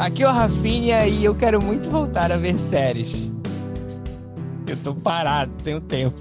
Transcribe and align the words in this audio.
Aqui 0.00 0.22
é 0.22 0.26
o 0.26 0.30
Rafinha 0.30 1.06
e 1.06 1.26
eu 1.26 1.36
quero 1.36 1.60
muito 1.60 1.90
voltar 1.90 2.32
a 2.32 2.38
ver 2.38 2.54
séries. 2.54 3.30
Eu 4.66 4.74
tô 4.82 4.94
parado, 4.94 5.52
tenho 5.62 5.78
tempo. 5.78 6.16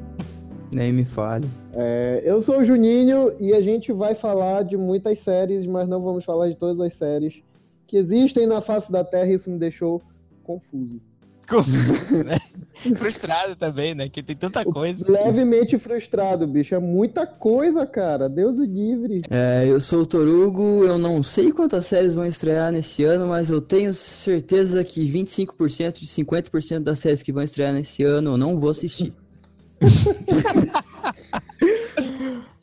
Nem 0.70 0.92
me 0.92 1.06
fale. 1.06 1.48
É, 1.72 2.20
eu 2.22 2.38
sou 2.42 2.58
o 2.58 2.64
Juninho 2.64 3.32
e 3.40 3.54
a 3.54 3.62
gente 3.62 3.94
vai 3.94 4.14
falar 4.14 4.62
de 4.62 4.76
muitas 4.76 5.20
séries, 5.20 5.64
mas 5.64 5.88
não 5.88 6.02
vamos 6.02 6.22
falar 6.22 6.50
de 6.50 6.54
todas 6.54 6.78
as 6.80 6.92
séries 6.92 7.42
que 7.86 7.96
existem 7.96 8.46
na 8.46 8.60
face 8.60 8.92
da 8.92 9.02
Terra 9.02 9.30
e 9.30 9.36
isso 9.36 9.50
me 9.50 9.58
deixou 9.58 10.02
confuso. 10.44 11.00
Frustrado 12.96 13.56
também, 13.56 13.94
né? 13.94 14.08
Que 14.08 14.22
tem 14.22 14.36
tanta 14.36 14.64
coisa. 14.64 15.04
Levemente 15.08 15.78
frustrado, 15.78 16.46
bicho. 16.46 16.74
É 16.74 16.78
muita 16.78 17.26
coisa, 17.26 17.84
cara. 17.86 18.28
Deus 18.28 18.58
o 18.58 18.64
livre. 18.64 19.22
É, 19.30 19.64
eu 19.66 19.80
sou 19.80 20.02
o 20.02 20.06
Torugo, 20.06 20.84
eu 20.84 20.98
não 20.98 21.22
sei 21.22 21.50
quantas 21.50 21.86
séries 21.86 22.14
vão 22.14 22.26
estrear 22.26 22.70
nesse 22.70 23.02
ano, 23.04 23.26
mas 23.26 23.50
eu 23.50 23.60
tenho 23.60 23.92
certeza 23.94 24.84
que 24.84 25.10
25% 25.10 26.00
de 26.00 26.06
50% 26.06 26.80
das 26.80 26.98
séries 26.98 27.22
que 27.22 27.32
vão 27.32 27.42
estrear 27.42 27.72
nesse 27.72 28.04
ano 28.04 28.32
eu 28.32 28.36
não 28.36 28.58
vou 28.58 28.70
assistir. 28.70 29.12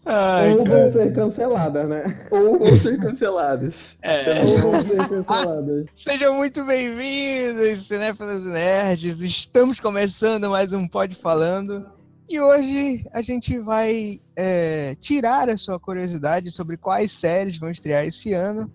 Ai, 0.07 0.53
ou 0.53 0.63
vão 0.63 0.91
ser 0.91 1.13
canceladas, 1.13 1.89
né? 1.89 2.27
Ou 2.29 2.59
vão 2.59 2.77
ser 2.77 2.95
canceladas. 2.99 3.97
É. 4.03 4.43
Ou 4.43 4.59
vão 4.59 4.81
ser 4.83 5.09
canceladas. 5.09 5.85
Sejam 5.95 6.35
muito 6.35 6.63
bem-vindos, 6.63 7.87
Cinéfilos 7.87 8.43
Nerds. 8.43 9.19
Estamos 9.21 9.79
começando 9.79 10.47
mais 10.47 10.71
um 10.73 10.87
Pod 10.87 11.15
Falando. 11.15 11.89
E 12.29 12.39
hoje 12.39 13.03
a 13.13 13.21
gente 13.23 13.57
vai 13.57 14.21
é, 14.35 14.93
tirar 15.01 15.49
a 15.49 15.57
sua 15.57 15.79
curiosidade 15.79 16.51
sobre 16.51 16.77
quais 16.77 17.11
séries 17.11 17.57
vão 17.57 17.71
estrear 17.71 18.05
esse 18.05 18.31
ano. 18.31 18.71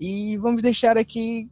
E 0.00 0.36
vamos 0.38 0.62
deixar 0.62 0.98
aqui 0.98 1.48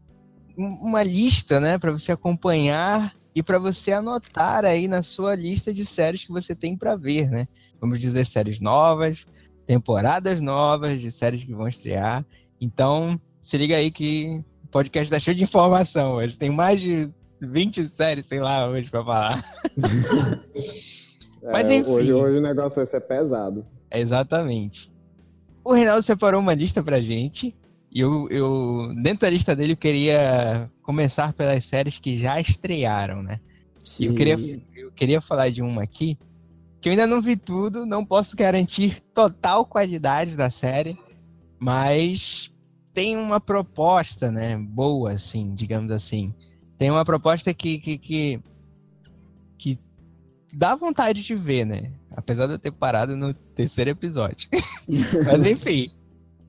uma 0.57 1.05
lista, 1.05 1.61
né, 1.61 1.79
para 1.79 1.93
você 1.93 2.11
acompanhar 2.11 3.15
e 3.33 3.45
para 3.45 3.61
você 3.61 3.93
anotar 3.93 4.65
aí 4.65 4.89
na 4.89 5.05
sua 5.05 5.37
lista 5.37 5.73
de 5.73 5.87
séries 5.87 6.25
que 6.25 6.33
você 6.33 6.53
tem 6.53 6.77
para 6.77 6.97
ver, 6.97 7.31
né? 7.31 7.47
Vamos 7.81 7.99
dizer 7.99 8.25
séries 8.27 8.61
novas, 8.61 9.27
temporadas 9.67 10.41
novas 10.41 11.01
de 11.01 11.11
séries 11.11 11.45
que 11.45 11.55
vão 11.55 11.67
estrear. 11.69 12.25
Então, 12.61 13.19
se 13.41 13.57
liga 13.57 13.77
aí 13.77 13.91
que 13.91 14.43
o 14.65 14.69
podcast 14.69 15.11
tá 15.11 15.19
cheio 15.19 15.37
de 15.37 15.43
informação 15.45 16.13
hoje. 16.13 16.39
Tem 16.39 16.51
mais 16.51 16.81
de 16.81 17.11
20 17.41 17.87
séries, 17.87 18.27
sei 18.27 18.41
lá, 18.41 18.69
hoje 18.69 18.91
para 18.91 19.05
falar. 19.05 19.45
É, 21.43 21.53
Mas 21.53 21.71
enfim. 21.71 21.91
Hoje, 21.91 22.13
hoje 22.13 22.39
o 22.39 22.43
negócio 22.43 22.77
vai 22.77 22.85
ser 22.87 23.01
pesado. 23.01 23.65
exatamente. 23.91 24.93
O 25.65 25.73
Reinaldo 25.73 26.03
separou 26.03 26.41
uma 26.41 26.55
lista 26.55 26.83
pra 26.83 27.01
gente. 27.01 27.57
E 27.91 28.01
eu, 28.01 28.29
eu, 28.31 28.93
dentro 29.03 29.21
da 29.21 29.31
lista 29.31 29.57
dele, 29.57 29.73
eu 29.73 29.77
queria 29.77 30.71
começar 30.83 31.33
pelas 31.33 31.65
séries 31.65 31.99
que 31.99 32.17
já 32.17 32.41
estrearam, 32.41 33.23
né? 33.23 33.41
Sim. 33.83 34.05
Eu 34.07 34.15
queria, 34.15 34.39
eu 34.77 34.93
queria 34.93 35.21
falar 35.21 35.51
de 35.51 35.63
uma 35.63 35.83
aqui, 35.83 36.19
que 36.81 36.89
eu 36.89 36.93
ainda 36.93 37.07
não 37.07 37.21
vi 37.21 37.37
tudo, 37.37 37.85
não 37.85 38.05
posso 38.05 38.35
garantir 38.35 39.01
total 39.13 39.67
qualidade 39.67 40.37
da 40.37 40.49
série, 40.49 40.99
mas 41.59 42.53
tem 42.95 43.17
uma 43.17 43.39
proposta, 43.39 44.33
né? 44.33 44.57
Boa, 44.57 45.13
assim, 45.13 45.55
digamos 45.55 45.93
assim. 45.93 46.35
Tem 46.79 46.91
uma 46.91 47.05
proposta 47.05 47.53
que, 47.53 47.79
que, 47.79 47.99
que, 47.99 48.41
que 49.59 49.79
dá 50.53 50.75
vontade 50.75 51.23
de 51.23 51.35
ver, 51.35 51.67
né? 51.67 51.93
Apesar 52.11 52.47
de 52.47 52.55
eu 52.55 52.59
ter 52.59 52.73
parado 52.73 53.15
no 53.17 53.35
terceiro 53.35 53.91
episódio. 53.91 54.49
mas 55.27 55.47
enfim. 55.47 55.89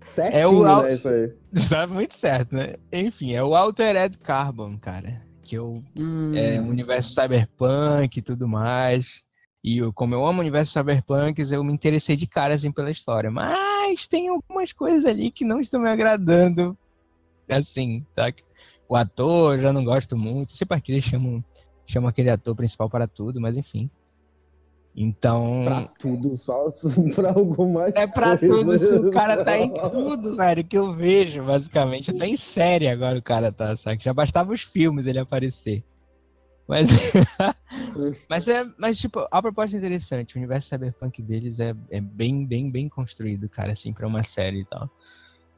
Certinho, 0.06 0.40
é 0.40 0.48
o, 0.48 0.84
né, 0.84 0.96
isso 0.96 1.08
aí. 1.08 1.34
Está 1.54 1.86
muito 1.88 2.16
certo, 2.16 2.56
né? 2.56 2.74
Enfim, 2.92 3.34
é 3.34 3.44
o 3.44 3.54
Altered 3.54 4.18
Carbon, 4.20 4.78
cara. 4.78 5.22
Que 5.44 5.58
eu, 5.58 5.84
hum. 5.96 6.34
é 6.34 6.60
um 6.60 6.70
universo 6.70 7.14
cyberpunk 7.14 8.18
e 8.18 8.22
tudo 8.22 8.48
mais. 8.48 9.22
E 9.64 9.78
eu, 9.78 9.94
como 9.94 10.16
eu 10.16 10.26
amo 10.26 10.40
o 10.40 10.42
universo 10.42 10.74
cyberpunk, 10.74 11.40
eu 11.52 11.64
me 11.64 11.72
interessei 11.72 12.16
de 12.16 12.26
cara 12.26 12.56
assim 12.56 12.72
pela 12.72 12.90
história. 12.90 13.30
Mas 13.30 14.08
tem 14.08 14.28
algumas 14.28 14.74
coisas 14.74 15.06
ali 15.06 15.30
que 15.30 15.46
não 15.46 15.60
estão 15.60 15.80
me 15.80 15.90
agradando. 15.90 16.78
Assim, 17.50 18.04
tá? 18.16 18.32
O 18.90 18.96
ator 18.96 19.60
já 19.60 19.72
não 19.72 19.84
gosto 19.84 20.18
muito. 20.18 20.56
Sei 20.56 20.66
para 20.66 20.82
que 20.82 20.92
eles 20.92 21.04
chamam, 21.04 21.44
chamam 21.88 22.10
aquele 22.10 22.30
ator 22.30 22.56
principal 22.56 22.90
para 22.90 23.08
tudo, 23.08 23.40
mas 23.40 23.56
enfim. 23.56 23.90
Então. 24.96 25.62
Pra 25.64 25.88
tudo, 26.00 26.36
só 26.38 26.66
pra 27.16 27.32
alguma 27.32 27.88
É 27.90 28.08
pra 28.08 28.38
coisa. 28.38 28.98
tudo, 28.98 29.10
o 29.10 29.12
cara 29.12 29.44
tá 29.44 29.58
em 29.58 29.72
tudo, 29.92 30.36
velho, 30.36 30.64
que 30.64 30.78
eu 30.78 30.94
vejo, 30.94 31.44
basicamente. 31.46 32.12
Até 32.12 32.26
em 32.26 32.36
série 32.36 32.88
agora 32.88 33.18
o 33.18 33.24
cara 33.24 33.52
tá, 33.52 33.76
sabe? 33.78 34.04
Já 34.04 34.14
bastava 34.14 34.52
os 34.52 34.62
filmes 34.62 35.06
ele 35.06 35.20
aparecer. 35.20 35.84
Mas. 36.72 36.88
mas 38.30 38.48
é. 38.48 38.66
Mas, 38.78 38.98
tipo, 38.98 39.28
a 39.30 39.42
proposta 39.42 39.76
é 39.76 39.80
interessante. 39.80 40.36
O 40.36 40.38
universo 40.40 40.70
cyberpunk 40.70 41.22
deles 41.22 41.60
é, 41.60 41.76
é 41.90 42.00
bem, 42.00 42.46
bem, 42.46 42.72
bem 42.72 42.88
construído, 42.88 43.50
cara, 43.50 43.74
assim, 43.74 43.92
pra 43.92 44.08
uma 44.08 44.24
série 44.24 44.62
e 44.62 44.66
tal. 44.66 44.90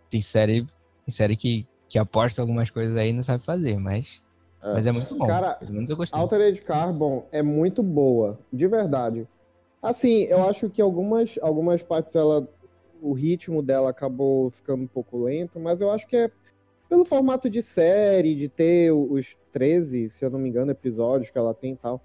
Tem 0.10 0.20
série. 0.20 0.66
Tem 1.06 1.14
série 1.14 1.36
que, 1.36 1.68
que 1.88 2.00
aposta 2.00 2.42
algumas 2.42 2.72
coisas 2.72 2.98
aí 2.98 3.10
e 3.10 3.14
não 3.14 3.22
sabe 3.22 3.44
fazer, 3.46 3.78
mas 3.78 4.24
é. 4.64 4.74
Mas 4.74 4.88
é 4.88 4.92
muito 4.92 5.16
bom. 5.16 5.28
Cara, 5.28 5.54
Pelo 5.54 5.74
menos 5.74 5.90
eu 5.92 5.96
gostei. 5.96 6.20
Altered 6.20 6.60
Carbon 6.62 7.28
é 7.32 7.44
muito 7.44 7.84
boa, 7.84 8.40
de 8.52 8.68
verdade. 8.68 9.28
Assim, 9.82 10.24
eu 10.24 10.50
acho 10.50 10.68
que 10.68 10.82
algumas, 10.82 11.38
algumas 11.44 11.84
partes 11.84 12.16
ela. 12.16 12.48
O 13.02 13.12
ritmo 13.12 13.62
dela 13.62 13.90
acabou 13.90 14.50
ficando 14.50 14.84
um 14.84 14.88
pouco 14.88 15.22
lento, 15.22 15.60
mas 15.60 15.82
eu 15.82 15.92
acho 15.92 16.08
que 16.08 16.16
é 16.16 16.32
pelo 16.94 17.06
formato 17.06 17.50
de 17.50 17.60
série, 17.60 18.36
de 18.36 18.48
ter 18.48 18.92
os 18.92 19.36
13, 19.52 20.10
se 20.10 20.24
eu 20.24 20.30
não 20.30 20.38
me 20.38 20.48
engano, 20.48 20.70
episódios 20.70 21.32
que 21.32 21.38
ela 21.40 21.52
tem 21.52 21.74
e 21.74 21.76
tal. 21.76 22.00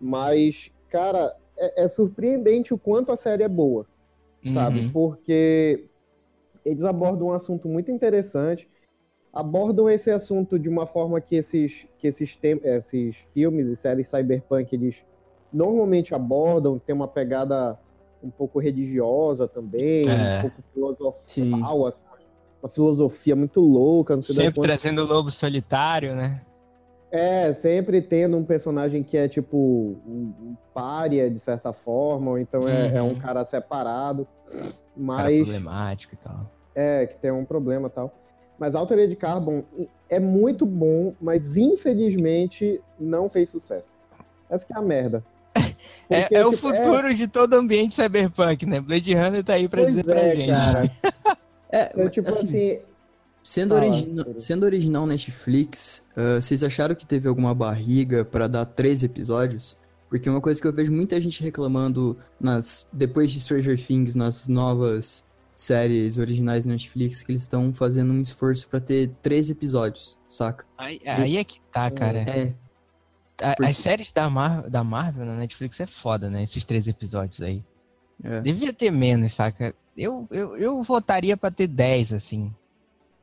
Mas, 0.00 0.72
cara, 0.88 1.36
é, 1.54 1.84
é 1.84 1.88
surpreendente 1.88 2.72
o 2.72 2.78
quanto 2.78 3.12
a 3.12 3.16
série 3.16 3.42
é 3.42 3.48
boa, 3.48 3.86
uhum. 4.42 4.54
sabe? 4.54 4.88
Porque 4.90 5.84
eles 6.64 6.82
abordam 6.82 7.26
um 7.26 7.32
assunto 7.32 7.68
muito 7.68 7.90
interessante 7.90 8.66
abordam 9.34 9.90
esse 9.90 10.10
assunto 10.10 10.58
de 10.58 10.66
uma 10.66 10.86
forma 10.86 11.20
que 11.20 11.36
esses, 11.36 11.86
que 11.98 12.06
esses, 12.06 12.38
esses 12.64 13.16
filmes 13.34 13.66
e 13.66 13.76
séries 13.76 14.08
cyberpunk 14.08 14.74
eles 14.74 15.04
normalmente 15.52 16.14
abordam, 16.14 16.78
tem 16.78 16.94
uma 16.94 17.06
pegada 17.06 17.78
um 18.22 18.30
pouco 18.30 18.58
religiosa 18.58 19.46
também, 19.46 20.08
é. 20.08 20.38
um 20.38 20.40
pouco 20.40 20.62
filosofal, 20.72 21.84
assim, 21.84 22.02
uma 22.62 22.68
filosofia 22.68 23.36
muito 23.36 23.60
louca. 23.60 24.20
sempre 24.20 24.60
trazendo 24.62 25.02
o 25.02 25.06
lobo 25.06 25.30
solitário, 25.30 26.14
né? 26.14 26.40
É, 27.10 27.52
sempre 27.52 28.02
tendo 28.02 28.36
um 28.36 28.44
personagem 28.44 29.02
que 29.02 29.16
é 29.16 29.28
tipo 29.28 29.56
um, 29.56 30.56
pária, 30.74 31.30
de 31.30 31.38
certa 31.38 31.72
forma, 31.72 32.32
ou 32.32 32.38
então 32.38 32.62
uhum. 32.62 32.68
é, 32.68 32.96
é, 32.96 33.02
um 33.02 33.10
uhum. 33.10 33.18
cara 33.18 33.44
separado, 33.44 34.26
mas... 34.96 35.16
Cara 35.16 35.44
problemático 35.44 36.14
e 36.14 36.18
tal. 36.18 36.50
É, 36.74 37.06
que 37.06 37.16
tem 37.16 37.30
um 37.30 37.44
problema 37.44 37.88
e 37.88 37.90
tal. 37.90 38.12
Mas 38.58 38.74
Altered 38.74 39.14
Carbon 39.16 39.62
é 40.08 40.18
muito 40.18 40.66
bom, 40.66 41.14
mas 41.20 41.56
infelizmente 41.56 42.82
não 42.98 43.28
fez 43.28 43.50
sucesso. 43.50 43.92
Essa 44.50 44.66
que 44.66 44.72
é 44.72 44.76
a 44.76 44.82
merda. 44.82 45.24
É, 46.08 46.22
Porque, 46.22 46.34
é, 46.36 46.38
é 46.38 46.44
tipo, 46.44 46.54
o 46.54 46.56
futuro 46.56 47.08
é... 47.08 47.12
de 47.12 47.28
todo 47.28 47.54
ambiente 47.54 47.94
cyberpunk, 47.94 48.64
né? 48.64 48.80
Blade 48.80 49.12
Runner 49.12 49.44
tá 49.44 49.54
aí 49.54 49.68
pra 49.68 49.82
pois 49.82 49.94
dizer 49.94 50.16
é, 50.16 50.20
pra 50.20 50.34
gente. 50.34 50.50
Cara. 50.50 50.90
é, 51.70 51.92
então, 51.94 52.08
tipo 52.08 52.30
assim, 52.30 52.46
assim 52.46 52.82
Sendo, 53.46 53.76
origi 53.76 54.12
sendo 54.40 54.64
original 54.64 55.06
Netflix, 55.06 56.02
uh, 56.16 56.42
vocês 56.42 56.64
acharam 56.64 56.96
que 56.96 57.06
teve 57.06 57.28
alguma 57.28 57.54
barriga 57.54 58.24
para 58.24 58.48
dar 58.48 58.64
três 58.64 59.04
episódios? 59.04 59.78
Porque 60.08 60.28
uma 60.28 60.40
coisa 60.40 60.60
que 60.60 60.66
eu 60.66 60.72
vejo 60.72 60.90
muita 60.90 61.20
gente 61.20 61.44
reclamando 61.44 62.18
nas 62.40 62.88
depois 62.92 63.30
de 63.30 63.40
Stranger 63.40 63.80
Things, 63.80 64.16
nas 64.16 64.48
novas 64.48 65.24
séries 65.54 66.18
originais 66.18 66.66
Netflix 66.66 67.22
que 67.22 67.30
eles 67.30 67.42
estão 67.42 67.72
fazendo 67.72 68.12
um 68.12 68.20
esforço 68.20 68.68
para 68.68 68.80
ter 68.80 69.12
três 69.22 69.48
episódios, 69.48 70.18
saca? 70.26 70.66
Aí, 70.76 71.00
aí 71.06 71.36
é 71.36 71.44
que 71.44 71.60
tá, 71.70 71.88
cara. 71.88 72.18
É. 72.18 72.52
A, 73.40 73.68
As 73.68 73.76
séries 73.76 74.10
da, 74.10 74.28
Mar 74.28 74.68
da 74.68 74.82
Marvel 74.82 75.24
na 75.24 75.36
Netflix 75.36 75.78
é 75.78 75.86
foda, 75.86 76.28
né? 76.28 76.42
Esses 76.42 76.64
três 76.64 76.88
episódios 76.88 77.40
aí. 77.40 77.62
É. 78.24 78.40
Devia 78.40 78.72
ter 78.72 78.90
menos, 78.90 79.34
saca? 79.34 79.72
Eu, 79.96 80.26
eu, 80.30 80.56
eu 80.56 80.82
votaria 80.82 81.36
pra 81.36 81.50
ter 81.50 81.66
dez, 81.66 82.12
assim. 82.12 82.52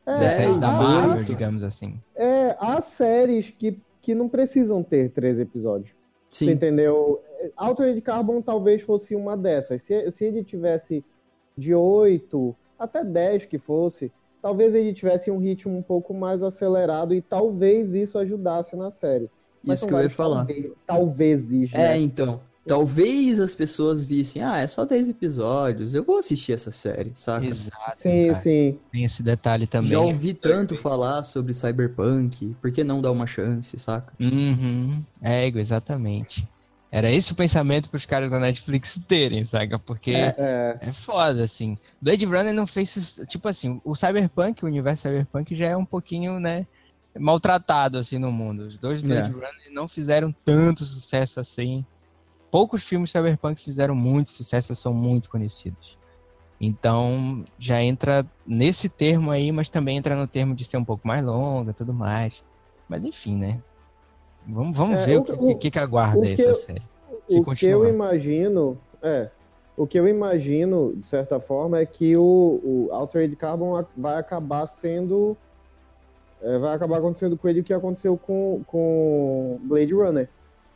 É, 0.06 0.20
das 0.20 0.34
séries 0.34 0.58
da 0.58 0.72
Marvel, 0.72 1.24
digamos 1.24 1.64
assim. 1.64 2.00
É, 2.16 2.56
há 2.60 2.82
séries 2.82 3.52
que, 3.52 3.80
que 4.02 4.14
não 4.14 4.28
precisam 4.28 4.84
ter 4.84 5.10
três 5.10 5.40
episódios. 5.40 5.92
Sim. 6.30 6.46
Você 6.46 6.54
entendeu? 6.54 7.22
Altered 7.56 8.02
Carbon 8.02 8.42
talvez 8.42 8.82
fosse 8.82 9.16
uma 9.16 9.38
dessas. 9.38 9.84
Se, 9.84 10.10
se 10.12 10.26
ele 10.26 10.44
tivesse 10.44 11.04
de 11.56 11.76
8 11.76 12.56
até 12.78 13.04
10 13.04 13.46
que 13.46 13.60
fosse, 13.60 14.12
talvez 14.42 14.74
ele 14.74 14.94
tivesse 14.94 15.30
um 15.30 15.38
ritmo 15.38 15.78
um 15.78 15.82
pouco 15.82 16.14
mais 16.14 16.44
acelerado 16.44 17.14
e 17.14 17.22
talvez 17.22 17.94
isso 17.94 18.18
ajudasse 18.18 18.76
na 18.76 18.90
série. 18.90 19.30
Mas 19.64 19.80
isso 19.80 19.88
que 19.88 19.94
eu 19.94 20.02
ia 20.02 20.10
falar. 20.10 20.46
Talvez, 20.46 20.72
talvez 20.86 21.52
né? 21.52 21.94
É, 21.94 21.98
então. 21.98 22.42
Talvez 22.66 23.40
as 23.40 23.54
pessoas 23.54 24.06
vissem, 24.06 24.42
ah, 24.42 24.60
é 24.60 24.68
só 24.68 24.86
10 24.86 25.10
episódios, 25.10 25.94
eu 25.94 26.04
vou 26.04 26.18
assistir 26.20 26.54
essa 26.54 26.72
série, 26.72 27.12
saca? 27.16 27.46
Exato. 27.46 27.98
Sim, 27.98 28.28
cara. 28.28 28.40
sim. 28.40 28.80
Tem 28.92 29.04
esse 29.04 29.22
detalhe 29.22 29.68
também. 29.68 29.90
Já 29.92 30.00
ouvi 30.00 30.34
tanto 30.34 30.76
falar 30.76 31.24
sobre 31.24 31.54
Cyberpunk, 31.54 32.56
por 32.62 32.72
que 32.72 32.84
não 32.84 33.02
dar 33.02 33.12
uma 33.12 33.28
chance, 33.28 33.78
saca? 33.78 34.14
Uhum. 34.20 35.04
É, 35.22 35.46
exatamente. 35.48 36.48
Era 36.92 37.12
esse 37.12 37.32
o 37.32 37.36
pensamento 37.36 37.90
pros 37.90 38.06
caras 38.06 38.30
da 38.30 38.40
Netflix 38.40 39.02
terem, 39.08 39.44
saca? 39.44 39.80
Porque 39.80 40.12
é, 40.12 40.78
É, 40.80 40.92
foda, 40.94 41.44
assim. 41.44 41.76
Blade 42.00 42.24
Runner 42.24 42.54
não 42.54 42.68
fez. 42.68 43.20
Tipo 43.28 43.48
assim, 43.48 43.82
o 43.84 43.96
Cyberpunk, 43.96 44.64
o 44.64 44.68
universo 44.68 45.02
Cyberpunk 45.02 45.56
já 45.56 45.70
é 45.70 45.76
um 45.76 45.86
pouquinho, 45.86 46.40
né? 46.40 46.68
Maltratado, 47.18 47.98
assim, 47.98 48.20
no 48.20 48.32
mundo. 48.32 48.62
Os 48.68 48.78
dois 48.78 49.02
Blade 49.02 49.32
É. 49.32 49.34
Runner 49.34 49.72
não 49.72 49.88
fizeram 49.88 50.32
tanto 50.46 50.86
sucesso 50.86 51.40
assim. 51.40 51.84
Poucos 52.54 52.84
filmes 52.84 53.10
Cyberpunk 53.10 53.60
fizeram 53.64 53.96
muito 53.96 54.30
sucesso, 54.30 54.76
são 54.76 54.94
muito 54.94 55.28
conhecidos. 55.28 55.98
Então, 56.62 57.44
já 57.58 57.82
entra 57.82 58.24
nesse 58.46 58.88
termo 58.90 59.32
aí, 59.32 59.52
mas 59.52 59.70
também 59.70 59.98
entra 59.98 60.16
no 60.16 60.28
termo 60.28 60.54
de 60.54 60.64
ser 60.64 60.78
um 60.78 60.86
pouco 60.86 61.08
mais 61.08 61.24
longa 61.24 61.72
e 61.72 61.74
tudo 61.74 61.92
mais. 61.96 62.44
Mas 62.88 63.04
enfim, 63.04 63.36
né? 63.36 63.60
Vamos, 64.48 64.78
vamos 64.78 65.02
É, 65.02 65.06
ver 65.08 65.18
o, 65.18 65.24
que, 65.24 65.32
o- 65.32 65.58
que, 65.58 65.72
que 65.72 65.80
aguarda 65.80 66.20
o 66.20 66.22
que 66.22 66.34
essa 66.34 66.44
eu- 66.44 66.54
série. 66.54 66.82
Se 67.28 67.40
o 67.40 67.44
que 67.56 67.66
eu 67.66 67.80
continuar. 67.80 67.90
imagino, 67.90 68.78
é, 69.02 69.32
o 69.76 69.88
que 69.88 69.98
eu 69.98 70.08
imagino, 70.08 70.94
de 70.96 71.08
certa 71.08 71.40
forma, 71.40 71.80
é 71.80 71.88
que 71.88 72.16
o, 72.16 72.62
o 72.64 72.90
Altered 72.92 73.36
Carbon 73.36 73.84
vai 73.98 74.18
acabar 74.18 74.68
sendo. 74.68 75.36
é, 76.40 76.60
vai 76.60 76.76
acabar 76.76 76.98
acontecendo 77.00 77.36
com 77.36 77.48
ele 77.50 77.62
o 77.62 77.64
que 77.64 77.74
aconteceu 77.74 78.16
com, 78.16 78.62
com 78.68 79.60
Blade 79.64 79.94
Runner. 79.94 80.30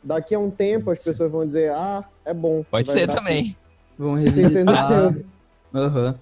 Daqui 0.08 0.34
a 0.34 0.38
um 0.38 0.50
tempo 0.50 0.90
as 0.90 0.98
pessoas 1.00 1.30
vão 1.30 1.46
dizer, 1.46 1.70
ah, 1.70 2.02
é 2.24 2.32
bom. 2.32 2.64
Pode 2.70 2.88
vai 2.88 2.98
ser 2.98 3.06
também. 3.08 3.54
Vão 3.98 4.14
revisitar. 4.14 5.04
entendeu? 5.04 5.24
Aham. 5.74 6.14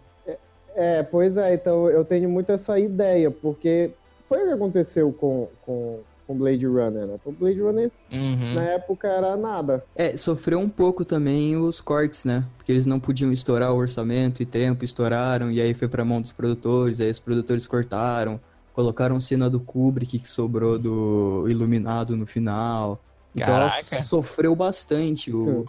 É, 0.75 1.05
pois 1.05 1.37
é, 1.37 1.55
então 1.55 1.89
eu 1.89 2.05
tenho 2.05 2.29
muito 2.29 2.51
essa 2.51 2.79
ideia, 2.79 3.31
porque 3.31 3.93
foi 4.25 4.43
o 4.43 4.47
que 4.49 4.53
aconteceu 4.53 5.11
com, 5.13 5.49
com, 5.65 6.01
com 6.27 6.37
Blade 6.37 6.67
Runner, 6.67 7.07
né? 7.07 7.15
O 7.25 7.31
Blade 7.33 7.61
Runner, 7.61 7.91
Uhum. 8.13 8.55
na 8.55 8.63
época, 8.63 9.07
era 9.09 9.37
nada. 9.37 9.85
É, 9.95 10.17
sofreu 10.17 10.59
um 10.59 10.69
pouco 10.69 11.05
também 11.05 11.57
os 11.57 11.81
cortes, 11.81 12.25
né? 12.25 12.45
Porque 12.59 12.73
eles 12.73 12.85
não 12.87 12.99
podiam 13.01 13.33
estourar 13.33 13.73
o 13.73 13.77
orçamento 13.77 14.43
e 14.43 14.47
tempo, 14.47 14.85
estouraram, 14.85 15.51
e 15.51 15.61
aí 15.61 15.73
foi 15.75 15.87
pra 15.89 16.05
mão 16.05 16.21
dos 16.21 16.33
produtores, 16.33 17.01
aí 17.01 17.11
os 17.11 17.21
produtores 17.21 17.67
cortaram, 17.67 18.39
colocaram 18.75 19.19
cena 19.21 19.49
do 19.49 19.61
Kubrick 19.61 20.19
que 20.19 20.29
sobrou 20.29 20.77
do 20.79 21.47
Iluminado 21.49 22.17
no 22.17 22.27
final. 22.27 23.01
Então 23.37 23.55
ela 23.55 23.69
Caraca. 23.69 24.03
sofreu 24.03 24.57
bastante 24.57 25.31
o, 25.33 25.67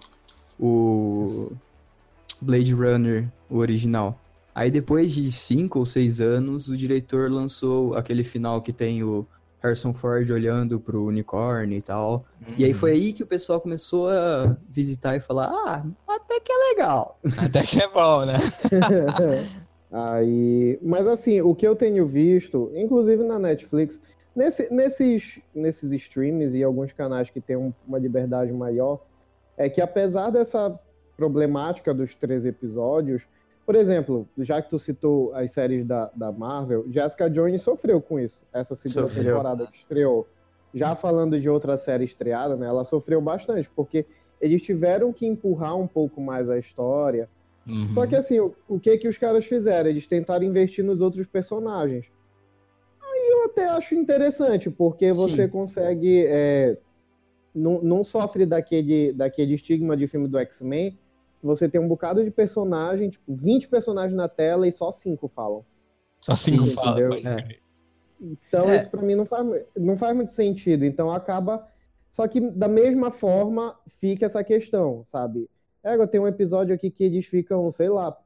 o 0.58 1.52
Blade 2.42 2.74
Runner, 2.74 3.28
o 3.50 3.58
original. 3.58 4.18
Aí 4.56 4.72
depois 4.72 5.12
de 5.14 5.32
cinco 5.32 5.80
ou 5.80 5.86
seis 5.86 6.20
anos, 6.22 6.70
o 6.70 6.78
diretor 6.78 7.30
lançou 7.30 7.94
aquele 7.96 8.24
final 8.24 8.62
que 8.62 8.72
tem 8.74 9.04
o 9.04 9.28
Harrison 9.62 9.94
Ford 9.94 10.30
olhando 10.32 10.80
pro 10.80 11.04
unicórnio 11.06 11.78
e 11.78 11.82
tal. 11.82 12.26
E 12.58 12.64
aí 12.64 12.72
Uhum. 12.72 12.78
foi 12.78 12.92
aí 12.92 13.14
que 13.14 13.22
o 13.22 13.28
pessoal 13.28 13.60
começou 13.62 14.10
a 14.10 14.56
visitar 14.70 15.16
e 15.16 15.20
falar, 15.20 15.50
ah, 15.52 15.86
até 16.08 16.40
que 16.40 16.52
é 16.52 16.56
legal. 16.70 17.20
Até 17.38 17.64
que 17.64 17.80
é 17.82 17.88
bom, 17.92 18.26
né? 18.26 18.38
Aí, 19.92 20.78
mas 20.82 21.08
assim, 21.08 21.40
o 21.42 21.56
que 21.56 21.66
eu 21.66 21.76
tenho 21.76 22.06
visto, 22.06 22.70
inclusive 22.76 23.24
na 23.24 23.40
Netflix, 23.40 24.02
nesse- 24.38 24.74
nesses, 24.74 25.42
nesses 25.54 25.92
streams 25.92 26.56
e 26.58 26.64
alguns 26.64 26.94
canais 26.94 27.30
que 27.30 27.42
têm 27.42 27.56
um- 27.58 27.74
uma 27.88 27.98
liberdade 27.98 28.54
maior, 28.54 29.04
é 29.58 29.68
que 29.70 29.82
apesar 29.82 30.30
dessa 30.30 30.80
problemática 31.18 31.94
dos 31.94 32.16
três 32.16 32.46
episódios, 32.46 33.24
por 33.66 33.76
exemplo, 33.76 34.28
já 34.38 34.62
que 34.62 34.70
tu 34.70 34.78
citou 34.80 35.34
as 35.34 35.52
séries 35.52 35.84
da, 35.84 36.10
da 36.16 36.32
Marvel, 36.32 36.86
Jessica 36.90 37.30
Jones 37.30 37.62
sofreu 37.62 38.00
com 38.00 38.20
isso, 38.20 38.44
essa 38.54 38.76
segunda 38.76 39.08
Sofreu. 39.10 39.26
temporada 39.26 39.68
que 39.68 39.78
estreou. 39.78 40.28
Já 40.74 40.96
falando 40.96 41.40
de 41.40 41.50
outra 41.50 41.76
série 41.76 42.06
estreada, 42.06 42.56
né, 42.56 42.68
ela 42.68 42.86
sofreu 42.86 43.20
bastante, 43.20 43.70
porque 43.76 44.06
eles 44.40 44.62
tiveram 44.62 45.12
que 45.12 45.26
empurrar 45.26 45.76
um 45.76 45.88
pouco 45.88 46.22
mais 46.22 46.50
a 46.50 46.58
história, 46.60 47.28
Uhum. 47.68 47.92
só 47.92 48.06
que 48.08 48.16
assim, 48.16 48.40
o, 48.40 48.54
o 48.70 48.80
que 48.80 48.98
que 48.98 49.08
os 49.10 49.18
caras 49.18 49.46
fizeram? 49.46 49.90
Eles 49.90 50.08
tentaram 50.08 50.44
investir 50.46 50.86
nos 50.86 51.02
outros 51.02 51.26
personagens. 51.28 52.10
Até 53.48 53.66
acho 53.70 53.96
interessante, 53.96 54.70
porque 54.70 55.12
você 55.12 55.44
Sim. 55.44 55.50
consegue. 55.50 56.26
é, 56.28 56.78
não, 57.54 57.82
não 57.82 58.04
sofre 58.04 58.46
daquele, 58.46 59.12
daquele 59.14 59.56
estigma 59.56 59.98
de 59.98 60.06
filme 60.06 60.28
do 60.28 60.38
X-Men. 60.38 60.98
Você 61.42 61.68
tem 61.68 61.82
um 61.82 61.88
bocado 61.88 62.24
de 62.24 62.30
personagem, 62.30 63.10
tipo, 63.10 63.34
20 63.34 63.68
personagens 63.68 64.16
na 64.16 64.28
tela 64.30 64.68
e 64.68 64.72
só 64.72 64.92
5 64.92 65.28
falam. 65.28 65.66
Só 66.22 66.36
cinco 66.36 66.66
Sim, 66.66 66.72
falas. 66.72 66.92
entendeu? 67.00 67.10
pode 67.10 67.28
É. 67.28 67.60
Então, 68.20 68.70
É. 68.70 68.78
isso 68.78 68.90
pra 68.90 69.02
mim 69.02 69.16
não 69.16 69.26
faz, 69.26 69.46
não 69.76 69.98
faz 69.98 70.16
muito 70.16 70.32
sentido. 70.32 70.84
Então, 70.84 71.12
acaba. 71.12 71.68
Só 72.10 72.28
que, 72.28 72.40
da 72.40 72.68
mesma 72.68 73.12
forma, 73.12 73.78
fica 73.88 74.26
essa 74.26 74.44
questão, 74.44 75.04
sabe? 75.04 75.50
É, 75.84 76.08
tem 76.08 76.20
um 76.20 76.28
episódio 76.28 76.74
aqui 76.74 76.90
que 76.90 77.04
eles 77.04 77.26
ficam, 77.26 77.70
sei 77.72 77.90
lá, 77.90 78.18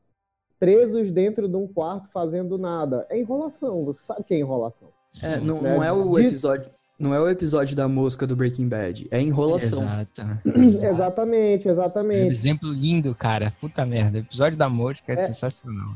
presos 0.59 1.11
dentro 1.11 1.47
de 1.49 1.55
um 1.55 1.67
quarto 1.67 2.09
fazendo 2.09 2.57
nada. 2.57 3.05
É 3.09 3.19
enrolação, 3.19 3.83
você 3.83 4.01
sabe 4.03 4.23
que 4.23 4.33
é 4.33 4.39
enrolação. 4.39 4.89
É, 5.23 5.37
Sim. 5.39 5.45
não, 5.45 5.61
né? 5.61 5.75
não 5.75 5.83
é 5.83 5.91
o 5.91 6.13
De- 6.15 6.27
episódio. 6.27 6.69
Não 6.99 7.15
é 7.15 7.19
o 7.19 7.27
episódio 7.27 7.75
da 7.75 7.87
mosca 7.87 8.27
do 8.27 8.35
Breaking 8.35 8.67
Bad, 8.67 9.07
é 9.09 9.19
enrolação. 9.19 9.81
Exato. 9.81 10.21
Exatamente, 10.85 11.67
Um 11.67 11.71
exatamente. 11.71 12.27
exemplo 12.29 12.71
lindo, 12.71 13.15
cara. 13.15 13.51
Puta 13.59 13.83
merda. 13.87 14.19
O 14.19 14.21
episódio 14.21 14.55
da 14.57 14.69
mosca 14.69 15.11
é, 15.11 15.15
É. 15.15 15.25
sensacional. 15.27 15.95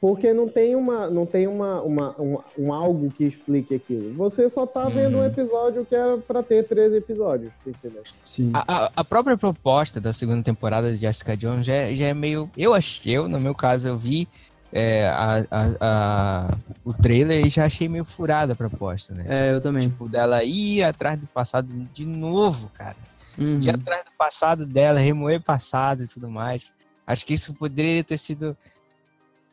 Porque 0.00 0.34
não 0.34 0.46
tem 0.46 0.76
uma, 0.76 1.08
não 1.08 1.24
tem 1.24 1.46
uma, 1.46 1.80
uma, 1.80 2.14
um, 2.20 2.36
um 2.58 2.72
algo 2.74 3.10
que 3.10 3.24
explique 3.24 3.74
aquilo. 3.74 4.12
Você 4.12 4.50
só 4.50 4.66
tá 4.66 4.86
vendo 4.90 5.16
um 5.16 5.20
Uhum. 5.20 5.24
episódio 5.26 5.86
que 5.86 5.94
era 5.94 6.18
pra 6.18 6.42
ter 6.42 6.64
13 6.68 6.96
episódios, 6.96 7.50
entendeu? 7.66 8.02
Sim. 8.22 8.50
A, 8.52 8.84
a- 8.84 8.90
a 8.96 9.02
própria 9.04 9.38
proposta 9.38 9.98
da 10.02 10.12
segunda 10.12 10.42
temporada 10.42 10.92
de 10.92 10.98
Jessica 10.98 11.34
Jones 11.34 11.64
já, 11.64 11.72
é- 11.72 11.96
já 11.96 12.08
é 12.08 12.12
meio. 12.14 12.50
Eu 12.54 12.74
achei, 12.74 13.16
eu, 13.16 13.26
no 13.26 13.40
meu 13.40 13.54
caso, 13.54 13.88
eu 13.88 13.96
vi 13.96 14.28
é, 14.76 15.06
a, 15.06 15.36
a- 15.52 15.76
a- 15.80 16.56
o 16.84 16.92
trailer 16.92 17.46
e 17.46 17.48
já 17.48 17.64
achei 17.64 17.88
meio 17.88 18.04
furada 18.04 18.54
a 18.54 18.56
proposta, 18.56 19.14
né? 19.14 19.24
É, 19.28 19.54
eu 19.54 19.60
também. 19.60 19.88
Tipo, 19.88 20.08
dela 20.08 20.42
ir 20.42 20.82
atrás 20.82 21.16
do 21.16 21.28
passado 21.28 21.68
de 21.94 22.04
novo, 22.04 22.68
cara. 22.74 22.96
Uhum. 23.38 23.60
Ir 23.60 23.70
atrás 23.70 24.02
do 24.04 24.10
passado 24.18 24.66
dela, 24.66 24.98
remoer 24.98 25.40
passado 25.40 26.02
e 26.02 26.08
tudo 26.08 26.28
mais. 26.28 26.72
Acho 27.06 27.24
que 27.24 27.34
isso 27.34 27.54
poderia 27.54 28.02
ter 28.02 28.18
sido, 28.18 28.56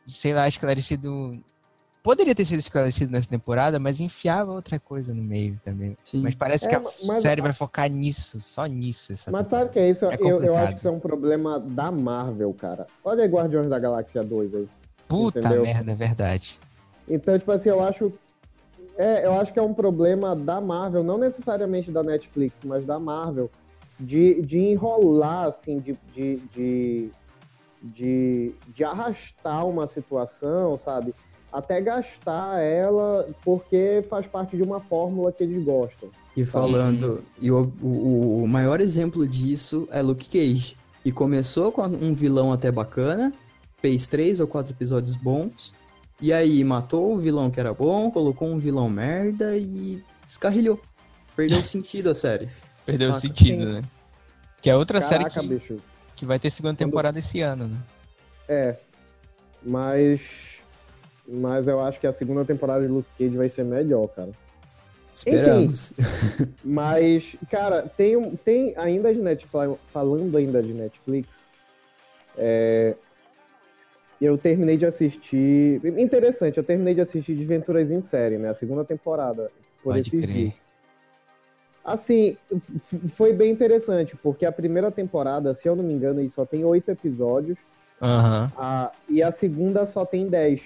sei 0.04 0.34
lá, 0.34 0.48
esclarecido. 0.48 1.38
Poderia 2.02 2.34
ter 2.34 2.44
sido 2.44 2.58
esclarecido 2.58 3.12
nessa 3.12 3.28
temporada, 3.28 3.78
mas 3.78 4.00
enfiava 4.00 4.50
outra 4.50 4.80
coisa 4.80 5.14
no 5.14 5.22
meio 5.22 5.56
também. 5.64 5.96
Sim. 6.02 6.20
Mas 6.20 6.34
parece 6.34 6.66
É, 6.66 6.68
que 6.70 6.74
a 6.74 6.80
mas- 7.06 7.22
série 7.22 7.40
vai 7.40 7.52
focar 7.52 7.88
nisso, 7.88 8.40
só 8.40 8.66
nisso. 8.66 9.12
Essa 9.12 9.30
Mas 9.30 9.42
temporada. 9.44 9.48
sabe 9.50 9.70
o 9.70 9.72
que 9.72 9.78
é 9.78 9.88
isso? 9.88 10.06
É 10.06 10.16
eu, 10.20 10.42
eu 10.42 10.56
acho 10.56 10.72
que 10.72 10.78
isso 10.80 10.88
é 10.88 10.90
um 10.90 10.98
problema 10.98 11.60
da 11.60 11.92
Marvel, 11.92 12.52
cara. 12.54 12.88
Olha 13.04 13.22
aí 13.22 13.28
Guardiões 13.30 13.68
da 13.68 13.78
Galáxia 13.78 14.20
2 14.24 14.52
aí. 14.52 14.68
Puta 15.12 15.38
entendeu? 15.40 15.62
merda, 15.62 15.92
é 15.92 15.94
verdade. 15.94 16.58
Então, 17.08 17.38
tipo 17.38 17.52
assim, 17.52 17.68
eu 17.68 17.82
acho. 17.82 18.12
É, 18.96 19.26
eu 19.26 19.40
acho 19.40 19.52
que 19.52 19.58
é 19.58 19.62
um 19.62 19.72
problema 19.72 20.36
da 20.36 20.60
Marvel, 20.60 21.02
não 21.02 21.16
necessariamente 21.16 21.90
da 21.90 22.02
Netflix, 22.02 22.60
mas 22.62 22.84
da 22.84 22.98
Marvel, 22.98 23.50
de, 23.98 24.42
de 24.42 24.58
enrolar, 24.58 25.46
assim, 25.46 25.78
de, 25.78 25.98
de, 26.14 26.36
de, 26.54 27.10
de, 27.82 28.54
de 28.68 28.84
arrastar 28.84 29.66
uma 29.66 29.86
situação, 29.86 30.76
sabe? 30.76 31.14
Até 31.50 31.80
gastar 31.80 32.60
ela 32.60 33.28
porque 33.42 34.04
faz 34.08 34.26
parte 34.26 34.56
de 34.56 34.62
uma 34.62 34.78
fórmula 34.78 35.32
que 35.32 35.42
eles 35.42 35.62
gostam. 35.64 36.10
E 36.36 36.44
falando, 36.44 37.22
e 37.40 37.50
o, 37.50 37.72
o, 37.82 38.42
o 38.42 38.48
maior 38.48 38.80
exemplo 38.80 39.26
disso 39.28 39.86
é 39.90 40.00
Luke 40.00 40.28
Cage. 40.28 40.76
E 41.04 41.10
começou 41.10 41.72
com 41.72 41.82
um 41.82 42.14
vilão 42.14 42.52
até 42.52 42.70
bacana, 42.70 43.32
fez 43.82 44.06
três 44.06 44.40
ou 44.40 44.46
quatro 44.46 44.72
episódios 44.72 45.14
bons, 45.16 45.74
e 46.20 46.32
aí 46.32 46.62
matou 46.64 47.12
o 47.14 47.18
vilão 47.18 47.50
que 47.50 47.58
era 47.60 47.74
bom, 47.74 48.10
colocou 48.10 48.48
um 48.48 48.56
vilão 48.58 48.88
merda 48.88 49.56
e 49.56 50.02
descarrilhou. 50.26 50.80
Perdeu 51.36 51.58
o 51.58 51.64
sentido 51.66 52.08
a 52.10 52.14
série. 52.14 52.48
Perdeu 52.86 53.10
o 53.10 53.14
Saca? 53.14 53.26
sentido, 53.26 53.64
Sim. 53.66 53.72
né? 53.74 53.82
Que 54.62 54.70
é 54.70 54.76
outra 54.76 55.00
Caraca, 55.00 55.28
série 55.30 55.48
que, 55.48 55.54
bicho. 55.54 55.78
que 56.14 56.24
vai 56.24 56.38
ter 56.38 56.50
segunda 56.50 56.74
Quando- 56.76 56.88
temporada 56.88 57.18
esse 57.18 57.40
ano, 57.40 57.66
né? 57.68 57.76
É. 58.48 58.76
Mas. 59.62 60.60
Mas 61.26 61.68
eu 61.68 61.80
acho 61.80 62.00
que 62.00 62.06
a 62.06 62.12
segunda 62.12 62.44
temporada 62.44 62.84
de 62.86 62.88
Luke 62.92 63.08
Cage 63.18 63.36
vai 63.36 63.48
ser 63.48 63.64
melhor, 63.64 64.06
cara. 64.08 64.30
Esperamos. 65.14 65.92
Mas, 66.64 67.36
cara, 67.50 67.82
tem, 67.82 68.16
um- 68.16 68.34
tem 68.36 68.74
ainda 68.76 69.12
de 69.12 69.20
Netflix, 69.20 69.78
falando 69.86 70.36
ainda 70.36 70.62
de 70.62 70.72
Netflix, 70.72 71.50
é, 72.36 72.94
eu 74.24 74.38
terminei 74.38 74.76
de 74.76 74.86
assistir. 74.86 75.80
Interessante, 75.98 76.58
eu 76.58 76.64
terminei 76.64 76.94
de 76.94 77.00
assistir 77.00 77.34
Desventuras 77.34 77.90
em 77.90 78.00
Série, 78.00 78.38
né? 78.38 78.50
A 78.50 78.54
segunda 78.54 78.84
temporada. 78.84 79.50
Por 79.82 79.94
Pode 79.94 80.10
crer. 80.10 80.26
dias. 80.26 80.52
Assim, 81.84 82.36
foi 83.08 83.32
bem 83.32 83.50
interessante, 83.50 84.16
porque 84.16 84.46
a 84.46 84.52
primeira 84.52 84.90
temporada, 84.92 85.52
se 85.52 85.68
eu 85.68 85.74
não 85.74 85.82
me 85.82 85.92
engano, 85.92 86.28
só 86.30 86.46
tem 86.46 86.64
oito 86.64 86.90
episódios. 86.90 87.58
Uhum. 88.00 88.50
A, 88.56 88.92
e 89.08 89.22
a 89.22 89.32
segunda 89.32 89.84
só 89.86 90.04
tem 90.04 90.28
dez. 90.28 90.60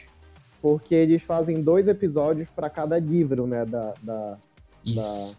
Porque 0.61 0.95
eles 0.95 1.23
fazem 1.23 1.63
dois 1.63 1.89
episódios 1.89 2.49
para 2.55 2.69
cada 2.69 2.99
livro, 2.99 3.47
né? 3.47 3.65
Da, 3.65 3.95
da, 4.03 4.39
da 4.85 5.31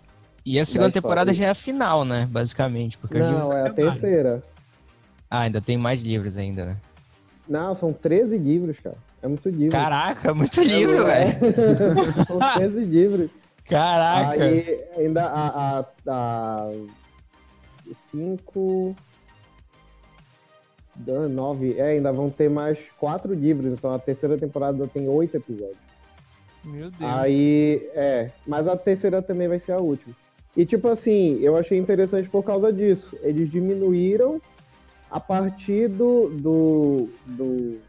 e 0.48 0.58
a 0.58 0.66
segunda 0.66 0.92
temporada 0.92 1.34
já 1.34 1.48
é 1.48 1.50
a 1.50 1.56
final, 1.56 2.06
né? 2.06 2.26
Basicamente. 2.32 2.98
Porque 2.98 3.20
não, 3.20 3.52
é 3.52 3.68
a 3.68 3.74
terceira. 3.74 4.42
Ah, 5.30 5.42
ainda 5.42 5.60
tem 5.60 5.76
mais 5.76 6.02
livros 6.02 6.38
ainda, 6.38 6.66
né? 6.66 6.78
Não, 7.48 7.74
são 7.74 7.94
13 7.94 8.38
livros, 8.38 8.80
cara. 8.80 8.98
É 9.22 9.28
muito 9.28 9.50
livro. 9.50 9.72
Caraca, 9.72 10.34
muito 10.34 10.62
livro, 10.62 11.08
é, 11.08 11.32
velho. 11.32 12.26
são 12.26 12.40
13 12.56 12.86
livros. 12.86 13.30
Caraca! 13.66 14.44
Aí 14.44 14.84
ainda 14.96 15.26
a, 15.26 15.80
a, 15.80 15.86
a 16.08 16.72
cinco. 17.94 18.96
Nove. 21.30 21.76
É, 21.78 21.90
ainda 21.90 22.12
vão 22.12 22.30
ter 22.30 22.50
mais 22.50 22.80
quatro 22.98 23.34
livros, 23.34 23.72
então 23.72 23.94
a 23.94 24.00
terceira 24.00 24.36
temporada 24.38 24.88
tem 24.88 25.08
oito 25.08 25.38
episódios. 25.38 25.78
Meu 26.64 26.90
Deus. 26.90 27.14
Aí, 27.14 27.88
é. 27.94 28.32
Mas 28.46 28.68
a 28.68 28.76
terceira 28.76 29.22
também 29.22 29.48
vai 29.48 29.60
ser 29.60 29.74
a 29.74 29.78
última. 29.78 30.16
E 30.56 30.66
tipo 30.66 30.88
assim, 30.88 31.40
eu 31.40 31.56
achei 31.56 31.78
interessante 31.78 32.28
por 32.28 32.44
causa 32.44 32.74
disso. 32.74 33.16
Eles 33.22 33.50
diminuíram 33.50 34.42
a 35.10 35.20
partir 35.20 35.88
do, 35.88 36.30
do, 36.30 37.10
do 37.26 37.80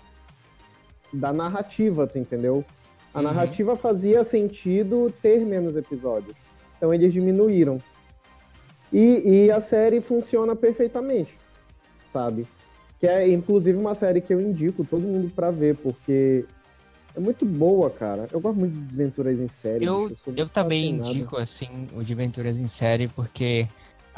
da 1.13 1.33
narrativa, 1.33 2.07
tu 2.07 2.19
entendeu? 2.19 2.65
A 3.13 3.19
uhum. 3.19 3.25
narrativa 3.25 3.77
fazia 3.77 4.23
sentido 4.25 5.13
ter 5.23 5.45
menos 5.45 5.77
episódios. 5.77 6.37
Então 6.77 6.93
eles 6.93 7.13
diminuíram. 7.13 7.81
E, 8.93 9.45
e 9.47 9.51
a 9.51 9.61
série 9.61 10.01
funciona 10.01 10.57
perfeitamente, 10.57 11.37
sabe? 12.13 12.47
Que 12.99 13.07
é 13.07 13.29
inclusive 13.29 13.77
uma 13.77 13.95
série 13.95 14.21
que 14.21 14.33
eu 14.33 14.41
indico 14.41 14.85
todo 14.85 15.03
mundo 15.03 15.31
para 15.35 15.51
ver, 15.51 15.77
porque 15.77 16.45
é 17.15 17.21
muito 17.21 17.45
boa, 17.45 17.91
cara. 17.91 18.29
Eu 18.33 18.41
gosto 18.41 18.59
muito 18.59 18.73
de 18.73 18.81
Desventuras 18.81 19.39
em 19.41 19.49
série. 19.49 19.85
Eu, 19.85 20.09
eu, 20.09 20.35
eu 20.37 20.49
também 20.49 20.91
indico, 20.91 21.37
assim, 21.37 21.89
o 21.95 22.03
Desventuras 22.03 22.57
em 22.57 22.69
série, 22.69 23.09
porque 23.09 23.69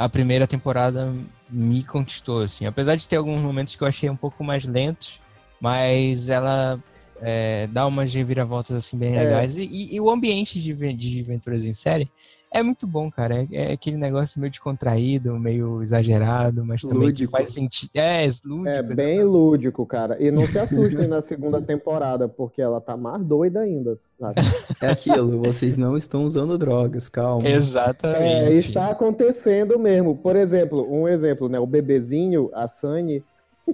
a 0.00 0.08
primeira 0.08 0.46
temporada 0.46 1.14
me 1.50 1.84
conquistou, 1.84 2.40
assim. 2.40 2.64
Apesar 2.64 2.96
de 2.96 3.06
ter 3.06 3.16
alguns 3.16 3.42
momentos 3.42 3.76
que 3.76 3.82
eu 3.82 3.86
achei 3.86 4.08
um 4.08 4.16
pouco 4.16 4.42
mais 4.42 4.64
lentos, 4.64 5.20
mas 5.60 6.30
ela 6.30 6.82
é, 7.20 7.66
dá 7.66 7.86
umas 7.86 8.14
reviravoltas 8.14 8.74
assim 8.74 8.96
bem 8.96 9.14
é. 9.14 9.24
legais. 9.24 9.58
E, 9.58 9.60
e, 9.60 9.94
e, 9.96 10.00
o 10.00 10.08
ambiente 10.08 10.58
de, 10.58 10.72
de 10.94 11.20
aventuras 11.20 11.66
em 11.66 11.74
série 11.74 12.10
é 12.52 12.62
muito 12.62 12.86
bom, 12.86 13.10
cara. 13.10 13.42
É, 13.42 13.48
é, 13.52 13.72
aquele 13.72 13.96
negócio 13.96 14.40
meio 14.40 14.50
descontraído, 14.50 15.38
meio 15.38 15.82
exagerado, 15.82 16.64
mas 16.64 16.82
também 16.82 16.98
lúdico. 16.98 17.30
faz 17.30 17.52
sentido. 17.52 17.90
É, 17.94 18.28
lúdico. 18.44 18.68
É 18.68 18.82
bem 18.82 19.22
lúdico, 19.22 19.86
cara. 19.86 20.16
E 20.20 20.30
não 20.32 20.44
se 20.46 20.58
assustem 20.58 21.06
na 21.06 21.22
segunda 21.22 21.60
temporada, 21.62 22.28
porque 22.28 22.60
ela 22.60 22.80
tá 22.80 22.96
mais 22.96 23.22
doida 23.24 23.60
ainda, 23.60 23.96
sabe? 24.18 24.40
É 24.80 24.88
aquilo, 24.88 25.40
vocês 25.42 25.76
não 25.76 25.96
estão 25.96 26.24
usando 26.24 26.58
drogas, 26.58 27.08
calma. 27.08 27.48
Exatamente. 27.48 28.22
É, 28.22 28.52
está 28.52 28.90
acontecendo 28.90 29.78
mesmo. 29.78 30.16
Por 30.16 30.34
exemplo, 30.34 30.86
um 30.90 31.06
exemplo, 31.06 31.48
né? 31.48 31.60
O 31.60 31.66
bebezinho, 31.66 32.50
a 32.52 32.66
Sunny. 32.66 33.22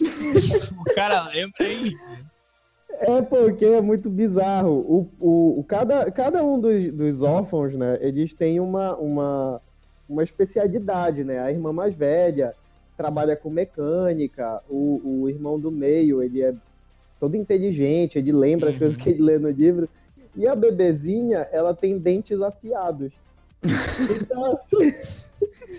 o 0.00 0.94
cara 0.94 1.28
lembra 1.28 1.56
aí. 1.60 1.92
É 3.00 3.22
porque 3.22 3.64
é 3.64 3.80
muito 3.80 4.08
bizarro. 4.10 4.72
O, 4.72 5.08
o, 5.20 5.60
o, 5.60 5.64
cada, 5.64 6.10
cada 6.10 6.42
um 6.42 6.60
dos, 6.60 6.92
dos 6.92 7.22
órfãos, 7.22 7.74
né? 7.74 7.98
Eles 8.00 8.34
têm 8.34 8.60
uma, 8.60 8.96
uma, 8.96 9.60
uma 10.08 10.22
especialidade, 10.22 11.24
né? 11.24 11.40
A 11.40 11.50
irmã 11.50 11.72
mais 11.72 11.94
velha 11.94 12.54
trabalha 12.96 13.36
com 13.36 13.50
mecânica, 13.50 14.62
o, 14.68 15.22
o 15.22 15.28
irmão 15.28 15.60
do 15.60 15.70
meio, 15.70 16.22
ele 16.22 16.42
é 16.42 16.54
todo 17.20 17.36
inteligente, 17.36 18.18
ele 18.18 18.32
lembra 18.32 18.70
as 18.70 18.78
coisas 18.78 18.96
que 18.96 19.10
ele 19.10 19.22
lê 19.22 19.38
no 19.38 19.50
livro. 19.50 19.88
E 20.34 20.46
a 20.46 20.54
bebezinha, 20.54 21.46
ela 21.52 21.74
tem 21.74 21.98
dentes 21.98 22.40
afiados. 22.40 23.12
Então, 24.20 24.44
assim 24.44 24.92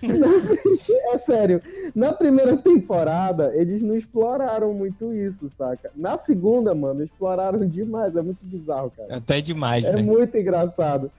é 1.13 1.17
sério, 1.17 1.61
na 1.95 2.13
primeira 2.13 2.55
temporada, 2.57 3.51
eles 3.55 3.81
não 3.81 3.95
exploraram 3.95 4.73
muito 4.73 5.13
isso, 5.13 5.49
saca? 5.49 5.91
Na 5.95 6.17
segunda, 6.17 6.73
mano, 6.75 7.03
exploraram 7.03 7.67
demais. 7.67 8.15
É 8.15 8.21
muito 8.21 8.39
bizarro, 8.43 8.91
cara. 8.95 9.17
Até 9.17 9.41
demais, 9.41 9.83
É 9.83 9.93
né? 9.93 10.01
muito 10.01 10.37
engraçado. 10.37 11.11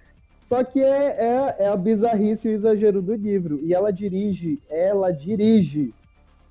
Só 0.47 0.64
que 0.64 0.80
é, 0.80 0.87
é, 0.87 1.57
é, 1.64 1.68
a 1.68 1.76
bizarrice 1.76 2.49
e 2.49 2.52
o 2.52 2.54
exagero 2.54 3.02
do 3.02 3.14
livro. 3.14 3.61
E 3.62 3.75
ela 3.75 3.92
dirige, 3.92 4.59
ela 4.71 5.11
dirige 5.12 5.92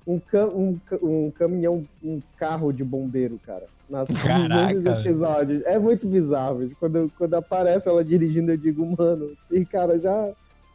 um, 0.06 0.20
cam 0.20 0.46
um, 0.48 0.78
um 1.02 1.30
caminhão, 1.32 1.82
um 2.02 2.20
carro 2.36 2.72
de 2.72 2.84
bombeiro, 2.84 3.40
cara. 3.44 3.64
Nas 3.90 4.06
Caraca. 4.08 5.00
episódios. 5.00 5.62
É 5.64 5.78
muito 5.78 6.06
bizarro. 6.06 6.70
Quando, 6.78 7.10
quando 7.18 7.34
aparece 7.34 7.88
ela 7.88 8.04
dirigindo, 8.04 8.52
eu 8.52 8.56
digo, 8.56 8.86
mano, 8.96 9.32
sim, 9.36 9.64
cara, 9.64 9.98
já. 9.98 10.30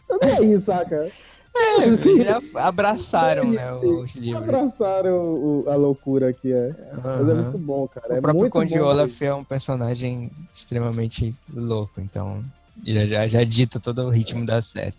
Eu 0.09 0.19
nem 0.21 0.53
aí, 0.53 0.59
saca? 0.61 1.09
É, 1.55 1.83
assim, 1.83 2.17
abraçaram, 2.55 3.51
né, 3.51 3.71
os 3.73 4.15
livros. 4.15 4.41
Abraçaram 4.41 5.11
o, 5.11 5.65
a 5.67 5.75
loucura 5.75 6.33
que 6.33 6.51
é. 6.51 6.67
Uhum. 6.67 7.01
Mas 7.03 7.29
é 7.29 7.33
muito 7.33 7.57
bom, 7.59 7.87
cara. 7.87 8.13
O 8.13 8.17
é 8.17 8.21
próprio 8.21 8.49
Conde 8.49 8.79
Olaf 8.79 9.21
é 9.21 9.33
um 9.33 9.43
personagem 9.43 10.31
extremamente 10.53 11.35
louco, 11.53 12.01
então 12.01 12.43
já, 12.83 13.05
já, 13.05 13.27
já 13.27 13.43
dita 13.43 13.79
todo 13.79 14.01
o 14.03 14.09
ritmo 14.09 14.45
da 14.45 14.61
série. 14.63 14.95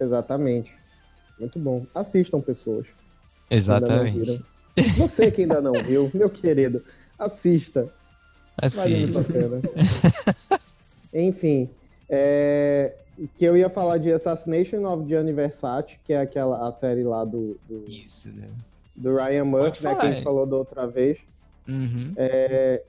Exatamente. 0.00 0.72
Muito 1.38 1.58
bom. 1.58 1.84
Assistam, 1.92 2.40
pessoas. 2.40 2.86
Exatamente. 3.50 4.40
Você 4.96 5.30
que 5.30 5.42
ainda 5.42 5.60
não 5.60 5.72
viu, 5.72 6.10
meu 6.14 6.30
querido, 6.30 6.84
assista. 7.18 7.92
Assista. 8.56 9.22
Vale 9.22 9.62
Enfim, 11.12 11.68
é, 12.08 12.92
que 13.36 13.44
eu 13.44 13.56
ia 13.56 13.68
falar 13.68 13.98
de 13.98 14.12
Assassination 14.12 14.84
of 14.84 15.08
Gianni 15.08 15.32
Versace, 15.32 15.98
que 16.04 16.12
é 16.12 16.20
aquela 16.20 16.66
a 16.68 16.72
série 16.72 17.02
lá 17.02 17.24
do, 17.24 17.56
do, 17.68 17.84
Isso, 17.86 18.28
né? 18.28 18.48
do 18.96 19.16
Ryan 19.16 19.44
Murphy, 19.44 19.84
né, 19.84 19.94
que 19.94 20.06
a 20.06 20.12
gente 20.12 20.24
falou 20.24 20.46
da 20.46 20.56
outra 20.56 20.86
vez. 20.86 21.18
Uhum. 21.68 22.12
É, 22.16 22.82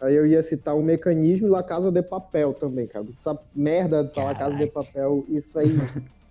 aí 0.00 0.14
eu 0.14 0.26
ia 0.26 0.42
citar 0.42 0.76
o 0.76 0.82
mecanismo 0.82 1.48
La 1.48 1.62
Casa 1.62 1.90
de 1.90 2.02
Papel 2.02 2.54
também, 2.54 2.86
cara. 2.86 3.04
Essa 3.10 3.38
merda 3.54 4.04
de 4.04 4.18
La 4.18 4.34
Casa 4.34 4.56
de 4.56 4.66
Papel, 4.66 5.24
isso 5.28 5.58
aí 5.58 5.70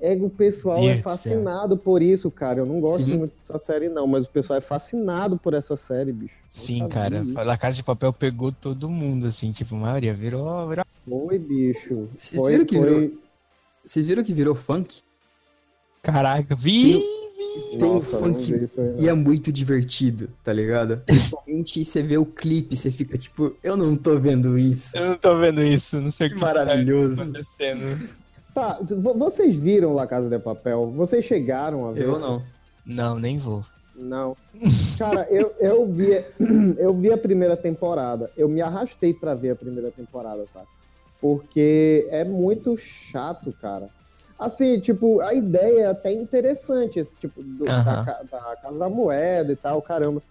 É, 0.00 0.14
o 0.14 0.30
pessoal 0.30 0.78
é 0.88 0.96
fascinado 0.96 1.76
por 1.76 2.00
isso, 2.00 2.30
cara. 2.30 2.60
Eu 2.60 2.66
não 2.66 2.80
gosto 2.80 3.04
Sim. 3.04 3.18
muito 3.18 3.34
dessa 3.36 3.58
série, 3.58 3.90
não, 3.90 4.06
mas 4.06 4.24
o 4.24 4.30
pessoal 4.30 4.56
é 4.58 4.62
fascinado 4.62 5.36
por 5.36 5.52
essa 5.52 5.76
série, 5.76 6.10
bicho. 6.10 6.34
Sim, 6.48 6.88
cara. 6.88 7.22
A 7.36 7.58
Casa 7.58 7.76
de 7.76 7.84
Papel 7.84 8.10
pegou 8.10 8.50
todo 8.50 8.88
mundo, 8.88 9.26
assim, 9.26 9.52
tipo, 9.52 9.76
a 9.76 9.78
maioria 9.78 10.14
virou. 10.14 10.66
virou... 10.68 10.86
Foi, 11.08 11.38
bicho. 11.38 12.08
Vocês 12.16 12.46
viram 12.46 12.64
que 12.64 12.76
foi... 12.76 12.88
virou. 12.88 13.18
Vocês 13.84 14.06
viram 14.06 14.22
que 14.22 14.32
virou 14.32 14.54
funk? 14.54 15.02
Caraca, 16.02 16.54
vi! 16.54 17.02
Tem 17.70 17.78
Nossa, 17.78 18.18
funk 18.18 18.54
aí, 18.54 18.66
e 18.98 19.08
é 19.08 19.12
muito 19.12 19.50
divertido, 19.50 20.28
tá 20.42 20.52
ligado? 20.52 21.02
Principalmente 21.06 21.84
você 21.84 22.02
vê 22.02 22.16
o 22.16 22.24
clipe, 22.24 22.76
você 22.76 22.90
fica 22.90 23.18
tipo, 23.18 23.56
eu 23.62 23.76
não 23.76 23.96
tô 23.96 24.18
vendo 24.18 24.56
isso. 24.58 24.96
Eu 24.96 25.10
não 25.10 25.18
tô 25.18 25.38
vendo 25.38 25.62
isso, 25.62 26.00
não 26.00 26.10
sei 26.10 26.28
o 26.28 26.30
que 26.30 26.38
tá 26.38 26.46
maravilhoso. 26.46 27.16
tá 27.16 27.22
acontecendo. 27.22 28.10
Tá, 28.54 28.78
vocês 29.16 29.56
viram 29.56 29.94
La 29.94 30.06
Casa 30.06 30.28
de 30.28 30.38
Papel? 30.38 30.90
Vocês 30.90 31.24
chegaram 31.24 31.88
a 31.88 31.92
ver? 31.92 32.04
Eu 32.04 32.18
não. 32.18 32.42
Não, 32.84 33.18
nem 33.18 33.38
vou. 33.38 33.64
Não. 33.94 34.36
Cara, 34.98 35.26
eu, 35.30 35.52
eu, 35.60 35.86
vi, 35.90 36.24
eu 36.78 36.94
vi 36.94 37.12
a 37.12 37.18
primeira 37.18 37.56
temporada. 37.56 38.30
Eu 38.36 38.48
me 38.48 38.60
arrastei 38.60 39.14
para 39.14 39.34
ver 39.34 39.50
a 39.50 39.56
primeira 39.56 39.90
temporada, 39.90 40.46
sabe? 40.48 40.66
Porque 41.20 42.06
é 42.10 42.24
muito 42.24 42.76
chato, 42.76 43.52
cara. 43.60 43.88
Assim, 44.38 44.80
tipo, 44.80 45.20
a 45.20 45.34
ideia 45.34 45.82
é 45.82 45.86
até 45.86 46.12
interessante, 46.12 46.98
esse 46.98 47.14
tipo, 47.16 47.42
do, 47.42 47.66
da, 47.66 48.22
da, 48.30 48.56
Casa 48.56 48.78
da 48.78 48.88
Moeda 48.88 49.52
e 49.52 49.56
tal, 49.56 49.82
caramba. 49.82 50.22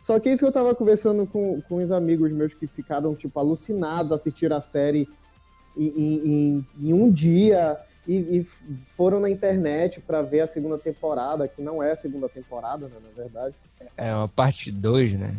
Só 0.00 0.20
que 0.20 0.28
é 0.28 0.32
isso 0.32 0.40
que 0.40 0.46
eu 0.46 0.52
tava 0.52 0.74
conversando 0.74 1.26
com, 1.26 1.60
com 1.62 1.82
os 1.82 1.90
amigos 1.90 2.30
meus 2.30 2.52
que 2.52 2.66
ficaram, 2.66 3.14
tipo, 3.14 3.38
alucinados 3.40 4.12
a 4.12 4.16
assistir 4.16 4.52
a 4.52 4.60
série 4.60 5.08
em, 5.76 5.88
em, 5.88 6.66
em 6.80 6.92
um 6.92 7.10
dia 7.10 7.78
e, 8.06 8.14
e, 8.14 8.44
foram 8.86 9.18
na 9.18 9.28
internet 9.28 10.00
para 10.00 10.22
ver 10.22 10.40
a 10.40 10.46
segunda 10.46 10.78
temporada, 10.78 11.48
que 11.48 11.60
não 11.60 11.82
é 11.82 11.92
a 11.92 11.96
segunda 11.96 12.28
temporada, 12.28 12.86
né, 12.86 12.96
na 13.02 13.22
verdade. 13.22 13.54
É 13.96 14.14
uma 14.14 14.28
parte 14.28 14.70
2, 14.70 15.18
né? 15.18 15.34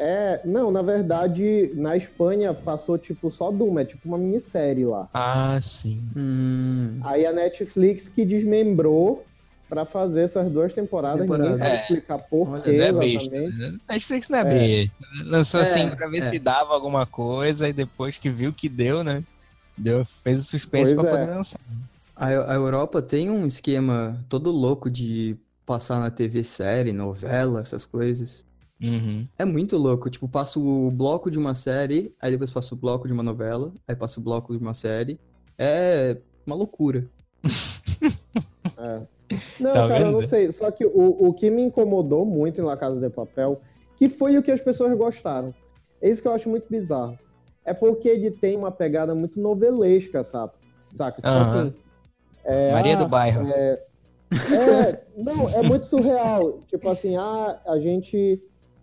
É, 0.00 0.40
não, 0.44 0.70
na 0.70 0.80
verdade, 0.80 1.72
na 1.74 1.96
Espanha 1.96 2.54
passou 2.54 2.96
tipo 2.96 3.32
só 3.32 3.50
Doom, 3.50 3.80
é 3.80 3.84
tipo 3.84 4.06
uma 4.08 4.16
minissérie 4.16 4.84
lá. 4.84 5.08
Ah, 5.12 5.58
sim. 5.60 6.00
Hum. 6.16 7.00
Aí 7.02 7.26
a 7.26 7.32
Netflix 7.32 8.08
que 8.08 8.24
desmembrou 8.24 9.26
para 9.68 9.84
fazer 9.84 10.22
essas 10.22 10.50
duas 10.52 10.72
temporadas, 10.72 11.22
Temporada. 11.22 11.50
ninguém 11.50 11.58
sabe 11.58 11.76
é. 11.76 11.80
explicar 11.80 12.18
por 12.18 12.62
quê 12.62 12.70
é 12.70 12.72
exatamente. 12.74 13.28
Besta, 13.28 13.50
né? 13.50 13.78
Netflix 13.88 14.28
não 14.28 14.38
é, 14.38 14.40
é. 14.40 14.44
besta. 14.44 14.92
Lançou 15.24 15.60
assim 15.60 15.86
é, 15.86 15.96
pra 15.96 16.08
ver 16.08 16.18
é. 16.18 16.22
se 16.22 16.38
dava 16.38 16.72
alguma 16.72 17.04
coisa 17.04 17.68
e 17.68 17.72
depois 17.72 18.16
que 18.16 18.30
viu 18.30 18.52
que 18.52 18.68
deu, 18.68 19.02
né? 19.02 19.24
Deu, 19.76 20.04
fez 20.04 20.38
o 20.38 20.42
suspense 20.42 20.94
Pois 20.94 21.06
pra 21.06 21.10
é. 21.10 21.20
poder 21.24 21.34
lançar. 21.36 21.60
A, 22.14 22.26
a 22.26 22.54
Europa 22.54 23.02
tem 23.02 23.30
um 23.30 23.44
esquema 23.44 24.16
todo 24.28 24.50
louco 24.52 24.88
de 24.88 25.36
passar 25.66 25.98
na 25.98 26.10
TV 26.10 26.44
série, 26.44 26.92
novela, 26.92 27.60
essas 27.60 27.84
coisas. 27.84 28.46
Uhum. 28.80 29.26
É 29.38 29.44
muito 29.44 29.76
louco, 29.76 30.08
tipo, 30.08 30.28
passa 30.28 30.58
o 30.58 30.90
bloco 30.90 31.30
de 31.30 31.38
uma 31.38 31.54
série, 31.54 32.14
aí 32.20 32.30
depois 32.30 32.50
passa 32.50 32.74
o 32.74 32.78
bloco 32.78 33.06
de 33.06 33.12
uma 33.12 33.22
novela, 33.22 33.72
aí 33.86 33.96
passa 33.96 34.20
o 34.20 34.22
bloco 34.22 34.56
de 34.56 34.62
uma 34.62 34.74
série. 34.74 35.18
É 35.58 36.16
uma 36.46 36.56
loucura. 36.56 37.06
É. 38.80 39.00
Não, 39.58 39.72
Tá 39.72 39.88
cara, 39.88 40.04
eu 40.04 40.12
não 40.12 40.22
sei. 40.22 40.52
Só 40.52 40.70
que 40.70 40.86
o, 40.86 41.28
o 41.28 41.32
que 41.32 41.50
me 41.50 41.62
incomodou 41.62 42.24
muito 42.24 42.60
em 42.60 42.64
La 42.64 42.76
Casa 42.76 43.00
de 43.00 43.10
Papel, 43.10 43.60
que 43.96 44.08
foi 44.08 44.38
o 44.38 44.42
que 44.42 44.52
as 44.52 44.60
pessoas 44.60 44.96
gostaram. 44.96 45.52
É 46.00 46.08
isso 46.08 46.22
que 46.22 46.28
eu 46.28 46.32
acho 46.32 46.48
muito 46.48 46.66
bizarro. 46.70 47.18
É 47.64 47.74
porque 47.74 48.08
ele 48.08 48.30
tem 48.30 48.56
uma 48.56 48.70
pegada 48.70 49.14
muito 49.14 49.40
novelesca, 49.40 50.22
sabe? 50.22 50.52
Saca? 50.78 51.16
Tipo 51.16 51.28
Aham. 51.28 51.60
assim. 51.60 51.74
é, 52.44 52.72
Maria 52.72 52.94
ah, 52.94 53.02
do 53.02 53.08
Bairro. 53.08 53.46
É, 53.48 53.82
é, 54.32 55.04
não, 55.16 55.48
é 55.50 55.62
muito 55.62 55.86
surreal. 55.86 56.60
Tipo 56.68 56.88
assim, 56.88 57.16
ah, 57.16 57.60
a 57.66 57.78
gente 57.78 58.40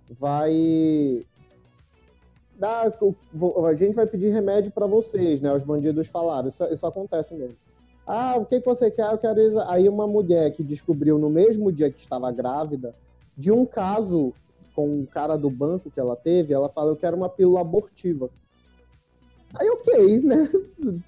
vai 0.09 1.25
dar, 2.57 2.91
a 3.67 3.73
gente 3.73 3.95
vai 3.95 4.05
pedir 4.05 4.29
remédio 4.29 4.71
pra 4.71 4.87
vocês, 4.87 5.41
né? 5.41 5.53
Os 5.53 5.63
bandidos 5.63 6.07
falaram, 6.07 6.47
isso, 6.47 6.63
isso 6.65 6.85
acontece 6.85 7.33
mesmo. 7.33 7.57
Ah, 8.07 8.35
o 8.37 8.45
que, 8.45 8.59
que 8.59 8.65
você 8.65 8.91
quer? 8.91 9.11
Eu 9.11 9.17
quero 9.17 9.41
isso. 9.41 9.59
Aí 9.61 9.89
uma 9.89 10.07
mulher 10.07 10.51
que 10.51 10.63
descobriu 10.63 11.17
no 11.17 11.29
mesmo 11.29 11.71
dia 11.71 11.89
que 11.89 11.99
estava 11.99 12.31
grávida 12.31 12.95
de 13.35 13.51
um 13.51 13.65
caso 13.65 14.31
com 14.75 14.87
um 14.87 15.05
cara 15.05 15.37
do 15.37 15.49
banco 15.49 15.89
que 15.89 15.99
ela 15.99 16.15
teve, 16.15 16.53
ela 16.53 16.69
fala, 16.69 16.91
eu 16.91 16.95
quero 16.95 17.15
uma 17.15 17.29
pílula 17.29 17.61
abortiva. 17.61 18.29
Aí 19.59 19.69
ok, 19.69 20.19
né? 20.21 20.49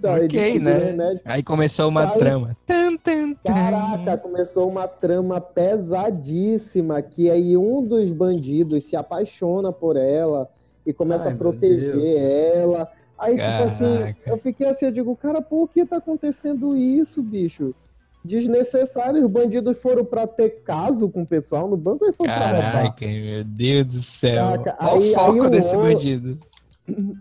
Tá, 0.01 0.17
eles 0.17 0.25
Ok, 0.29 0.59
né? 0.59 0.73
remédio. 0.73 1.21
Aí 1.25 1.43
começou 1.43 1.89
uma 1.89 2.07
Sai- 2.07 2.17
trama. 2.19 2.57
Tan, 2.65 2.97
tan, 2.97 3.33
tan. 3.33 3.53
Caraca, 3.53 4.17
começou 4.17 4.69
uma 4.69 4.87
trama 4.87 5.39
pesadíssima 5.41 7.01
que 7.01 7.29
aí 7.29 7.55
um 7.57 7.85
dos 7.85 8.11
bandidos 8.11 8.85
se 8.85 8.95
apaixona 8.95 9.71
por 9.71 9.95
ela 9.97 10.49
e 10.85 10.93
começa 10.93 11.27
Ai, 11.29 11.33
a 11.35 11.37
proteger 11.37 12.55
ela. 12.55 12.87
Aí, 13.19 13.35
tipo 13.35 13.63
assim, 13.63 13.97
Caraca. 13.97 14.29
eu 14.29 14.37
fiquei 14.37 14.67
assim, 14.67 14.85
eu 14.85 14.91
digo, 14.91 15.15
cara, 15.15 15.41
por 15.41 15.67
que 15.69 15.85
tá 15.85 15.97
acontecendo 15.97 16.75
isso, 16.75 17.21
bicho? 17.21 17.73
Desnecessário, 18.23 19.23
os 19.23 19.29
bandidos 19.31 19.77
foram 19.81 20.03
pra 20.03 20.27
ter 20.27 20.61
caso 20.63 21.07
com 21.09 21.21
o 21.21 21.25
pessoal 21.25 21.67
no 21.67 21.77
banco 21.77 22.05
e 22.05 22.11
foram 22.13 22.33
pra 22.33 22.51
roubar. 22.51 22.71
Caraca, 22.73 23.05
meu 23.05 23.43
Deus 23.43 23.85
do 23.85 23.93
céu. 24.01 24.45
Caraca, 24.61 24.77
Olha 24.81 25.01
aí- 25.01 25.11
o 25.11 25.13
foco 25.15 25.43
aí 25.43 25.49
desse 25.49 25.75
bandido. 25.75 26.39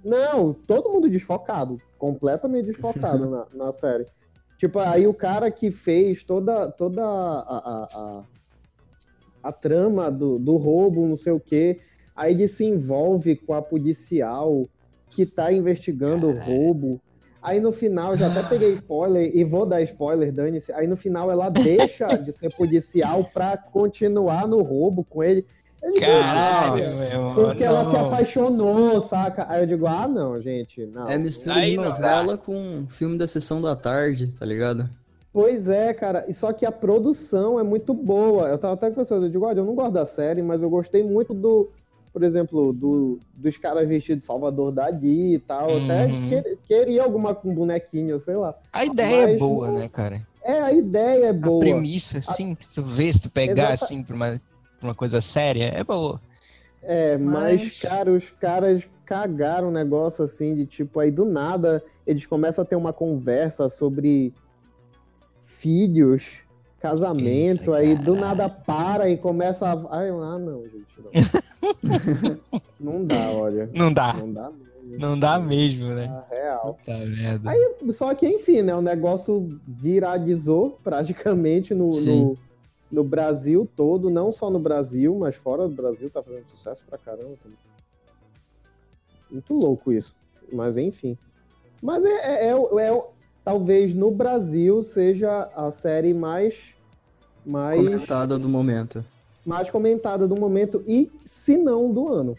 Não, 0.05 0.53
todo 0.53 0.91
mundo 0.91 1.09
desfocado. 1.09 1.81
Completamente 1.99 2.67
desfocado 2.67 3.29
na, 3.31 3.47
na 3.53 3.73
série. 3.73 4.07
Tipo, 4.57 4.79
aí 4.79 5.07
o 5.07 5.15
cara 5.15 5.51
que 5.51 5.71
fez 5.71 6.25
toda, 6.25 6.71
toda 6.71 7.03
a, 7.03 7.41
a, 7.41 7.89
a, 7.93 8.25
a 9.43 9.53
trama 9.53 10.11
do, 10.11 10.39
do 10.39 10.57
roubo, 10.57 11.07
não 11.07 11.17
sei 11.17 11.33
o 11.33 11.41
quê, 11.41 11.81
aí 12.15 12.33
ele 12.33 12.49
se 12.49 12.65
envolve 12.65 13.37
com 13.37 13.53
a 13.53 13.61
policial 13.61 14.67
que 15.11 15.27
tá 15.27 15.53
investigando 15.53 16.29
o 16.29 16.39
roubo. 16.39 17.01
Aí 17.43 17.61
no 17.61 17.71
final, 17.71 18.17
já 18.17 18.27
até 18.27 18.43
peguei 18.43 18.73
spoiler 18.73 19.31
e 19.37 19.45
vou 19.45 19.67
dar 19.67 19.83
spoiler, 19.83 20.33
dane-se. 20.33 20.73
Aí 20.73 20.87
no 20.87 20.97
final 20.97 21.31
ela 21.31 21.49
deixa 21.49 22.17
de 22.17 22.33
ser 22.33 22.53
policial 22.57 23.25
pra 23.33 23.57
continuar 23.57 24.49
no 24.49 24.63
roubo 24.63 25.05
com 25.05 25.23
ele. 25.23 25.47
Digo, 25.83 26.01
Caralho, 26.01 26.75
meu. 26.75 27.35
porque 27.35 27.63
ela 27.65 27.85
se 27.85 27.93
não. 27.97 28.07
apaixonou, 28.07 29.01
saca? 29.01 29.47
Aí 29.49 29.63
eu 29.63 29.67
digo, 29.67 29.87
ah, 29.87 30.09
não, 30.09 30.41
gente, 30.41 30.85
não. 30.87 31.09
É 31.09 31.17
mistura 31.19 31.57
Aí 31.57 31.71
de 31.73 31.77
não 31.77 31.85
novela 31.85 32.37
com 32.37 32.87
filme 32.89 33.17
da 33.17 33.27
sessão 33.29 33.61
da 33.61 33.77
tarde, 33.77 34.29
tá 34.39 34.45
ligado? 34.45 34.89
Pois 35.33 35.69
é, 35.69 35.93
cara. 35.93 36.25
E 36.29 36.35
só 36.35 36.53
que 36.53 36.65
a 36.65 36.73
produção 36.73 37.61
é 37.61 37.63
muito 37.63 37.93
boa. 37.93 38.49
Eu 38.49 38.59
tava 38.59 38.75
até 38.75 38.91
pensando, 38.91 39.27
eu 39.27 39.31
digo, 39.31 39.45
olha, 39.45 39.61
eu 39.61 39.65
não 39.65 39.75
gosto 39.75 39.93
da 39.93 40.07
série, 40.07 40.41
mas 40.43 40.63
eu 40.63 40.71
gostei 40.71 41.03
muito 41.05 41.35
do, 41.35 41.69
por 42.13 42.23
exemplo, 42.23 42.73
do, 42.73 43.21
dos 43.35 43.59
caras 43.59 43.87
vestidos 43.87 44.21
de 44.21 44.27
Salvador 44.27 44.73
Dali 44.73 45.35
e 45.35 45.39
tal. 45.39 45.77
Até 45.77 46.07
Uhum. 46.07 46.29
que- 46.31 46.59
queria 46.67 47.03
alguma 47.03 47.35
com 47.35 47.55
bonequinho, 47.55 48.19
sei 48.19 48.35
lá. 48.37 48.55
A 48.73 48.85
ideia 48.87 49.25
é 49.25 49.27
Mas 49.33 49.39
boa, 49.39 49.69
não- 49.69 49.79
né, 49.79 49.89
cara? 49.89 50.27
É, 50.43 50.61
a 50.61 50.73
ideia 50.73 51.27
é 51.27 51.31
A 51.31 51.33
boa. 51.35 51.61
premissa, 51.61 52.19
assim, 52.19 52.57
se 52.61 52.77
tu 52.77 52.83
vê, 52.83 53.13
se 53.13 53.21
tu 53.21 53.31
pegar, 53.31 53.73
Exata- 53.73 53.85
assim, 53.85 54.03
pra 54.03 54.17
uma, 54.17 54.27
pra 54.29 54.41
uma 54.83 54.95
coisa 54.95 55.21
séria, 55.21 55.73
é 55.75 55.83
boa. 55.83 56.21
É, 56.83 57.19
mas, 57.19 57.63
Mas- 57.63 57.81
cara, 57.81 58.13
os 58.13 58.31
caras 58.31 58.89
cagaram 59.05 59.69
um 59.69 59.73
negócio 59.73 60.25
assim 60.25 60.55
de 60.55 60.67
tipo, 60.67 60.99
aí 61.01 61.11
do 61.11 61.25
nada 61.25 61.83
eles 62.07 62.27
começam 62.27 62.63
a 62.63 62.65
ter 62.67 62.77
uma 62.77 62.93
conversa 62.93 63.69
sobre 63.69 64.33
filhos, 65.45 66.39
casamento, 66.79 67.75
Eita, 67.75 67.77
aí 67.77 67.97
do 67.97 68.15
caralho. 68.15 68.21
nada 68.21 68.49
para 68.49 69.09
e 69.11 69.17
começa 69.17 69.67
a. 69.67 69.99
Ai, 69.99 70.11
ah, 70.11 70.39
não, 70.39 70.63
gente, 70.63 71.01
não. 71.03 72.41
não 72.79 73.05
dá, 73.05 73.31
olha. 73.33 73.69
Não 73.75 73.93
dá. 73.93 74.13
Não 74.13 74.33
dá 74.33 74.51
mesmo. 74.51 74.67
Não 74.99 75.19
dá 75.19 75.39
mesmo, 75.41 75.89
né? 75.89 76.07
Tá 76.07 76.25
real. 76.31 76.79
Tá 76.87 76.99
merda. 76.99 77.51
Só 77.93 78.15
que, 78.15 78.29
enfim, 78.29 78.63
né? 78.63 78.75
O 78.75 78.83
negócio 78.83 79.59
viralizou 79.67 80.79
praticamente 80.85 81.75
no, 81.75 81.91
no, 81.91 82.39
no 82.91 83.03
Brasil 83.05 83.69
todo, 83.77 84.09
não 84.11 84.31
só 84.31 84.49
no 84.51 84.59
Brasil, 84.59 85.15
mas 85.19 85.35
fora 85.37 85.69
do 85.69 85.75
Brasil, 85.75 86.09
tá 86.11 86.23
fazendo 86.23 86.47
sucesso 86.49 86.85
pra 86.89 86.97
caramba 86.99 87.35
também. 87.43 87.59
Muito 89.31 89.55
louco 89.55 89.93
isso. 89.93 90.15
Mas 90.53 90.77
enfim. 90.77 91.19
Mas 91.83 92.05
é, 92.05 92.11
é, 92.11 92.47
é, 92.49 92.55
o- 92.57 92.79
é 92.79 93.05
talvez 93.45 93.95
no 93.95 94.11
Brasil 94.11 94.83
seja 94.83 95.51
a 95.55 95.71
série 95.71 96.15
mais. 96.15 96.75
Mais 97.45 97.77
Comentada 97.77 98.39
do 98.39 98.49
momento. 98.49 99.05
mais 99.45 99.71
comentada 99.71 100.27
do 100.27 100.35
momento 100.35 100.83
e, 100.87 101.11
se 101.21 101.57
não, 101.57 101.93
do 101.93 102.13
ano. 102.13 102.37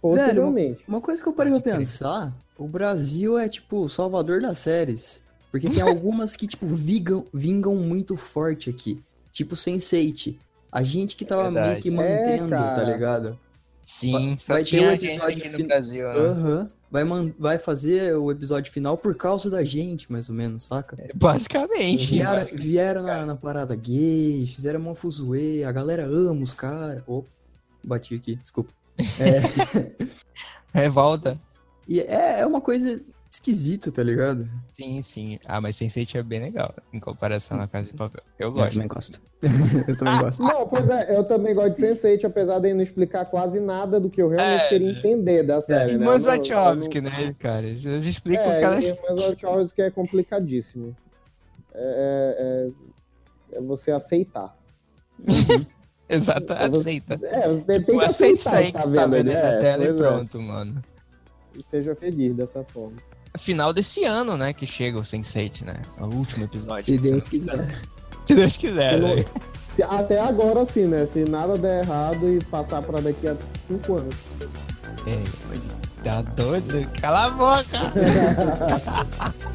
Possivelmente. 0.00 0.82
Uma 0.88 1.00
coisa 1.00 1.20
que 1.20 1.28
eu 1.28 1.32
parei 1.32 1.52
pra 1.60 1.76
pensar, 1.76 2.32
o 2.56 2.66
Brasil 2.66 3.36
é 3.38 3.48
tipo 3.48 3.78
o 3.82 3.88
salvador 3.88 4.40
das 4.40 4.58
séries. 4.58 5.22
Porque 5.50 5.68
tem 5.68 5.80
algumas 5.82 6.36
que, 6.36 6.46
tipo, 6.46 6.66
vingam, 6.66 7.26
vingam 7.34 7.74
muito 7.74 8.16
forte 8.16 8.70
aqui. 8.70 8.98
Tipo 9.38 9.54
Sense8. 9.54 10.34
A 10.72 10.82
gente 10.82 11.14
que 11.14 11.24
tava 11.24 11.44
verdade. 11.44 11.68
meio 11.70 11.82
que 11.82 11.88
É, 11.88 11.92
mantendo, 11.92 12.50
tá 12.50 12.56
cara. 12.74 12.92
ligado? 12.92 13.38
Sim, 13.84 14.36
só 14.40 14.54
vai 14.54 14.64
ter 14.64 14.80
um 14.80 14.90
episódio 14.92 15.38
aqui 15.38 15.48
no 15.48 15.58
fin- 15.58 15.66
Brasil, 15.68 16.08
né? 16.08 16.14
Aham. 16.18 16.70
Vai, 16.90 17.04
man- 17.04 17.32
vai 17.38 17.56
fazer 17.56 18.16
o 18.16 18.32
episódio 18.32 18.72
final 18.72 18.98
por 18.98 19.14
causa 19.16 19.48
da 19.48 19.62
gente, 19.62 20.10
mais 20.10 20.28
ou 20.28 20.34
menos, 20.34 20.64
saca? 20.64 20.96
Basicamente. 21.14 22.06
Vieram, 22.08 22.46
vieram 22.52 23.02
na, 23.04 23.24
na 23.26 23.36
parada 23.36 23.76
gay, 23.76 24.44
fizeram 24.44 24.80
uma 24.80 24.94
fuzuê, 24.96 25.62
a 25.62 25.70
galera 25.70 26.04
ama 26.04 26.42
os 26.42 26.52
caras. 26.54 27.00
Opa, 27.06 27.28
bati 27.84 28.16
aqui, 28.16 28.34
desculpa. 28.34 28.72
É, 29.20 29.94
Revolta. 30.74 31.38
e 31.86 32.00
é, 32.00 32.40
é 32.40 32.46
uma 32.46 32.60
coisa 32.60 33.00
esquisita, 33.30 33.92
tá 33.92 34.02
ligado? 34.02 34.48
Sim, 34.74 35.02
sim. 35.02 35.38
Ah, 35.46 35.60
mas 35.60 35.76
Sense8 35.76 36.14
é 36.16 36.22
bem 36.22 36.40
legal, 36.40 36.74
em 36.92 36.98
comparação 37.00 37.56
na 37.58 37.66
Casa 37.68 37.86
de 37.88 37.92
Papel. 37.94 38.22
Eu 38.38 38.48
Eu 38.48 38.52
gosto. 38.52 38.72
também 38.72 38.88
gosto. 38.88 39.20
eu 39.88 39.96
também 39.98 40.18
gosto. 40.18 40.42
Não, 40.42 40.66
pois 40.66 40.88
é, 40.90 41.16
eu 41.16 41.24
também 41.24 41.54
gosto 41.54 41.72
de 41.74 41.82
Sense8, 41.86 42.24
apesar 42.24 42.58
de 42.58 42.72
não 42.74 42.80
explicar 42.82 43.24
quase 43.26 43.60
nada 43.60 44.00
do 44.00 44.08
que 44.10 44.20
eu 44.22 44.28
realmente 44.28 44.62
É, 44.64 44.68
queria 44.68 44.90
entender 44.90 45.42
da 45.42 45.60
série, 45.60 45.92
E 45.92 45.98
né? 45.98 46.06
Mas 46.06 46.24
Eu 46.24 46.28
não- 46.28 46.34
eu 46.34 46.38
Wachowski, 46.40 47.00
né, 47.00 47.34
cara? 47.38 47.66
Eles 47.66 47.84
explicam. 47.84 48.44
É, 48.44 48.60
mas 48.62 48.90
o 49.20 49.28
Wachowski 49.28 49.82
é 49.82 49.90
complicadíssimo. 49.90 50.96
É, 51.74 52.70
é- 53.52 53.56
é 53.58 53.60
você 53.60 53.92
aceitar. 53.92 54.56
Exato, 56.08 56.52
É 56.54 56.68
você- 56.70 56.78
aceita. 56.90 57.14
É, 57.26 57.48
você 57.48 57.62
tem 57.64 57.80
Tipo, 57.80 57.98
que 57.98 58.04
aceita 58.06 58.48
aceitar 58.50 58.56
aí 58.56 58.72
tu 58.72 58.94
tá 58.94 59.06
vendo 59.06 59.14
aí 59.28 59.34
né? 59.34 59.42
na 59.54 59.60
tela 59.60 59.84
e 59.84 59.88
é. 59.88 59.92
pronto, 59.92 60.40
mano. 60.40 60.82
E 61.56 61.62
seja 61.62 61.94
feliz 61.94 62.34
dessa 62.34 62.64
forma. 62.64 62.96
Final 63.36 63.72
desse 63.72 64.04
ano, 64.04 64.36
né, 64.36 64.52
que 64.52 64.66
chega 64.66 64.98
o 64.98 65.02
Sense8, 65.02 65.64
né? 65.64 65.74
O 66.00 66.06
último 66.06 66.44
episódio. 66.44 66.84
Se 66.84 66.98
Deus 66.98 67.24
quiser. 67.28 67.68
Se 68.26 68.34
Deus 68.34 68.56
quiser, 68.56 69.00
né? 69.00 69.24
Se- 69.74 69.82
até 69.82 70.20
agora 70.20 70.64
sim, 70.66 70.86
né? 70.86 71.06
Se 71.06 71.24
nada 71.24 71.56
der 71.56 71.84
errado 71.84 72.28
e 72.28 72.42
passar 72.44 72.82
pra 72.82 73.00
daqui 73.00 73.28
a 73.28 73.36
cinco 73.52 73.96
anos. 73.96 74.14
É, 75.06 75.22
pode- 75.48 75.68
tá 76.02 76.22
doido? 76.22 76.88
Cala 77.00 77.26
a 77.26 77.30
boca! 77.30 77.78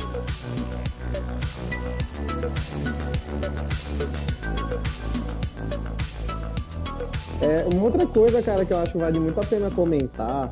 É, 7.41 7.67
uma 7.73 7.83
outra 7.83 8.05
coisa, 8.07 8.41
cara, 8.41 8.63
que 8.65 8.71
eu 8.73 8.77
acho 8.79 8.91
que 8.93 8.97
vale 8.97 9.19
muito 9.19 9.39
a 9.39 9.43
pena 9.43 9.69
comentar 9.71 10.51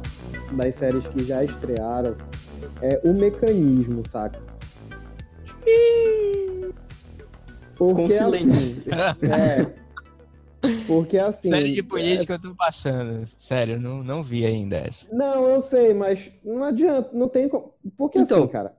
das 0.52 0.76
séries 0.76 1.08
que 1.08 1.24
já 1.24 1.44
estrearam 1.44 2.16
é 2.82 3.02
o 3.04 3.14
mecanismo, 3.14 4.04
saca? 4.08 4.40
Porque, 7.76 7.96
Com 7.96 8.10
silêncio. 8.10 8.84
Assim, 8.94 9.32
é. 9.32 9.82
Porque 10.86 11.18
assim. 11.18 11.50
Série 11.50 11.74
de 11.74 11.80
é, 11.80 11.84
política 11.84 12.34
eu 12.34 12.40
tô 12.40 12.56
passando. 12.56 13.28
Sério, 13.38 13.76
eu 13.76 13.82
não, 13.82 14.04
não 14.04 14.24
vi 14.24 14.46
ainda 14.46 14.78
essa. 14.78 15.08
não, 15.12 15.46
eu 15.46 15.62
sei, 15.62 15.94
mas 15.94 16.32
não 16.44 16.64
adianta, 16.64 17.10
não 17.14 17.28
tem 17.28 17.50
como. 17.50 17.74
Porque 17.98 18.20
Então, 18.20 18.44
assim, 18.44 18.48
cara. 18.48 18.78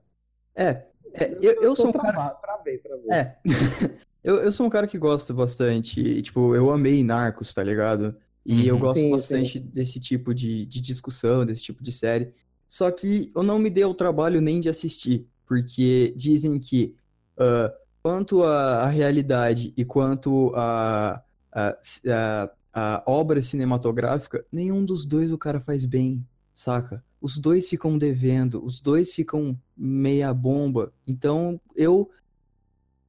É, 0.55 0.83
é 1.13 1.37
eu, 1.41 1.61
eu 1.61 1.75
sou 1.75 1.89
um 1.89 1.91
cara. 1.91 2.29
Travei, 2.29 2.77
travei. 2.77 3.11
É. 3.11 3.35
eu, 4.23 4.37
eu 4.37 4.51
sou 4.51 4.65
um 4.65 4.69
cara 4.69 4.87
que 4.87 4.97
gosta 4.97 5.33
bastante. 5.33 6.21
Tipo, 6.21 6.55
eu 6.55 6.71
amei 6.71 7.03
Narcos, 7.03 7.53
tá 7.53 7.63
ligado? 7.63 8.15
E 8.45 8.61
uhum. 8.61 8.67
eu 8.67 8.77
gosto 8.77 9.01
sim, 9.01 9.11
bastante 9.11 9.59
sim. 9.59 9.69
desse 9.73 9.99
tipo 9.99 10.33
de, 10.33 10.65
de 10.65 10.79
discussão, 10.79 11.45
desse 11.45 11.63
tipo 11.63 11.83
de 11.83 11.91
série. 11.91 12.33
Só 12.73 12.89
que 12.89 13.31
eu 13.35 13.43
não 13.43 13.59
me 13.59 13.69
dei 13.69 13.85
o 13.85 13.93
trabalho 13.93 14.41
nem 14.41 14.59
de 14.59 14.67
assistir, 14.67 15.27
porque 15.45 16.11
dizem 16.17 16.59
que 16.59 16.95
uh, 17.37 17.71
quanto 18.01 18.41
à 18.41 18.87
realidade 18.87 19.71
e 19.77 19.85
quanto 19.85 20.51
à 20.55 21.23
a, 21.51 21.69
a, 21.69 21.77
a, 22.09 22.51
a, 22.73 23.03
obra 23.05 23.43
cinematográfica, 23.43 24.43
nenhum 24.51 24.83
dos 24.83 25.05
dois 25.05 25.31
o 25.31 25.37
cara 25.37 25.61
faz 25.61 25.85
bem, 25.85 26.27
saca? 26.51 27.05
Os 27.21 27.37
dois 27.37 27.69
ficam 27.69 27.95
devendo, 27.95 28.65
os 28.65 28.81
dois 28.81 29.13
ficam 29.13 29.55
meia 29.77 30.33
bomba. 30.33 30.91
Então 31.05 31.61
eu. 31.75 32.09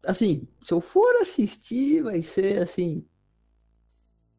Assim, 0.04 0.46
se 0.60 0.74
eu 0.74 0.80
for 0.82 1.16
assistir, 1.22 2.02
vai 2.02 2.20
ser 2.20 2.58
assim, 2.58 3.02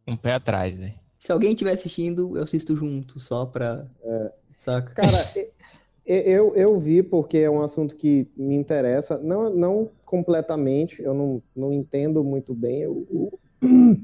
um 0.06 0.16
pé 0.16 0.36
atrás, 0.36 0.78
né? 0.78 0.94
Se 1.18 1.32
alguém 1.32 1.54
estiver 1.54 1.72
assistindo, 1.72 2.38
eu 2.38 2.44
assisto 2.44 2.76
junto, 2.76 3.20
só 3.20 3.44
pra. 3.48 3.90
É. 4.04 4.45
Saca? 4.66 4.96
Cara, 4.96 5.18
eu, 6.04 6.56
eu 6.56 6.80
vi 6.80 7.04
porque 7.04 7.38
é 7.38 7.50
um 7.50 7.62
assunto 7.62 7.96
que 7.96 8.28
me 8.36 8.56
interessa. 8.56 9.20
Não, 9.20 9.52
não 9.52 9.92
completamente, 10.06 11.04
eu 11.04 11.14
não, 11.14 11.42
não 11.56 11.72
entendo 11.72 12.24
muito 12.24 12.56
bem. 12.56 12.82
Eu... 12.82 13.40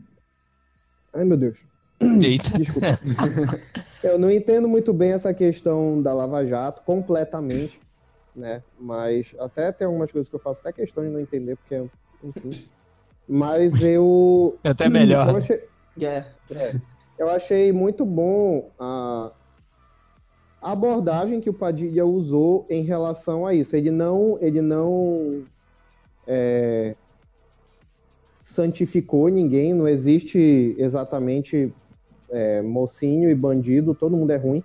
Ai, 1.14 1.26
meu 1.26 1.36
Deus. 1.36 1.66
Eita. 2.00 2.58
Desculpa. 2.58 2.88
eu 4.04 4.20
não 4.20 4.30
entendo 4.30 4.68
muito 4.68 4.94
bem 4.94 5.14
essa 5.14 5.34
questão 5.34 6.00
da 6.00 6.14
Lava 6.14 6.46
Jato 6.46 6.84
completamente, 6.84 7.82
né? 8.36 8.62
Mas 8.80 9.36
até 9.40 9.72
tem 9.72 9.88
algumas 9.88 10.12
coisas 10.12 10.30
que 10.30 10.36
eu 10.36 10.40
faço 10.40 10.62
até 10.62 10.72
questão 10.72 11.04
de 11.04 11.10
não 11.10 11.20
entender, 11.20 11.56
porque, 11.58 11.84
enfim. 12.24 12.68
Mas 13.28 13.82
eu. 13.82 14.60
É 14.64 14.70
até 14.70 14.88
melhor. 14.88 15.30
Eu 15.30 15.38
achei, 15.38 15.64
é, 16.02 16.26
é. 16.52 16.76
Eu 17.18 17.30
achei 17.30 17.72
muito 17.72 18.06
bom 18.06 18.72
a, 18.80 19.32
a 20.62 20.74
abordagem 20.74 21.42
que 21.42 21.50
o 21.50 21.54
Padilha 21.54 22.06
usou 22.06 22.66
em 22.70 22.84
relação 22.84 23.46
a 23.48 23.54
isso. 23.54 23.76
Ele 23.76 23.90
não, 23.90 24.38
ele 24.40 24.62
não 24.62 25.44
é, 26.28 26.96
santificou 28.40 29.28
ninguém, 29.28 29.74
não 29.74 29.88
existe 29.88 30.76
exatamente 30.78 31.74
é, 32.30 32.62
mocinho 32.62 33.30
e 33.30 33.36
bandido, 33.36 33.96
todo 33.96 34.16
mundo 34.16 34.32
é 34.32 34.38
ruim, 34.38 34.64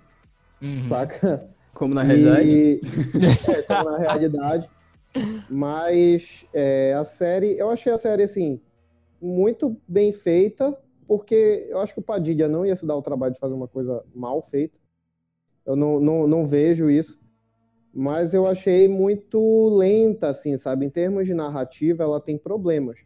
uhum. 0.61 0.83
saca? 0.83 1.49
Como 1.73 1.93
na 1.93 2.03
realidade. 2.03 2.79
é, 3.49 3.61
como 3.63 3.91
na 3.91 3.97
realidade. 3.97 4.69
Mas 5.49 6.45
é, 6.53 6.93
a 6.93 7.03
série, 7.03 7.57
eu 7.57 7.69
achei 7.69 7.91
a 7.91 7.97
série 7.97 8.23
assim 8.23 8.59
muito 9.19 9.75
bem 9.87 10.13
feita, 10.13 10.77
porque 11.07 11.67
eu 11.69 11.79
acho 11.79 11.93
que 11.93 11.99
o 11.99 12.03
Padilha 12.03 12.47
não 12.47 12.65
ia 12.65 12.75
se 12.75 12.85
dar 12.85 12.95
o 12.95 13.01
trabalho 13.01 13.33
de 13.33 13.39
fazer 13.39 13.53
uma 13.53 13.67
coisa 13.67 14.03
mal 14.13 14.41
feita. 14.43 14.77
Eu 15.67 15.75
não, 15.75 15.99
não, 15.99 16.25
não 16.25 16.45
vejo 16.45 16.89
isso. 16.89 17.19
Mas 17.93 18.33
eu 18.33 18.47
achei 18.47 18.87
muito 18.87 19.69
lenta, 19.75 20.29
assim, 20.29 20.55
sabe? 20.57 20.85
Em 20.85 20.89
termos 20.89 21.27
de 21.27 21.33
narrativa, 21.33 22.03
ela 22.03 22.21
tem 22.21 22.37
problemas. 22.37 22.99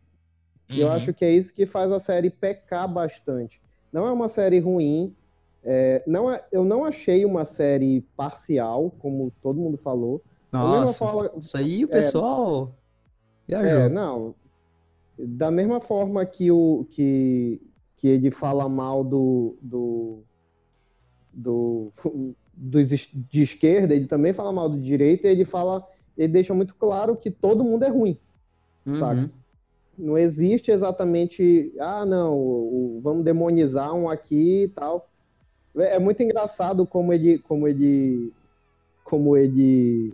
Uhum. 0.69 0.75
E 0.75 0.81
eu 0.81 0.87
uhum. 0.87 0.93
acho 0.93 1.13
que 1.13 1.25
é 1.25 1.31
isso 1.31 1.53
que 1.53 1.65
faz 1.65 1.91
a 1.91 1.99
série 1.99 2.29
pecar 2.29 2.87
bastante. 2.87 3.61
Não 3.91 4.05
é 4.05 4.11
uma 4.11 4.27
série 4.27 4.59
ruim. 4.59 5.15
É, 5.63 6.03
não 6.05 6.31
é, 6.31 6.43
eu 6.51 6.63
não 6.63 6.85
achei 6.85 7.25
uma 7.25 7.45
série 7.45 8.01
parcial, 8.15 8.91
como 8.99 9.31
todo 9.41 9.59
mundo 9.59 9.77
falou. 9.77 10.21
Nossa, 10.51 11.05
forma, 11.05 11.31
isso 11.37 11.57
aí 11.57 11.83
o 11.83 11.87
é, 11.87 11.91
pessoal... 11.91 12.69
É, 13.49 13.55
é, 13.55 13.89
não. 13.89 14.35
Da 15.17 15.51
mesma 15.51 15.81
forma 15.81 16.25
que, 16.25 16.51
o, 16.51 16.85
que 16.89 17.61
que 18.01 18.07
ele 18.07 18.31
fala 18.31 18.67
mal 18.67 19.03
do, 19.03 19.55
do, 19.61 20.23
do 21.31 21.91
dos 22.61 22.89
de 22.89 23.41
esquerda, 23.41 23.95
ele 23.95 24.05
também 24.05 24.31
fala 24.31 24.51
mal 24.51 24.69
do 24.69 24.79
direita, 24.79 25.27
e 25.27 25.31
ele 25.31 25.43
fala, 25.43 25.83
ele 26.15 26.31
deixa 26.31 26.53
muito 26.53 26.75
claro 26.75 27.15
que 27.15 27.31
todo 27.31 27.63
mundo 27.63 27.83
é 27.83 27.89
ruim, 27.89 28.19
uhum. 28.85 28.93
sabe? 28.93 29.31
Não 29.97 30.15
existe 30.15 30.69
exatamente, 30.71 31.73
ah, 31.79 32.05
não, 32.05 32.37
o, 32.37 32.97
o, 32.97 33.01
vamos 33.01 33.23
demonizar 33.23 33.93
um 33.95 34.07
aqui 34.07 34.63
e 34.63 34.67
tal. 34.67 35.09
É, 35.75 35.95
é 35.95 35.99
muito 35.99 36.21
engraçado 36.21 36.85
como 36.85 37.11
ele, 37.11 37.39
como 37.39 37.67
ele, 37.67 38.31
como 39.03 39.35
ele, 39.35 40.13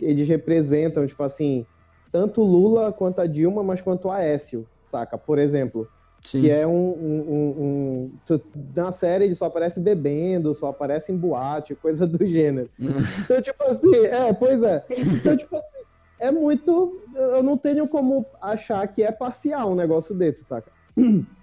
eles 0.00 0.28
representam, 0.28 1.06
tipo 1.06 1.22
assim, 1.22 1.64
tanto 2.10 2.42
Lula 2.42 2.92
quanto 2.92 3.20
a 3.20 3.26
Dilma, 3.26 3.62
mas 3.62 3.80
quanto 3.80 4.10
a 4.10 4.16
Aécio, 4.16 4.66
saca? 4.82 5.16
Por 5.16 5.38
exemplo, 5.38 5.88
Sim. 6.22 6.42
Que 6.42 6.50
é 6.50 6.64
um, 6.64 6.70
um, 6.70 7.20
um, 7.28 8.12
um, 8.30 8.40
Na 8.76 8.92
série 8.92 9.24
ele 9.24 9.34
só 9.34 9.46
aparece 9.46 9.80
bebendo, 9.80 10.54
só 10.54 10.68
aparece 10.68 11.10
em 11.12 11.16
boate, 11.16 11.74
coisa 11.74 12.06
do 12.06 12.24
gênero. 12.24 12.70
então, 12.78 13.42
tipo 13.42 13.62
assim, 13.64 13.94
é, 14.06 14.32
pois 14.32 14.62
é. 14.62 14.84
Então, 14.88 15.36
tipo 15.36 15.56
assim, 15.56 15.82
é 16.20 16.30
muito. 16.30 17.02
Eu 17.14 17.42
não 17.42 17.58
tenho 17.58 17.88
como 17.88 18.24
achar 18.40 18.86
que 18.86 19.02
é 19.02 19.10
parcial 19.10 19.72
um 19.72 19.74
negócio 19.74 20.14
desse, 20.14 20.44
saca? 20.44 20.70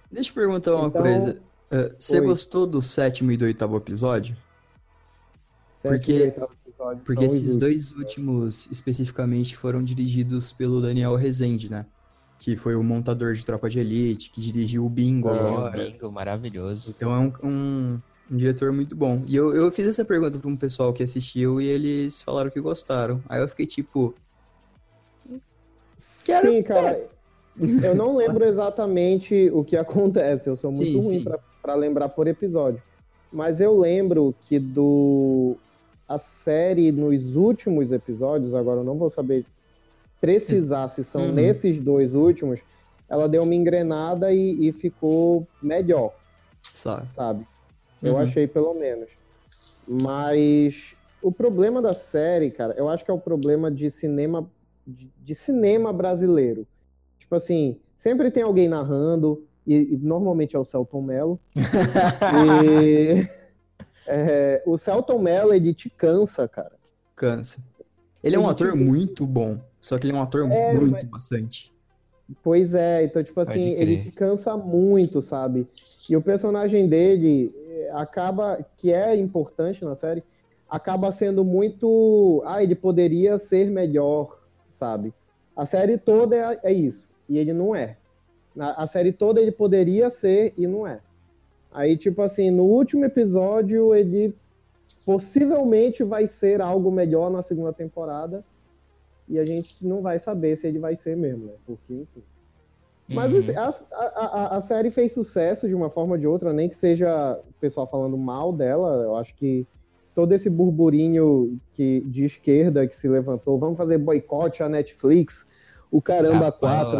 Deixa 0.09 0.29
eu 0.29 0.33
perguntar 0.33 0.75
uma 0.75 0.87
então, 0.87 1.01
coisa. 1.01 1.41
Uh, 1.71 1.93
você 1.99 2.21
gostou 2.21 2.65
do 2.65 2.81
sétimo 2.81 3.31
e 3.31 3.37
do 3.37 3.45
oitavo 3.45 3.75
episódio? 3.75 4.35
Sétimo 5.75 5.97
porque, 5.97 6.13
e 6.13 6.21
oitavo 6.21 6.53
episódio. 6.65 7.03
Porque 7.05 7.25
esses 7.25 7.57
dois 7.57 7.91
últimos, 7.91 8.67
especificamente, 8.71 9.57
foram 9.57 9.83
dirigidos 9.83 10.53
pelo 10.53 10.81
Daniel 10.81 11.15
Rezende, 11.15 11.69
né? 11.69 11.85
Que 12.39 12.55
foi 12.55 12.73
o 12.73 12.81
montador 12.81 13.33
de 13.33 13.45
Tropa 13.45 13.69
de 13.69 13.81
Elite, 13.81 14.31
que 14.31 14.39
dirigiu 14.39 14.85
o 14.85 14.89
Bingo 14.89 15.29
é, 15.29 15.37
agora. 15.37 15.77
O 15.77 15.91
Bingo, 15.91 16.11
maravilhoso. 16.11 16.95
Então 16.95 17.13
é 17.13 17.19
um, 17.19 17.33
um, 17.43 17.99
um 18.31 18.37
diretor 18.37 18.71
muito 18.71 18.95
bom. 18.95 19.21
E 19.27 19.35
eu, 19.35 19.53
eu 19.53 19.69
fiz 19.69 19.85
essa 19.85 20.05
pergunta 20.05 20.39
para 20.39 20.49
um 20.49 20.55
pessoal 20.55 20.93
que 20.93 21.03
assistiu 21.03 21.59
e 21.59 21.67
eles 21.67 22.21
falaram 22.21 22.49
que 22.49 22.61
gostaram. 22.61 23.21
Aí 23.27 23.41
eu 23.41 23.47
fiquei 23.49 23.65
tipo. 23.65 24.15
Sim, 25.97 26.63
cara. 26.63 27.09
Eu 27.83 27.93
não 27.93 28.15
lembro 28.15 28.45
exatamente 28.45 29.51
o 29.51 29.61
que 29.65 29.75
acontece. 29.77 30.49
Eu 30.49 30.55
sou 30.55 30.71
muito 30.71 30.85
sim, 30.85 31.01
ruim 31.01 31.25
para 31.61 31.75
lembrar 31.75 32.07
por 32.07 32.25
episódio. 32.25 32.81
Mas 33.29 33.59
eu 33.59 33.77
lembro 33.77 34.33
que 34.41 34.57
do. 34.57 35.57
A 36.07 36.17
série, 36.17 36.91
nos 36.91 37.35
últimos 37.35 37.91
episódios, 37.91 38.55
agora 38.55 38.79
eu 38.79 38.83
não 38.83 38.97
vou 38.97 39.11
saber 39.11 39.45
precisar, 40.19 40.89
se 40.89 41.03
são 41.03 41.21
uhum. 41.21 41.33
nesses 41.33 41.79
dois 41.79 42.13
últimos, 42.13 42.59
ela 43.07 43.27
deu 43.27 43.43
uma 43.43 43.55
engrenada 43.55 44.31
e, 44.31 44.67
e 44.67 44.71
ficou 44.71 45.47
melhor. 45.61 46.13
Sabe? 46.71 47.09
sabe? 47.09 47.47
Eu 48.01 48.13
uhum. 48.13 48.19
achei 48.19 48.47
pelo 48.47 48.73
menos. 48.73 49.09
Mas 49.87 50.95
o 51.21 51.31
problema 51.31 51.81
da 51.81 51.93
série, 51.93 52.51
cara, 52.51 52.73
eu 52.77 52.87
acho 52.87 53.03
que 53.03 53.11
é 53.11 53.13
o 53.13 53.19
problema 53.19 53.71
de 53.71 53.89
cinema 53.89 54.49
de, 54.85 55.11
de 55.23 55.35
cinema 55.35 55.93
brasileiro. 55.93 56.67
Tipo 57.19 57.35
assim, 57.35 57.79
sempre 57.95 58.31
tem 58.31 58.43
alguém 58.43 58.67
narrando, 58.67 59.43
e, 59.65 59.93
e 59.93 59.97
normalmente 59.97 60.55
é 60.55 60.59
o 60.59 60.65
Celton 60.65 61.01
Mello. 61.01 61.39
e 62.65 63.27
é, 64.07 64.63
o 64.65 64.77
Celton 64.77 65.19
Mello, 65.19 65.53
ele 65.53 65.73
te 65.73 65.89
cansa, 65.89 66.47
cara. 66.47 66.71
Cansa. 67.15 67.59
Ele, 68.23 68.35
ele 68.35 68.35
é 68.35 68.39
um 68.39 68.49
ator 68.49 68.71
te... 68.71 68.77
muito 68.77 69.27
bom. 69.27 69.59
Só 69.81 69.97
que 69.97 70.07
ele 70.07 70.13
é 70.13 70.19
um 70.19 70.21
ator 70.21 70.49
é, 70.51 70.73
muito 70.73 70.91
mas... 70.91 71.03
bastante. 71.05 71.71
Pois 72.43 72.75
é, 72.75 73.03
então, 73.03 73.23
tipo 73.23 73.39
assim, 73.39 73.69
ele 73.71 74.03
te 74.03 74.11
cansa 74.11 74.55
muito, 74.55 75.21
sabe? 75.21 75.67
E 76.07 76.15
o 76.15 76.21
personagem 76.21 76.87
dele 76.87 77.51
eh, 77.55 77.89
acaba, 77.93 78.63
que 78.77 78.93
é 78.93 79.15
importante 79.15 79.83
na 79.83 79.95
série, 79.95 80.23
acaba 80.69 81.11
sendo 81.11 81.43
muito. 81.43 82.43
Ah, 82.45 82.61
ele 82.61 82.75
poderia 82.75 83.37
ser 83.39 83.71
melhor, 83.71 84.39
sabe? 84.69 85.11
A 85.55 85.65
série 85.65 85.97
toda 85.97 86.35
é, 86.35 86.59
é 86.63 86.71
isso, 86.71 87.09
e 87.27 87.37
ele 87.37 87.51
não 87.51 87.75
é. 87.75 87.97
A, 88.59 88.83
a 88.83 88.87
série 88.87 89.11
toda 89.11 89.41
ele 89.41 89.51
poderia 89.51 90.09
ser 90.09 90.53
e 90.55 90.67
não 90.67 90.85
é. 90.85 90.99
Aí, 91.71 91.97
tipo 91.97 92.21
assim, 92.21 92.51
no 92.51 92.63
último 92.63 93.05
episódio, 93.05 93.95
ele 93.95 94.35
possivelmente 95.03 96.03
vai 96.03 96.27
ser 96.27 96.61
algo 96.61 96.91
melhor 96.91 97.31
na 97.31 97.41
segunda 97.41 97.73
temporada 97.73 98.43
e 99.29 99.37
a 99.37 99.45
gente 99.45 99.75
não 99.81 100.01
vai 100.01 100.19
saber 100.19 100.57
se 100.57 100.67
ele 100.67 100.79
vai 100.79 100.95
ser 100.95 101.15
mesmo, 101.15 101.45
né? 101.45 101.53
Porque, 101.65 101.93
enfim. 101.93 102.23
Mas 103.07 103.33
uhum. 103.33 103.39
Assim, 103.39 103.55
a, 103.55 103.73
a, 103.95 104.57
a, 104.57 104.61
série 104.61 104.91
fez 104.91 105.13
sucesso 105.13 105.67
de 105.67 105.73
uma 105.73 105.89
forma 105.89 106.13
ou 106.13 106.17
de 106.17 106.27
outra, 106.27 106.53
nem 106.53 106.69
que 106.69 106.75
seja 106.75 107.39
o 107.49 107.53
pessoal 107.59 107.87
falando 107.87 108.17
mal 108.17 108.53
dela. 108.53 109.03
Eu 109.03 109.15
acho 109.15 109.35
que 109.35 109.65
todo 110.13 110.31
esse 110.33 110.49
burburinho 110.49 111.59
que, 111.73 112.01
de 112.01 112.25
esquerda 112.25 112.87
que 112.87 112.95
se 112.95 113.07
levantou, 113.07 113.57
vamos 113.57 113.77
fazer 113.77 113.97
boicote 113.97 114.61
à 114.61 114.69
Netflix, 114.69 115.53
o 115.91 116.01
caramba 116.01 116.47
ah, 116.47 116.51
quatro. 116.51 116.99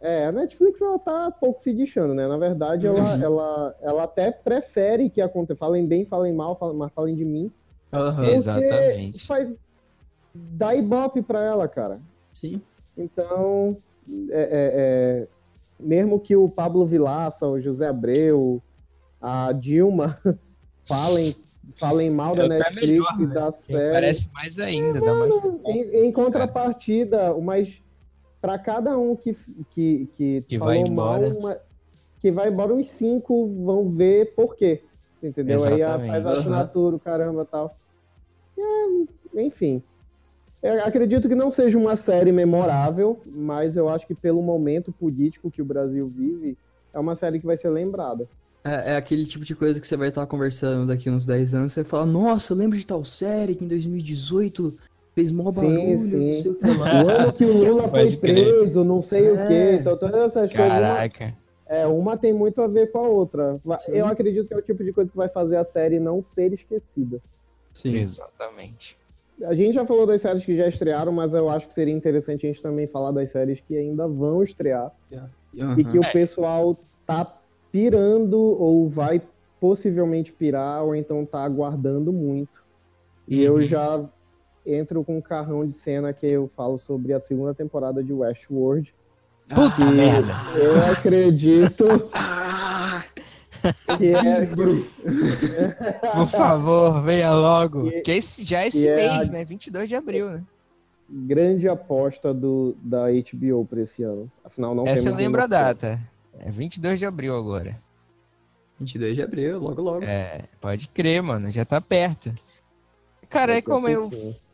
É, 0.00 0.26
a 0.26 0.32
Netflix 0.32 0.80
ela 0.80 0.98
tá 0.98 1.30
pouco 1.30 1.60
se 1.60 1.72
deixando, 1.74 2.14
né? 2.14 2.26
Na 2.26 2.38
verdade, 2.38 2.86
ela, 2.86 2.98
uhum. 3.00 3.22
ela, 3.22 3.76
ela 3.82 4.02
até 4.04 4.30
prefere 4.30 5.10
que 5.10 5.20
aconteça. 5.20 5.58
Falem 5.58 5.86
bem, 5.86 6.06
falem 6.06 6.32
mal, 6.32 6.54
falem, 6.54 6.76
mas 6.76 6.92
falem 6.94 7.14
de 7.14 7.24
mim. 7.24 7.50
Uhum, 7.92 8.24
exatamente. 8.24 9.26
Faz, 9.26 9.50
dá 10.52 10.74
ibope 10.74 11.22
pra 11.22 11.40
ela, 11.42 11.68
cara. 11.68 12.00
Sim. 12.32 12.60
Então, 12.96 13.74
é, 14.30 14.40
é, 14.40 14.70
é, 14.74 15.28
mesmo 15.78 16.18
que 16.18 16.36
o 16.36 16.48
Pablo 16.48 16.86
Vilaça, 16.86 17.46
o 17.46 17.60
José 17.60 17.88
Abreu, 17.88 18.62
a 19.20 19.52
Dilma 19.52 20.16
falem, 20.84 21.34
falem 21.78 22.10
mal 22.10 22.34
da 22.34 22.48
Netflix 22.48 22.86
melhor, 22.86 23.16
e 23.18 23.26
né? 23.26 23.34
da 23.34 23.50
série. 23.50 23.92
Parece 23.92 24.28
mais 24.32 24.58
ainda. 24.58 24.98
É, 24.98 25.02
mano, 25.02 25.60
mais... 25.62 25.76
Em, 25.76 26.06
em, 26.06 26.12
contrapartida, 26.12 27.36
mas 27.38 27.82
para 28.40 28.58
cada 28.58 28.96
um 28.98 29.16
que, 29.16 29.34
que, 29.70 30.08
que, 30.14 30.42
que 30.42 30.58
falou 30.58 30.90
mal, 30.90 31.20
uma, 31.20 31.58
que 32.18 32.30
vai 32.30 32.48
embora, 32.48 32.72
uns 32.72 32.88
cinco 32.88 33.46
vão 33.64 33.90
ver 33.90 34.34
por 34.34 34.56
quê. 34.56 34.82
Entendeu? 35.22 35.56
Exatamente. 35.56 35.82
Aí 35.82 36.22
faz 36.22 36.26
a 36.26 36.38
assinatura, 36.38 36.94
uhum. 36.94 37.00
caramba 37.00 37.44
tal. 37.44 37.76
É, 38.58 39.42
enfim. 39.42 39.82
Eu 40.66 40.84
acredito 40.84 41.28
que 41.28 41.34
não 41.34 41.50
seja 41.50 41.78
uma 41.78 41.96
série 41.96 42.32
memorável, 42.32 43.20
mas 43.26 43.76
eu 43.76 43.88
acho 43.88 44.06
que 44.06 44.14
pelo 44.14 44.42
momento 44.42 44.90
político 44.92 45.50
que 45.50 45.62
o 45.62 45.64
Brasil 45.64 46.08
vive, 46.08 46.56
é 46.92 46.98
uma 46.98 47.14
série 47.14 47.38
que 47.38 47.46
vai 47.46 47.56
ser 47.56 47.70
lembrada. 47.70 48.28
É, 48.64 48.94
é 48.94 48.96
aquele 48.96 49.24
tipo 49.24 49.44
de 49.44 49.54
coisa 49.54 49.80
que 49.80 49.86
você 49.86 49.96
vai 49.96 50.08
estar 50.08 50.26
conversando 50.26 50.86
daqui 50.86 51.08
uns 51.08 51.24
10 51.24 51.54
anos, 51.54 51.72
você 51.72 51.84
fala, 51.84 52.04
nossa, 52.04 52.54
lembra 52.54 52.78
de 52.78 52.86
tal 52.86 53.04
série 53.04 53.54
que 53.54 53.64
em 53.64 53.68
2018 53.68 54.76
fez 55.14 55.30
mó 55.30 55.52
barulho, 55.52 55.98
sim, 55.98 56.34
sim. 56.34 56.48
O, 56.48 57.06
o, 57.06 57.10
ano 57.10 57.32
que 57.32 57.44
o 57.44 57.52
Lula 57.56 57.88
foi 57.88 58.16
preso, 58.16 58.84
não 58.84 59.00
sei 59.00 59.28
é. 59.28 59.32
o 59.32 59.46
quê, 59.46 59.78
então 59.80 59.96
todas 59.96 60.20
essas 60.20 60.52
Caraca. 60.52 61.18
coisas... 61.18 61.30
Uma, 61.30 61.46
é, 61.68 61.86
uma 61.86 62.16
tem 62.16 62.32
muito 62.32 62.60
a 62.62 62.68
ver 62.68 62.92
com 62.92 62.98
a 62.98 63.08
outra. 63.08 63.58
Sim. 63.80 63.92
Eu 63.92 64.06
acredito 64.06 64.46
que 64.46 64.54
é 64.54 64.56
o 64.56 64.62
tipo 64.62 64.84
de 64.84 64.92
coisa 64.92 65.10
que 65.10 65.16
vai 65.16 65.28
fazer 65.28 65.56
a 65.56 65.64
série 65.64 65.98
não 65.98 66.22
ser 66.22 66.52
esquecida. 66.52 67.20
Sim. 67.72 67.96
Exatamente. 67.96 68.96
A 69.44 69.54
gente 69.54 69.74
já 69.74 69.84
falou 69.84 70.06
das 70.06 70.22
séries 70.22 70.44
que 70.44 70.56
já 70.56 70.66
estrearam, 70.66 71.12
mas 71.12 71.34
eu 71.34 71.48
acho 71.50 71.68
que 71.68 71.74
seria 71.74 71.94
interessante 71.94 72.46
a 72.46 72.48
gente 72.48 72.62
também 72.62 72.86
falar 72.86 73.10
das 73.10 73.30
séries 73.30 73.60
que 73.60 73.76
ainda 73.76 74.08
vão 74.08 74.42
estrear. 74.42 74.90
Yeah. 75.10 75.30
Uhum. 75.54 75.78
E 75.78 75.84
que 75.84 75.98
o 75.98 76.04
é. 76.04 76.12
pessoal 76.12 76.76
tá 77.06 77.38
pirando 77.70 78.38
ou 78.38 78.88
vai 78.88 79.20
possivelmente 79.60 80.32
pirar, 80.32 80.84
ou 80.84 80.94
então 80.94 81.24
tá 81.26 81.42
aguardando 81.42 82.12
muito. 82.12 82.64
E 83.28 83.38
uhum. 83.38 83.58
eu 83.58 83.64
já 83.64 84.04
entro 84.64 85.04
com 85.04 85.18
um 85.18 85.20
carrão 85.20 85.66
de 85.66 85.72
cena 85.72 86.12
que 86.12 86.26
eu 86.26 86.48
falo 86.48 86.78
sobre 86.78 87.12
a 87.12 87.20
segunda 87.20 87.54
temporada 87.54 88.02
de 88.02 88.12
Westworld. 88.12 88.94
Puta 89.48 89.84
merda! 89.92 90.32
Eu 90.56 90.92
acredito 90.92 91.84
que 93.98 94.14
é... 94.14 94.46
Por 96.12 96.28
favor, 96.28 97.02
venha 97.02 97.32
logo. 97.32 97.90
Que, 97.90 98.00
que 98.02 98.12
esse, 98.12 98.44
já 98.44 98.62
é 98.62 98.68
esse 98.68 98.86
mês, 98.86 98.98
é 98.98 99.22
a... 99.22 99.24
né? 99.26 99.44
22 99.44 99.88
de 99.88 99.94
abril, 99.94 100.30
né? 100.30 100.42
Grande 101.08 101.68
aposta 101.68 102.34
do, 102.34 102.76
da 102.82 103.06
HBO 103.10 103.64
para 103.64 103.80
esse 103.80 104.02
ano. 104.02 104.30
Afinal, 104.44 104.74
não 104.74 104.86
Essa 104.86 105.08
eu 105.08 105.14
lembro 105.14 105.42
a 105.42 105.46
data. 105.46 106.00
É 106.38 106.50
22 106.50 106.98
de 106.98 107.06
abril 107.06 107.36
agora. 107.36 107.80
22 108.78 109.14
de 109.14 109.22
abril, 109.22 109.58
logo 109.58 109.80
logo. 109.80 110.04
É, 110.04 110.42
pode 110.60 110.88
crer, 110.88 111.22
mano. 111.22 111.50
Já 111.50 111.64
tá 111.64 111.80
perto. 111.80 112.34
Cara, 113.28 113.56
é 113.56 113.62
como 113.62 113.88
eu, 113.88 114.10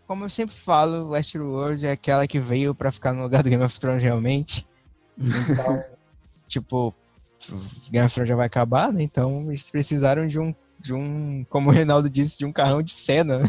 como 0.07 0.25
eu 0.25 0.31
sempre 0.31 0.55
falo, 0.55 1.11
Westworld 1.11 1.87
é 1.87 1.93
aquela 1.93 2.27
que 2.27 2.39
veio 2.39 2.75
para 2.75 2.93
ficar 2.93 3.13
no 3.13 3.23
lugar 3.23 3.43
do 3.43 3.51
Game 3.51 3.63
of 3.63 3.79
Thrones 3.79 4.03
realmente. 4.03 4.67
Então, 5.19 5.85
tipo, 6.49 6.95
Game 7.91 8.05
of 8.05 8.15
Thrones 8.15 8.29
já 8.29 8.37
vai 8.37 8.47
acabar, 8.47 8.93
né? 8.93 9.03
Então 9.03 9.49
eles 9.49 9.71
precisaram 9.71 10.27
de 10.27 10.39
um, 10.39 10.55
de 10.79 10.93
um, 10.93 11.45
como 11.49 11.71
o 11.71 11.73
Reinaldo 11.73 12.09
disse, 12.09 12.39
de 12.39 12.47
um 12.47 12.53
carrão 12.53 12.83
de 12.83 12.91
cena. 12.91 13.43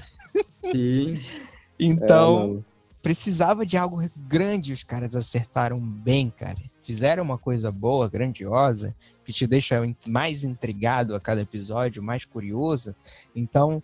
Sim. 0.72 1.20
então, 1.80 2.64
é, 2.68 2.74
precisava 3.02 3.66
de 3.66 3.78
algo 3.78 4.02
grande, 4.16 4.74
os 4.74 4.84
caras 4.84 5.16
acertaram 5.16 5.80
bem, 5.80 6.30
cara. 6.30 6.58
Fizeram 6.82 7.24
uma 7.24 7.38
coisa 7.38 7.72
boa, 7.72 8.10
grandiosa, 8.10 8.96
que 9.24 9.32
te 9.32 9.48
deixa 9.48 9.82
mais 10.08 10.44
intrigado 10.44 11.16
a 11.16 11.20
cada 11.20 11.42
episódio, 11.42 12.04
mais 12.04 12.26
curioso. 12.26 12.96
Então, 13.36 13.82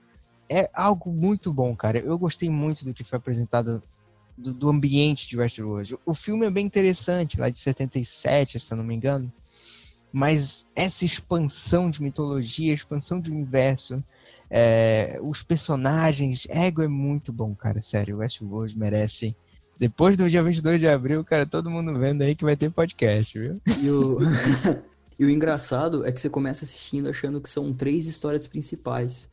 é 0.50 0.69
algo 0.74 1.12
muito 1.12 1.54
bom, 1.54 1.76
cara. 1.76 2.00
Eu 2.00 2.17
gostei 2.17 2.50
muito 2.50 2.84
do 2.84 2.93
que 2.93 3.04
foi 3.04 3.17
apresentado 3.17 3.82
do, 4.38 4.54
do 4.54 4.69
ambiente 4.69 5.30
de 5.30 5.38
Westworld. 5.38 5.98
O 6.06 6.13
filme 6.13 6.45
é 6.45 6.50
bem 6.50 6.65
interessante, 6.65 7.39
lá 7.39 7.50
de 7.50 7.60
77, 7.60 8.60
se 8.60 8.74
eu 8.74 8.78
não 8.78 8.84
me 8.84 8.95
engano. 8.95 9.32
Mas 10.12 10.65
essa 10.76 11.06
expansão 11.06 11.91
de 11.91 12.02
mitologia, 12.02 12.74
expansão 12.74 13.19
de 13.19 13.30
universo, 13.30 14.04
é, 14.50 15.19
os 15.22 15.43
personagens, 15.43 16.48
ego 16.50 16.82
é 16.82 16.88
muito 16.88 17.32
bom, 17.32 17.54
cara. 17.54 17.82
Sério, 17.82 18.17
Westworld 18.17 18.78
merece. 18.78 19.36
Depois 19.78 20.17
do 20.17 20.30
dia 20.30 20.43
22 20.43 20.80
de 20.80 20.88
abril, 20.88 21.24
cara, 21.24 21.45
todo 21.45 21.69
mundo 21.69 21.98
vendo 21.98 22.24
aí 22.24 22.36
que 22.36 22.43
vai 22.43 22.58
ter 22.58 22.72
podcast, 22.72 23.38
viu? 23.38 23.62
E 23.82 23.89
o, 23.89 24.17
e 25.19 25.26
o 25.26 25.30
engraçado 25.30 26.06
é 26.06 26.12
que 26.12 26.19
você 26.19 26.30
começa 26.30 26.65
assistindo 26.65 27.10
achando 27.10 27.39
que 27.39 27.50
são 27.50 27.72
três 27.74 28.08
histórias 28.08 28.48
principais. 28.48 29.30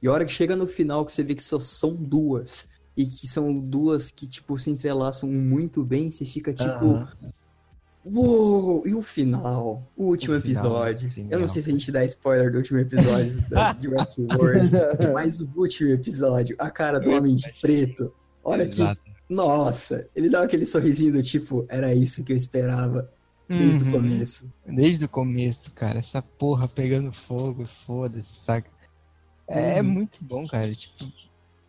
E 0.00 0.06
a 0.06 0.12
hora 0.12 0.24
que 0.24 0.32
chega 0.32 0.54
no 0.54 0.66
final, 0.66 1.04
que 1.04 1.12
você 1.12 1.24
vê 1.24 1.34
que 1.34 1.42
só 1.42 1.58
são 1.58 1.94
duas, 1.96 2.68
e 2.98 3.06
que 3.06 3.28
são 3.28 3.56
duas 3.56 4.10
que, 4.10 4.26
tipo, 4.26 4.58
se 4.58 4.70
entrelaçam 4.70 5.30
muito 5.30 5.84
bem, 5.84 6.10
você 6.10 6.24
fica 6.24 6.52
tipo. 6.52 7.06
Uou! 8.12 8.86
E 8.86 8.94
o 8.94 9.02
final? 9.02 9.86
O 9.96 10.06
último 10.06 10.36
o 10.36 10.40
final, 10.40 10.88
episódio. 10.88 11.26
Eu 11.30 11.40
não 11.40 11.48
sei 11.48 11.62
se 11.62 11.70
a 11.70 11.72
gente 11.72 11.92
dá 11.92 12.04
spoiler 12.04 12.50
do 12.50 12.58
último 12.58 12.78
episódio 12.78 13.38
de 13.78 13.88
Westworld, 13.88 14.70
mas 15.12 15.40
o 15.40 15.50
último 15.56 15.90
episódio, 15.90 16.56
a 16.58 16.70
cara 16.70 16.98
do 16.98 17.10
Homem 17.10 17.34
de 17.34 17.52
Preto. 17.60 18.12
Olha 18.42 18.62
Exato. 18.62 19.00
que. 19.02 19.08
Nossa! 19.28 20.06
Ele 20.16 20.30
dá 20.30 20.42
aquele 20.42 20.64
sorrisinho 20.64 21.12
do 21.12 21.22
tipo, 21.22 21.66
era 21.68 21.92
isso 21.94 22.24
que 22.24 22.32
eu 22.32 22.36
esperava. 22.36 23.10
Desde 23.46 23.84
uhum. 23.84 23.88
o 23.88 23.92
começo. 23.92 24.52
Desde 24.66 25.04
o 25.06 25.08
começo, 25.08 25.72
cara. 25.72 25.98
Essa 25.98 26.20
porra 26.20 26.68
pegando 26.68 27.10
fogo, 27.12 27.66
foda-se, 27.66 28.44
saca? 28.44 28.70
É 29.46 29.80
uhum. 29.80 29.88
muito 29.88 30.18
bom, 30.22 30.46
cara. 30.46 30.70
Tipo, 30.72 31.10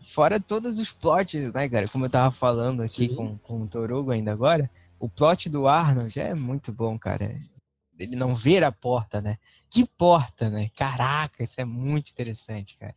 fora 0.02 0.40
todos 0.42 0.78
os 0.78 0.92
plots, 0.92 1.54
né, 1.54 1.70
cara? 1.70 1.88
Como 1.88 2.06
eu 2.06 2.10
tava 2.10 2.32
falando 2.32 2.82
aqui 2.82 3.08
com, 3.16 3.38
com 3.38 3.62
o 3.62 3.68
Torugo 3.68 4.12
ainda 4.12 4.32
agora 4.32 4.70
o 5.00 5.10
plot 5.10 5.50
do 5.50 5.68
Arnold 5.68 6.20
é 6.20 6.34
muito 6.36 6.72
bom, 6.72 6.98
cara. 7.00 7.34
Ele 7.98 8.16
não 8.16 8.36
ver 8.36 8.64
a 8.64 8.72
porta, 8.72 9.22
né? 9.22 9.38
Que 9.70 9.86
porta, 9.86 10.50
né? 10.50 10.70
Caraca, 10.76 11.44
isso 11.44 11.60
é 11.60 11.66
muito 11.66 12.12
interessante, 12.12 12.78
cara. 12.78 12.96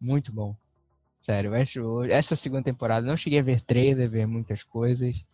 Muito 0.00 0.32
bom. 0.32 0.56
Sério, 1.20 1.52
essa 2.08 2.36
segunda 2.36 2.62
temporada 2.62 3.06
não 3.06 3.16
cheguei 3.16 3.40
a 3.40 3.42
ver 3.42 3.60
trailer, 3.60 4.08
ver 4.08 4.26
muitas 4.26 4.62
coisas, 4.62 5.26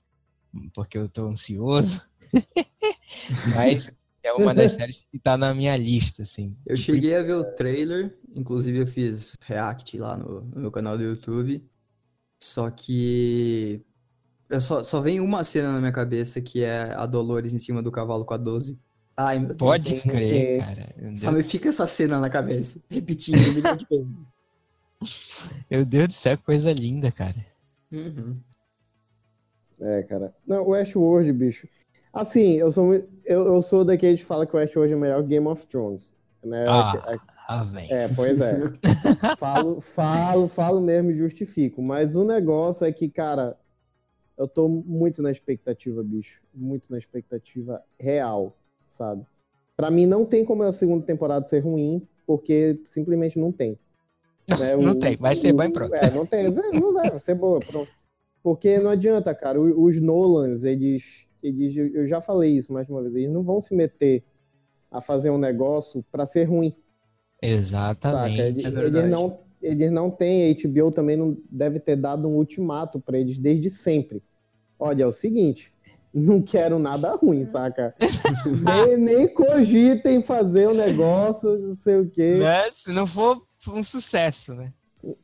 porque 0.72 0.96
eu 0.96 1.08
tô 1.08 1.26
ansioso. 1.26 2.00
Mas 3.54 3.94
é 4.22 4.32
uma 4.32 4.54
das 4.54 4.72
séries 4.72 5.04
que 5.10 5.18
tá 5.18 5.36
na 5.36 5.52
minha 5.52 5.76
lista, 5.76 6.22
assim. 6.22 6.56
Eu 6.64 6.76
cheguei 6.76 7.14
a 7.14 7.22
ver 7.22 7.34
o 7.34 7.54
trailer, 7.54 8.16
inclusive 8.34 8.78
eu 8.78 8.86
fiz 8.86 9.36
react 9.44 9.98
lá 9.98 10.16
no, 10.16 10.40
no 10.42 10.60
meu 10.60 10.70
canal 10.70 10.96
do 10.96 11.04
YouTube. 11.04 11.62
Só 12.42 12.70
que 12.70 13.84
eu 14.52 14.60
só, 14.60 14.84
só 14.84 15.00
vem 15.00 15.18
uma 15.18 15.42
cena 15.44 15.72
na 15.72 15.78
minha 15.78 15.90
cabeça 15.90 16.40
que 16.40 16.62
é 16.62 16.92
a 16.94 17.06
Dolores 17.06 17.54
em 17.54 17.58
cima 17.58 17.82
do 17.82 17.90
cavalo 17.90 18.22
com 18.22 18.34
a 18.34 18.36
12. 18.36 18.78
Ai, 19.16 19.38
meu 19.38 19.48
Deus. 19.48 19.58
Pode 19.58 20.00
crer, 20.02 20.60
cara. 20.60 20.94
Só 21.14 21.32
me 21.32 21.42
fica 21.42 21.70
essa 21.70 21.86
cena 21.86 22.20
na 22.20 22.28
cabeça, 22.28 22.78
repetindo. 22.90 23.38
Meu 25.70 25.86
Deus 25.86 26.08
do 26.08 26.12
céu, 26.14 26.36
coisa 26.36 26.70
linda, 26.70 27.10
cara. 27.10 27.46
Uhum. 27.90 28.36
É, 29.80 30.02
cara. 30.02 30.34
Não, 30.46 30.62
o 30.64 30.68
Westworld, 30.70 31.32
bicho. 31.32 31.66
Assim, 32.12 32.56
eu 32.56 32.70
sou, 32.70 32.94
eu, 32.94 33.06
eu 33.24 33.62
sou 33.62 33.86
daqueles 33.86 34.20
que 34.20 34.26
fala 34.26 34.46
que 34.46 34.54
o 34.54 34.58
Westworld 34.58 34.92
é 34.92 34.96
melhor 34.96 35.22
Game 35.22 35.46
of 35.46 35.66
Thrones. 35.66 36.14
Né? 36.44 36.66
Ah, 36.68 37.02
é, 37.08 37.18
ah, 37.48 37.64
vem. 37.64 37.90
É, 37.90 38.08
pois 38.08 38.38
é. 38.38 38.60
falo, 39.38 39.80
falo, 39.80 40.46
falo 40.46 40.80
mesmo 40.80 41.10
e 41.10 41.14
justifico. 41.14 41.80
Mas 41.80 42.16
o 42.16 42.24
negócio 42.24 42.86
é 42.86 42.92
que, 42.92 43.08
cara, 43.08 43.56
eu 44.38 44.48
tô 44.48 44.68
muito 44.68 45.22
na 45.22 45.30
expectativa, 45.30 46.02
bicho. 46.02 46.40
Muito 46.54 46.90
na 46.90 46.98
expectativa 46.98 47.82
real, 47.98 48.56
sabe? 48.88 49.24
Para 49.76 49.90
mim 49.90 50.06
não 50.06 50.24
tem 50.24 50.44
como 50.44 50.62
a 50.62 50.72
segunda 50.72 51.04
temporada 51.04 51.46
ser 51.46 51.60
ruim, 51.60 52.06
porque 52.26 52.80
simplesmente 52.86 53.38
não 53.38 53.52
tem. 53.52 53.78
Né? 54.58 54.76
não 54.76 54.92
o, 54.92 54.94
tem, 54.94 55.16
vai 55.16 55.36
ser 55.36 55.52
bem 55.52 55.70
pronto. 55.70 55.94
É, 55.94 56.10
não 56.10 56.26
tem, 56.26 56.44
não 56.72 56.92
vai, 56.92 57.10
vai 57.10 57.18
ser 57.18 57.34
boa, 57.34 57.60
pronto. 57.60 57.90
Porque 58.42 58.78
não 58.78 58.90
adianta, 58.90 59.34
cara, 59.34 59.60
os 59.60 60.00
Nolans, 60.00 60.64
eles, 60.64 61.26
eles, 61.42 61.76
eu 61.76 62.06
já 62.06 62.20
falei 62.20 62.56
isso 62.56 62.72
mais 62.72 62.88
uma 62.88 63.00
vez, 63.00 63.14
eles 63.14 63.30
não 63.30 63.42
vão 63.42 63.60
se 63.60 63.74
meter 63.74 64.24
a 64.90 65.00
fazer 65.00 65.30
um 65.30 65.38
negócio 65.38 66.04
para 66.10 66.26
ser 66.26 66.44
ruim. 66.44 66.74
Exatamente. 67.40 68.40
Eles, 68.40 68.64
é 68.64 68.68
eles, 68.68 69.10
não, 69.10 69.40
eles 69.62 69.90
não 69.90 70.10
têm, 70.10 70.50
a 70.50 70.54
HBO 70.54 70.90
também 70.90 71.16
não 71.16 71.36
deve 71.50 71.78
ter 71.78 71.96
dado 71.96 72.28
um 72.28 72.36
ultimato 72.36 73.00
para 73.00 73.18
eles 73.18 73.38
desde 73.38 73.70
sempre. 73.70 74.22
Olha, 74.78 75.04
é 75.04 75.06
o 75.06 75.12
seguinte, 75.12 75.72
não 76.12 76.42
quero 76.42 76.78
nada 76.78 77.14
ruim, 77.14 77.44
saca? 77.44 77.94
nem, 78.86 78.96
nem 78.96 79.28
cogitem 79.28 80.20
fazer 80.20 80.68
o 80.68 80.72
um 80.72 80.74
negócio, 80.74 81.58
não 81.58 81.74
sei 81.74 82.00
o 82.00 82.10
quê. 82.10 82.36
Né? 82.38 82.70
Se 82.72 82.92
não 82.92 83.06
for 83.06 83.42
um 83.68 83.82
sucesso, 83.82 84.54
né? 84.54 84.72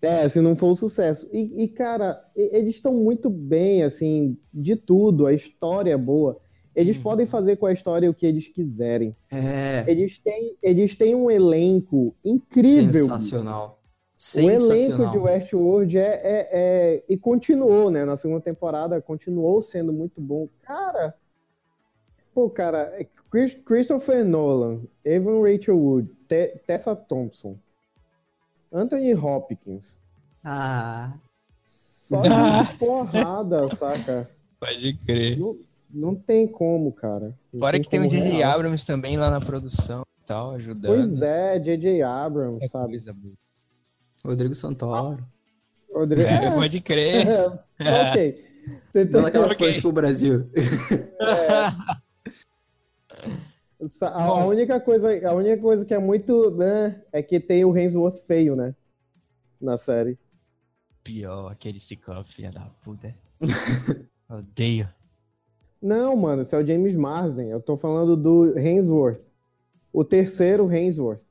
É, 0.03 0.29
se 0.29 0.40
não 0.40 0.57
for 0.57 0.72
um 0.72 0.74
sucesso. 0.74 1.29
E, 1.33 1.64
e 1.64 1.68
cara, 1.68 2.20
eles 2.35 2.77
estão 2.77 2.94
muito 2.94 3.31
bem, 3.31 3.83
assim, 3.83 4.37
de 4.53 4.74
tudo, 4.77 5.27
a 5.27 5.33
história 5.33 5.92
é 5.92 5.96
boa. 5.96 6.40
Eles 6.74 6.98
hum. 6.98 7.03
podem 7.03 7.27
fazer 7.27 7.57
com 7.57 7.66
a 7.66 7.72
história 7.72 8.11
o 8.11 8.14
que 8.14 8.27
eles 8.27 8.48
quiserem. 8.48 9.14
É. 9.31 9.85
Eles 9.87 10.18
têm, 10.18 10.57
eles 10.62 10.96
têm 10.96 11.14
um 11.14 11.31
elenco 11.31 12.14
incrível. 12.24 13.07
Sensacional. 13.07 13.78
Sensacional. 14.19 14.69
O 14.69 14.73
elenco 14.73 15.11
de 15.13 15.19
Westworld 15.19 15.97
é, 15.97 16.03
é, 16.03 16.49
é, 16.51 17.05
E 17.09 17.17
continuou, 17.17 17.89
né? 17.89 18.05
Na 18.05 18.17
segunda 18.17 18.41
temporada, 18.41 19.01
continuou 19.01 19.63
sendo 19.63 19.93
muito 19.93 20.21
bom. 20.21 20.49
Cara. 20.63 21.15
Pô, 22.35 22.51
cara, 22.51 22.93
é 22.95 23.07
Chris, 23.31 23.55
Christopher 23.55 24.25
Nolan, 24.25 24.81
Evan 25.05 25.41
Rachel 25.41 25.79
Wood, 25.79 26.09
Tessa 26.67 26.95
Thompson, 26.97 27.57
Anthony 28.73 29.15
Hopkins. 29.15 29.97
Ah. 30.45 31.15
Só 31.65 32.21
de 32.21 32.29
porrada, 32.79 33.75
saca? 33.75 34.29
Pode 34.59 34.95
crer. 35.05 35.39
Não, 35.39 35.59
não 35.91 36.15
tem 36.15 36.47
como, 36.47 36.93
cara. 36.93 37.37
Não 37.53 37.61
Fora 37.61 37.73
tem 37.73 37.83
que 37.83 37.89
tem 37.89 38.01
o 38.01 38.09
J.J. 38.09 38.43
Abrams 38.43 38.85
também 38.85 39.17
lá 39.17 39.31
na 39.31 39.41
produção 39.41 40.03
e 40.03 40.27
tal, 40.27 40.53
ajudando. 40.53 40.93
Pois 40.93 41.23
é, 41.23 41.59
J.J. 41.59 42.03
Abrams, 42.03 42.65
é 42.65 42.69
sabe? 42.69 43.01
Rodrigo 44.25 44.55
Santoro. 44.55 45.25
Rodrigo... 45.93 46.29
É, 46.29 46.51
pode 46.51 46.81
crer. 46.81 47.27
é, 47.79 48.11
ok. 48.11 48.45
Tentando 48.93 49.27
aquela 49.27 49.47
okay. 49.47 49.69
força 49.69 49.81
pro 49.81 49.93
Brasil. 49.93 50.51
É. 51.21 51.99
A, 54.03 54.23
a, 54.23 54.45
única 54.45 54.81
coisa, 54.81 55.29
a 55.29 55.33
única 55.33 55.57
coisa 55.63 55.85
que 55.85 55.95
é 55.95 55.99
muito, 55.99 56.51
né, 56.51 57.01
é 57.13 57.23
que 57.23 57.39
tem 57.39 57.65
o 57.65 57.77
Hemsworth 57.77 58.27
feio, 58.27 58.57
né? 58.57 58.75
Na 59.61 59.79
série. 59.79 60.19
Pior, 61.05 61.51
aquele 61.51 61.79
Ciclope, 61.79 62.33
filha 62.33 62.51
da 62.51 62.69
puta. 62.83 63.15
Odeio. 64.29 64.89
Não, 65.81 66.17
mano, 66.17 66.43
esse 66.43 66.55
é 66.55 66.59
o 66.59 66.67
James 66.67 66.97
Marsden. 66.97 67.51
Eu 67.51 67.61
tô 67.61 67.77
falando 67.77 68.17
do 68.17 68.59
Hemsworth. 68.59 69.33
O 69.93 70.05
terceiro 70.05 70.71
Hemsworth. 70.71 71.23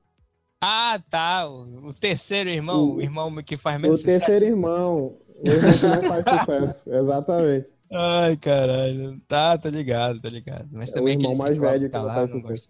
Ah, 0.59 1.01
tá. 1.09 1.47
O, 1.47 1.89
o 1.89 1.93
terceiro 1.93 2.49
irmão, 2.49 2.83
o, 2.83 2.95
o, 2.95 3.01
irmão 3.01 3.33
que 3.43 3.57
faz 3.57 3.79
menos 3.79 3.99
o 3.99 4.01
sucesso. 4.01 4.17
O 4.17 4.19
terceiro 4.19 4.45
irmão. 4.45 5.17
O 5.35 5.47
irmão 5.47 5.73
que 5.73 5.85
não 5.87 6.03
faz 6.03 6.25
sucesso. 6.39 6.89
Exatamente. 6.89 7.71
Ai, 7.91 8.35
caralho. 8.37 9.21
Tá, 9.27 9.57
tô 9.57 9.69
ligado, 9.69 10.19
tô 10.19 10.27
ligado. 10.27 10.67
Mas 10.71 10.91
é 10.91 10.93
também 10.93 11.15
o 11.15 11.19
irmão 11.19 11.35
mais 11.35 11.57
velho 11.57 11.89
tá 11.89 11.99
que 11.99 12.05
lá, 12.05 12.13
faz 12.15 12.31
sucesso. 12.31 12.69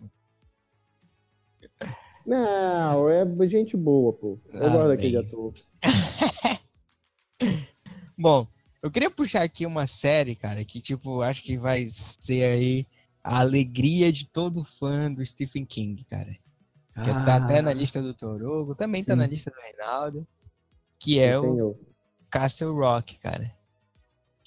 Não, 2.26 3.10
é 3.10 3.26
gente 3.48 3.78
boa, 3.78 4.12
pô. 4.12 4.38
Eu 4.52 4.68
ah, 4.68 4.70
gosto 4.70 4.88
daquele 4.90 5.18
ator. 5.18 5.54
Bom, 8.18 8.46
eu 8.82 8.92
queria 8.92 9.10
puxar 9.10 9.44
aqui 9.44 9.66
uma 9.66 9.88
série, 9.88 10.36
cara, 10.36 10.64
que, 10.66 10.82
tipo, 10.82 11.22
acho 11.22 11.42
que 11.42 11.58
vai 11.58 11.88
ser 11.90 12.44
aí 12.44 12.86
a 13.24 13.40
alegria 13.40 14.12
de 14.12 14.28
todo 14.28 14.64
fã 14.64 15.12
do 15.12 15.26
Stephen 15.26 15.66
King, 15.66 16.04
cara. 16.04 16.36
Que 17.04 17.10
ah, 17.12 17.24
tá 17.26 17.36
até 17.38 17.62
na 17.62 17.74
lista 17.74 18.02
do 18.02 18.14
Torugo, 18.14 18.74
também 18.76 19.02
sim. 19.02 19.08
tá 19.08 19.16
na 19.16 19.28
lista 19.28 19.52
do 19.52 19.60
Reinaldo. 19.62 20.28
Que 21.00 21.20
é 21.20 21.40
sim, 21.40 21.62
o 21.62 21.78
Castle 22.30 22.74
Rock, 22.74 23.18
cara 23.20 23.56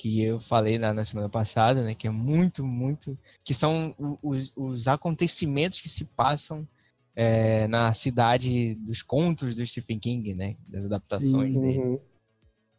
que 0.00 0.22
eu 0.22 0.40
falei 0.40 0.78
na, 0.78 0.94
na, 0.94 1.04
semana 1.04 1.28
passada, 1.28 1.82
né? 1.82 1.94
Que 1.94 2.06
é 2.06 2.10
muito, 2.10 2.64
muito. 2.64 3.18
Que 3.44 3.52
são 3.52 3.94
os, 4.22 4.50
os 4.56 4.88
acontecimentos 4.88 5.78
que 5.78 5.90
se 5.90 6.06
passam 6.06 6.66
é, 7.14 7.68
na 7.68 7.92
cidade 7.92 8.76
dos 8.76 9.02
contos 9.02 9.56
do 9.56 9.66
Stephen 9.66 9.98
King, 9.98 10.34
né? 10.34 10.56
Das 10.66 10.86
adaptações 10.86 11.52
Sim, 11.52 11.60
dele. 11.60 11.78
Uhum. 11.78 12.00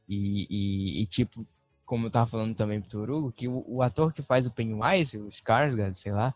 E, 0.10 0.48
e, 0.50 1.02
e, 1.04 1.06
tipo, 1.06 1.46
como 1.86 2.08
eu 2.08 2.12
tava 2.12 2.26
falando 2.26 2.56
também 2.56 2.82
pro 2.82 2.90
Torugo, 2.90 3.32
que 3.32 3.48
o, 3.48 3.64
o, 3.68 3.84
ator 3.84 4.12
que 4.12 4.24
faz 4.24 4.48
o 4.48 4.52
Pennywise, 4.52 5.20
o 5.20 5.28
Skarsgård, 5.28 5.94
sei 5.94 6.14
lá, 6.14 6.34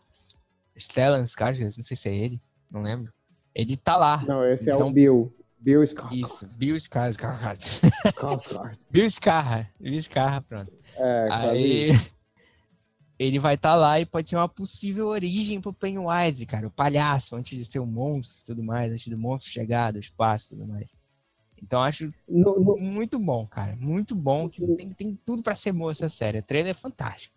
Stellan 0.78 1.24
Skarsgård, 1.24 1.78
não 1.78 1.84
sei 1.84 1.96
se 1.96 2.08
é 2.08 2.14
ele, 2.14 2.40
não 2.70 2.80
lembro. 2.80 3.12
Ele 3.56 3.74
tá 3.74 3.96
lá. 3.96 4.22
Não, 4.28 4.44
esse 4.44 4.70
então, 4.70 4.82
é 4.82 4.84
o 4.84 4.92
Bill. 4.92 5.32
Bill 5.58 5.82
Skarsgård. 5.82 6.44
Isso, 6.44 6.58
Bill 6.58 6.76
Skarsgård. 6.76 7.80
Bill 8.92 9.06
Skarsgård. 9.06 9.66
Bill 9.80 9.96
Skarsgård, 9.96 10.44
pronto. 10.46 10.72
É, 10.94 11.28
Aí 11.32 11.90
ele 13.18 13.38
vai 13.38 13.54
estar 13.54 13.72
tá 13.72 13.76
lá 13.76 13.98
e 13.98 14.04
pode 14.04 14.28
ser 14.28 14.36
uma 14.36 14.46
possível 14.46 15.06
origem 15.06 15.58
pro 15.58 15.72
Pennywise, 15.72 16.44
cara. 16.44 16.66
O 16.66 16.70
palhaço, 16.70 17.34
antes 17.34 17.56
de 17.56 17.64
ser 17.64 17.78
um 17.78 17.86
monstro 17.86 18.42
e 18.42 18.44
tudo 18.44 18.62
mais, 18.62 18.92
antes 18.92 19.08
do 19.08 19.16
monstro 19.16 19.50
chegar 19.50 19.90
do 19.90 19.98
espaço 19.98 20.52
e 20.52 20.58
tudo 20.58 20.68
mais. 20.68 20.86
Então 21.62 21.82
acho 21.82 22.12
no, 22.28 22.60
no... 22.60 22.76
muito 22.76 23.18
bom, 23.18 23.46
cara. 23.46 23.74
Muito 23.76 24.14
bom. 24.14 24.50
que 24.50 24.60
tem, 24.76 24.90
tem 24.90 25.18
tudo 25.24 25.42
para 25.42 25.56
ser 25.56 25.72
boa 25.72 25.92
essa 25.92 26.10
série. 26.10 26.40
O 26.40 26.42
trailer 26.42 26.72
é 26.72 26.74
fantástico. 26.74 27.34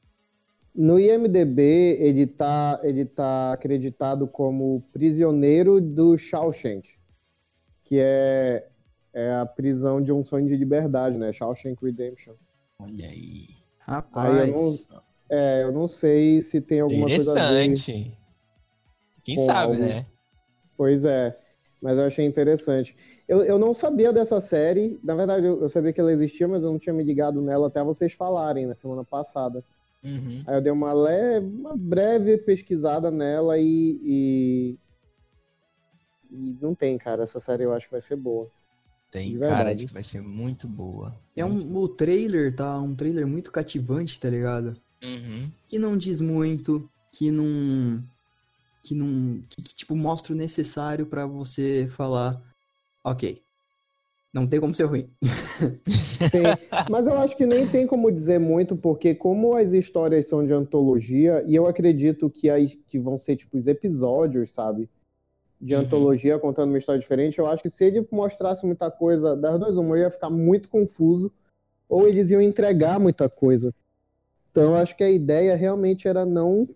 No 0.79 0.97
IMDB, 0.97 1.97
ele 1.99 2.25
tá, 2.25 2.79
ele 2.83 3.03
tá 3.03 3.51
acreditado 3.51 4.25
como 4.27 4.81
prisioneiro 4.93 5.81
do 5.81 6.17
Shawshank 6.17 6.99
que 7.89 7.99
é, 7.99 8.67
é 9.11 9.33
a 9.33 9.47
prisão 9.47 9.99
de 9.99 10.13
um 10.13 10.23
sonho 10.23 10.47
de 10.47 10.55
liberdade, 10.55 11.17
né? 11.17 11.33
Shawshank 11.33 11.83
Redemption. 11.83 12.35
Olha 12.77 13.07
aí. 13.07 13.47
Rapaz. 13.79 14.43
Aí 14.43 14.49
eu, 14.51 14.55
não, 14.55 15.01
é, 15.27 15.63
eu 15.63 15.71
não 15.71 15.87
sei 15.87 16.39
se 16.39 16.61
tem 16.61 16.81
alguma 16.81 17.07
coisa 17.07 17.31
a 17.31 17.49
ver. 17.49 17.63
Interessante. 17.63 18.15
Quem 19.23 19.37
sabe, 19.39 19.73
algum... 19.73 19.87
né? 19.87 20.05
Pois 20.77 21.03
é. 21.03 21.35
Mas 21.81 21.97
eu 21.97 22.03
achei 22.05 22.23
interessante. 22.27 22.95
Eu, 23.27 23.41
eu 23.41 23.57
não 23.57 23.73
sabia 23.73 24.13
dessa 24.13 24.39
série. 24.39 24.99
Na 25.03 25.15
verdade, 25.15 25.47
eu, 25.47 25.59
eu 25.59 25.67
sabia 25.67 25.91
que 25.91 25.99
ela 25.99 26.11
existia, 26.11 26.47
mas 26.47 26.63
eu 26.63 26.71
não 26.71 26.77
tinha 26.77 26.93
me 26.93 27.03
ligado 27.03 27.41
nela 27.41 27.69
até 27.69 27.83
vocês 27.83 28.13
falarem 28.13 28.67
na 28.67 28.75
semana 28.75 29.03
passada. 29.03 29.65
Uhum. 30.03 30.43
Aí 30.47 30.55
eu 30.55 30.61
dei 30.61 30.71
uma, 30.71 30.93
leve, 30.93 31.45
uma 31.45 31.75
breve 31.75 32.37
pesquisada 32.37 33.11
nela 33.11 33.57
e, 33.57 33.99
e, 34.03 34.79
e 36.31 36.57
não 36.61 36.73
tem, 36.73 36.97
cara. 36.97 37.23
Essa 37.23 37.39
série 37.39 37.63
eu 37.63 37.73
acho 37.73 37.87
que 37.87 37.91
vai 37.91 38.01
ser 38.01 38.15
boa. 38.15 38.49
Tem 39.11 39.37
cara 39.39 39.73
de 39.73 39.87
que 39.87 39.93
vai 39.93 40.03
ser 40.03 40.21
muito 40.21 40.67
boa. 40.67 41.19
É 41.35 41.43
um, 41.43 41.75
o 41.75 41.87
trailer, 41.87 42.55
tá? 42.55 42.79
Um 42.79 42.95
trailer 42.95 43.25
muito 43.25 43.51
cativante, 43.51 44.19
tá 44.19 44.29
ligado? 44.29 44.79
Uhum. 45.03 45.51
Que 45.67 45.79
não 45.79 45.97
diz 45.97 46.21
muito, 46.21 46.87
que 47.11 47.31
não. 47.31 48.03
Que 48.83 48.93
não. 48.93 49.41
Que, 49.49 49.61
que 49.61 49.75
tipo, 49.75 49.95
mostra 49.95 50.33
o 50.33 50.37
necessário 50.37 51.07
para 51.07 51.25
você 51.25 51.87
falar. 51.89 52.39
Ok. 53.03 53.41
Não 54.33 54.45
tem 54.45 54.59
como 54.59 54.75
ser 54.75 54.83
ruim. 54.83 55.09
Sim, 55.87 56.43
mas 56.89 57.07
eu 57.07 57.17
acho 57.17 57.35
que 57.35 57.45
nem 57.45 57.67
tem 57.67 57.87
como 57.87 58.11
dizer 58.11 58.39
muito, 58.39 58.75
porque 58.75 59.15
como 59.15 59.55
as 59.55 59.73
histórias 59.73 60.27
são 60.27 60.45
de 60.45 60.53
antologia, 60.53 61.43
e 61.47 61.55
eu 61.55 61.65
acredito 61.65 62.29
que, 62.29 62.49
as, 62.49 62.75
que 62.87 62.99
vão 62.99 63.17
ser, 63.17 63.35
tipo, 63.35 63.57
os 63.57 63.67
episódios, 63.67 64.53
sabe? 64.53 64.89
de 65.59 65.75
uhum. 65.75 65.81
antologia 65.81 66.39
contando 66.39 66.69
uma 66.69 66.77
história 66.77 66.99
diferente, 66.99 67.37
eu 67.37 67.47
acho 67.47 67.61
que 67.61 67.69
se 67.69 67.83
ele 67.83 68.07
mostrasse 68.11 68.65
muita 68.65 68.89
coisa 68.89 69.35
das 69.35 69.59
duas, 69.59 69.77
uma, 69.77 69.97
eu 69.97 70.03
ia 70.03 70.11
ficar 70.11 70.29
muito 70.29 70.69
confuso, 70.69 71.31
ou 71.87 72.07
eles 72.07 72.31
iam 72.31 72.41
entregar 72.41 72.99
muita 72.99 73.27
coisa. 73.27 73.73
Então, 74.51 74.63
eu 74.63 74.75
acho 74.75 74.95
que 74.95 75.03
a 75.03 75.09
ideia 75.09 75.55
realmente 75.55 76.07
era 76.07 76.25
não 76.25 76.67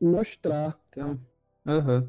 mostrar. 0.00 0.78
Então, 0.88 1.18
uhum. 1.66 2.08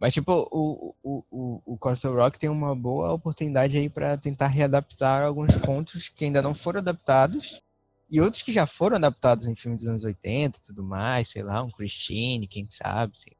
Mas, 0.00 0.14
tipo, 0.14 0.32
o, 0.50 0.94
o, 1.02 1.24
o, 1.30 1.62
o 1.74 1.78
Costa 1.78 2.08
Rock 2.08 2.38
tem 2.38 2.48
uma 2.48 2.74
boa 2.74 3.12
oportunidade 3.12 3.76
aí 3.76 3.90
para 3.90 4.16
tentar 4.16 4.46
readaptar 4.46 5.22
alguns 5.22 5.54
contos 5.56 6.08
que 6.08 6.24
ainda 6.24 6.40
não 6.40 6.54
foram 6.54 6.80
adaptados 6.80 7.60
e 8.10 8.20
outros 8.20 8.42
que 8.42 8.52
já 8.52 8.66
foram 8.66 8.96
adaptados 8.96 9.46
em 9.46 9.54
filmes 9.54 9.80
dos 9.80 9.88
anos 9.88 10.04
80 10.04 10.58
e 10.58 10.62
tudo 10.62 10.82
mais, 10.82 11.28
sei 11.28 11.42
lá, 11.42 11.62
um 11.62 11.70
Christine, 11.70 12.48
quem 12.48 12.66
sabe, 12.70 13.18
sei 13.18 13.36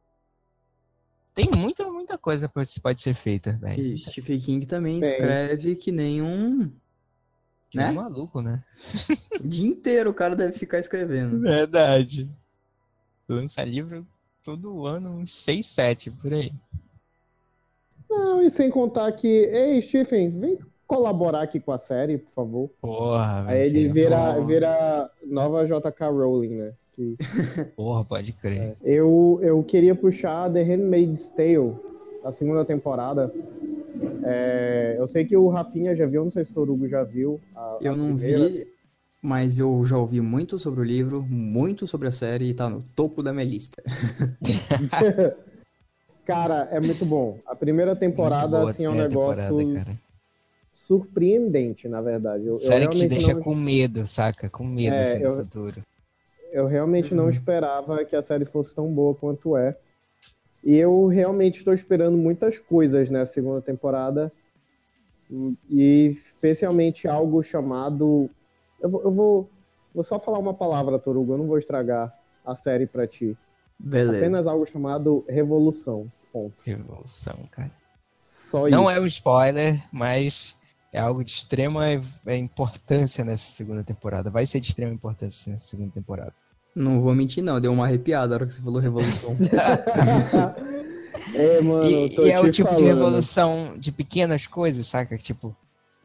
tem 1.32 1.48
muita, 1.56 1.90
muita 1.90 2.18
coisa 2.18 2.48
que 2.48 2.80
pode 2.80 3.00
ser 3.00 3.14
feita, 3.14 3.52
velho. 3.52 3.80
E 3.80 3.96
Stephen 3.96 4.38
King 4.40 4.66
também 4.66 5.00
escreve 5.00 5.76
que 5.76 5.92
nem 5.92 6.20
um. 6.20 6.70
Que 7.70 7.78
né? 7.78 7.90
um 7.90 7.94
maluco, 7.94 8.42
né? 8.42 8.62
o 9.40 9.46
dia 9.46 9.66
inteiro 9.66 10.10
o 10.10 10.14
cara 10.14 10.34
deve 10.34 10.52
ficar 10.58 10.80
escrevendo. 10.80 11.38
Verdade. 11.40 12.30
Lança 13.28 13.64
livro 13.64 14.06
todo 14.44 14.86
ano, 14.86 15.10
uns 15.10 15.32
6, 15.44 15.66
7 15.66 16.10
por 16.10 16.32
aí. 16.32 16.52
Não, 18.08 18.42
e 18.42 18.50
sem 18.50 18.70
contar 18.70 19.10
que. 19.12 19.28
Ei, 19.28 19.80
Stephen, 19.82 20.30
vem 20.30 20.58
colaborar 20.86 21.42
aqui 21.42 21.60
com 21.60 21.70
a 21.70 21.78
série, 21.78 22.18
por 22.18 22.32
favor. 22.32 22.70
Porra, 22.80 23.44
Aí 23.46 23.68
ele 23.68 23.88
vira, 23.88 24.40
vira 24.40 25.08
nova 25.24 25.64
JK 25.64 26.04
Rowling, 26.10 26.56
né? 26.56 26.72
Que... 26.92 27.16
Porra, 27.76 28.04
pode 28.04 28.32
crer. 28.32 28.60
É, 28.60 28.76
eu, 28.82 29.38
eu 29.42 29.62
queria 29.62 29.94
puxar 29.94 30.52
The 30.52 30.62
Handmaid's 30.64 31.28
Tale, 31.28 31.76
a 32.24 32.32
segunda 32.32 32.64
temporada. 32.64 33.32
É, 34.24 34.96
eu 34.98 35.06
sei 35.06 35.24
que 35.24 35.36
o 35.36 35.48
Rafinha 35.48 35.94
já 35.94 36.06
viu, 36.06 36.24
não 36.24 36.30
sei 36.30 36.44
se 36.44 36.50
o 36.50 36.54
Torugo 36.54 36.88
já 36.88 37.04
viu. 37.04 37.40
A, 37.54 37.78
eu 37.80 37.92
a 37.92 37.96
não 37.96 38.16
primeira. 38.16 38.48
vi, 38.48 38.66
mas 39.22 39.58
eu 39.58 39.84
já 39.84 39.96
ouvi 39.96 40.20
muito 40.20 40.58
sobre 40.58 40.80
o 40.80 40.84
livro, 40.84 41.22
muito 41.22 41.86
sobre 41.86 42.08
a 42.08 42.12
série 42.12 42.50
e 42.50 42.54
tá 42.54 42.68
no 42.68 42.82
topo 42.94 43.22
da 43.22 43.32
minha 43.32 43.44
lista. 43.44 43.82
Cara, 46.24 46.68
é 46.70 46.80
muito 46.80 47.04
bom. 47.04 47.38
A 47.46 47.56
primeira 47.56 47.96
temporada, 47.96 48.62
assim, 48.62 48.84
é 48.84 48.90
um 48.90 48.94
negócio 48.94 49.74
surpreendente, 50.90 51.88
na 51.88 52.00
verdade. 52.00 52.46
Eu, 52.46 52.56
Série 52.56 52.86
eu 52.86 52.90
que 52.90 53.06
deixa 53.06 53.34
não... 53.34 53.42
com 53.42 53.54
medo, 53.54 54.06
saca? 54.08 54.50
Com 54.50 54.64
medo, 54.64 54.94
é, 54.94 55.12
assim, 55.12 55.22
eu... 55.22 55.36
no 55.36 55.44
futuro. 55.44 55.84
Eu 56.52 56.66
realmente 56.66 57.14
uhum. 57.14 57.22
não 57.22 57.30
esperava 57.30 58.04
que 58.04 58.16
a 58.16 58.22
série 58.22 58.44
fosse 58.44 58.74
tão 58.74 58.92
boa 58.92 59.14
quanto 59.14 59.56
é. 59.56 59.76
E 60.64 60.76
eu 60.76 61.06
realmente 61.06 61.58
estou 61.58 61.72
esperando 61.72 62.18
muitas 62.18 62.58
coisas 62.58 63.08
na 63.08 63.20
né, 63.20 63.24
segunda 63.24 63.62
temporada. 63.62 64.32
E 65.70 66.06
especialmente 66.08 67.06
algo 67.06 67.40
chamado. 67.40 68.28
Eu 68.80 68.90
vou, 68.90 69.02
eu 69.02 69.10
vou, 69.10 69.50
vou 69.94 70.04
só 70.04 70.18
falar 70.18 70.38
uma 70.38 70.54
palavra, 70.54 70.98
Torugo, 70.98 71.34
eu 71.34 71.38
não 71.38 71.46
vou 71.46 71.58
estragar 71.58 72.14
a 72.44 72.54
série 72.54 72.86
para 72.86 73.06
ti. 73.06 73.36
Beleza. 73.78 74.18
Apenas 74.18 74.46
algo 74.46 74.66
chamado 74.66 75.24
Revolução. 75.28 76.10
Ponto. 76.32 76.54
Revolução, 76.64 77.36
cara. 77.50 77.72
Só 78.26 78.68
não 78.68 78.88
isso. 78.88 78.98
é 78.98 79.00
um 79.00 79.06
spoiler, 79.06 79.82
mas 79.92 80.56
é 80.92 81.00
algo 81.00 81.24
de 81.24 81.30
extrema 81.30 81.86
importância 82.26 83.24
nessa 83.24 83.50
segunda 83.52 83.82
temporada. 83.82 84.30
Vai 84.30 84.46
ser 84.46 84.60
de 84.60 84.68
extrema 84.68 84.92
importância 84.92 85.52
nessa 85.52 85.68
segunda 85.68 85.90
temporada. 85.90 86.34
Não 86.74 87.00
vou 87.00 87.14
mentir, 87.14 87.42
não. 87.42 87.60
Deu 87.60 87.72
uma 87.72 87.84
arrepiada 87.84 88.28
na 88.28 88.34
hora 88.36 88.46
que 88.46 88.54
você 88.54 88.62
falou 88.62 88.80
revolução. 88.80 89.36
é, 91.34 91.60
mano. 91.60 91.90
E, 91.90 92.16
e 92.16 92.30
é 92.30 92.40
o 92.40 92.50
tipo 92.50 92.68
falando. 92.68 92.84
de 92.84 92.88
revolução 92.88 93.72
de 93.76 93.90
pequenas 93.90 94.46
coisas, 94.46 94.86
saca? 94.86 95.18
Tipo, 95.18 95.56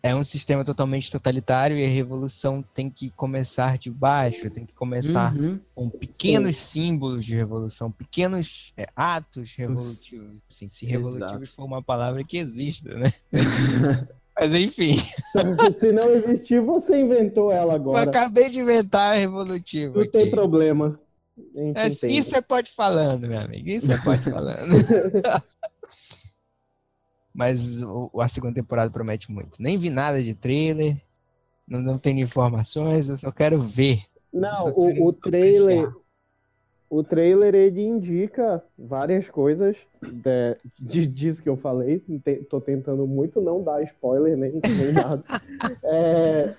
é 0.06 0.14
um 0.14 0.24
sistema 0.24 0.64
totalmente 0.64 1.12
totalitário 1.12 1.76
e 1.76 1.84
a 1.84 1.88
revolução 1.88 2.64
tem 2.76 2.92
que 2.92 3.10
começar 3.10 3.80
de 3.80 3.90
baixo, 3.90 4.52
tem 4.52 4.64
que 4.64 4.74
começar 4.76 5.36
uhum. 5.36 5.60
com 5.74 5.90
pequenos 5.90 6.58
Sim. 6.58 6.82
símbolos 6.82 7.26
de 7.26 7.34
revolução, 7.34 7.90
pequenos 7.92 8.72
é, 8.78 8.86
atos 8.96 9.56
revolutivos. 9.56 10.44
Assim, 10.48 10.70
se 10.70 10.86
revolutivos 10.86 11.50
Exato. 11.50 11.56
for 11.56 11.64
uma 11.64 11.82
palavra 11.82 12.24
que 12.24 12.38
exista, 12.38 12.96
né? 12.96 13.12
Mas 14.40 14.54
enfim. 14.54 14.98
Se 15.74 15.94
não 15.94 16.10
existir, 16.10 16.60
você 16.60 17.00
inventou 17.00 17.52
ela 17.52 17.74
agora. 17.74 18.04
Eu 18.04 18.10
acabei 18.10 18.50
de 18.50 18.60
inventar 18.60 19.14
a 19.14 19.16
revolutiva. 19.18 19.96
Não 19.96 20.02
aqui. 20.02 20.12
tem 20.12 20.30
problema. 20.30 21.00
É, 21.74 21.88
isso 21.88 22.30
você 22.30 22.42
pode 22.42 22.72
falando, 22.72 23.28
meu 23.28 23.40
amigo. 23.40 23.70
Isso 23.70 23.88
você 23.88 23.98
pode 23.98 24.22
falando. 24.22 24.58
Mas 27.36 27.84
o, 27.84 28.10
a 28.22 28.30
segunda 28.30 28.54
temporada 28.54 28.90
promete 28.90 29.30
muito. 29.30 29.62
Nem 29.62 29.78
vi 29.78 29.90
nada 29.90 30.24
de 30.24 30.34
trailer, 30.34 30.96
não, 31.68 31.82
não 31.82 31.98
tenho 31.98 32.22
informações, 32.22 33.10
eu 33.10 33.18
só 33.18 33.30
quero 33.30 33.60
ver. 33.60 34.00
Não, 34.32 34.70
o, 34.70 35.08
o 35.08 35.14
trailer. 35.14 35.92
O 36.90 37.04
trailer 37.04 37.54
ele 37.56 37.82
indica 37.82 38.64
várias 38.78 39.30
coisas 39.30 39.76
de, 40.02 40.58
de, 40.80 41.08
disso 41.08 41.44
que 41.44 41.50
eu 41.50 41.58
falei. 41.58 42.02
Tô 42.50 42.62
tentando 42.62 43.06
muito 43.06 43.42
não 43.42 43.62
dar 43.62 43.82
spoiler 43.84 44.38
nem, 44.38 44.52
nem 44.52 44.94
nada. 44.94 45.24
é, 45.84 46.54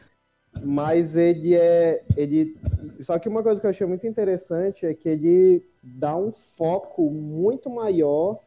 mas 0.62 1.16
ele 1.16 1.54
é. 1.54 2.02
Ele, 2.16 2.54
só 3.00 3.18
que 3.18 3.28
uma 3.28 3.42
coisa 3.42 3.60
que 3.60 3.66
eu 3.66 3.70
achei 3.70 3.86
muito 3.86 4.06
interessante 4.06 4.84
é 4.84 4.92
que 4.92 5.08
ele 5.08 5.64
dá 5.82 6.16
um 6.16 6.32
foco 6.32 7.08
muito 7.08 7.70
maior 7.70 8.40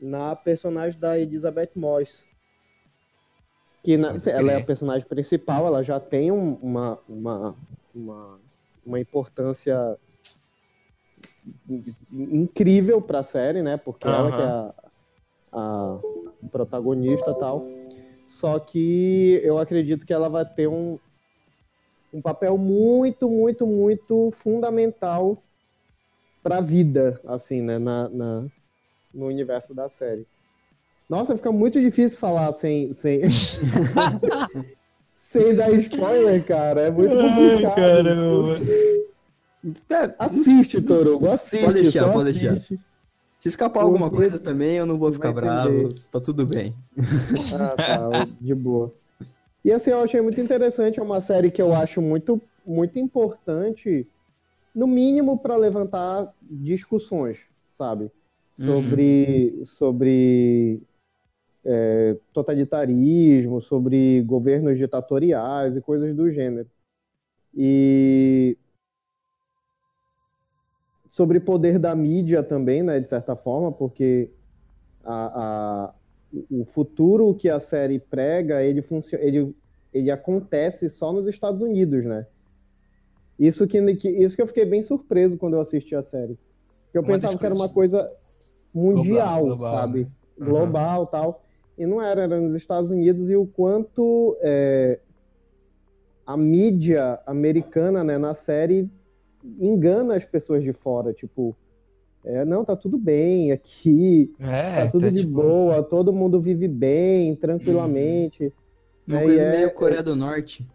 na 0.00 0.34
personagem 0.34 0.98
da 0.98 1.18
Elizabeth 1.18 1.70
Moss. 1.76 2.26
Que 3.82 3.96
na, 3.96 4.14
ela 4.26 4.52
é 4.52 4.56
a 4.56 4.64
personagem 4.64 5.06
principal, 5.08 5.66
ela 5.66 5.82
já 5.82 5.98
tem 5.98 6.30
um, 6.30 6.54
uma, 6.54 6.98
uma, 7.08 7.56
uma, 7.94 8.40
uma 8.84 9.00
importância 9.00 9.98
incrível 12.10 13.00
para 13.00 13.20
a 13.20 13.24
série, 13.24 13.62
né? 13.62 13.76
Porque 13.76 14.06
uhum. 14.06 14.14
ela 14.14 14.30
que 14.30 14.42
é 14.42 14.44
a, 14.44 14.74
a 15.52 16.48
protagonista 16.48 17.34
tal. 17.34 17.66
Só 18.26 18.58
que 18.58 19.40
eu 19.42 19.58
acredito 19.58 20.06
que 20.06 20.12
ela 20.12 20.28
vai 20.28 20.44
ter 20.44 20.68
um, 20.68 20.98
um 22.12 22.20
papel 22.20 22.56
muito, 22.56 23.28
muito, 23.28 23.66
muito 23.66 24.30
fundamental 24.30 25.42
para 26.42 26.58
a 26.58 26.60
vida, 26.60 27.20
assim, 27.26 27.60
né? 27.60 27.78
Na, 27.78 28.08
na, 28.08 28.46
no 29.12 29.26
universo 29.26 29.74
da 29.74 29.88
série. 29.88 30.26
Nossa, 31.08 31.36
fica 31.36 31.50
muito 31.50 31.80
difícil 31.80 32.18
falar 32.18 32.52
sem, 32.52 32.92
sem, 32.92 33.22
sem 35.12 35.54
dar 35.56 35.72
spoiler, 35.72 36.46
cara. 36.46 36.82
É 36.82 36.90
muito 36.90 37.14
complicado. 37.14 37.66
Ai, 37.66 37.74
caramba. 37.74 38.58
É, 39.90 40.14
assiste, 40.18 40.80
Toro. 40.80 41.28
Assiste. 41.28 41.64
Pode 41.64 41.82
deixar, 41.82 42.12
pode 42.12 42.30
assiste. 42.30 42.48
deixar. 42.48 42.90
Se 43.40 43.48
escapar 43.48 43.82
alguma 43.82 44.10
coisa 44.10 44.38
também, 44.38 44.76
eu 44.76 44.86
não 44.86 44.98
vou 44.98 45.10
ficar 45.12 45.32
bravo. 45.32 45.88
Tá 46.12 46.20
tudo 46.20 46.46
bem. 46.46 46.74
Ah, 47.58 47.74
tá. 47.74 48.28
De 48.38 48.54
boa. 48.54 48.94
E 49.64 49.72
assim, 49.72 49.90
eu 49.90 50.02
achei 50.02 50.20
muito 50.20 50.40
interessante. 50.40 51.00
É 51.00 51.02
uma 51.02 51.20
série 51.20 51.50
que 51.50 51.60
eu 51.60 51.74
acho 51.74 52.02
muito, 52.02 52.40
muito 52.66 52.98
importante, 52.98 54.06
no 54.74 54.86
mínimo, 54.86 55.38
para 55.38 55.56
levantar 55.56 56.32
discussões, 56.42 57.46
sabe? 57.68 58.12
Sobre, 58.64 59.54
uhum. 59.56 59.64
sobre 59.64 60.82
é, 61.64 62.16
totalitarismo, 62.32 63.60
sobre 63.60 64.22
governos 64.22 64.78
ditatoriais 64.78 65.76
e 65.76 65.80
coisas 65.80 66.14
do 66.14 66.30
gênero. 66.30 66.68
E 67.54 68.56
sobre 71.08 71.40
poder 71.40 71.78
da 71.78 71.94
mídia 71.94 72.42
também, 72.42 72.82
né, 72.82 73.00
de 73.00 73.08
certa 73.08 73.34
forma, 73.34 73.72
porque 73.72 74.30
a, 75.04 75.42
a, 75.84 75.94
o 76.50 76.64
futuro 76.64 77.34
que 77.34 77.48
a 77.48 77.58
série 77.58 77.98
prega, 77.98 78.62
ele, 78.62 78.80
ele, 79.18 79.56
ele 79.92 80.10
acontece 80.10 80.88
só 80.88 81.12
nos 81.12 81.26
Estados 81.26 81.62
Unidos, 81.62 82.04
né? 82.04 82.26
Isso 83.38 83.66
que, 83.66 83.78
isso 84.08 84.36
que 84.36 84.42
eu 84.42 84.46
fiquei 84.46 84.64
bem 84.66 84.82
surpreso 84.82 85.38
quando 85.38 85.54
eu 85.54 85.60
assisti 85.60 85.96
a 85.96 86.02
série. 86.02 86.38
Porque 86.84 86.98
eu 86.98 87.02
uma 87.02 87.08
pensava 87.08 87.38
que 87.38 87.46
era 87.46 87.54
uma 87.54 87.68
coisa 87.68 88.08
mundial, 88.72 89.44
global, 89.44 89.56
global, 89.56 89.80
sabe? 89.80 90.08
Uhum. 90.38 90.46
Global 90.46 91.06
tal. 91.06 91.42
E 91.76 91.86
não 91.86 92.00
era, 92.00 92.22
era 92.22 92.40
nos 92.40 92.54
Estados 92.54 92.90
Unidos 92.90 93.30
e 93.30 93.36
o 93.36 93.46
quanto 93.46 94.36
é, 94.40 95.00
a 96.26 96.36
mídia 96.36 97.18
americana 97.26 98.04
né, 98.04 98.18
na 98.18 98.34
série 98.34 98.90
engana 99.58 100.14
as 100.14 100.24
pessoas 100.24 100.62
de 100.62 100.72
fora, 100.72 101.12
tipo, 101.12 101.56
é, 102.24 102.44
não, 102.44 102.64
tá 102.64 102.76
tudo 102.76 102.98
bem 102.98 103.50
aqui, 103.50 104.32
é, 104.38 104.84
tá 104.84 104.90
tudo 104.90 105.06
tá, 105.06 105.10
de 105.10 105.22
tipo... 105.22 105.32
boa, 105.32 105.82
todo 105.82 106.12
mundo 106.12 106.38
vive 106.40 106.68
bem, 106.68 107.34
tranquilamente. 107.34 108.44
Uhum. 108.44 108.50
Uma 109.08 109.16
né, 109.16 109.24
coisa 109.24 109.44
é, 109.44 109.56
meio 109.56 109.70
Coreia 109.72 110.02
do 110.02 110.14
Norte. 110.14 110.68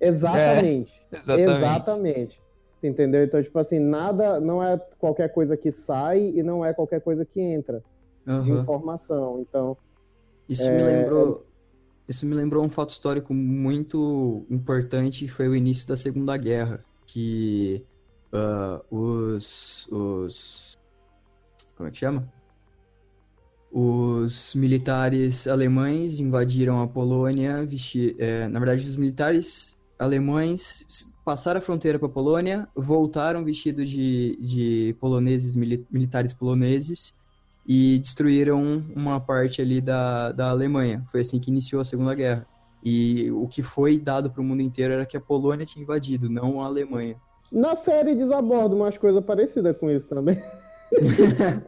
Exatamente, 0.00 0.92
é, 1.12 1.16
exatamente. 1.16 1.50
Exatamente. 1.50 2.47
Entendeu? 2.82 3.24
Então, 3.24 3.42
tipo 3.42 3.58
assim, 3.58 3.78
nada, 3.78 4.38
não 4.38 4.62
é 4.62 4.78
qualquer 4.98 5.32
coisa 5.32 5.56
que 5.56 5.70
sai 5.70 6.32
e 6.34 6.42
não 6.42 6.64
é 6.64 6.72
qualquer 6.72 7.00
coisa 7.00 7.24
que 7.24 7.40
entra 7.40 7.82
uhum. 8.26 8.42
de 8.42 8.50
informação. 8.52 9.40
Então. 9.40 9.76
Isso 10.48 10.64
me 10.64 10.80
é, 10.80 10.84
lembrou. 10.84 11.44
É 11.44 11.48
isso 12.08 12.24
me 12.24 12.34
lembrou 12.34 12.64
um 12.64 12.70
fato 12.70 12.90
histórico 12.90 13.34
muito 13.34 14.46
importante, 14.48 15.24
que 15.26 15.30
foi 15.30 15.46
o 15.46 15.54
início 15.54 15.86
da 15.86 15.94
Segunda 15.94 16.34
Guerra, 16.38 16.82
que 17.04 17.84
uh, 18.32 18.96
os, 18.96 19.86
os. 19.92 20.78
Como 21.76 21.88
é 21.88 21.92
que 21.92 21.98
chama? 21.98 22.26
Os 23.70 24.54
militares 24.54 25.46
alemães 25.46 26.18
invadiram 26.18 26.80
a 26.80 26.88
Polônia, 26.88 27.66
vestir, 27.66 28.16
é, 28.18 28.48
na 28.48 28.58
verdade, 28.58 28.86
os 28.86 28.96
militares 28.96 29.78
alemães 29.98 31.12
passaram 31.28 31.58
a 31.58 31.60
fronteira 31.60 31.98
para 31.98 32.08
a 32.08 32.10
Polônia, 32.10 32.66
voltaram 32.74 33.44
vestidos 33.44 33.90
de, 33.90 34.34
de 34.40 34.96
poloneses, 34.98 35.54
militares 35.54 36.32
poloneses, 36.32 37.14
e 37.66 37.98
destruíram 37.98 38.82
uma 38.96 39.20
parte 39.20 39.60
ali 39.60 39.78
da, 39.78 40.32
da 40.32 40.48
Alemanha. 40.48 41.04
Foi 41.06 41.20
assim 41.20 41.38
que 41.38 41.50
iniciou 41.50 41.82
a 41.82 41.84
Segunda 41.84 42.14
Guerra. 42.14 42.46
E 42.82 43.30
o 43.30 43.46
que 43.46 43.62
foi 43.62 43.98
dado 43.98 44.30
para 44.30 44.40
o 44.40 44.44
mundo 44.44 44.62
inteiro 44.62 44.94
era 44.94 45.04
que 45.04 45.18
a 45.18 45.20
Polônia 45.20 45.66
tinha 45.66 45.82
invadido, 45.82 46.30
não 46.30 46.62
a 46.62 46.64
Alemanha. 46.64 47.16
Na 47.52 47.76
série 47.76 48.12
eles 48.12 48.30
abordam 48.30 48.78
umas 48.78 48.96
coisas 48.96 49.22
parecidas 49.22 49.76
com 49.76 49.90
isso 49.90 50.08
também. 50.08 50.42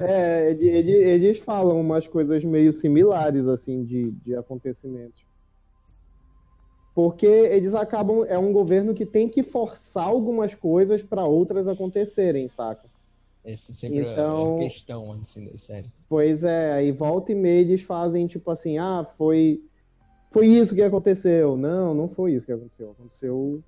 é, 0.00 0.50
eles, 0.50 0.92
eles 0.92 1.38
falam 1.38 1.80
umas 1.80 2.08
coisas 2.08 2.42
meio 2.42 2.72
similares, 2.72 3.46
assim, 3.46 3.84
de, 3.84 4.10
de 4.10 4.34
acontecimentos. 4.34 5.29
Porque 6.94 7.26
eles 7.26 7.74
acabam. 7.74 8.24
É 8.28 8.38
um 8.38 8.52
governo 8.52 8.94
que 8.94 9.06
tem 9.06 9.28
que 9.28 9.42
forçar 9.42 10.06
algumas 10.06 10.54
coisas 10.54 11.02
para 11.02 11.24
outras 11.24 11.68
acontecerem, 11.68 12.48
saca? 12.48 12.88
Essa 13.44 13.72
sempre 13.72 14.00
então, 14.00 14.58
é 14.58 14.64
a 14.64 14.68
questão, 14.68 15.12
assim, 15.12 15.46
da 15.46 15.56
série. 15.56 15.90
Pois 16.08 16.44
é, 16.44 16.72
aí 16.72 16.92
volta 16.92 17.32
e 17.32 17.34
meia 17.34 17.60
eles 17.60 17.82
fazem, 17.82 18.26
tipo 18.26 18.50
assim, 18.50 18.78
ah, 18.78 19.04
foi. 19.16 19.62
Foi 20.30 20.46
isso 20.46 20.74
que 20.74 20.82
aconteceu. 20.82 21.56
Não, 21.56 21.92
não 21.94 22.08
foi 22.08 22.34
isso 22.34 22.46
que 22.46 22.52
aconteceu. 22.52 22.90
Aconteceu 22.90 23.62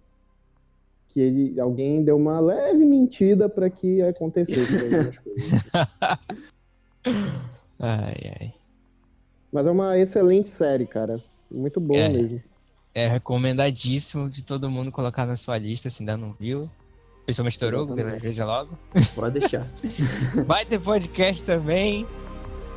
que 1.08 1.20
ele, 1.20 1.60
alguém 1.60 2.02
deu 2.04 2.16
uma 2.16 2.38
leve 2.38 2.84
mentira 2.84 3.48
para 3.48 3.68
que 3.68 4.00
acontecesse 4.02 4.84
algumas 4.84 5.18
coisas. 5.18 5.60
Ai, 7.84 8.14
ai. 8.40 8.54
Mas 9.52 9.66
é 9.66 9.70
uma 9.72 9.98
excelente 9.98 10.48
série, 10.48 10.86
cara. 10.86 11.20
Muito 11.50 11.80
boa 11.80 11.98
É. 11.98 12.08
mesmo. 12.08 12.40
É 12.94 13.06
recomendadíssimo 13.06 14.28
de 14.28 14.42
todo 14.42 14.70
mundo 14.70 14.92
colocar 14.92 15.24
na 15.26 15.36
sua 15.36 15.56
lista 15.56 15.88
se 15.88 16.02
ainda 16.02 16.16
não 16.16 16.34
viu. 16.38 16.70
Principalmente 17.24 17.58
Torugo, 17.58 17.94
veja 18.20 18.44
logo. 18.44 18.76
Pode 19.14 19.38
deixar. 19.38 19.66
Vai 20.46 20.64
ter 20.66 20.78
podcast 20.80 21.44
também. 21.44 22.06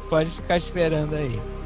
Pode 0.09 0.29
ficar 0.29 0.57
esperando 0.57 1.15
aí. 1.15 1.64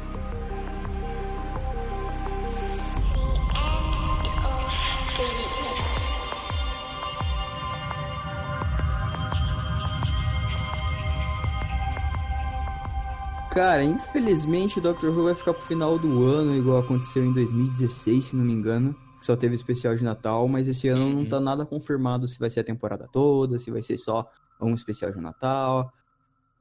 Cara, 13.60 13.84
infelizmente 13.84 14.78
o 14.78 14.80
Doctor 14.80 15.10
Who 15.10 15.24
vai 15.24 15.34
ficar 15.34 15.52
pro 15.52 15.62
final 15.62 15.98
do 15.98 16.24
ano, 16.24 16.56
igual 16.56 16.78
aconteceu 16.78 17.22
em 17.22 17.30
2016, 17.30 18.24
se 18.24 18.34
não 18.34 18.42
me 18.42 18.54
engano. 18.54 18.96
Só 19.20 19.36
teve 19.36 19.54
o 19.54 19.54
especial 19.54 19.94
de 19.94 20.02
Natal, 20.02 20.48
mas 20.48 20.66
esse 20.66 20.88
ano 20.88 21.10
não 21.10 21.18
Uhum. 21.18 21.28
tá 21.28 21.38
nada 21.38 21.66
confirmado 21.66 22.26
se 22.26 22.38
vai 22.38 22.48
ser 22.48 22.60
a 22.60 22.64
temporada 22.64 23.06
toda, 23.12 23.58
se 23.58 23.70
vai 23.70 23.82
ser 23.82 23.98
só 23.98 24.26
um 24.62 24.74
especial 24.74 25.12
de 25.12 25.20
Natal. 25.20 25.92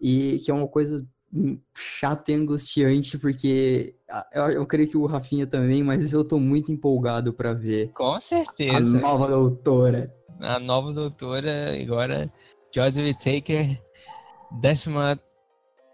E 0.01 0.39
que 0.39 0.51
é 0.51 0.53
uma 0.53 0.67
coisa 0.67 1.07
chata 1.73 2.33
e 2.33 2.35
angustiante, 2.35 3.17
porque 3.17 3.95
eu, 4.33 4.49
eu 4.51 4.65
creio 4.65 4.89
que 4.89 4.97
o 4.97 5.05
Rafinha 5.05 5.47
também, 5.47 5.81
mas 5.81 6.11
eu 6.11 6.25
tô 6.25 6.37
muito 6.37 6.69
empolgado 6.69 7.31
pra 7.31 7.53
ver 7.53 7.93
Com 7.93 8.15
a 8.15 8.19
certeza. 8.19 8.99
nova 8.99 9.25
doutora. 9.29 10.13
A 10.41 10.59
nova 10.59 10.91
doutora, 10.91 11.81
agora, 11.81 12.29
Jodie 12.75 13.03
Whittaker, 13.03 13.81
décima 14.59 15.17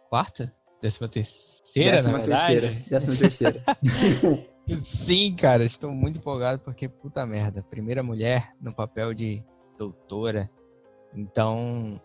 quarta? 0.09 0.51
Décima 0.81 1.07
terceira, 1.07 1.91
décima 1.91 2.11
na 2.13 2.23
verdade? 2.23 2.59
terceira. 2.61 2.89
Décima 2.89 3.15
terceira. 3.15 3.63
Sim, 4.77 5.35
cara, 5.35 5.63
estou 5.63 5.91
muito 5.91 6.17
empolgado 6.17 6.61
porque, 6.61 6.89
puta 6.89 7.25
merda, 7.25 7.63
primeira 7.63 8.01
mulher 8.01 8.51
no 8.59 8.73
papel 8.73 9.13
de 9.13 9.43
doutora. 9.77 10.49
Então, 11.13 12.01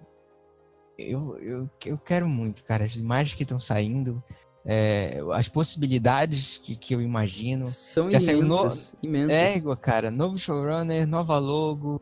eu, 0.99 1.39
eu, 1.39 1.71
eu 1.87 1.99
quero 1.99 2.29
muito, 2.29 2.63
cara. 2.65 2.85
As 2.85 2.97
imagens 2.97 3.35
que 3.35 3.43
estão 3.45 3.59
saindo, 3.59 4.23
é, 4.65 5.21
as 5.33 5.49
possibilidades 5.49 6.59
que, 6.59 6.77
que 6.77 6.95
eu 6.95 7.01
imagino. 7.01 7.65
São 7.67 8.11
Já 8.11 8.21
saiu 8.21 8.43
no- 8.45 8.55
imensas, 8.55 8.95
imensas. 9.03 9.37
É, 9.65 9.77
cara, 9.77 10.11
novo 10.11 10.39
showrunner, 10.39 11.07
nova 11.07 11.39
logo. 11.39 12.01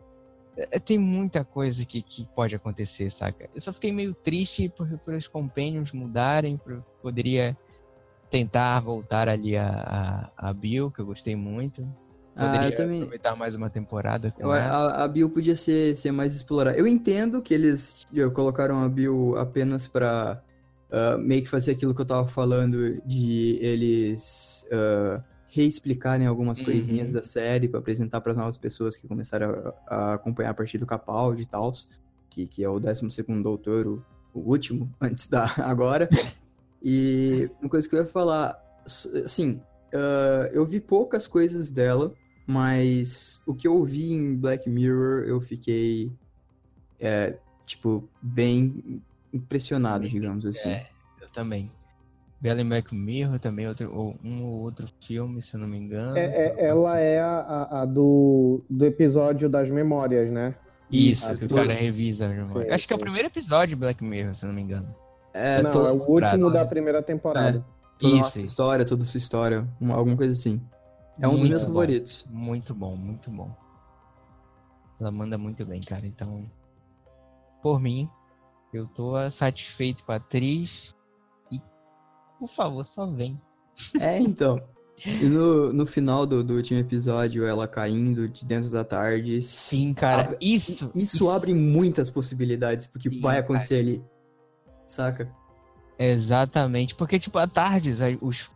É, 0.73 0.79
tem 0.79 0.99
muita 0.99 1.45
coisa 1.45 1.85
que, 1.85 2.03
que 2.03 2.27
pode 2.35 2.55
acontecer, 2.55 3.11
saca? 3.11 3.49
Eu 3.55 3.61
só 3.61 3.73
fiquei 3.73 3.93
meio 3.93 4.13
triste 4.15 4.69
por, 4.69 4.89
por 5.01 5.15
os 5.15 5.29
companions 5.29 5.93
mudarem, 5.93 6.57
por, 6.59 6.83
poderia 7.01 7.57
tentar 8.31 8.81
voltar 8.81 9.29
ali 9.29 9.57
a, 9.57 10.31
a, 10.37 10.49
a 10.51 10.53
Bill, 10.53 10.91
que 10.91 11.01
eu 11.01 11.07
gostei 11.07 11.37
muito. 11.37 11.83
Poderia 12.35 12.67
Ah, 12.69 12.71
eu 12.71 12.75
também. 12.77 12.99
aproveitar 13.01 13.37
mais 13.37 13.55
uma 13.55 13.71
temporada 13.71 14.31
com 14.33 14.43
Eu- 14.43 14.53
a, 14.53 15.05
a 15.05 15.09
Bill 15.09 15.31
podia 15.31 15.57
ser, 15.57 15.95
ser 15.97 16.13
mais 16.13 16.35
explorada. 16.35 16.77
Eu 16.77 16.87
entendo 16.87 17.41
que 17.43 17.55
eles 17.55 18.07
colocaram 18.35 18.83
a 18.83 18.89
Bill 18.89 19.37
apenas 19.39 19.87
pra 19.87 20.43
ah, 20.91 21.17
meio 21.19 21.43
que 21.43 21.49
fazer 21.49 21.73
aquilo 21.73 21.95
que 21.95 22.01
eu 22.01 22.07
tava 22.07 22.27
falando 22.27 23.01
de 23.07 23.59
eles 23.61 24.67
ah, 24.73 25.23
reexplicarem 25.49 26.27
algumas 26.27 26.59
Uhum. 26.59 26.67
coisinhas 26.67 27.13
da 27.13 27.23
série 27.23 27.69
pra 27.69 27.81
apresentar 27.81 28.21
para 28.21 28.35
novas 28.35 28.57
pessoas 28.57 28.97
que 28.97 29.09
começaram 29.09 29.75
a, 29.87 29.95
a 29.95 30.15
acompanhar 30.15 30.51
a 30.51 30.55
partir 30.55 30.79
do 30.79 30.87
Capaldi 30.87 31.43
e 31.43 31.47
tal, 31.47 31.73
que, 32.29 32.47
que 32.47 32.63
é 32.63 32.69
o 32.69 32.79
12 32.79 33.11
segundo 33.11 33.43
doutor, 33.43 33.87
o, 33.87 34.05
o 34.35 34.41
último, 34.41 34.93
antes 35.01 35.27
da 35.27 35.51
agora. 35.59 36.09
E 36.83 37.51
uma 37.61 37.69
coisa 37.69 37.89
que 37.89 37.95
eu 37.95 38.01
ia 38.01 38.07
falar, 38.07 38.57
assim, 39.25 39.61
ah, 39.93 40.49
eu 40.53 40.65
vi 40.67 40.81
poucas 40.81 41.27
coisas 41.27 41.71
dela, 41.71 42.13
mas 42.47 43.43
o 43.47 43.55
que 43.55 43.67
eu 43.67 43.83
vi 43.85 44.13
em 44.13 44.37
Black 44.37 44.69
Mirror, 44.69 45.25
eu 45.25 45.41
fiquei, 45.41 46.13
é, 47.01 47.37
tipo, 47.67 48.09
bem 48.23 49.03
impressionado, 49.33 50.07
digamos 50.09 50.47
assim. 50.47 50.71
É, 50.71 50.89
eu 51.21 51.29
também. 51.31 51.71
Bella 52.41 52.63
Black 52.65 52.95
Mirror 52.95 53.39
também, 53.41 53.67
outro, 53.67 53.93
ou 53.93 54.17
um 54.23 54.45
ou 54.45 54.61
outro 54.61 54.87
filme, 55.05 55.43
se 55.43 55.55
eu 55.55 55.61
não 55.61 55.67
me 55.67 55.77
engano. 55.77 56.17
É, 56.17 56.25
é- 56.25 56.65
ela 56.67 56.99
é 56.99 57.21
a, 57.21 57.41
a- 57.41 57.81
a 57.83 57.85
do, 57.85 58.63
do 58.71 58.85
episódio 58.85 59.49
das 59.49 59.69
memórias, 59.69 60.31
né? 60.31 60.55
Isso, 60.91 61.33
Ah, 61.33 61.37
que 61.37 61.45
o 61.45 61.49
cara 61.49 61.73
revisa 61.75 62.27
a 62.27 62.29
memória. 62.29 62.69
Sim, 62.69 62.71
Acho 62.71 62.87
que 62.87 62.93
é 62.93 62.97
o 62.97 62.99
sim. 62.99 63.05
primeiro 63.05 63.29
episódio 63.29 63.69
de 63.71 63.77
Black 63.77 64.03
Mirror, 64.05 64.35
se 64.35 64.45
eu 64.45 64.49
não 64.49 64.55
me 64.55 64.63
engano. 64.63 64.95
É, 65.35 65.61
Não, 65.63 65.71
toda, 65.73 65.89
é 65.89 65.93
o 65.93 66.03
último 66.03 66.51
da 66.51 66.65
primeira 66.65 67.03
temporada. 67.03 67.65
toda 67.99 68.15
a 68.15 68.19
Isso, 68.21 68.39
história, 68.39 68.85
toda 68.85 69.03
a 69.03 69.07
sua 69.07 69.19
história, 69.19 69.69
uma- 69.81 69.97
alguma 69.97 70.17
coisa 70.17 70.33
assim. 70.33 70.63
É 71.21 71.27
um 71.27 71.33
dos 71.33 71.41
Muito 71.41 71.51
meus 71.51 71.65
bom. 71.65 71.69
favoritos. 71.71 72.27
Muito 72.31 72.73
bom, 72.75 72.97
muito 72.97 73.31
bom. 73.31 73.51
Ela 75.01 75.11
manda 75.11 75.37
muito 75.37 75.67
bem, 75.67 75.81
cara. 75.81 76.07
Então, 76.07 76.49
por 77.63 77.81
mim, 77.81 78.09
eu 78.73 78.87
tô 78.87 79.13
satisfeito 79.31 80.05
com 80.05 80.13
a 80.13 80.17
atriz. 80.17 80.95
Por 82.39 82.49
favor, 82.49 82.85
só 82.85 83.07
vem. 83.07 83.41
É, 84.01 84.19
então. 84.19 84.59
E 85.07 85.25
no, 85.27 85.73
no 85.73 85.87
final 85.87 86.27
do, 86.27 86.43
do 86.43 86.55
último 86.55 86.81
episódio, 86.81 87.45
ela 87.47 87.69
caindo 87.69 88.29
de 88.29 88.45
dentro 88.45 88.69
da 88.71 88.83
tarde. 88.83 89.41
Sim, 89.43 89.95
cara. 89.95 90.23
Abre- 90.23 90.39
isso. 90.41 90.91
Isso 90.95 91.31
abre 91.31 91.55
muitas 91.55 92.11
possibilidades 92.11 92.87
porque 92.87 93.09
Sim, 93.09 93.21
vai 93.21 93.39
acontecer 93.39 93.77
ali. 93.79 94.03
Saca? 94.89 95.29
Exatamente. 95.99 96.95
Porque, 96.95 97.19
tipo, 97.19 97.39
a 97.39 97.47
Tardes, 97.47 98.01
a- 98.01 98.17
os. 98.21 98.51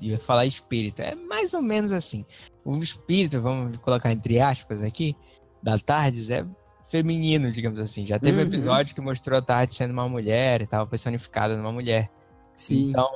ia 0.00 0.18
falar 0.18 0.46
espírito. 0.46 1.00
É 1.00 1.14
mais 1.14 1.54
ou 1.54 1.62
menos 1.62 1.92
assim. 1.92 2.24
O 2.64 2.76
espírito, 2.78 3.40
vamos 3.40 3.78
colocar 3.78 4.12
entre 4.12 4.40
aspas 4.40 4.82
aqui, 4.82 5.16
da 5.62 5.78
Tardes 5.78 6.30
é 6.30 6.44
feminino, 6.88 7.50
digamos 7.50 7.78
assim. 7.80 8.06
Já 8.06 8.18
teve 8.18 8.38
um 8.38 8.40
Uhum. 8.42 8.46
episódio 8.48 8.94
que 8.94 9.00
mostrou 9.00 9.38
a 9.38 9.42
Tardes 9.42 9.76
sendo 9.76 9.92
uma 9.92 10.08
mulher 10.08 10.62
e 10.62 10.66
tava 10.66 10.86
personificada 10.86 11.56
numa 11.56 11.72
mulher. 11.72 12.10
Sim. 12.56 12.88
Então, 12.90 13.08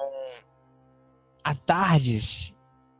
a 1.42 1.54
Tardes 1.54 2.54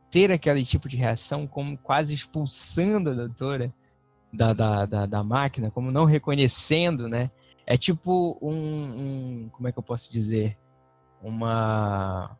ter 0.09 0.31
aquele 0.31 0.65
tipo 0.65 0.89
de 0.89 0.97
reação, 0.97 1.47
como 1.47 1.77
quase 1.77 2.13
expulsando 2.13 3.11
a 3.11 3.13
doutora 3.13 3.73
da, 4.33 4.51
da, 4.51 4.85
da, 4.85 5.05
da 5.05 5.23
máquina, 5.23 5.71
como 5.71 5.91
não 5.91 6.03
reconhecendo, 6.03 7.07
né? 7.07 7.31
É 7.65 7.77
tipo 7.77 8.37
um, 8.41 8.51
um- 9.45 9.49
Como 9.53 9.67
é 9.67 9.71
que 9.71 9.79
eu 9.79 9.83
posso 9.83 10.11
dizer? 10.11 10.57
Uma. 11.21 12.37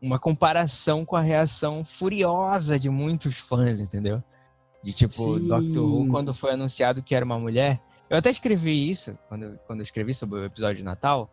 Uma 0.00 0.18
comparação 0.18 1.04
com 1.04 1.14
a 1.14 1.20
reação 1.20 1.84
furiosa 1.84 2.78
de 2.78 2.88
muitos 2.88 3.36
fãs, 3.36 3.80
entendeu? 3.80 4.22
De 4.82 4.94
tipo, 4.94 5.12
Sim. 5.12 5.46
Doctor 5.46 5.84
Who, 5.84 6.08
quando 6.08 6.32
foi 6.32 6.52
anunciado 6.52 7.02
que 7.02 7.14
era 7.14 7.24
uma 7.24 7.38
mulher. 7.38 7.78
Eu 8.08 8.16
até 8.16 8.30
escrevi 8.30 8.88
isso, 8.90 9.16
quando, 9.28 9.58
quando 9.66 9.80
eu 9.80 9.82
escrevi 9.82 10.14
sobre 10.14 10.40
o 10.40 10.44
episódio 10.44 10.76
de 10.76 10.82
Natal, 10.84 11.30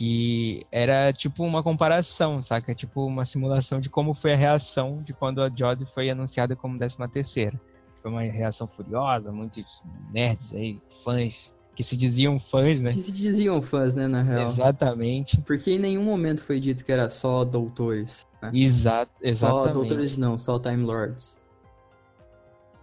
que 0.00 0.64
era 0.72 1.12
tipo 1.12 1.44
uma 1.44 1.62
comparação, 1.62 2.40
saca? 2.40 2.74
Tipo 2.74 3.04
uma 3.04 3.26
simulação 3.26 3.82
de 3.82 3.90
como 3.90 4.14
foi 4.14 4.32
a 4.32 4.36
reação 4.36 5.02
de 5.02 5.12
quando 5.12 5.42
a 5.42 5.50
Jodie 5.54 5.84
foi 5.84 6.08
anunciada 6.08 6.56
como 6.56 6.78
13 6.78 6.96
terceira. 7.12 7.60
Foi 8.00 8.10
uma 8.10 8.22
reação 8.22 8.66
furiosa, 8.66 9.30
muitos 9.30 9.84
nerds 10.10 10.54
aí, 10.54 10.80
fãs, 11.04 11.52
que 11.76 11.82
se 11.82 11.98
diziam 11.98 12.38
fãs, 12.38 12.80
né? 12.80 12.94
Que 12.94 12.98
se 12.98 13.12
diziam 13.12 13.60
fãs, 13.60 13.92
né, 13.92 14.08
na 14.08 14.22
real. 14.22 14.48
Exatamente. 14.48 15.38
Porque 15.42 15.72
em 15.72 15.78
nenhum 15.78 16.04
momento 16.04 16.42
foi 16.42 16.58
dito 16.58 16.82
que 16.82 16.90
era 16.90 17.10
só 17.10 17.44
doutores. 17.44 18.26
né? 18.40 18.52
Exato, 18.54 19.12
Só 19.20 19.28
exatamente. 19.28 19.72
doutores 19.74 20.16
não, 20.16 20.38
só 20.38 20.58
Time 20.58 20.82
Lords. 20.82 21.38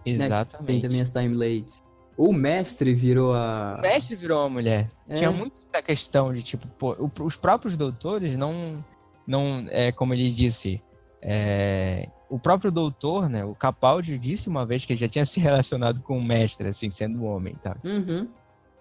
Tem 0.04 0.14
Exatamente. 0.14 0.82
também 0.82 1.00
as 1.00 1.10
Time 1.10 1.34
Ladies. 1.34 1.82
O 2.18 2.32
mestre 2.32 2.92
virou 2.92 3.32
a. 3.32 3.76
O 3.78 3.80
mestre 3.80 4.16
virou 4.16 4.40
uma 4.40 4.48
mulher. 4.48 4.90
É. 5.08 5.14
Tinha 5.14 5.30
muito 5.30 5.54
essa 5.72 5.80
questão 5.80 6.34
de, 6.34 6.42
tipo, 6.42 6.66
pô, 6.66 6.96
os 7.20 7.36
próprios 7.36 7.76
doutores 7.76 8.36
não. 8.36 8.84
não 9.24 9.64
é, 9.70 9.92
como 9.92 10.12
ele 10.14 10.28
disse. 10.32 10.82
é, 11.22 12.08
o 12.28 12.36
próprio 12.36 12.72
doutor, 12.72 13.28
né? 13.28 13.44
O 13.44 13.54
Capaldi 13.54 14.18
disse 14.18 14.48
uma 14.48 14.66
vez 14.66 14.84
que 14.84 14.92
ele 14.92 15.00
já 15.00 15.08
tinha 15.08 15.24
se 15.24 15.38
relacionado 15.38 16.02
com 16.02 16.18
o 16.18 16.22
mestre, 16.22 16.68
assim, 16.68 16.90
sendo 16.90 17.24
homem, 17.24 17.54
tá? 17.54 17.76
Uhum. 17.84 18.28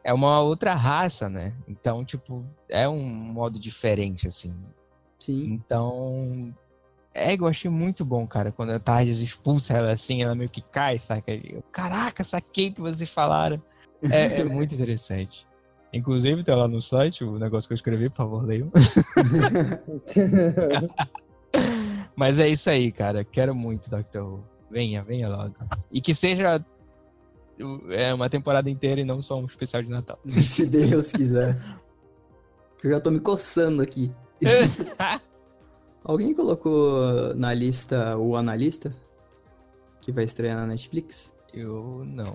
É 0.03 0.11
uma 0.11 0.41
outra 0.41 0.73
raça, 0.73 1.29
né? 1.29 1.53
Então, 1.67 2.03
tipo, 2.03 2.43
é 2.67 2.89
um 2.89 3.03
modo 3.03 3.59
diferente, 3.59 4.27
assim. 4.27 4.53
Sim. 5.19 5.53
Então. 5.53 6.53
É, 7.17 7.35
eu 7.35 7.47
achei 7.47 7.69
muito 7.69 8.05
bom, 8.05 8.25
cara. 8.27 8.51
Quando 8.51 8.71
a 8.71 8.79
Tardes 8.79 9.19
expulsa 9.19 9.73
ela 9.73 9.91
assim, 9.91 10.21
ela 10.21 10.35
meio 10.35 10.49
que 10.49 10.61
cai, 10.61 10.99
saca? 10.99 11.33
Eu, 11.33 11.63
Caraca, 11.71 12.23
saquei 12.23 12.69
o 12.69 12.73
que 12.73 12.81
vocês 12.81 13.09
falaram. 13.09 13.61
É, 14.03 14.41
é 14.41 14.43
muito 14.45 14.75
interessante. 14.75 15.47
Inclusive, 15.91 16.43
tá 16.43 16.55
lá 16.55 16.67
no 16.67 16.79
site 16.79 17.23
o 17.23 17.39
negócio 17.39 17.67
que 17.67 17.73
eu 17.73 17.75
escrevi, 17.75 18.09
por 18.09 18.17
favor, 18.17 18.45
leiam. 18.45 18.71
Mas 22.15 22.39
é 22.39 22.47
isso 22.47 22.69
aí, 22.69 22.91
cara. 22.91 23.23
Quero 23.23 23.55
muito 23.55 23.89
Doctor 23.89 24.23
Who. 24.23 24.43
Venha, 24.69 25.03
venha 25.03 25.27
logo. 25.27 25.55
E 25.91 25.99
que 25.99 26.13
seja 26.13 26.63
é, 27.89 28.13
uma 28.13 28.29
temporada 28.29 28.69
inteira 28.69 29.01
e 29.01 29.05
não 29.05 29.23
só 29.23 29.39
um 29.39 29.45
especial 29.45 29.81
de 29.81 29.89
Natal. 29.89 30.19
Se 30.27 30.67
Deus 30.67 31.11
quiser. 31.11 31.57
eu 32.83 32.91
já 32.91 32.99
tô 32.99 33.09
me 33.09 33.19
coçando 33.19 33.81
aqui. 33.81 34.13
Alguém 36.07 36.33
colocou 36.33 37.35
na 37.35 37.53
lista 37.53 38.17
o 38.17 38.37
Analista? 38.37 38.95
Que 39.99 40.09
vai 40.09 40.23
estrear 40.23 40.55
na 40.55 40.65
Netflix? 40.65 41.35
Eu 41.53 42.05
não. 42.07 42.33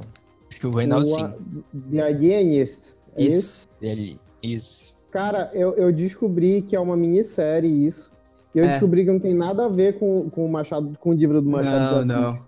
Acho 0.51 0.61
que 0.61 0.67
o 0.67 0.71
Reinaldo 0.71 1.07
sim. 1.07 1.65
The 1.91 2.03
Alienist. 2.03 2.99
É 3.17 3.25
isso. 3.25 3.67
Isso. 3.81 4.19
isso. 4.43 4.95
Cara, 5.11 5.51
eu, 5.55 5.75
eu 5.77 5.91
descobri 5.91 6.61
que 6.61 6.77
é 6.77 6.81
uma 6.81 6.95
minissérie 6.95 7.87
isso. 7.87 8.13
E 8.55 8.59
eu 8.59 8.65
é. 8.67 8.69
descobri 8.69 9.07
que 9.07 9.11
não 9.11 9.19
tem 9.19 9.33
nada 9.33 9.65
a 9.65 9.69
ver 9.69 9.99
com, 9.99 10.29
com 10.29 10.45
o 10.45 10.53
Machado, 10.53 10.95
com 11.01 11.09
o 11.09 11.15
livro 11.15 11.41
do 11.41 11.49
Machado 11.49 12.05
Não, 12.05 12.33
não. 12.33 12.41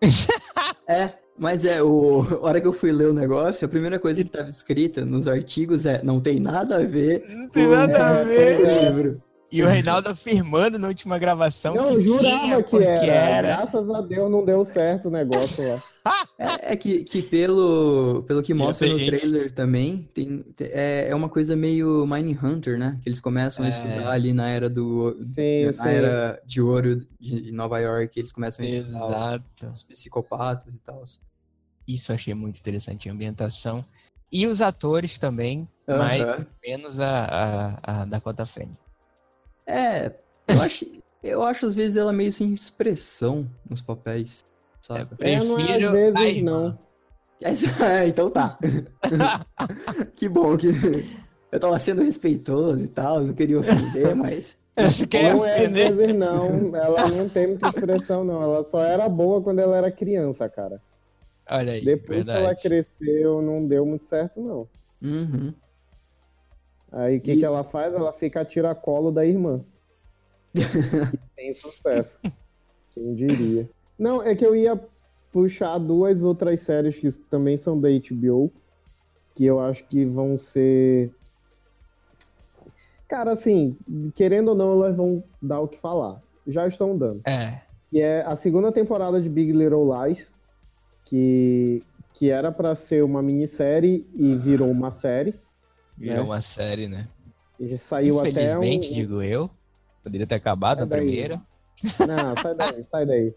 é, 0.88 1.10
mas 1.38 1.66
é, 1.66 1.82
o, 1.82 2.22
a 2.22 2.46
hora 2.46 2.58
que 2.58 2.66
eu 2.66 2.72
fui 2.72 2.90
ler 2.90 3.08
o 3.08 3.12
negócio, 3.12 3.66
a 3.66 3.68
primeira 3.68 3.98
coisa 3.98 4.22
que 4.22 4.30
estava 4.30 4.48
escrita 4.48 5.04
nos 5.04 5.28
artigos 5.28 5.84
é 5.84 6.02
não 6.02 6.22
tem 6.22 6.40
nada 6.40 6.76
a 6.76 6.84
ver. 6.84 7.22
Não 7.28 7.50
tem 7.50 7.68
nada 7.68 8.20
a 8.20 8.24
ver. 8.24 8.56
Com 8.56 8.62
o 8.62 8.88
livro. 8.88 9.22
E 9.50 9.62
o 9.62 9.68
Reinaldo 9.68 10.08
afirmando 10.08 10.78
na 10.78 10.88
última 10.88 11.18
gravação. 11.18 11.74
Não, 11.74 11.94
que 11.94 12.00
jurava 12.00 12.62
que 12.62 12.76
era. 12.76 13.12
era. 13.12 13.48
Graças 13.56 13.88
a 13.90 14.00
Deus 14.00 14.30
não 14.30 14.44
deu 14.44 14.64
certo 14.64 15.06
o 15.06 15.10
negócio 15.10 15.62
lá. 15.68 15.82
é, 16.38 16.72
é 16.72 16.76
que, 16.76 17.04
que 17.04 17.22
pelo, 17.22 18.24
pelo 18.26 18.42
que 18.42 18.52
mostra 18.52 18.88
no 18.88 18.98
gente... 18.98 19.16
trailer 19.16 19.52
também, 19.52 20.08
tem, 20.12 20.44
é, 20.58 21.06
é 21.08 21.14
uma 21.14 21.28
coisa 21.28 21.56
meio 21.56 22.04
Hunter, 22.04 22.78
né? 22.78 22.98
Que 23.02 23.08
eles 23.08 23.20
começam 23.20 23.64
é. 23.64 23.68
a 23.68 23.70
estudar 23.70 24.10
ali 24.10 24.32
na 24.32 24.48
era 24.48 24.68
do. 24.68 25.16
Sim, 25.20 25.66
na 25.66 25.72
sim. 25.72 25.88
era 25.88 26.42
de 26.44 26.60
ouro 26.60 27.06
de 27.20 27.52
Nova 27.52 27.78
York, 27.78 28.18
eles 28.18 28.32
começam 28.32 28.64
a 28.64 28.66
estudar 28.66 28.98
Exato. 28.98 29.44
Os, 29.62 29.78
os 29.78 29.82
psicopatas 29.84 30.74
e 30.74 30.80
tal. 30.80 31.02
Isso 31.86 32.10
eu 32.10 32.16
achei 32.16 32.34
muito 32.34 32.58
interessante, 32.58 33.08
a 33.08 33.12
ambientação. 33.12 33.84
E 34.32 34.46
os 34.46 34.60
atores 34.60 35.16
também, 35.16 35.68
uh 35.86 35.92
-huh. 35.92 35.98
mais 35.98 36.46
menos 36.66 36.98
a, 36.98 37.24
a, 37.84 38.00
a 38.00 38.04
Dakota 38.04 38.44
Fanning. 38.44 38.76
É, 39.66 40.12
eu 40.48 40.60
acho, 40.60 40.86
eu 41.22 41.42
acho 41.42 41.66
às 41.66 41.74
vezes 41.74 41.96
ela 41.96 42.12
meio 42.12 42.32
sem 42.32 42.52
expressão 42.52 43.48
nos 43.68 43.80
papéis, 43.80 44.44
sabe? 44.80 45.08
Eu 45.12 45.16
prefiro 45.16 45.44
é, 45.44 45.44
não 45.44 45.96
é 45.96 46.08
às 46.08 46.14
vezes 46.14 46.42
não. 46.42 46.74
É, 47.44 48.06
então 48.06 48.30
tá. 48.30 48.58
que 50.16 50.28
bom 50.28 50.56
que 50.56 50.68
eu 51.52 51.60
tava 51.60 51.78
sendo 51.78 52.02
respeitoso 52.02 52.84
e 52.84 52.88
tal, 52.88 53.22
não 53.22 53.34
queria 53.34 53.60
ofender, 53.60 54.14
mas. 54.14 54.58
não 54.76 55.44
é 55.44 55.66
às 55.66 55.72
vezes 55.72 56.16
não, 56.16 56.74
ela 56.74 57.08
não 57.08 57.28
tem 57.28 57.48
muita 57.48 57.68
expressão 57.68 58.24
não, 58.24 58.42
ela 58.42 58.62
só 58.62 58.82
era 58.82 59.08
boa 59.08 59.42
quando 59.42 59.58
ela 59.58 59.76
era 59.76 59.90
criança, 59.90 60.48
cara. 60.48 60.80
Olha 61.50 61.72
aí, 61.74 61.84
Depois 61.84 62.24
verdade. 62.24 62.38
que 62.38 62.44
ela 62.46 62.54
cresceu, 62.56 63.42
não 63.42 63.66
deu 63.66 63.84
muito 63.84 64.06
certo 64.06 64.40
não. 64.40 64.68
Uhum. 65.02 65.52
Aí 66.94 67.18
o 67.18 67.20
que, 67.20 67.32
e... 67.32 67.38
que 67.38 67.44
ela 67.44 67.64
faz? 67.64 67.94
Ela 67.94 68.12
fica 68.12 68.40
a 68.40 68.44
tiracolo 68.44 69.10
da 69.10 69.26
irmã. 69.26 69.64
tem 71.34 71.52
sucesso. 71.52 72.20
Quem 72.90 73.14
diria? 73.14 73.68
Não, 73.98 74.22
é 74.22 74.34
que 74.36 74.46
eu 74.46 74.54
ia 74.54 74.80
puxar 75.32 75.78
duas 75.78 76.22
outras 76.22 76.60
séries 76.60 76.98
que 77.00 77.10
também 77.28 77.56
são 77.56 77.80
da 77.80 77.88
HBO, 77.88 78.52
que 79.34 79.44
eu 79.44 79.58
acho 79.58 79.84
que 79.88 80.04
vão 80.04 80.38
ser. 80.38 81.10
Cara, 83.08 83.32
assim, 83.32 83.76
querendo 84.14 84.48
ou 84.48 84.54
não, 84.54 84.72
elas 84.72 84.96
vão 84.96 85.22
dar 85.42 85.60
o 85.60 85.68
que 85.68 85.76
falar. 85.76 86.22
Já 86.46 86.68
estão 86.68 86.96
dando. 86.96 87.20
É. 87.26 87.60
Que 87.90 88.00
é 88.00 88.22
a 88.22 88.36
segunda 88.36 88.70
temporada 88.70 89.20
de 89.20 89.28
Big 89.28 89.50
Little 89.50 89.90
Lies, 89.92 90.32
que, 91.04 91.82
que 92.12 92.30
era 92.30 92.52
para 92.52 92.74
ser 92.76 93.02
uma 93.02 93.20
minissérie 93.20 94.06
e 94.14 94.36
virou 94.36 94.70
uma 94.70 94.92
série. 94.92 95.34
Virou 95.96 96.16
né? 96.16 96.22
uma 96.22 96.40
série, 96.40 96.88
né? 96.88 97.08
E 97.58 97.76
saiu 97.78 98.20
até 98.20 98.58
um... 98.58 98.78
digo 98.78 99.22
eu. 99.22 99.48
Poderia 100.02 100.26
ter 100.26 100.34
acabado 100.34 100.78
sai 100.78 100.84
a 100.84 100.88
daí. 100.88 101.00
primeira. 101.00 101.42
Não, 102.06 102.36
sai 102.36 102.54
daí, 102.54 102.84
sai 102.84 103.06
daí. 103.06 103.34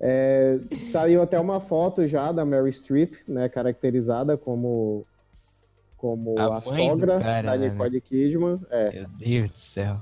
É, 0.00 0.58
saiu 0.90 1.22
até 1.22 1.38
uma 1.38 1.60
foto 1.60 2.06
já 2.06 2.32
da 2.32 2.44
Mary 2.44 2.72
Streep, 2.72 3.14
né? 3.28 3.48
Caracterizada 3.48 4.36
como, 4.36 5.06
como 5.96 6.38
a, 6.38 6.56
a 6.56 6.60
sogra 6.60 7.20
cara, 7.20 7.52
da 7.52 7.56
né? 7.56 7.68
Nicole 7.68 7.94
né? 7.94 8.00
Kidman. 8.00 8.60
É. 8.70 8.92
Meu 8.92 9.08
Deus 9.10 9.50
do 9.50 9.58
céu. 9.58 10.00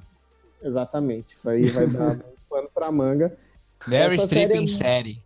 Exatamente. 0.63 1.35
Isso 1.35 1.49
aí 1.51 1.67
vai 1.67 1.87
dar 1.87 2.13
um 2.13 2.21
pano 2.49 2.71
pra 2.73 2.91
manga. 2.91 3.37
Mary 3.87 4.19
Streep 4.21 4.29
série 4.29 4.55
é... 4.55 4.57
em 4.57 4.67
série. 4.67 5.23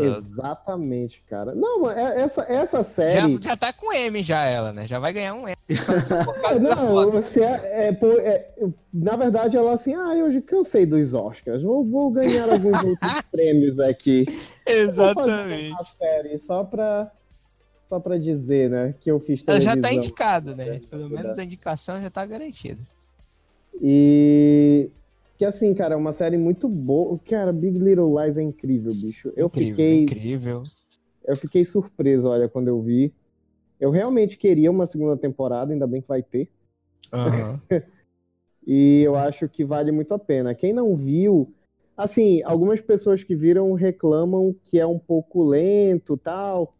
Exatamente, 0.00 1.22
cara. 1.28 1.54
Não, 1.54 1.90
é, 1.90 2.22
essa, 2.22 2.42
essa 2.50 2.82
série. 2.82 3.34
Já, 3.34 3.50
já 3.50 3.56
tá 3.56 3.72
com 3.72 3.92
M, 3.92 4.22
já 4.22 4.44
ela, 4.44 4.72
né? 4.72 4.86
Já 4.86 4.98
vai 4.98 5.12
ganhar 5.12 5.34
um 5.34 5.46
M. 5.46 5.56
não, 6.60 7.10
você 7.10 7.42
é, 7.42 7.88
é, 7.88 7.90
é, 7.90 8.68
na 8.92 9.16
verdade, 9.16 9.56
ela 9.56 9.74
assim, 9.74 9.94
ah, 9.94 10.14
eu 10.16 10.42
cansei 10.42 10.86
dos 10.86 11.12
Oscars, 11.12 11.62
vou, 11.62 11.84
vou 11.84 12.10
ganhar 12.10 12.48
alguns 12.50 12.82
outros 12.82 13.22
prêmios 13.30 13.78
aqui. 13.78 14.24
Exatamente. 14.66 15.72
Uma 15.72 15.82
série 15.82 16.38
só 16.38 16.64
pra, 16.64 17.12
só 17.84 18.00
pra 18.00 18.16
dizer, 18.16 18.70
né, 18.70 18.94
que 18.98 19.10
eu 19.10 19.20
fiz 19.20 19.42
televisão. 19.42 19.72
Ela 19.72 19.82
já 19.82 19.88
tá 19.88 19.92
indicado, 19.92 20.56
né? 20.56 20.80
Pelo 20.88 21.10
menos 21.10 21.38
a 21.38 21.44
indicação 21.44 22.00
já 22.00 22.08
tá 22.08 22.24
garantida. 22.24 22.80
E 23.82 24.90
que 25.36 25.44
assim, 25.44 25.74
cara, 25.74 25.94
é 25.94 25.96
uma 25.96 26.12
série 26.12 26.38
muito 26.38 26.68
boa. 26.68 27.18
Cara, 27.18 27.52
Big 27.52 27.78
Little 27.78 28.18
Lies 28.18 28.38
é 28.38 28.42
incrível, 28.42 28.92
bicho. 28.94 29.32
Eu 29.36 29.46
incrível, 29.46 29.74
fiquei. 29.74 30.02
Incrível. 30.04 30.62
Eu 31.24 31.36
fiquei 31.36 31.64
surpreso, 31.64 32.28
olha, 32.28 32.48
quando 32.48 32.68
eu 32.68 32.80
vi. 32.80 33.12
Eu 33.78 33.90
realmente 33.90 34.38
queria 34.38 34.70
uma 34.70 34.86
segunda 34.86 35.16
temporada, 35.16 35.72
ainda 35.72 35.86
bem 35.86 36.00
que 36.00 36.08
vai 36.08 36.22
ter. 36.22 36.48
Uhum. 37.12 37.80
e 38.66 39.02
eu 39.02 39.14
acho 39.16 39.48
que 39.48 39.64
vale 39.64 39.92
muito 39.92 40.14
a 40.14 40.18
pena. 40.18 40.54
Quem 40.54 40.72
não 40.72 40.94
viu, 40.94 41.52
assim, 41.96 42.42
algumas 42.44 42.80
pessoas 42.80 43.22
que 43.22 43.34
viram 43.34 43.72
reclamam 43.74 44.54
que 44.62 44.78
é 44.78 44.86
um 44.86 44.98
pouco 44.98 45.42
lento, 45.42 46.16
tal, 46.16 46.74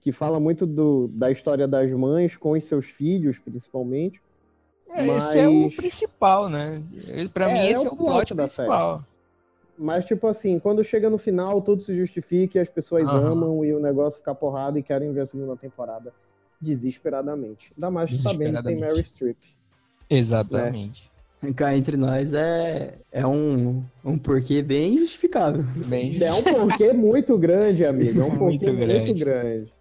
que 0.00 0.12
fala 0.12 0.38
muito 0.38 0.66
do, 0.66 1.08
da 1.08 1.30
história 1.32 1.66
das 1.66 1.90
mães 1.90 2.36
com 2.36 2.52
os 2.52 2.62
seus 2.64 2.86
filhos, 2.86 3.40
principalmente. 3.40 4.22
É, 4.96 5.04
mas... 5.04 5.28
Esse 5.28 5.38
é 5.38 5.48
o 5.48 5.70
principal, 5.70 6.48
né? 6.48 6.82
Pra 7.32 7.50
é, 7.50 7.54
mim, 7.54 7.60
esse 7.70 7.84
é, 7.84 7.86
é 7.86 7.90
o 7.90 7.96
plot 7.96 8.34
principal. 8.34 8.98
Série. 8.98 9.16
Mas, 9.78 10.06
tipo 10.06 10.26
assim, 10.26 10.58
quando 10.58 10.82
chega 10.82 11.10
no 11.10 11.18
final, 11.18 11.60
tudo 11.60 11.82
se 11.82 11.94
justifica, 11.94 12.60
as 12.60 12.68
pessoas 12.68 13.08
uhum. 13.08 13.26
amam 13.26 13.64
e 13.64 13.74
o 13.74 13.80
negócio 13.80 14.20
fica 14.20 14.34
porrada 14.34 14.78
e 14.78 14.82
querem 14.82 15.12
ver 15.12 15.20
a 15.20 15.26
segunda 15.26 15.54
temporada 15.54 16.12
desesperadamente. 16.60 17.72
Ainda 17.76 17.90
mais 17.90 18.18
sabendo 18.18 18.56
que 18.56 18.64
tem 18.64 18.80
Mary 18.80 19.04
Streep. 19.04 19.36
Exatamente. 20.08 21.10
Né? 21.42 21.52
Cá 21.54 21.76
entre 21.76 21.98
nós 21.98 22.32
é, 22.32 22.98
é 23.12 23.26
um, 23.26 23.84
um 24.02 24.16
porquê 24.16 24.62
bem 24.62 24.96
justificável. 24.98 25.62
Bem... 25.86 26.22
É 26.22 26.32
um 26.32 26.42
porquê 26.42 26.94
muito 26.94 27.36
grande, 27.36 27.84
amigo. 27.84 28.22
É 28.22 28.24
um 28.24 28.30
porquê 28.38 28.70
muito 28.70 28.86
grande. 28.86 29.04
Muito 29.04 29.18
grande. 29.18 29.72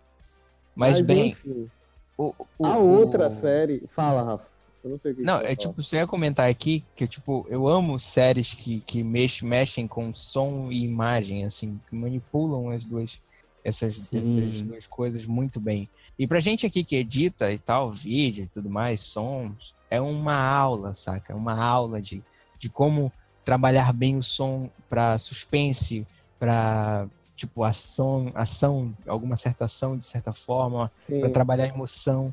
Mas, 0.76 0.97
Mas 0.97 1.07
bem. 1.07 1.30
Enfim, 1.30 1.70
o, 2.18 2.34
o, 2.59 2.66
a 2.66 2.78
outra 2.78 3.30
o... 3.30 3.32
série. 3.32 3.84
Fala, 3.88 4.22
Rafa. 4.22 4.55
Eu 4.86 4.91
não 4.91 4.99
sei 4.99 5.13
o 5.13 5.15
que 5.15 5.23
Não, 5.23 5.39
que 5.39 5.47
é 5.47 5.55
tipo, 5.55 5.81
você 5.81 5.95
ia 5.95 6.05
comentar 6.05 6.47
aqui 6.47 6.83
que, 6.95 7.07
tipo, 7.07 7.43
eu 7.49 7.67
amo 7.67 7.99
séries 7.99 8.53
que, 8.53 8.81
que 8.81 9.03
mex, 9.03 9.41
mexem 9.41 9.88
com 9.88 10.13
som 10.13 10.71
e 10.71 10.83
imagem, 10.83 11.43
assim, 11.43 11.81
que 11.88 11.95
manipulam 11.95 12.69
as 12.69 12.86
duas, 12.86 13.19
essas, 13.63 14.13
essas 14.13 14.61
duas 14.61 14.86
coisas 14.86 15.25
muito 15.25 15.59
bem. 15.59 15.89
E 16.19 16.27
pra 16.27 16.39
gente 16.39 16.67
aqui 16.67 16.83
que 16.83 16.97
edita 16.97 17.51
e 17.51 17.57
tal, 17.57 17.93
vídeo 17.93 18.43
e 18.43 18.47
tudo 18.47 18.69
mais, 18.69 19.01
sons, 19.01 19.73
é 19.89 19.99
uma 19.99 20.36
aula, 20.36 20.93
saca? 20.93 21.33
É 21.33 21.36
uma 21.36 21.59
aula 21.59 21.99
de, 21.99 22.23
de 22.59 22.69
como 22.69 23.11
trabalhar 23.43 23.91
bem 23.91 24.15
o 24.15 24.21
som 24.21 24.69
para 24.88 25.17
suspense, 25.17 26.05
para 26.38 27.07
tipo 27.36 27.63
ação, 27.63 28.31
ação, 28.36 28.95
alguma 29.07 29.36
certa 29.36 29.65
ação 29.65 29.97
de 29.97 30.05
certa 30.05 30.31
forma, 30.31 30.91
para 31.19 31.29
trabalhar 31.31 31.67
emoção 31.67 32.31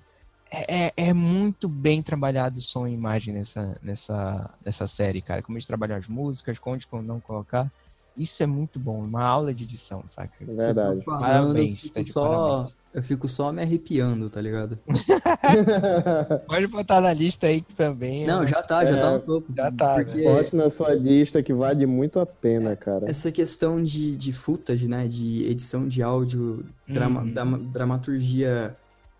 é, 0.53 0.92
é 0.96 1.12
muito 1.14 1.68
bem 1.68 2.03
trabalhado 2.03 2.59
o 2.59 2.62
som 2.62 2.86
e 2.86 2.92
imagem 2.92 3.32
nessa, 3.34 3.76
nessa, 3.82 4.50
nessa 4.64 4.86
série, 4.86 5.22
cara. 5.22 5.42
Como 5.42 5.57
eles 5.57 5.66
trabalham 5.66 5.96
as 5.96 6.07
músicas, 6.07 6.59
onde 6.64 6.86
não 7.05 7.20
colocar. 7.20 7.70
Isso 8.14 8.42
é 8.42 8.46
muito 8.46 8.78
bom, 8.78 9.03
uma 9.03 9.24
aula 9.24 9.55
de 9.55 9.64
edição, 9.64 10.05
saca? 10.07 10.34
É 10.42 10.44
verdade. 10.44 11.03
Tá 11.03 11.18
parabéns, 11.18 11.88
tá 11.88 12.05
só... 12.05 12.48
Parabéns. 12.48 12.82
Eu 12.92 13.03
fico 13.03 13.26
só 13.26 13.50
me 13.50 13.62
arrepiando, 13.62 14.28
tá 14.28 14.38
ligado? 14.38 14.78
Pode 16.46 16.66
botar 16.66 17.00
na 17.00 17.14
lista 17.14 17.46
aí 17.46 17.62
também. 17.62 18.26
Não, 18.26 18.46
já 18.46 18.62
tá, 18.62 18.84
já 18.84 18.92
tá 18.92 18.98
é, 18.98 19.00
tá 19.00 19.12
no 19.12 19.20
topo. 19.20 19.53
Já 19.57 19.72
tá. 19.72 19.94
Porque... 19.94 20.18
Né? 20.18 20.24
Bote 20.24 20.57
na 20.57 20.68
sua 20.68 20.92
lista 20.92 21.42
que 21.42 21.55
vale 21.55 21.86
muito 21.86 22.20
a 22.20 22.26
pena, 22.26 22.76
cara. 22.76 23.09
Essa 23.09 23.32
questão 23.32 23.82
de, 23.82 24.14
de 24.14 24.30
footage, 24.30 24.86
né? 24.86 25.09
De 25.09 25.46
edição 25.50 25.88
de 25.88 26.03
áudio, 26.03 26.66
drama, 26.86 27.22
hum. 27.22 27.70
dramaturgia 27.72 28.76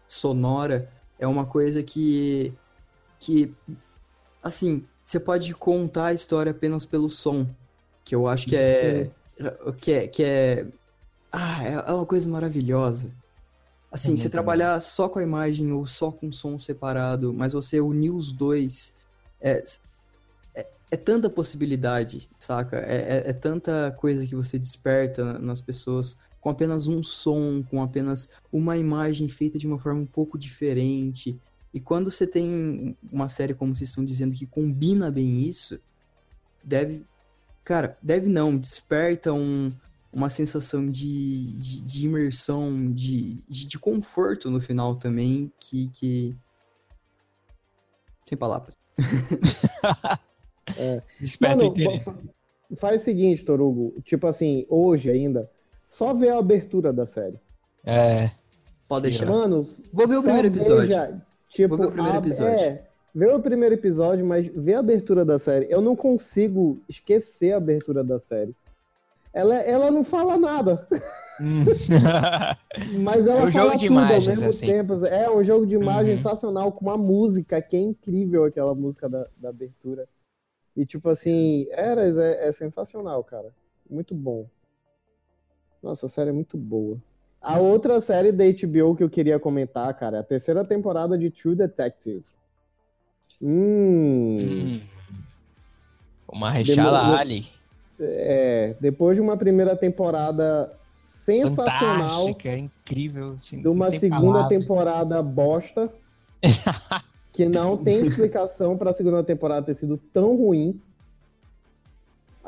sonora 0.07 0.87
é 1.23 1.27
uma 1.27 1.47
coisa 1.47 1.83
que 1.85 2.53
que 3.19 3.55
assim, 4.43 4.85
você 5.05 5.21
pode 5.21 5.55
contar 5.55 6.07
a 6.07 6.13
história 6.13 6.51
apenas 6.51 6.85
pelo 6.85 7.09
som, 7.09 7.47
que 8.05 8.13
eu 8.13 8.27
acho 8.27 8.47
que 8.47 8.57
é 8.57 9.09
que 9.79 9.93
é 9.93 10.09
que 10.09 10.25
é 10.25 10.67
ah, 11.31 11.65
é, 11.65 11.73
é 11.91 11.93
uma 11.93 12.05
coisa 12.05 12.29
maravilhosa. 12.29 13.13
Assim, 13.91 14.17
você 14.17 14.29
trabalhar 14.29 14.81
só 14.81 15.09
com 15.09 15.19
a 15.19 15.23
imagem 15.23 15.71
ou 15.71 15.87
só 15.87 16.11
com 16.11 16.33
som 16.33 16.59
separado, 16.59 17.33
mas 17.33 17.53
você 17.53 17.81
unir 17.81 18.11
os 18.11 18.33
dois, 18.33 18.95
é, 19.41 19.63
é, 20.55 20.67
é 20.91 20.97
tanta 20.97 21.31
possibilidade, 21.31 22.29
saca? 22.39 22.79
É, 22.79 22.97
é, 22.97 23.23
é, 23.27 23.33
tanta 23.33 23.95
coisa 23.99 24.27
que 24.27 24.35
você 24.35 24.59
desperta 24.59 25.39
nas 25.39 25.61
pessoas 25.61 26.17
com 26.43 26.51
apenas 26.51 26.89
um 26.89 27.05
som, 27.05 27.63
com 27.63 27.81
apenas 27.81 28.29
uma 28.53 28.77
imagem 28.77 29.29
feita 29.29 29.57
de 29.57 29.67
uma 29.67 29.79
forma 29.79 30.01
um 30.01 30.07
pouco 30.07 30.37
diferente. 30.37 31.41
E 31.73 31.79
quando 31.79 32.11
você 32.11 32.27
tem 32.27 32.97
uma 33.11 33.29
série, 33.29 33.55
como 33.55 33.75
vocês 33.75 33.91
estão 33.91 34.05
dizendo, 34.05 34.35
que 34.35 34.45
combina 34.45 35.09
bem 35.09 35.41
isso, 35.41 35.81
deve. 36.63 37.07
Cara, 37.63 37.97
deve 38.03 38.29
não, 38.29 38.59
desperta 38.59 39.33
um, 39.33 39.73
uma 40.13 40.29
sensação 40.29 40.91
de, 40.91 41.53
de, 41.53 41.81
de 41.81 42.07
imersão, 42.07 42.93
de, 42.93 43.35
de, 43.49 43.67
de, 43.69 43.79
conforto 43.79 44.51
no 44.51 44.61
final 44.61 44.97
também, 44.97 45.51
que. 45.61 45.89
que... 45.91 46.37
Sem 48.25 48.37
palavras. 48.37 48.77
é. 50.77 51.01
Mano, 51.41 51.73
faz 52.77 53.03
o 53.03 53.05
seguinte, 53.05 53.45
Torugo. 53.45 53.95
Tipo 54.03 54.27
assim, 54.27 54.67
hoje 54.69 55.09
ainda, 55.09 55.49
só 55.93 56.15
vê 56.15 56.31
a 56.31 56.39
abertura 56.39 56.91
da 56.91 57.05
série. 57.05 57.39
É. 57.85 58.31
Pode 58.89 59.11
deixar. 59.11 59.27
Mano, 59.27 59.61
vou 59.93 60.09
ver 60.09 60.17
o 60.17 60.23
primeiro 60.23 60.49
episódio. 60.49 60.89
Veja, 60.89 61.23
tipo, 61.51 61.77
vou 61.77 61.79
ver 61.79 61.87
o 61.87 61.93
primeiro 61.93 62.19
episódio. 62.19 62.65
É, 62.65 62.83
vê 63.15 63.27
o 63.27 63.41
primeiro 63.41 63.75
episódio, 63.75 64.25
mas 64.25 64.51
vê 64.55 64.73
a 64.73 64.79
abertura 64.79 65.23
da 65.23 65.39
série. 65.39 65.67
Eu 65.69 65.83
não 65.83 65.95
consigo 65.95 66.81
esquecer 66.89 67.53
a 67.53 67.59
abertura 67.59 68.03
da 68.03 68.19
série. 68.19 68.57
Ela, 69.35 69.57
ela 69.57 69.91
não 69.91 70.03
fala 70.03 70.39
nada. 70.39 70.87
Hum. 71.41 71.65
Mas 73.01 73.27
ela 73.27 73.41
é 73.41 73.45
um 73.45 73.51
fala 73.51 73.65
jogo 73.65 73.79
de 73.79 73.87
tudo 73.89 73.99
imagens, 73.99 74.29
ao 74.29 74.35
mesmo 74.35 74.49
assim. 74.49 74.67
tempo. 74.67 75.07
É 75.07 75.31
um 75.31 75.43
jogo 75.43 75.67
de 75.67 75.75
imagem 75.75 76.13
uhum. 76.13 76.17
sensacional, 76.17 76.73
com 76.73 76.85
uma 76.87 76.99
música 76.99 77.61
que 77.61 77.77
é 77.77 77.81
incrível, 77.81 78.45
aquela 78.45 78.75
música 78.75 79.09
da, 79.09 79.27
da 79.39 79.49
abertura. 79.49 80.07
E 80.77 80.85
tipo 80.85 81.09
assim, 81.09 81.67
Eras 81.71 82.19
é, 82.19 82.49
é 82.49 82.53
sensacional, 82.53 83.25
cara. 83.25 83.55
Muito 83.89 84.15
bom. 84.15 84.47
Nossa, 85.83 86.07
a 86.07 86.09
série 86.09 86.31
é 86.31 86.33
muito 86.33 86.57
boa. 86.57 86.97
A 87.41 87.59
outra 87.59 88.01
série 88.01 88.31
da 88.31 88.45
HBO 88.45 88.95
que 88.95 89.03
eu 89.03 89.11
queria 89.11 89.39
comentar, 89.39 89.93
cara, 89.95 90.19
é 90.19 90.21
a 90.21 90.25
terceira 90.25 90.65
temporada 90.65 91.19
de 91.19 91.29
True 91.29 91.57
Detective. 91.57 92.23
Hum. 93.41 94.79
hum. 96.33 96.51
Rechala 96.53 97.19
Ali. 97.19 97.49
É, 98.01 98.75
depois 98.81 99.17
de 99.17 99.21
uma 99.21 99.37
primeira 99.37 99.77
temporada 99.77 100.73
sensacional. 101.03 102.27
Fantástica, 102.27 102.57
incrível. 102.57 103.35
Assim, 103.39 103.61
de 103.61 103.69
uma 103.69 103.91
segunda 103.91 104.39
palavras. 104.41 104.49
temporada 104.49 105.23
bosta. 105.23 105.93
que 107.33 107.47
não 107.47 107.77
tem 107.77 108.07
explicação 108.07 108.77
para 108.77 108.91
a 108.91 108.95
segunda 108.95 109.23
temporada 109.25 109.67
ter 109.67 109.75
sido 109.75 109.97
tão 110.13 110.37
ruim. 110.37 110.81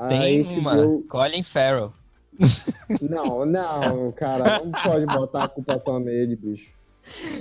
Tem 0.08 0.42
uma, 0.58 0.76
Colin 1.08 1.42
Farrell. 1.42 1.92
Não, 3.00 3.46
não, 3.46 4.12
cara, 4.12 4.62
não 4.64 4.72
pode 4.72 5.06
botar 5.06 5.44
a 5.44 5.48
culpa 5.48 5.78
só 5.78 5.98
nele, 5.98 6.36
bicho. 6.36 6.72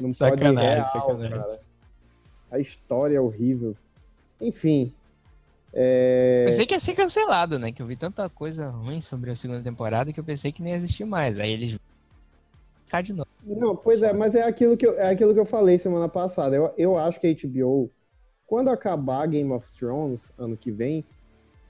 Não 0.02 0.14
sacanagem, 0.14 0.56
pode 0.56 0.66
real, 0.66 0.92
sacanagem. 0.92 1.38
cara. 1.38 1.60
A 2.52 2.60
história 2.60 3.18
é 3.18 3.20
horrível. 3.20 3.76
Enfim, 4.40 4.94
é... 5.74 6.46
Pensei 6.46 6.66
que 6.68 6.76
ia 6.76 6.80
ser 6.80 6.94
cancelado, 6.94 7.58
né? 7.58 7.72
Que 7.72 7.82
eu 7.82 7.88
vi 7.88 7.96
tanta 7.96 8.30
coisa 8.30 8.70
ruim 8.70 9.02
sobre 9.02 9.32
a 9.32 9.36
segunda 9.36 9.62
temporada 9.62 10.14
que 10.14 10.20
eu 10.20 10.24
pensei 10.24 10.52
que 10.52 10.62
nem 10.62 10.74
ia 10.74 10.78
existir 10.78 11.04
mais. 11.04 11.40
Aí 11.40 11.52
eles 11.52 11.80
ficar 12.86 13.02
de 13.02 13.12
novo. 13.12 13.28
Não, 13.44 13.76
pois 13.76 14.04
é, 14.04 14.14
mas 14.14 14.36
é 14.36 14.44
aquilo 14.44 14.78
que 14.78 14.86
eu, 14.86 14.98
é 15.00 15.10
aquilo 15.10 15.34
que 15.34 15.40
eu 15.40 15.46
falei 15.46 15.80
semana 15.80 16.08
passada. 16.08 16.56
Eu, 16.56 16.72
eu 16.78 16.98
acho 16.98 17.20
que 17.20 17.28
a 17.28 17.48
HBO, 17.48 17.90
quando 18.46 18.70
acabar 18.70 19.28
Game 19.28 19.52
of 19.52 19.68
Thrones 19.74 20.32
ano 20.38 20.56
que 20.56 20.72
vem, 20.72 21.04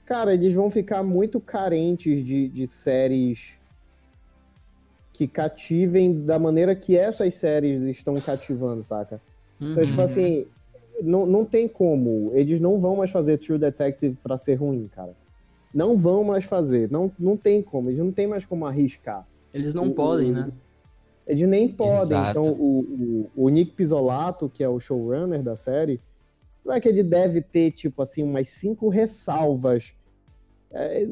cara, 0.04 0.34
eles 0.34 0.54
vão 0.54 0.70
ficar 0.70 1.02
muito 1.02 1.40
carentes 1.40 2.24
de, 2.24 2.48
de 2.48 2.66
séries 2.66 3.58
que 5.12 5.28
cativem 5.28 6.24
da 6.24 6.38
maneira 6.38 6.74
que 6.74 6.96
essas 6.96 7.34
séries 7.34 7.82
estão 7.84 8.20
cativando, 8.20 8.82
saca? 8.82 9.20
Uhum. 9.60 9.72
Então, 9.72 9.86
tipo 9.86 10.00
assim, 10.00 10.46
não, 11.02 11.24
não 11.24 11.44
tem 11.44 11.68
como. 11.68 12.32
Eles 12.34 12.60
não 12.60 12.78
vão 12.78 12.96
mais 12.96 13.10
fazer 13.10 13.38
True 13.38 13.58
Detective 13.58 14.16
para 14.22 14.36
ser 14.36 14.54
ruim, 14.54 14.88
cara. 14.88 15.14
Não 15.72 15.96
vão 15.96 16.24
mais 16.24 16.44
fazer. 16.44 16.90
Não, 16.90 17.10
não 17.18 17.36
tem 17.36 17.62
como. 17.62 17.88
Eles 17.88 17.98
não 17.98 18.12
tem 18.12 18.26
mais 18.26 18.44
como 18.44 18.66
arriscar. 18.66 19.26
Eles 19.52 19.72
não 19.72 19.86
o, 19.86 19.94
podem, 19.94 20.30
o, 20.30 20.34
né? 20.34 20.52
Eles 21.26 21.48
nem 21.48 21.68
podem. 21.68 22.18
Exato. 22.18 22.30
Então, 22.30 22.52
o, 22.52 23.30
o, 23.36 23.44
o 23.44 23.48
Nick 23.48 23.72
Pisolato, 23.72 24.50
que 24.52 24.62
é 24.62 24.68
o 24.68 24.80
showrunner 24.80 25.42
da 25.42 25.56
série, 25.56 26.00
não 26.64 26.74
é 26.74 26.80
que 26.80 26.88
ele 26.88 27.02
deve 27.02 27.40
ter, 27.42 27.70
tipo 27.72 28.02
assim, 28.02 28.22
umas 28.22 28.48
cinco 28.48 28.88
ressalvas 28.88 29.94
é, 30.72 31.06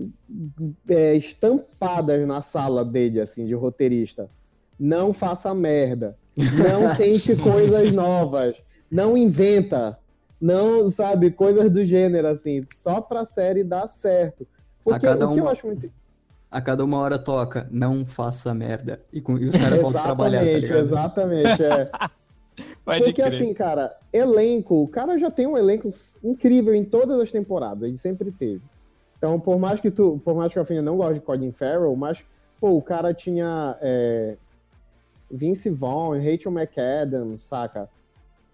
é, 0.89 1.15
estampadas 1.15 2.27
na 2.27 2.41
sala 2.43 2.85
dele, 2.85 3.21
assim, 3.21 3.47
de 3.47 3.55
roteirista. 3.55 4.31
Não 4.79 5.13
faça 5.13 5.55
merda. 5.55 6.17
Não 6.37 6.95
tente 6.97 7.37
coisas 7.37 7.93
novas 7.93 8.63
não 8.93 9.17
inventa, 9.17 9.99
não, 10.39 10.91
sabe, 10.91 11.31
coisas 11.31 11.71
do 11.71 11.83
gênero, 11.83 12.29
assim, 12.29 12.61
só 12.61 13.01
pra 13.01 13.25
série 13.25 13.65
dar 13.65 13.87
certo. 13.87 14.47
Porque 14.85 15.07
a 15.07 15.13
cada 15.13 15.27
o 15.27 15.33
que 15.33 15.41
uma... 15.41 15.49
eu 15.49 15.53
acho 15.53 15.67
muito. 15.67 15.91
A 16.51 16.61
cada 16.61 16.85
uma 16.85 16.99
hora 16.99 17.19
toca, 17.19 17.67
não 17.71 18.05
faça 18.05 18.53
merda. 18.53 19.01
E, 19.11 19.23
com... 19.23 19.39
e 19.39 19.47
os 19.47 19.57
caras 19.57 19.81
vão 19.81 19.91
trabalhar, 19.97 20.41
tá 20.41 20.59
ligado? 20.59 20.79
Exatamente, 20.79 21.65
é. 21.65 21.91
Porque 22.85 23.13
crer. 23.13 23.27
assim, 23.27 23.55
cara, 23.55 23.97
elenco, 24.13 24.83
o 24.83 24.89
cara 24.89 25.17
já 25.17 25.31
tem 25.31 25.47
um 25.47 25.57
elenco 25.57 25.89
incrível 26.25 26.75
em 26.75 26.85
todas 26.85 27.19
as 27.21 27.31
temporadas, 27.31 27.85
ele 27.85 27.97
sempre 27.97 28.31
teve. 28.31 28.63
Então, 29.17 29.39
por 29.39 29.59
mais 29.59 29.81
que 29.81 29.91
tu, 29.91 30.21
por 30.25 30.35
mais 30.35 30.53
que 30.53 30.59
a 30.59 30.65
Finha 30.65 30.83
não 30.83 30.97
goste 30.97 31.15
de 31.15 31.21
Colin 31.21 31.53
Farrell, 31.53 31.95
mas, 31.95 32.25
pô, 32.61 32.71
o 32.71 32.83
cara 32.83 33.15
tinha 33.15 33.79
é, 33.81 34.37
Vince 35.31 35.71
Vaughn, 35.71 36.17
Rachel 36.17 36.51
McAdams, 36.51 37.43
saca? 37.43 37.89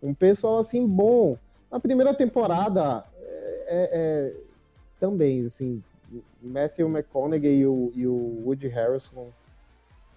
Um 0.03 0.13
pessoal 0.13 0.59
assim 0.59 0.87
bom. 0.87 1.37
Na 1.71 1.81
primeira 1.81 2.13
temporada 2.13 3.05
é, 3.19 3.65
é, 3.67 3.91
é 3.93 4.35
também, 5.01 5.47
assim, 5.47 5.83
Matthew 6.43 6.89
McConaughey 6.89 7.61
e 7.61 7.67
o, 7.67 7.93
e 7.95 8.07
o 8.07 8.43
Woody 8.45 8.69
Harrison 8.69 9.29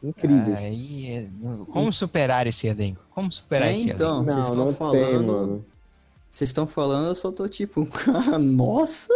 incríveis. 0.04 0.58
é... 1.10 1.28
Como 1.72 1.92
superar 1.92 2.48
esse 2.48 2.68
elenco? 2.68 3.04
Como 3.12 3.32
superar 3.32 3.70
é, 3.70 3.74
esse 3.74 3.90
então, 3.90 4.24
elenco? 4.24 4.32
Então, 4.32 4.36
vocês 4.36 4.50
estão 4.50 4.74
falando. 4.74 5.48
Tem, 5.48 5.66
vocês 6.30 6.50
estão 6.50 6.68
falando, 6.68 7.08
eu 7.08 7.16
só 7.16 7.32
tô 7.32 7.48
tipo, 7.48 7.88
nossa! 8.40 9.14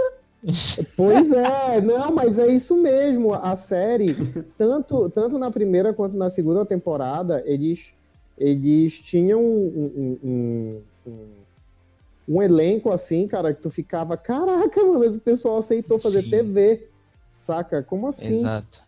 Pois 0.95 1.31
é, 1.31 1.81
não, 1.81 2.11
mas 2.11 2.38
é 2.38 2.47
isso 2.47 2.75
mesmo. 2.77 3.33
A 3.33 3.55
série, 3.55 4.15
tanto, 4.57 5.09
tanto 5.09 5.39
na 5.39 5.49
primeira 5.49 5.93
quanto 5.93 6.15
na 6.17 6.29
segunda 6.29 6.65
temporada, 6.65 7.41
eles 7.45 7.93
eles 8.38 8.99
tinham 8.99 9.41
um, 9.41 10.17
um, 10.21 10.81
um, 11.07 11.29
um, 12.27 12.41
elenco 12.41 12.91
assim, 12.91 13.27
cara, 13.27 13.53
que 13.53 13.61
tu 13.61 13.69
ficava, 13.69 14.17
caraca, 14.17 14.83
mano, 14.83 15.05
esse 15.05 15.21
pessoal 15.21 15.57
aceitou 15.57 15.97
fazer 15.97 16.23
Sim. 16.23 16.29
TV, 16.29 16.88
saca? 17.38 17.81
Como 17.81 18.07
assim? 18.07 18.39
Exato. 18.39 18.83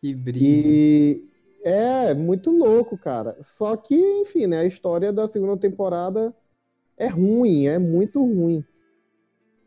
Que 0.00 0.14
brisa. 0.14 0.68
E 0.68 1.24
é 1.62 2.14
muito 2.14 2.50
louco, 2.50 2.96
cara. 2.96 3.36
Só 3.40 3.76
que, 3.76 3.94
enfim, 3.94 4.46
né, 4.46 4.60
a 4.60 4.66
história 4.66 5.12
da 5.12 5.26
segunda 5.26 5.56
temporada 5.56 6.34
é 6.96 7.06
ruim, 7.06 7.66
é 7.66 7.78
muito 7.78 8.24
ruim. 8.24 8.64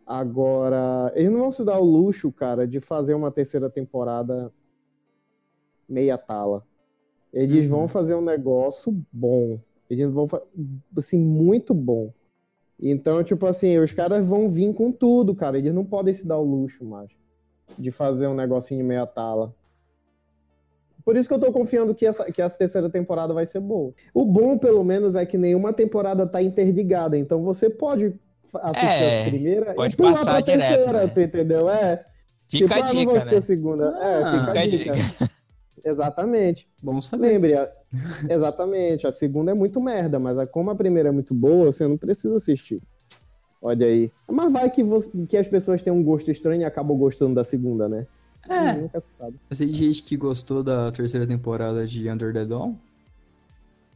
Agora, 0.06 1.12
eles 1.16 1.32
não 1.32 1.40
vão 1.40 1.52
se 1.52 1.64
dar 1.64 1.80
o 1.80 1.86
luxo, 1.86 2.32
cara, 2.32 2.68
de 2.68 2.80
fazer 2.80 3.14
uma 3.14 3.32
terceira 3.32 3.70
temporada 3.70 4.52
meia 5.88 6.18
tala. 6.18 6.66
Eles 7.32 7.66
uhum. 7.66 7.78
vão 7.78 7.88
fazer 7.88 8.16
um 8.16 8.22
negócio 8.22 8.96
bom. 9.12 9.60
Eles 9.90 10.10
vão 10.10 10.28
assim 10.98 11.20
muito 11.24 11.74
bom. 11.74 12.12
Então, 12.80 13.24
tipo 13.24 13.46
assim, 13.46 13.78
os 13.78 13.92
caras 13.92 14.28
vão 14.28 14.50
vir 14.50 14.74
com 14.74 14.92
tudo, 14.92 15.34
cara. 15.34 15.58
Eles 15.58 15.74
não 15.74 15.86
podem 15.86 16.14
se 16.14 16.28
dar 16.28 16.38
o 16.38 16.44
luxo 16.44 16.84
mais 16.84 17.12
de 17.78 17.92
fazer 17.92 18.28
um 18.28 18.36
negocinho 18.36 18.86
meia 18.86 19.08
tala. 19.08 19.56
Por 21.06 21.18
isso 21.18 21.28
que 21.28 21.34
eu 21.34 21.39
tô 21.39 21.51
confiando 21.51 21.93
que 21.93 22.06
essa, 22.06 22.26
que 22.32 22.41
essa 22.41 22.58
terceira 22.58 22.89
temporada 22.89 23.34
vai 23.34 23.45
ser 23.45 23.60
boa. 23.60 23.93
O 24.14 24.26
bom, 24.26 24.58
pelo 24.58 24.84
menos, 24.84 25.16
é 25.16 25.26
que 25.26 25.38
nenhuma 25.38 25.74
temporada 25.74 26.26
tá 26.26 26.41
interligada. 26.41 27.18
Então 27.18 27.43
você 27.43 27.70
pode 27.70 28.14
assistir 28.62 29.04
é, 29.04 29.22
a 29.22 29.30
primeira 29.30 29.74
pode 29.74 29.93
e 29.93 29.97
pular 29.97 30.14
passar 30.14 30.32
pra 30.32 30.41
direto, 30.41 30.76
terceira, 30.76 31.04
né? 31.06 31.08
tu 31.08 31.22
entendeu? 31.22 31.70
É. 31.70 32.06
Fica 32.47 32.68
tipo, 32.68 32.74
a 32.74 32.88
ah, 32.88 32.91
dica, 32.93 33.14
né? 33.14 33.38
a 33.38 33.41
segunda. 33.41 33.86
É, 33.86 34.04
ah, 34.04 34.10
é, 34.10 34.32
fica, 34.32 34.45
fica 34.45 34.60
a 34.60 34.68
dica. 34.68 34.93
dica. 34.93 35.30
Exatamente. 35.84 36.68
Bom 36.82 37.01
saber. 37.01 37.34
Lembre, 37.34 37.56
exatamente, 38.30 39.06
a 39.06 39.12
segunda 39.12 39.51
é 39.51 39.54
muito 39.54 39.82
merda, 39.82 40.18
mas 40.18 40.38
a... 40.38 40.47
como 40.47 40.70
a 40.70 40.76
primeira 40.76 41.10
é 41.10 41.12
muito 41.12 41.34
boa, 41.34 41.72
você 41.72 41.88
não 41.88 41.97
precisa 41.97 42.36
assistir. 42.36 42.82
Olha 43.62 43.88
aí. 43.88 44.12
Mas 44.30 44.51
vai 44.51 44.70
que, 44.70 44.84
você... 44.84 45.26
que 45.26 45.38
as 45.38 45.47
pessoas 45.47 45.82
têm 45.82 45.91
um 45.91 46.04
gosto 46.04 46.32
estranho 46.32 46.62
e 46.62 46.66
acabam 46.66 46.97
gostando 46.97 47.36
da 47.36 47.43
segunda, 47.43 47.88
né? 47.89 48.08
É. 48.50 48.74
Nunca 48.74 49.00
se 49.00 49.12
sabe. 49.12 49.39
Eu 49.50 49.56
sei 49.56 49.68
de 49.68 49.74
gente 49.74 50.04
que 50.04 50.18
gostou 50.18 50.64
da 50.64 50.91
terceira 50.91 51.26
temporada 51.26 51.88
de 51.88 52.10
Under 52.10 52.34
the 52.34 52.46
Dawn. 52.46 52.76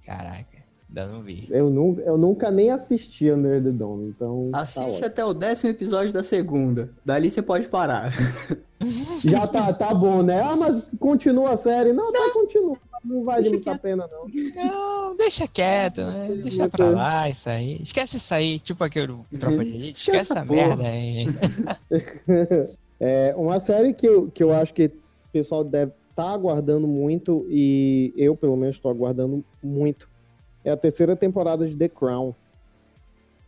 Caraca, 0.06 0.58
ainda 0.88 1.06
não 1.08 1.22
vi. 1.22 1.48
Eu 1.50 1.70
nunca, 1.70 2.02
eu 2.02 2.18
nunca 2.18 2.50
nem 2.50 2.72
assisti 2.72 3.30
Under 3.30 3.62
the 3.62 3.72
Dome, 3.72 4.10
então. 4.10 4.50
tá 4.52 4.62
Assiste 4.62 5.02
tá 5.02 5.08
até 5.08 5.26
o 5.26 5.34
décimo 5.34 5.72
episódio 5.72 6.14
da 6.14 6.24
segunda. 6.24 6.90
Dali 7.04 7.30
você 7.30 7.42
pode 7.42 7.68
parar. 7.68 8.12
Já 9.24 9.46
tá, 9.48 9.74
tá 9.74 9.94
bom, 9.94 10.22
né? 10.22 10.40
Ah, 10.40 10.56
mas 10.56 10.96
continua 11.00 11.54
a 11.54 11.58
série. 11.58 11.92
Não, 11.92 12.12
não. 12.12 12.14
tá 12.14 12.34
continua. 12.34 12.78
Não 13.04 13.24
vale 13.24 13.50
muita 13.50 13.72
a 13.72 13.78
pena, 13.78 14.10
não. 14.12 14.28
Não, 14.56 15.16
deixa 15.16 15.48
quieto, 15.48 16.02
né? 16.02 16.30
Deixa 16.42 16.68
pra 16.68 16.90
lá 16.90 17.30
isso 17.30 17.50
aí. 17.50 17.82
Esquece 17.82 18.18
isso 18.18 18.34
aí, 18.34 18.60
tipo 18.60 18.84
aquele 18.84 19.16
Tropa 19.40 19.64
de 19.64 19.72
Elite. 19.72 20.00
Esquece 20.00 20.32
essa 20.32 20.44
merda 20.46 20.84
aí. 20.84 21.28
é, 23.00 23.34
uma 23.36 23.60
série 23.60 23.94
que 23.94 24.08
eu, 24.08 24.30
que 24.30 24.44
eu 24.44 24.54
acho 24.54 24.74
que 24.74 24.86
o 24.86 24.92
pessoal 25.32 25.64
deve 25.64 25.92
estar 26.10 26.24
tá 26.24 26.32
aguardando 26.32 26.88
muito, 26.88 27.46
e 27.50 28.14
eu, 28.18 28.36
pelo 28.36 28.58
menos, 28.58 28.76
estou 28.76 28.92
aguardando 28.92 29.44
muito, 29.64 30.10
é 30.64 30.72
a 30.72 30.78
terceira 30.78 31.16
temporada 31.16 31.66
de 31.68 31.78
The 31.78 31.90
Crown. 31.90 32.34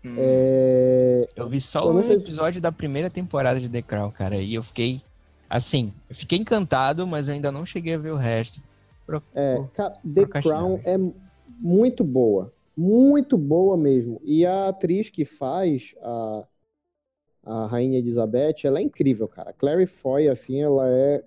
Hum. 0.04 0.16
É... 0.18 1.28
Eu 1.36 1.50
vi 1.50 1.60
só 1.60 1.92
um 1.92 2.00
episódio 2.00 2.56
se... 2.56 2.62
da 2.62 2.72
primeira 2.72 3.10
temporada 3.10 3.60
de 3.60 3.68
The 3.68 3.82
Crown, 3.82 4.12
cara, 4.12 4.38
e 4.38 4.54
eu 4.54 4.64
fiquei 4.64 5.02
assim, 5.50 5.92
eu 6.08 6.16
fiquei 6.16 6.38
encantado, 6.38 7.08
mas 7.08 7.28
eu 7.28 7.34
ainda 7.34 7.52
não 7.52 7.66
cheguei 7.66 7.96
a 7.96 7.98
ver 7.98 8.12
o 8.12 8.16
resto. 8.16 8.62
Pro, 9.06 9.24
é, 9.34 9.62
cara, 9.74 9.98
The 10.14 10.26
Crown 10.26 10.80
é 10.86 10.96
muito 11.60 12.04
boa. 12.04 12.54
Muito 12.78 13.38
boa 13.38 13.76
mesmo. 13.76 14.22
E 14.24 14.46
a 14.46 14.70
atriz 14.70 15.10
que 15.10 15.26
faz 15.26 15.96
a, 16.02 16.44
a 17.50 17.66
Rainha 17.66 17.98
Elizabeth, 17.98 18.58
ela 18.64 18.78
é 18.78 18.84
incrível, 18.84 19.28
cara. 19.28 19.52
Clary 19.52 19.88
Foy, 19.88 20.30
assim, 20.30 20.62
ela 20.62 20.88
é 20.88 21.24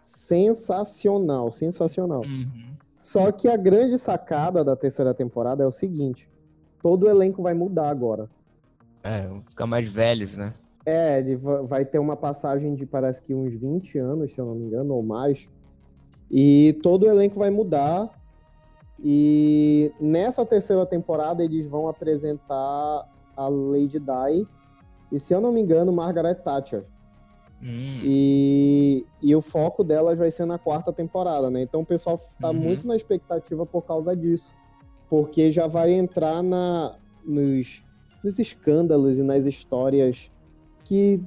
sensacional, 0.00 1.50
sensacional. 1.50 2.22
Uhum. 2.22 2.74
Só 2.96 3.30
que 3.30 3.46
a 3.46 3.56
grande 3.56 3.98
sacada 3.98 4.64
da 4.64 4.74
terceira 4.74 5.12
temporada 5.12 5.62
é 5.62 5.66
o 5.66 5.70
seguinte: 5.70 6.30
todo 6.82 7.02
o 7.02 7.10
elenco 7.10 7.42
vai 7.42 7.52
mudar 7.52 7.90
agora. 7.90 8.30
É, 9.04 9.28
ficar 9.46 9.66
mais 9.66 9.86
velhos, 9.86 10.38
né? 10.38 10.54
É, 10.86 11.18
ele 11.18 11.36
vai 11.36 11.84
ter 11.84 11.98
uma 11.98 12.16
passagem 12.16 12.74
de 12.74 12.86
parece 12.86 13.20
que 13.20 13.34
uns 13.34 13.52
20 13.54 13.98
anos, 13.98 14.32
se 14.32 14.40
eu 14.40 14.46
não 14.46 14.54
me 14.54 14.64
engano, 14.64 14.94
ou 14.94 15.02
mais. 15.02 15.50
E 16.30 16.78
todo 16.82 17.02
o 17.02 17.08
elenco 17.08 17.38
vai 17.38 17.50
mudar. 17.50 18.10
E 19.04 19.92
nessa 20.00 20.46
terceira 20.46 20.86
temporada 20.86 21.44
eles 21.44 21.68
vão 21.68 21.88
apresentar 21.88 23.06
a 23.36 23.48
Lady 23.48 24.00
Di 24.00 24.46
e, 25.10 25.18
se 25.20 25.34
eu 25.34 25.40
não 25.40 25.52
me 25.52 25.60
engano, 25.60 25.92
Margaret 25.92 26.36
Thatcher. 26.36 26.84
Hum. 27.62 28.00
E, 28.04 29.06
e 29.22 29.34
o 29.34 29.40
foco 29.40 29.82
delas 29.82 30.18
vai 30.18 30.30
ser 30.30 30.44
na 30.44 30.58
quarta 30.58 30.92
temporada, 30.92 31.50
né? 31.50 31.62
Então 31.62 31.80
o 31.80 31.86
pessoal 31.86 32.18
tá 32.40 32.48
uhum. 32.48 32.54
muito 32.54 32.86
na 32.86 32.96
expectativa 32.96 33.64
por 33.64 33.82
causa 33.82 34.14
disso. 34.14 34.54
Porque 35.08 35.50
já 35.50 35.66
vai 35.66 35.92
entrar 35.92 36.42
na, 36.42 36.96
nos, 37.24 37.84
nos 38.22 38.38
escândalos 38.38 39.18
e 39.18 39.22
nas 39.22 39.46
histórias 39.46 40.30
que 40.84 41.22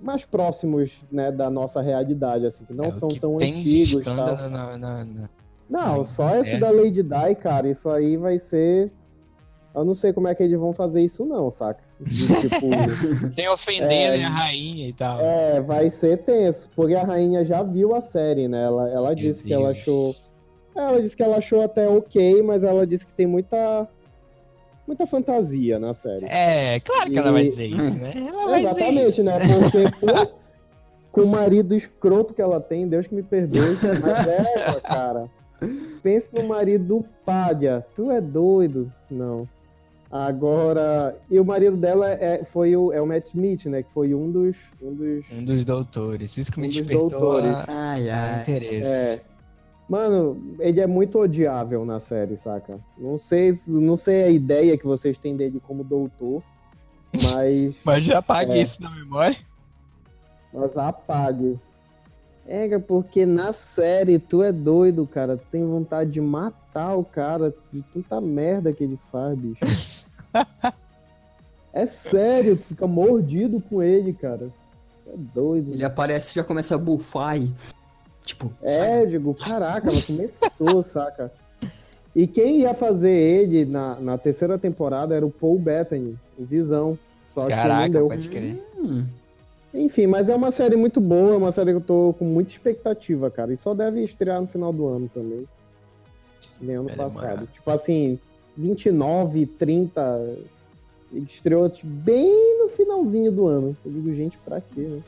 mais 0.00 0.24
próximos 0.24 1.04
né, 1.10 1.32
da 1.32 1.50
nossa 1.50 1.80
realidade, 1.80 2.46
assim, 2.46 2.64
que 2.64 2.74
não 2.74 2.86
é, 2.86 2.90
são 2.90 3.08
tão 3.08 3.36
antigos. 3.36 4.04
Tal. 4.04 4.14
Na, 4.14 4.76
na, 4.76 5.04
na, 5.04 5.28
não, 5.68 6.04
só 6.04 6.36
esse 6.36 6.56
é. 6.56 6.58
da 6.58 6.70
Lady 6.70 7.02
Di, 7.02 7.34
cara, 7.40 7.68
isso 7.68 7.88
aí 7.90 8.16
vai 8.16 8.38
ser. 8.38 8.92
Eu 9.74 9.84
não 9.84 9.94
sei 9.94 10.12
como 10.12 10.28
é 10.28 10.34
que 10.34 10.42
eles 10.42 10.58
vão 10.58 10.72
fazer 10.72 11.02
isso, 11.02 11.24
não, 11.24 11.50
saca? 11.50 11.87
De, 12.00 12.26
tipo, 12.40 13.30
Tem 13.34 13.48
ofendendo 13.50 14.16
é, 14.16 14.24
a 14.24 14.28
rainha 14.28 14.88
e 14.88 14.92
tal. 14.92 15.20
É, 15.20 15.60
vai 15.60 15.90
ser 15.90 16.18
tenso, 16.18 16.70
porque 16.74 16.94
a 16.94 17.02
rainha 17.02 17.44
já 17.44 17.62
viu 17.62 17.94
a 17.94 18.00
série, 18.00 18.46
né? 18.46 18.64
Ela, 18.64 18.88
ela 18.90 19.14
disse 19.14 19.40
Deus. 19.40 19.42
que 19.42 19.52
ela 19.52 19.70
achou. 19.70 20.16
Ela 20.74 21.02
disse 21.02 21.16
que 21.16 21.22
ela 21.22 21.38
achou 21.38 21.62
até 21.62 21.88
ok, 21.88 22.42
mas 22.42 22.62
ela 22.62 22.86
disse 22.86 23.06
que 23.06 23.14
tem 23.14 23.26
muita 23.26 23.88
muita 24.86 25.06
fantasia 25.06 25.78
na 25.78 25.92
série. 25.92 26.24
É, 26.24 26.80
claro 26.80 27.10
que 27.10 27.16
e... 27.16 27.18
ela 27.18 27.32
vai 27.32 27.44
dizer 27.44 27.66
isso, 27.66 27.98
né? 27.98 28.12
Ela 28.16 28.58
Exatamente, 28.58 29.22
né? 29.22 29.32
Porque, 29.60 29.84
pô, 30.00 30.32
com 31.12 31.20
o 31.22 31.26
marido 31.26 31.74
escroto 31.74 32.32
que 32.32 32.40
ela 32.40 32.60
tem, 32.60 32.88
Deus 32.88 33.06
que 33.06 33.14
me 33.14 33.22
perdoe, 33.22 33.76
mas 34.00 34.26
é, 34.26 34.80
cara. 34.80 35.28
Pensa 36.02 36.40
no 36.40 36.48
marido 36.48 37.04
Pádia. 37.26 37.84
Tu 37.94 38.10
é 38.10 38.20
doido? 38.20 38.92
Não. 39.10 39.48
Agora, 40.10 41.14
e 41.30 41.38
o 41.38 41.44
marido 41.44 41.76
dela 41.76 42.08
é, 42.08 42.42
foi 42.42 42.74
o, 42.74 42.90
é 42.92 43.00
o 43.00 43.06
Matt 43.06 43.26
Smith, 43.26 43.66
né? 43.66 43.82
Que 43.82 43.92
foi 43.92 44.14
um 44.14 44.30
dos. 44.30 44.56
Um 44.80 44.94
dos, 44.94 45.30
um 45.30 45.44
dos 45.44 45.64
doutores. 45.66 46.36
Isso 46.36 46.50
que 46.50 46.60
me 46.60 46.68
um 46.68 46.70
despertou 46.70 47.10
doutores. 47.10 47.54
A, 47.54 47.64
ai, 47.68 48.08
ai. 48.08 48.40
interesse. 48.40 48.90
É. 48.90 49.20
Mano, 49.86 50.54
ele 50.60 50.80
é 50.80 50.86
muito 50.86 51.18
odiável 51.18 51.84
na 51.84 52.00
série, 52.00 52.36
saca? 52.36 52.78
Não 52.96 53.18
sei, 53.18 53.54
não 53.68 53.96
sei 53.96 54.24
a 54.24 54.30
ideia 54.30 54.76
que 54.78 54.86
vocês 54.86 55.18
têm 55.18 55.36
dele 55.36 55.60
como 55.66 55.84
doutor, 55.84 56.42
mas. 57.12 57.80
mas 57.84 58.04
já 58.04 58.18
apague 58.18 58.52
é, 58.52 58.58
isso 58.58 58.82
na 58.82 58.90
memória. 58.90 59.36
Mas 60.52 60.78
apague. 60.78 61.58
É, 62.46 62.78
porque 62.78 63.26
na 63.26 63.52
série 63.52 64.18
tu 64.18 64.42
é 64.42 64.50
doido, 64.50 65.06
cara. 65.06 65.36
Tu 65.36 65.44
tem 65.50 65.66
vontade 65.66 66.12
de 66.12 66.20
matar 66.20 66.67
o 66.96 67.04
cara 67.04 67.52
de 67.72 67.82
tanta 67.92 68.20
merda 68.20 68.72
que 68.72 68.84
ele 68.84 68.96
faz, 68.96 69.38
bicho. 69.38 69.64
é 71.72 71.86
sério, 71.86 72.56
tu 72.56 72.64
fica 72.64 72.86
mordido 72.86 73.60
com 73.60 73.82
ele, 73.82 74.12
cara. 74.12 74.48
É 75.06 75.16
doido. 75.16 75.72
Ele 75.72 75.84
aparece 75.84 76.32
e 76.32 76.34
já 76.36 76.44
começa 76.44 76.74
a 76.74 76.78
bufar 76.78 77.40
e. 77.40 77.52
Tipo. 78.24 78.52
É, 78.62 79.06
digo, 79.06 79.34
caraca, 79.34 79.88
ela 79.88 80.02
começou, 80.02 80.82
saca? 80.84 81.32
E 82.14 82.26
quem 82.26 82.60
ia 82.60 82.74
fazer 82.74 83.10
ele 83.10 83.64
na, 83.64 83.98
na 84.00 84.18
terceira 84.18 84.58
temporada 84.58 85.14
era 85.14 85.24
o 85.24 85.30
Paul 85.30 85.58
Bettany, 85.58 86.18
o 86.38 86.44
Visão. 86.44 86.98
Só 87.24 87.46
caraca, 87.46 87.84
que 87.84 87.90
não 87.90 88.00
deu. 88.00 88.08
pode 88.08 88.28
crer. 88.28 88.62
Hum. 88.78 89.06
Enfim, 89.72 90.06
mas 90.06 90.28
é 90.28 90.34
uma 90.34 90.50
série 90.50 90.76
muito 90.76 91.00
boa, 91.00 91.34
é 91.34 91.36
uma 91.36 91.52
série 91.52 91.70
que 91.72 91.76
eu 91.76 91.80
tô 91.80 92.14
com 92.18 92.24
muita 92.24 92.52
expectativa, 92.52 93.30
cara. 93.30 93.52
E 93.52 93.56
só 93.56 93.74
deve 93.74 94.02
estrear 94.02 94.40
no 94.40 94.46
final 94.46 94.72
do 94.72 94.86
ano 94.86 95.10
também. 95.12 95.46
Nem 96.60 96.76
ano 96.76 96.90
é 96.90 96.96
passado. 96.96 97.48
Tipo 97.52 97.70
assim, 97.70 98.18
29, 98.56 99.46
30. 99.46 100.36
Estreou 101.12 101.68
tipo, 101.70 101.86
bem 101.88 102.58
no 102.58 102.68
finalzinho 102.68 103.32
do 103.32 103.46
ano. 103.46 103.76
Eu 103.84 103.92
digo, 103.92 104.12
gente, 104.12 104.36
pra 104.38 104.60
quê, 104.60 104.80
né? 104.80 105.02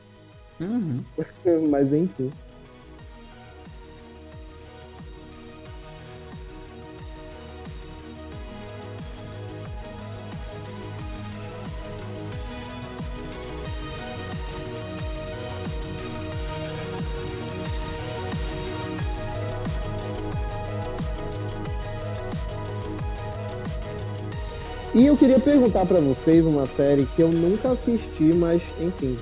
Uhum. 0.59 1.03
mas 1.69 1.93
enfim. 1.93 2.31
E 24.93 25.05
eu 25.05 25.15
queria 25.15 25.39
perguntar 25.39 25.85
para 25.85 26.01
vocês 26.01 26.45
uma 26.45 26.67
série 26.67 27.05
que 27.05 27.21
eu 27.21 27.29
nunca 27.29 27.71
assisti, 27.71 28.23
mas 28.23 28.61
enfim. 28.79 29.17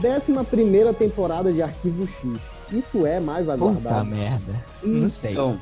Décima 0.00 0.44
primeira 0.44 0.94
temporada 0.94 1.52
de 1.52 1.60
Arquivo 1.62 2.06
X. 2.06 2.40
Isso 2.70 3.04
é 3.04 3.18
mais 3.18 3.48
aguardado? 3.48 3.82
Puta 3.82 4.04
merda. 4.04 4.64
Não 4.82 5.10
sei. 5.10 5.32
Então, 5.32 5.60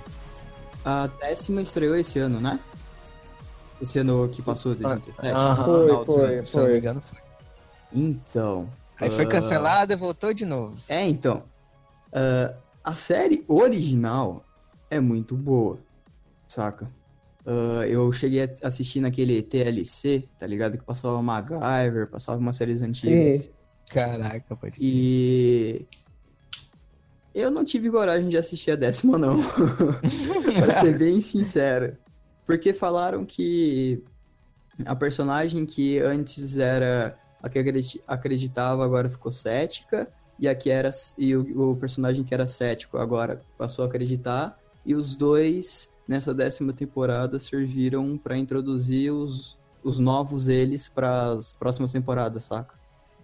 a 0.85 1.07
décima 1.07 1.63
estreou 1.63 1.97
esse 1.97 2.19
ano, 2.19 2.41
né? 2.41 2.61
Esse 3.81 3.99
ano 3.99 4.29
que 4.29 4.43
passou, 4.43 4.75
2017. 4.75 5.35
Ah, 5.35 5.65
foi, 5.65 5.87
não, 5.87 6.05
foi, 6.05 6.45
se, 6.45 6.53
foi. 6.53 6.79
engano, 6.79 7.03
foi. 7.09 7.19
Então. 7.93 8.69
Aí 9.01 9.09
uh... 9.09 9.13
foi 9.13 9.27
cancelada 9.27 9.95
e 9.95 9.97
voltou 9.97 10.35
de 10.35 10.45
novo. 10.45 10.77
É, 10.89 11.09
então. 11.09 11.43
Uh, 12.09 12.55
a 12.85 12.95
série 12.95 13.43
original 13.49 14.45
é 14.91 15.01
muito 15.01 15.35
boa, 15.35 15.79
saca? 16.47 16.87
Uh, 17.45 17.83
eu 17.89 18.13
cheguei 18.13 18.43
a 18.43 18.69
assistir 18.69 19.01
naquele 19.01 19.43
TLC, 19.43 20.25
tá 20.39 20.47
ligado? 20.47 20.79
Que 20.79 20.85
passava 20.85 21.21
MacGyver, 21.21 22.09
passava 22.09 22.39
umas 22.39 22.57
séries 22.57 22.83
antigas. 22.83 23.43
Sim. 23.43 23.51
Caraca, 23.91 24.57
pode 24.57 24.77
E. 24.81 25.87
Eu 27.35 27.51
não 27.51 27.65
tive 27.65 27.91
coragem 27.91 28.29
de 28.29 28.37
assistir 28.37 28.73
a 28.73 28.77
décima, 28.77 29.19
não. 29.19 29.39
pra 30.65 30.75
ser 30.75 30.99
bem 30.99 31.21
sincero. 31.21 31.97
Porque 32.47 32.73
falaram 32.73 33.25
que 33.25 34.03
a 34.85 34.95
personagem 34.95 35.67
que 35.67 35.99
antes 35.99 36.59
era 36.59 37.19
a 37.43 37.49
que 37.49 37.59
acreditava 38.07 38.85
agora 38.85 39.11
ficou 39.11 39.33
cética. 39.33 40.09
E 40.39 40.49
a 40.49 40.55
que 40.55 40.71
era. 40.71 40.91
E 41.19 41.37
o, 41.37 41.73
o 41.73 41.77
personagem 41.77 42.25
que 42.25 42.35
era 42.35 42.47
cético 42.47 42.99
agora 42.99 43.41
passou 43.59 43.85
a 43.85 43.89
acreditar. 43.89 44.59
E 44.85 44.95
os 44.95 45.15
dois 45.15 45.93
nessa 46.07 46.35
décima 46.35 46.73
temporada 46.73 47.39
serviram 47.39 48.19
para 48.19 48.37
introduzir 48.37 49.13
os, 49.13 49.57
os 49.83 49.99
novos 49.99 50.49
eles 50.49 50.89
para 50.89 51.33
as 51.33 51.53
próximas 51.53 51.93
temporadas, 51.93 52.45
saca? 52.45 52.75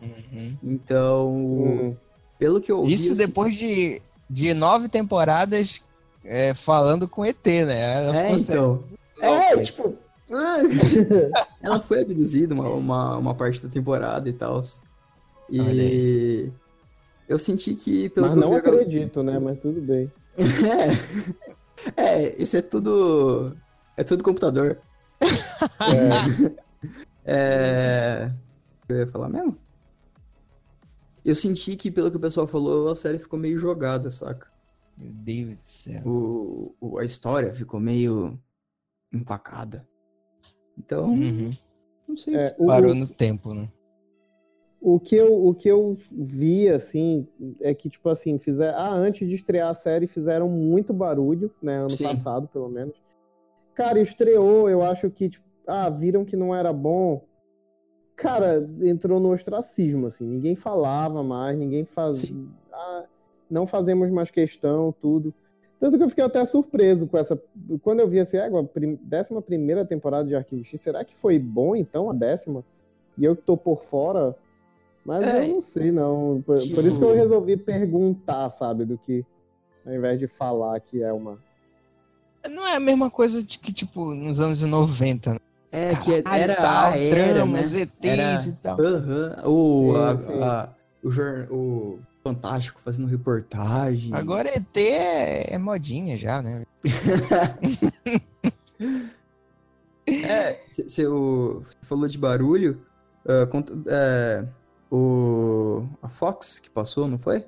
Uhum. 0.01 0.57
Então, 0.63 1.27
uhum. 1.29 1.97
pelo 2.39 2.61
que 2.61 2.71
eu 2.71 2.87
Isso 2.87 3.15
depois 3.15 3.57
de, 3.57 4.01
de 4.31 4.55
nove 4.55 4.89
temporadas 4.89 5.83
é, 6.25 6.55
falando 6.55 7.09
com 7.09 7.25
ET, 7.25 7.45
né? 7.45 7.97
Ela 7.97 8.17
é, 8.17 8.33
então. 8.33 8.85
É, 9.21 9.61
tipo. 9.61 9.97
ela 11.63 11.81
foi 11.81 12.03
abduzida 12.03 12.55
uma, 12.55 12.69
uma, 12.69 13.17
uma, 13.17 13.35
parte 13.35 13.63
da 13.63 13.69
temporada 13.69 14.29
e 14.29 14.33
tal. 14.33 14.63
E 15.51 16.51
eu 17.29 17.39
senti 17.39 17.75
que. 17.75 18.09
Pelo 18.11 18.27
Mas 18.27 18.35
que 18.35 18.41
não 18.41 18.55
acredito, 18.55 19.23
né? 19.23 19.39
Mas 19.39 19.59
tudo 19.59 19.81
bem. 19.81 20.13
é. 20.37 21.48
É, 21.97 22.41
isso 22.41 22.57
é 22.57 22.63
tudo. 22.63 23.57
É 23.97 24.05
tudo 24.05 24.25
computador. 24.25 24.81
é. 27.25 27.35
é... 28.27 28.33
Eu 28.89 28.97
ia 28.97 29.07
falar 29.07 29.29
mesmo? 29.29 29.57
Eu 31.25 31.35
senti 31.35 31.77
que, 31.77 31.91
pelo 31.91 32.11
que 32.11 32.17
o 32.17 32.21
pessoal 32.21 32.47
falou, 32.47 32.89
a 32.89 32.95
série 32.95 33.19
ficou 33.19 33.39
meio 33.39 33.59
jogada, 33.59 34.11
saca? 34.11 34.51
Meu 34.97 35.13
Deus 35.13 35.57
do 35.59 35.69
céu. 35.69 36.03
O, 36.07 36.75
o 36.81 36.99
a 36.99 37.05
história 37.05 37.53
ficou 37.53 37.79
meio 37.79 38.39
empacada. 39.13 39.87
Então, 40.77 41.11
uhum. 41.11 41.51
não 42.07 42.17
sei. 42.17 42.37
É, 42.37 42.57
o, 42.59 42.67
parou 42.67 42.95
no 42.95 43.07
tempo, 43.07 43.53
né? 43.53 43.71
O 44.81 45.01
que, 45.01 45.17
eu, 45.17 45.47
o 45.47 45.53
que 45.55 45.69
eu 45.69 45.97
vi, 46.13 46.69
assim, 46.69 47.27
é 47.61 47.75
que, 47.75 47.89
tipo 47.89 48.09
assim, 48.09 48.39
fizer, 48.39 48.73
ah, 48.75 48.93
antes 48.93 49.29
de 49.29 49.35
estrear 49.35 49.71
a 49.71 49.75
série, 49.75 50.07
fizeram 50.07 50.49
muito 50.49 50.93
barulho, 50.93 51.53
né? 51.61 51.79
Ano 51.79 51.91
Sim. 51.91 52.05
passado, 52.05 52.49
pelo 52.49 52.69
menos. 52.69 52.95
Cara, 53.75 54.01
estreou, 54.01 54.71
eu 54.71 54.83
acho 54.83 55.11
que, 55.11 55.29
tipo, 55.29 55.45
ah, 55.67 55.91
viram 55.91 56.25
que 56.25 56.37
não 56.37 56.55
era 56.55 56.73
bom. 56.73 57.23
Cara, 58.17 58.69
entrou 58.81 59.21
no 59.21 59.33
ostracismo, 59.33 60.07
assim. 60.07 60.27
Ninguém 60.27 60.57
falava 60.57 61.23
mais, 61.23 61.59
ninguém 61.59 61.85
fazia. 61.85 62.35
Ah, 62.73 63.05
não 63.51 63.67
fazemos 63.67 64.11
mais 64.11 64.31
questão, 64.31 64.93
tudo. 64.93 65.35
Tanto 65.79 65.97
que 65.97 66.03
eu 66.03 66.09
fiquei 66.09 66.25
até 66.25 66.45
surpreso 66.45 67.07
com 67.07 67.17
essa. 67.17 67.41
Quando 67.83 68.01
eu 68.01 68.09
vi 68.09 68.19
assim, 68.19 68.37
é, 68.37 68.51
décima 69.03 69.41
primeira 69.41 69.85
temporada 69.85 70.29
de 70.29 70.35
Arquivo 70.35 70.65
X, 70.65 70.81
será 70.81 71.05
que 71.05 71.15
foi 71.15 71.39
bom 71.39 71.77
então 71.77 72.11
a 72.11 72.13
décima? 72.13 72.65
E 73.17 73.25
eu 73.25 73.37
que 73.37 73.43
tô 73.43 73.57
por 73.57 73.77
fora. 73.77 74.37
Mas 75.09 75.25
é, 75.25 75.43
eu 75.43 75.49
não 75.55 75.61
sei, 75.63 75.91
não. 75.91 76.43
Por, 76.45 76.59
por, 76.75 76.85
isso 76.85 76.99
que 76.99 77.05
eu 77.07 77.15
resolvi 77.15 77.57
perguntar, 77.57 78.51
sabe, 78.51 78.85
do 78.85 78.99
que. 78.99 79.25
Ao 79.87 79.95
invés 79.95 80.21
de 80.21 80.27
falar 80.27 80.79
que 80.81 81.03
é 81.03 81.11
uma. 81.11 81.39
Não 82.51 82.69
é 82.69 82.77
a 82.77 82.81
mesma 82.81 83.11
coisa 83.11 83.43
de 83.43 83.59
que, 83.59 83.73
tipo, 83.73 84.15
nos 84.15 84.39
anos 84.39 84.61
90, 84.61 85.33
né? 85.33 85.39
É, 85.73 85.95
Caralho, 85.95 86.23
que 86.23 86.29
era 86.29 86.57
tal, 86.57 86.93
a 86.93 86.99
era, 86.99 87.33
dramas, 87.33 87.73
né? 87.73 87.81
ETs 87.81 87.97
era, 88.03 88.43
e 88.49 88.53
tal. 88.53 88.79
Aham. 88.79 89.37
Uh 89.39 89.41
-huh, 89.41 89.49
o, 89.49 89.97
a, 89.97 90.11
a, 90.45 90.69
o, 91.03 91.09
o, 91.57 91.99
Fantástico 92.23 92.79
fazendo 92.79 93.09
reportagem. 93.09 94.15
Agora 94.15 94.55
ET 94.55 94.77
é, 94.77 95.55
é 95.55 95.59
modinha 95.59 96.19
já, 96.19 96.43
né? 96.43 96.67
é, 100.07 100.61
você 100.69 101.07
falou 101.81 102.07
de 102.07 102.19
barulho. 102.19 102.83
Uh, 103.25 103.49
é, 103.89 104.45
o, 104.91 105.87
a 106.03 106.09
Fox 106.09 106.59
que 106.59 106.71
passou, 106.71 107.07
não 107.09 107.19
foi? 107.19 107.45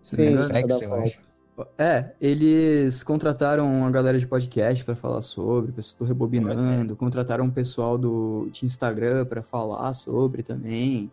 Se 0.00 0.16
Sim, 0.16 0.30
não 0.30 0.44
é 0.44 0.66
da 0.66 0.78
Fox. 0.78 1.32
É, 1.76 2.12
eles 2.20 3.02
contrataram 3.02 3.84
a 3.84 3.90
galera 3.90 4.18
de 4.18 4.26
podcast 4.26 4.82
para 4.84 4.96
falar 4.96 5.20
sobre, 5.20 5.70
o 5.70 5.74
pessoal 5.74 5.98
do 5.98 6.04
Rebobinando, 6.06 6.96
contrataram 6.96 7.44
um 7.44 7.50
pessoal 7.50 7.98
do, 7.98 8.48
de 8.50 8.64
Instagram 8.64 9.26
para 9.26 9.42
falar 9.42 9.92
sobre 9.92 10.42
também. 10.42 11.12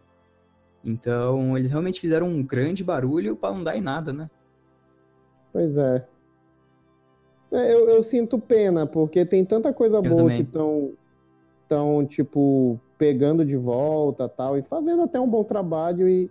Então, 0.83 1.57
eles 1.57 1.71
realmente 1.71 1.99
fizeram 1.99 2.27
um 2.27 2.41
grande 2.41 2.83
barulho 2.83 3.35
para 3.35 3.53
não 3.53 3.63
dar 3.63 3.75
em 3.75 3.81
nada, 3.81 4.13
né? 4.13 4.29
Pois 5.51 5.77
é. 5.77 6.07
é 7.51 7.73
eu, 7.73 7.89
eu, 7.89 8.01
sinto 8.01 8.39
pena, 8.39 8.87
porque 8.87 9.25
tem 9.25 9.43
tanta 9.43 9.73
coisa 9.73 9.97
eu 9.97 10.01
boa 10.01 10.23
também. 10.23 10.37
que 10.37 10.43
estão, 10.43 10.93
tão, 11.67 12.05
tipo, 12.05 12.79
pegando 12.99 13.45
de 13.45 13.55
volta 13.55 14.27
tal, 14.27 14.57
e 14.57 14.61
fazendo 14.61 15.03
até 15.03 15.17
um 15.19 15.27
bom 15.27 15.43
trabalho, 15.43 16.07
e 16.07 16.29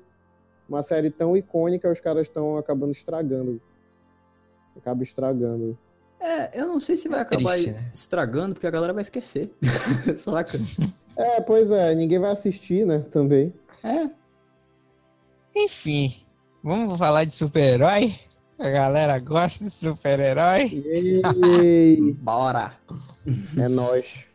uma 0.68 0.82
série 0.82 1.10
tão 1.10 1.34
icônica, 1.34 1.90
os 1.90 1.98
caras 1.98 2.28
estão 2.28 2.58
acabando 2.58 2.92
estragando. 2.92 3.60
Acaba 4.76 5.02
estragando. 5.02 5.76
É, 6.20 6.60
eu 6.60 6.68
não 6.68 6.78
sei 6.78 6.96
se 6.96 7.08
vai 7.08 7.20
é 7.20 7.22
acabar 7.22 7.52
triste, 7.52 7.70
né? 7.70 7.90
estragando, 7.92 8.54
porque 8.54 8.66
a 8.66 8.70
galera 8.70 8.92
vai 8.92 9.02
esquecer. 9.02 9.50
Saca? 10.16 10.58
É, 11.20 11.40
pois 11.40 11.72
é, 11.72 11.96
ninguém 11.96 12.20
vai 12.20 12.30
assistir, 12.30 12.86
né, 12.86 13.00
também. 13.00 13.52
É. 13.82 14.08
Enfim, 15.56 16.14
vamos 16.62 16.96
falar 16.96 17.24
de 17.24 17.34
super-herói? 17.34 18.14
A 18.56 18.70
galera 18.70 19.18
gosta 19.18 19.64
de 19.64 19.70
super-herói? 19.72 20.70
Bora! 22.22 22.72
É 23.56 23.66
nóis. 23.66 24.28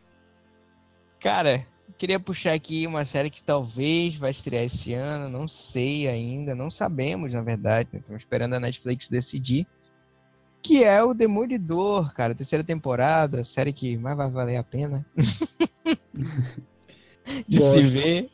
Cara, 1.18 1.66
queria 1.98 2.18
puxar 2.20 2.52
aqui 2.52 2.86
uma 2.86 3.04
série 3.04 3.30
que 3.30 3.42
talvez 3.42 4.16
vai 4.16 4.30
estrear 4.30 4.64
esse 4.64 4.92
ano, 4.92 5.28
não 5.28 5.48
sei 5.48 6.08
ainda, 6.08 6.54
não 6.54 6.70
sabemos, 6.70 7.32
na 7.32 7.42
verdade, 7.42 7.88
né? 7.92 8.00
estamos 8.00 8.22
esperando 8.22 8.54
a 8.54 8.60
Netflix 8.60 9.08
decidir. 9.08 9.66
Que 10.62 10.82
é 10.82 11.02
o 11.02 11.12
Demolidor, 11.12 12.14
cara, 12.14 12.34
terceira 12.34 12.64
temporada, 12.64 13.44
série 13.44 13.72
que 13.72 13.98
mais 13.98 14.16
vai 14.16 14.30
valer 14.30 14.56
a 14.56 14.64
pena 14.64 15.04
de 17.46 17.58
se 17.58 17.82
ver. 17.82 18.30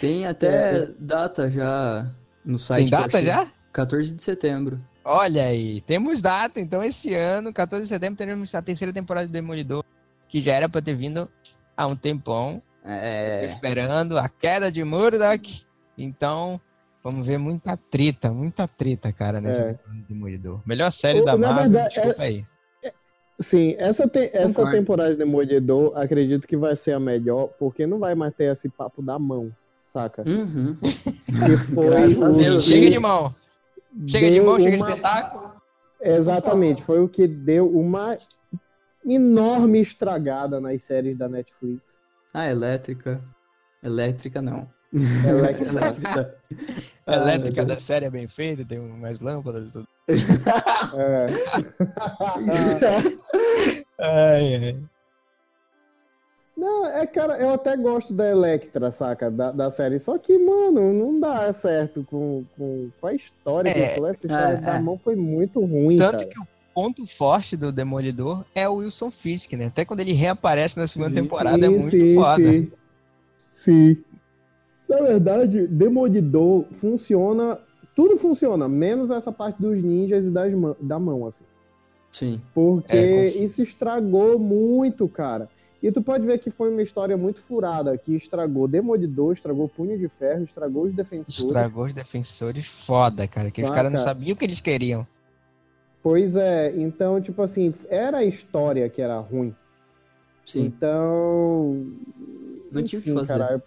Tem 0.00 0.26
até 0.26 0.78
é. 0.78 0.88
data 0.98 1.50
já 1.50 2.14
no 2.44 2.58
site. 2.58 2.90
Tem 2.90 3.00
data 3.00 3.22
já? 3.22 3.46
14 3.72 4.14
de 4.14 4.22
setembro. 4.22 4.80
Olha 5.04 5.44
aí, 5.44 5.80
temos 5.82 6.22
data. 6.22 6.60
Então, 6.60 6.82
esse 6.82 7.12
ano, 7.12 7.52
14 7.52 7.84
de 7.84 7.88
setembro, 7.88 8.16
teremos 8.16 8.54
a 8.54 8.62
terceira 8.62 8.92
temporada 8.92 9.26
do 9.26 9.32
Demolidor, 9.32 9.84
que 10.28 10.40
já 10.40 10.54
era 10.54 10.68
pra 10.68 10.80
ter 10.80 10.94
vindo 10.94 11.28
há 11.76 11.86
um 11.86 11.96
tempão. 11.96 12.62
É... 12.84 13.44
Esperando 13.46 14.18
a 14.18 14.28
queda 14.28 14.70
de 14.70 14.84
Murdoch. 14.84 15.64
Então, 15.96 16.60
vamos 17.02 17.26
ver 17.26 17.38
muita 17.38 17.76
treta, 17.76 18.30
muita 18.30 18.68
treta, 18.68 19.12
cara, 19.12 19.40
nessa 19.40 19.62
é. 19.62 19.78
Demolidor. 20.08 20.60
Melhor 20.66 20.90
série 20.90 21.20
o, 21.20 21.24
da 21.24 21.36
Marvel, 21.36 21.70
verdade, 21.70 21.94
desculpa 21.94 22.22
é... 22.22 22.26
aí. 22.26 22.46
Sim, 23.40 23.74
essa, 23.78 24.06
te 24.06 24.30
essa 24.32 24.70
temporada 24.70 25.10
de 25.10 25.16
Demolidor, 25.16 25.96
acredito 25.96 26.46
que 26.46 26.56
vai 26.56 26.76
ser 26.76 26.92
a 26.92 27.00
melhor, 27.00 27.48
porque 27.58 27.86
não 27.86 27.98
vai 27.98 28.14
mais 28.14 28.32
ter 28.34 28.52
esse 28.52 28.68
papo 28.68 29.02
da 29.02 29.18
mão 29.18 29.52
saca? 29.94 30.24
Uhum. 30.26 30.76
Que 30.82 31.56
foi 31.56 31.88
o... 32.18 32.60
Chega 32.60 32.90
de 32.90 32.98
mão. 32.98 33.34
Chega 34.06 34.30
de 34.30 34.40
mão, 34.40 34.58
chega 34.58 34.76
uma... 34.76 34.86
de 34.86 34.94
tentáculo. 34.94 35.52
Exatamente, 36.00 36.82
foi 36.82 37.00
o 37.00 37.08
que 37.08 37.26
deu 37.26 37.70
uma 37.70 38.16
enorme 39.06 39.80
estragada 39.80 40.60
nas 40.60 40.82
séries 40.82 41.16
da 41.16 41.28
Netflix. 41.28 42.00
Ah, 42.34 42.50
elétrica. 42.50 43.22
Elétrica 43.82 44.42
não. 44.42 44.68
Elétrica. 44.92 46.36
A 47.06 47.14
elétrica 47.16 47.62
ah, 47.62 47.64
da 47.64 47.76
série 47.76 48.06
é 48.06 48.10
bem 48.10 48.26
feita, 48.26 48.64
tem 48.64 48.80
mais 48.80 49.20
lâmpadas 49.20 49.68
e 49.68 49.72
tudo. 49.72 49.88
É. 50.96 51.26
ai, 53.98 54.54
ai. 54.56 54.78
Não, 56.56 56.86
é, 56.86 57.06
cara, 57.06 57.38
eu 57.38 57.54
até 57.54 57.76
gosto 57.76 58.14
da 58.14 58.28
Electra, 58.28 58.90
saca? 58.90 59.30
Da, 59.30 59.50
da 59.50 59.70
série. 59.70 59.98
Só 59.98 60.18
que, 60.18 60.38
mano, 60.38 60.92
não 60.92 61.18
dá 61.18 61.52
certo 61.52 62.04
com, 62.08 62.44
com, 62.56 62.90
com 63.00 63.06
a 63.06 63.14
história 63.14 63.70
é, 63.70 63.72
que 63.72 63.94
falou. 63.94 64.10
Essa 64.10 64.26
história 64.26 64.54
é, 64.54 64.60
da 64.60 64.76
é. 64.76 64.78
mão 64.78 64.96
foi 64.96 65.16
muito 65.16 65.60
ruim. 65.60 65.98
Tanto 65.98 66.18
cara. 66.18 66.26
que 66.26 66.40
o 66.40 66.46
ponto 66.74 67.06
forte 67.06 67.56
do 67.56 67.70
Demolidor 67.70 68.44
é 68.54 68.68
o 68.68 68.76
Wilson 68.76 69.10
Fisk, 69.10 69.52
né? 69.52 69.66
Até 69.66 69.84
quando 69.84 70.00
ele 70.00 70.12
reaparece 70.12 70.76
na 70.76 70.86
segunda 70.86 71.10
sim, 71.10 71.22
temporada 71.22 71.64
é 71.64 71.68
sim, 71.68 71.74
é 71.74 71.78
muito 71.78 71.90
sim, 71.90 72.14
foda. 72.14 72.50
Sim. 72.50 72.72
sim. 73.52 74.04
Na 74.88 74.96
verdade, 74.96 75.66
Demolidor 75.68 76.64
funciona. 76.72 77.58
Tudo 77.94 78.16
funciona, 78.16 78.68
menos 78.68 79.10
essa 79.12 79.30
parte 79.30 79.62
dos 79.62 79.80
ninjas 79.80 80.26
e 80.26 80.30
das 80.30 80.52
da 80.80 80.98
mão, 80.98 81.26
assim. 81.26 81.44
Sim. 82.10 82.40
Porque 82.52 82.96
é, 82.96 83.26
isso 83.28 83.62
estragou 83.62 84.36
muito, 84.38 85.08
cara. 85.08 85.48
E 85.80 85.92
tu 85.92 86.00
pode 86.00 86.26
ver 86.26 86.38
que 86.38 86.50
foi 86.50 86.70
uma 86.70 86.82
história 86.82 87.16
muito 87.16 87.40
furada, 87.40 87.96
que 87.98 88.16
estragou 88.16 88.66
Demolidor, 88.66 89.34
estragou 89.34 89.68
Punho 89.68 89.98
de 89.98 90.08
Ferro, 90.08 90.42
estragou 90.42 90.84
os 90.84 90.94
defensores. 90.94 91.38
Estragou 91.38 91.84
os 91.84 91.92
defensores 91.92 92.66
foda, 92.66 93.28
cara, 93.28 93.50
que 93.50 93.60
Saca. 93.60 93.68
os 93.68 93.74
caras 93.76 93.92
não 93.92 93.98
sabiam 93.98 94.34
o 94.34 94.36
que 94.36 94.44
eles 94.44 94.60
queriam. 94.60 95.06
Pois 96.04 96.36
é, 96.36 96.70
então, 96.76 97.18
tipo 97.18 97.40
assim, 97.40 97.72
era 97.88 98.18
a 98.18 98.24
história 98.24 98.86
que 98.90 99.00
era 99.00 99.16
ruim. 99.16 99.56
Sim. 100.44 100.66
Então. 100.66 101.82
Não 102.70 102.82
enfim, 102.82 103.00
tinha 103.00 103.00
o 103.00 103.02
que 103.02 103.26
fazer. 103.26 103.38
Cara, 103.38 103.64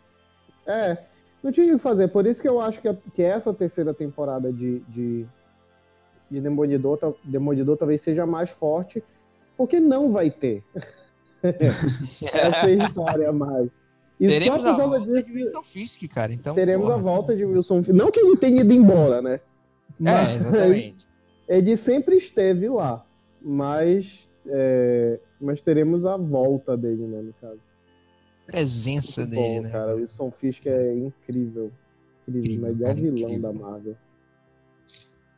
é, 0.67 0.97
não 1.41 1.51
tinha 1.51 1.73
o 1.73 1.77
que 1.77 1.81
fazer. 1.81 2.07
Por 2.09 2.27
isso 2.27 2.39
que 2.39 2.47
eu 2.47 2.61
acho 2.61 2.79
que, 2.79 2.93
que 3.11 3.23
essa 3.23 3.51
terceira 3.51 3.91
temporada 3.91 4.53
de, 4.53 4.81
de, 4.81 5.25
de 6.29 6.39
Demolidor, 6.39 7.15
Demolidor 7.23 7.75
talvez 7.75 8.01
seja 8.01 8.23
mais 8.27 8.51
forte, 8.51 9.03
porque 9.57 9.79
não 9.79 10.11
vai 10.11 10.29
ter. 10.29 10.63
Essa 11.41 12.69
é 12.69 12.73
história 12.75 13.33
mais. 13.33 13.67
E 14.19 14.27
teremos 14.27 14.61
só 14.61 14.75
por 14.75 14.77
causa 14.77 14.99
disso. 14.99 15.31
De 15.31 15.43
Wilson 15.43 15.63
Fisk, 15.63 16.07
cara. 16.07 16.31
Então, 16.31 16.53
teremos 16.53 16.85
porra. 16.85 16.99
a 16.99 17.01
volta 17.01 17.35
de 17.35 17.43
Wilson 17.43 17.81
Fisk. 17.81 17.95
Não 17.95 18.11
que 18.11 18.19
ele 18.19 18.37
tenha 18.37 18.61
ido 18.61 18.73
embora, 18.73 19.23
né? 19.23 19.39
Mas 19.99 20.29
é, 20.29 20.33
exatamente. 20.35 21.06
Ele 21.47 21.77
sempre 21.77 22.17
esteve 22.17 22.67
lá. 22.69 23.05
mas, 23.41 24.29
é, 24.45 25.19
mas 25.39 25.61
teremos 25.61 26.05
a 26.05 26.17
volta 26.17 26.75
dele, 26.75 27.07
né, 27.07 27.21
no 27.21 27.33
caso. 27.33 27.61
Presença 28.45 29.21
Muito 29.21 29.31
dele, 29.31 29.55
bom, 29.55 29.61
né? 29.61 29.69
Cara, 29.69 29.95
o 29.95 29.97
Wilson 29.97 30.31
Fisk 30.31 30.65
é 30.67 30.93
incrível. 30.93 31.71
Incrível, 32.27 32.51
incrível 32.51 32.61
melhor 32.61 32.87
cara, 32.87 32.95
vilão 32.95 33.29
incrível. 33.29 33.41
da 33.41 33.53
Marvel. 33.53 33.97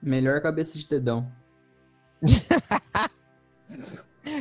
Melhor 0.02 0.42
cabeça 0.42 0.78
de 0.78 0.88
dedão. 0.88 1.32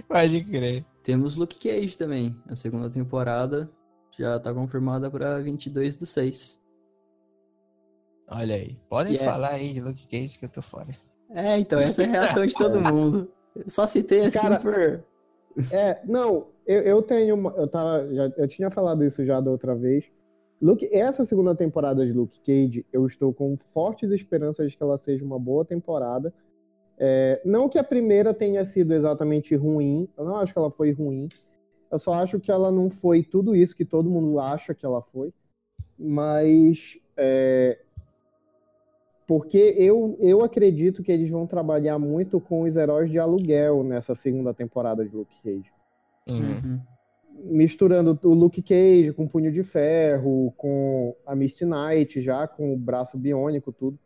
Pode 0.08 0.44
crer. 0.44 0.84
Temos 1.02 1.36
Luke 1.36 1.58
Cage 1.58 1.96
também. 1.96 2.36
A 2.46 2.54
segunda 2.54 2.90
temporada 2.90 3.70
já 4.16 4.38
tá 4.38 4.52
confirmada 4.52 5.10
pra 5.10 5.38
22 5.38 5.96
do 5.96 6.04
6. 6.04 6.60
Olha 8.28 8.56
aí. 8.56 8.78
Podem 8.88 9.14
yeah. 9.14 9.32
falar 9.32 9.52
aí 9.52 9.72
de 9.72 9.80
Luke 9.80 10.06
Cage 10.06 10.38
que 10.38 10.44
eu 10.44 10.50
tô 10.50 10.60
fora. 10.60 10.94
É, 11.31 11.59
então, 11.59 11.79
essa 11.79 12.03
é 12.03 12.07
a 12.07 12.09
reação 12.09 12.47
de 12.47 12.55
todo 12.55 12.81
mundo. 12.93 13.31
Eu 13.55 13.68
só 13.68 13.87
citei 13.87 14.26
assim 14.26 14.39
Cara, 14.39 14.61
por. 14.61 15.05
É, 15.72 16.01
não, 16.05 16.47
eu, 16.66 16.83
eu 16.83 17.03
tenho. 17.03 17.35
Uma, 17.35 17.51
eu, 17.57 17.66
tava, 17.66 18.07
já, 18.12 18.33
eu 18.37 18.49
tinha 18.49 18.70
falado 18.70 19.05
isso 19.05 19.24
já 19.24 19.41
da 19.41 19.51
outra 19.51 19.74
vez. 19.74 20.11
Luke, 20.61 20.89
essa 20.93 21.24
segunda 21.24 21.55
temporada 21.55 22.05
de 22.05 22.12
Luke 22.12 22.41
Cage, 22.41 22.85
eu 22.93 23.07
estou 23.07 23.33
com 23.33 23.57
fortes 23.57 24.11
esperanças 24.11 24.70
de 24.70 24.76
que 24.76 24.83
ela 24.83 24.99
seja 24.99 25.24
uma 25.24 25.39
boa 25.39 25.64
temporada. 25.64 26.35
É, 26.99 27.41
não 27.45 27.68
que 27.68 27.79
a 27.79 27.85
primeira 27.85 28.35
tenha 28.35 28.64
sido 28.64 28.93
exatamente 28.93 29.55
ruim, 29.55 30.09
eu 30.18 30.24
não 30.24 30.37
acho 30.37 30.53
que 30.53 30.59
ela 30.59 30.70
foi 30.70 30.91
ruim. 30.91 31.29
Eu 31.91 31.99
só 31.99 32.14
acho 32.14 32.41
que 32.41 32.51
ela 32.51 32.72
não 32.72 32.91
foi 32.91 33.22
tudo 33.22 33.55
isso 33.55 33.76
que 33.76 33.85
todo 33.85 34.11
mundo 34.11 34.41
acha 34.41 34.74
que 34.74 34.85
ela 34.85 35.01
foi. 35.01 35.33
Mas 35.97 36.99
é, 37.16 37.79
porque 39.29 39.74
eu, 39.76 40.16
eu 40.20 40.43
acredito 40.43 41.03
que 41.03 41.12
eles 41.12 41.29
vão 41.29 41.47
trabalhar 41.47 41.99
muito 41.99 42.41
com 42.41 42.62
os 42.62 42.79
heróis 42.79 43.11
de 43.11 43.18
aluguel 43.18 43.85
nessa 43.85 44.14
segunda 44.14 44.55
temporada 44.55 45.05
de 45.05 45.14
Luke 45.14 45.37
Cage. 45.43 45.70
Uhum. 46.26 46.41
uhum. 46.41 46.81
Misturando 47.45 48.18
o 48.24 48.35
Luke 48.35 48.62
Cage 48.62 49.12
com 49.12 49.26
o 49.26 49.29
Punho 49.29 49.53
de 49.53 49.62
Ferro, 49.62 50.53
com 50.57 51.14
a 51.26 51.37
Misty 51.37 51.66
Knight 51.66 52.22
já, 52.22 52.49
com 52.49 52.72
o 52.72 52.76
braço 52.76 53.18
biônico, 53.18 53.70
tudo. 53.70 53.99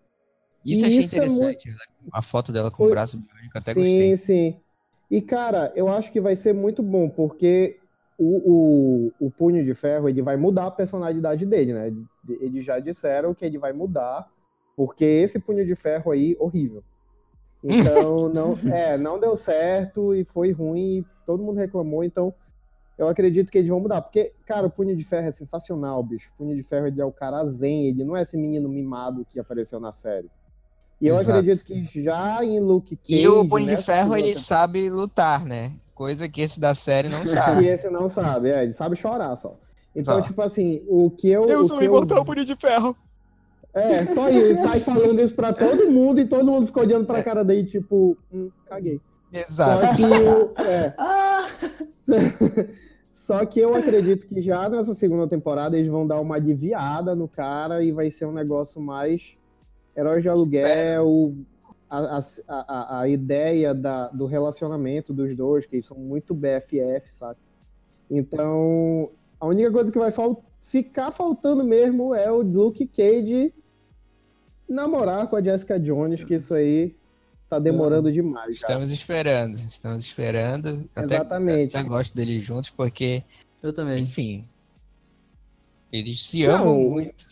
Isso 0.66 0.84
e 0.84 0.88
achei 0.88 0.98
isso 0.98 1.16
interessante, 1.16 1.68
é 1.68 1.70
muito... 1.70 1.82
a 2.12 2.20
foto 2.20 2.50
dela 2.52 2.70
com 2.70 2.84
o 2.84 2.90
braço 2.90 3.16
biônico, 3.16 3.56
até 3.56 3.72
sim, 3.74 3.80
gostei. 3.80 4.16
Sim, 4.16 4.26
sim. 4.26 4.60
E, 5.08 5.22
cara, 5.22 5.72
eu 5.76 5.88
acho 5.88 6.10
que 6.10 6.20
vai 6.20 6.34
ser 6.34 6.52
muito 6.52 6.82
bom, 6.82 7.08
porque 7.08 7.78
o, 8.18 9.12
o, 9.20 9.26
o 9.26 9.30
Punho 9.30 9.64
de 9.64 9.72
Ferro, 9.72 10.08
ele 10.08 10.20
vai 10.20 10.36
mudar 10.36 10.66
a 10.66 10.70
personalidade 10.70 11.46
dele, 11.46 11.72
né? 11.72 11.92
Eles 12.40 12.64
já 12.64 12.80
disseram 12.80 13.32
que 13.32 13.44
ele 13.44 13.56
vai 13.56 13.72
mudar 13.72 14.28
porque 14.76 15.04
esse 15.04 15.38
punho 15.38 15.64
de 15.64 15.74
ferro 15.74 16.10
aí, 16.10 16.36
horrível. 16.38 16.82
Então, 17.62 18.28
não, 18.32 18.56
é, 18.72 18.96
não 18.96 19.18
deu 19.18 19.36
certo 19.36 20.14
e 20.14 20.24
foi 20.24 20.52
ruim, 20.52 21.04
todo 21.26 21.42
mundo 21.42 21.58
reclamou, 21.58 22.02
então 22.02 22.34
eu 22.98 23.08
acredito 23.08 23.50
que 23.50 23.58
eles 23.58 23.70
vão 23.70 23.80
mudar. 23.80 24.02
Porque, 24.02 24.32
cara, 24.46 24.66
o 24.66 24.70
punho 24.70 24.96
de 24.96 25.04
ferro 25.04 25.26
é 25.26 25.30
sensacional, 25.30 26.02
bicho. 26.02 26.30
O 26.34 26.38
punho 26.38 26.54
de 26.54 26.62
ferro 26.62 26.86
ele 26.86 27.00
é 27.00 27.04
o 27.04 27.12
cara 27.12 27.44
zen, 27.44 27.86
ele 27.86 28.04
não 28.04 28.16
é 28.16 28.22
esse 28.22 28.36
menino 28.36 28.68
mimado 28.68 29.26
que 29.28 29.40
apareceu 29.40 29.80
na 29.80 29.92
série. 29.92 30.30
E 31.00 31.08
eu 31.08 31.16
Exato. 31.16 31.38
acredito 31.38 31.64
que 31.64 31.84
já 32.00 32.44
em 32.44 32.60
Luke 32.60 32.94
Cage... 32.96 33.22
E 33.22 33.28
o 33.28 33.48
punho 33.48 33.66
de 33.66 33.82
ferro, 33.82 34.16
ele 34.16 34.38
sabe 34.38 34.88
lutar, 34.88 35.44
né? 35.44 35.72
Coisa 35.94 36.28
que 36.28 36.40
esse 36.40 36.60
da 36.60 36.74
série 36.76 37.08
não 37.08 37.26
sabe. 37.26 37.64
e 37.64 37.68
esse 37.68 37.90
não 37.90 38.08
sabe, 38.08 38.50
é, 38.50 38.62
ele 38.62 38.72
sabe 38.72 38.94
chorar 38.94 39.34
só. 39.36 39.58
Então, 39.96 40.20
só. 40.20 40.22
tipo 40.22 40.40
assim, 40.40 40.84
o 40.88 41.10
que 41.10 41.28
eu... 41.28 41.48
Eu 41.48 41.66
sou 41.66 41.82
imortal 41.82 42.18
eu... 42.18 42.24
punho 42.24 42.44
de 42.44 42.54
ferro. 42.54 42.96
É, 43.74 44.04
só 44.06 44.28
isso. 44.28 44.38
Ele 44.38 44.56
sai 44.56 44.80
falando 44.80 45.20
isso 45.20 45.34
pra 45.34 45.52
todo 45.52 45.90
mundo 45.90 46.20
e 46.20 46.26
todo 46.26 46.44
mundo 46.44 46.66
fica 46.66 46.80
olhando 46.80 47.06
pra 47.06 47.22
cara 47.22 47.42
dele, 47.42 47.66
tipo, 47.66 48.16
hum, 48.32 48.50
caguei. 48.66 49.00
Exato. 49.32 49.86
Só 49.86 49.94
que, 49.94 50.62
é, 50.62 50.94
só 53.10 53.46
que 53.46 53.60
eu 53.60 53.74
acredito 53.74 54.26
que 54.26 54.42
já 54.42 54.68
nessa 54.68 54.94
segunda 54.94 55.26
temporada 55.26 55.78
eles 55.78 55.90
vão 55.90 56.06
dar 56.06 56.20
uma 56.20 56.34
aliviada 56.34 57.14
no 57.14 57.26
cara 57.26 57.82
e 57.82 57.90
vai 57.90 58.10
ser 58.10 58.26
um 58.26 58.32
negócio 58.32 58.80
mais 58.80 59.38
herói 59.96 60.20
de 60.20 60.28
aluguel, 60.28 61.34
a, 61.88 62.18
a, 62.48 63.00
a, 63.00 63.08
ideia 63.08 63.74
da, 63.74 64.08
do 64.08 64.24
relacionamento 64.24 65.12
dos 65.12 65.36
dois, 65.36 65.66
que 65.66 65.76
eles 65.76 65.86
são 65.86 65.98
muito 65.98 66.34
BFF, 66.34 67.12
sabe? 67.12 67.38
Então, 68.10 69.10
a 69.38 69.46
única 69.46 69.70
coisa 69.70 69.92
que 69.92 69.98
vai 69.98 70.10
ficar 70.60 71.10
faltando 71.10 71.64
mesmo 71.64 72.14
é 72.14 72.30
o 72.30 72.40
Luke 72.40 72.86
Cage 72.86 73.54
namorar 74.72 75.26
com 75.28 75.36
a 75.36 75.42
Jessica 75.42 75.78
Jones, 75.78 76.24
que 76.24 76.34
isso 76.34 76.54
aí 76.54 76.94
tá 77.48 77.58
demorando 77.58 78.08
é. 78.08 78.12
demais. 78.12 78.56
Estamos 78.56 78.90
esperando, 78.90 79.56
estamos 79.56 80.00
esperando. 80.00 80.88
Exatamente. 80.96 81.76
Até, 81.76 81.78
até 81.80 81.88
gosto 81.88 82.16
deles 82.16 82.42
juntos, 82.42 82.70
porque. 82.70 83.22
Eu 83.62 83.72
também. 83.72 84.02
Enfim. 84.02 84.44
Eles 85.92 86.26
se 86.26 86.44
amam 86.44 86.64
Não, 86.64 86.90
muito. 86.90 87.26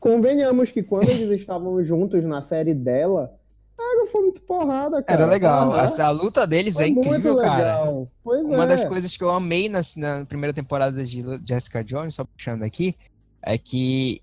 Convenhamos 0.00 0.70
que 0.70 0.82
quando 0.82 1.08
eles 1.08 1.28
estavam 1.30 1.82
juntos 1.84 2.24
na 2.24 2.40
série 2.40 2.72
dela, 2.72 3.38
era 3.78 4.06
foi 4.06 4.22
muito 4.22 4.42
porrada, 4.42 5.02
cara. 5.02 5.22
Era 5.22 5.30
legal. 5.30 5.72
A, 5.72 5.84
a, 5.84 6.10
luta 6.10 6.46
deles 6.46 6.74
foi 6.74 6.84
é 6.84 6.88
incrível, 6.88 7.36
cara. 7.36 8.06
Pois 8.24 8.44
Uma 8.46 8.64
é. 8.64 8.66
das 8.66 8.84
coisas 8.84 9.16
que 9.16 9.22
eu 9.22 9.30
amei 9.30 9.68
na, 9.68 9.82
na 9.96 10.24
primeira 10.24 10.54
temporada 10.54 11.04
de 11.04 11.22
Jessica 11.44 11.84
Jones, 11.84 12.14
só 12.14 12.24
puxando 12.24 12.62
aqui, 12.62 12.96
é 13.42 13.58
que 13.58 14.22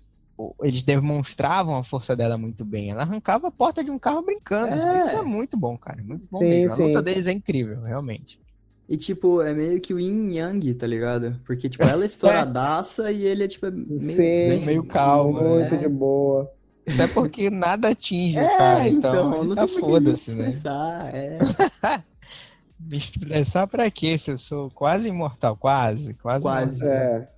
eles 0.62 0.82
demonstravam 0.82 1.76
a 1.76 1.84
força 1.84 2.14
dela 2.14 2.36
muito 2.36 2.64
bem. 2.64 2.90
Ela 2.90 3.02
arrancava 3.02 3.48
a 3.48 3.50
porta 3.50 3.82
de 3.82 3.90
um 3.90 3.98
carro 3.98 4.22
brincando. 4.22 4.74
É. 4.74 5.06
Isso 5.06 5.16
é 5.16 5.22
muito 5.22 5.56
bom, 5.56 5.76
cara. 5.78 6.02
Muito 6.02 6.28
bom 6.30 6.38
sim, 6.38 6.48
mesmo. 6.48 6.72
A 6.72 6.76
sim. 6.76 6.86
luta 6.88 7.02
deles 7.02 7.26
é 7.26 7.32
incrível, 7.32 7.82
realmente. 7.82 8.40
E, 8.88 8.96
tipo, 8.96 9.42
é 9.42 9.52
meio 9.52 9.80
que 9.80 9.92
o 9.92 9.98
yin 9.98 10.32
yang, 10.32 10.74
tá 10.74 10.86
ligado? 10.86 11.40
Porque, 11.44 11.68
tipo, 11.68 11.84
ela 11.84 12.04
é 12.04 12.06
estouradaça 12.06 13.10
é. 13.10 13.14
e 13.14 13.24
ele 13.24 13.44
é, 13.44 13.48
tipo, 13.48 13.70
meio, 13.70 13.98
sim, 13.98 14.64
meio 14.64 14.84
calmo. 14.84 15.40
Muito 15.40 15.74
né? 15.74 15.80
de 15.80 15.88
boa. 15.88 16.52
Até 16.88 17.08
porque 17.08 17.50
nada 17.50 17.88
atinge 17.88 18.38
é, 18.38 18.44
o 18.44 18.58
cara, 18.58 18.88
então, 18.88 19.10
então 19.10 19.44
não 19.44 19.54
tá 19.56 19.66
foda-se, 19.66 20.34
né? 20.34 20.50
estressar, 20.50 21.10
é. 21.12 21.38
me 22.78 22.96
estressar 22.96 23.66
pra 23.66 23.90
quê? 23.90 24.16
Se 24.16 24.30
eu 24.30 24.38
sou 24.38 24.70
quase 24.70 25.08
imortal, 25.08 25.56
quase, 25.56 26.14
quase. 26.14 26.42
Quase, 26.42 26.86
é. 26.86 27.28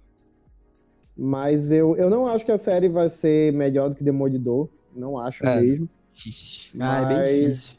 Mas 1.19 1.73
eu, 1.73 1.97
eu 1.97 2.09
não 2.09 2.29
acho 2.29 2.45
que 2.47 2.53
a 2.53 2.57
série 2.57 2.89
vai 2.89 3.09
ser 3.09 3.53
melhor 3.53 3.91
do 3.91 3.97
que 3.97 4.05
Demolidor. 4.05 4.69
Não 4.95 5.19
acho 5.19 5.45
é, 5.45 5.61
mesmo. 5.61 5.89
Difícil. 6.15 6.71
Ah, 6.75 7.03
mas... 7.03 7.03
é 7.03 7.07
bem 7.09 7.41
difícil. 7.41 7.79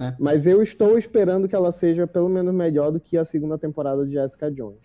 É. 0.00 0.14
Mas 0.18 0.46
eu 0.46 0.60
estou 0.60 0.98
esperando 0.98 1.48
que 1.48 1.54
ela 1.54 1.70
seja 1.70 2.06
pelo 2.06 2.28
menos 2.28 2.52
melhor 2.52 2.90
do 2.90 2.98
que 2.98 3.16
a 3.16 3.24
segunda 3.24 3.56
temporada 3.56 4.04
de 4.04 4.12
Jessica 4.12 4.50
Jones. 4.50 4.80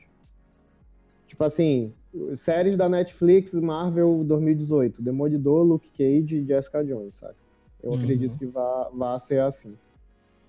Tipo 1.27 1.43
assim, 1.43 1.93
séries 2.35 2.77
da 2.77 2.87
Netflix, 2.87 3.53
Marvel 3.53 4.23
2018, 4.25 5.01
Demolidor, 5.01 5.63
Luke 5.63 5.89
Cage 5.89 6.37
e 6.37 6.45
Jessica 6.45 6.83
Jones, 6.85 7.15
sabe? 7.15 7.35
Eu 7.81 7.91
uhum. 7.91 7.97
acredito 7.97 8.37
que 8.37 8.45
vá, 8.45 8.89
vá 8.93 9.17
ser 9.17 9.41
assim. 9.41 9.75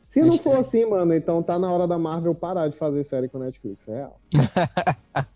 Se 0.06 0.22
não 0.22 0.36
for 0.36 0.58
assim, 0.58 0.84
mano, 0.84 1.14
então 1.14 1.42
tá 1.42 1.58
na 1.58 1.72
hora 1.72 1.88
da 1.88 1.98
Marvel 1.98 2.34
parar 2.34 2.68
de 2.68 2.76
fazer 2.76 3.02
série 3.04 3.28
com 3.28 3.38
a 3.38 3.46
Netflix, 3.46 3.88
é 3.88 3.94
real. 3.94 4.20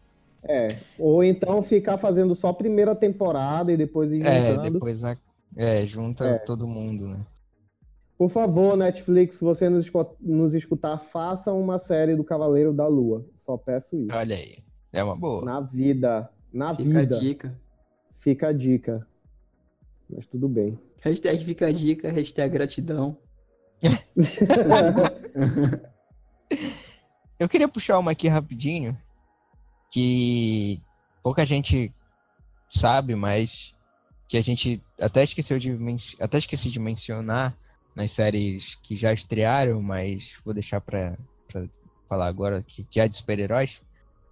É, 0.48 0.78
ou 0.98 1.24
então 1.24 1.62
ficar 1.62 1.98
fazendo 1.98 2.34
só 2.34 2.48
a 2.48 2.54
primeira 2.54 2.94
temporada 2.94 3.72
e 3.72 3.76
depois 3.76 4.12
ir 4.12 4.24
é, 4.24 4.50
juntando. 4.50 4.66
É, 4.66 4.70
depois 4.70 5.04
a... 5.04 5.16
é, 5.56 5.86
junta 5.86 6.26
é. 6.26 6.38
todo 6.38 6.66
mundo, 6.66 7.08
né? 7.08 7.18
Por 8.18 8.30
favor, 8.30 8.76
Netflix, 8.76 9.36
se 9.36 9.44
você 9.44 9.68
nos, 9.68 9.90
nos 10.20 10.54
escutar, 10.54 10.96
faça 10.98 11.52
uma 11.52 11.78
série 11.78 12.16
do 12.16 12.24
Cavaleiro 12.24 12.72
da 12.72 12.86
Lua. 12.86 13.26
Só 13.34 13.58
peço 13.58 14.00
isso. 14.00 14.16
Olha 14.16 14.36
aí, 14.36 14.58
é 14.92 15.04
uma 15.04 15.14
boa. 15.14 15.44
Na 15.44 15.60
vida, 15.60 16.30
na 16.52 16.74
fica 16.74 17.00
vida. 17.00 17.00
Fica 17.00 17.16
a 17.16 17.20
dica. 17.20 17.60
Fica 18.14 18.48
a 18.48 18.52
dica. 18.52 19.06
Mas 20.08 20.26
tudo 20.26 20.48
bem. 20.48 20.78
Hashtag 21.00 21.44
fica 21.44 21.66
a 21.66 21.72
dica, 21.72 22.10
hashtag 22.10 22.52
gratidão. 22.52 23.18
Eu 27.38 27.50
queria 27.50 27.68
puxar 27.68 27.98
uma 27.98 28.12
aqui 28.12 28.28
rapidinho, 28.28 28.96
que 29.96 30.78
pouca 31.22 31.46
gente 31.46 31.90
sabe, 32.68 33.14
mas 33.14 33.74
que 34.28 34.36
a 34.36 34.42
gente 34.42 34.82
até 35.00 35.24
esqueceu 35.24 35.58
de 35.58 35.74
até 36.20 36.36
esqueci 36.36 36.68
de 36.68 36.78
mencionar 36.78 37.56
nas 37.94 38.12
séries 38.12 38.74
que 38.82 38.94
já 38.94 39.14
estrearam, 39.14 39.80
mas 39.80 40.34
vou 40.44 40.52
deixar 40.52 40.82
para 40.82 41.16
falar 42.06 42.26
agora 42.26 42.62
que, 42.62 42.84
que 42.84 43.00
é 43.00 43.08
de 43.08 43.16
super-heróis, 43.16 43.80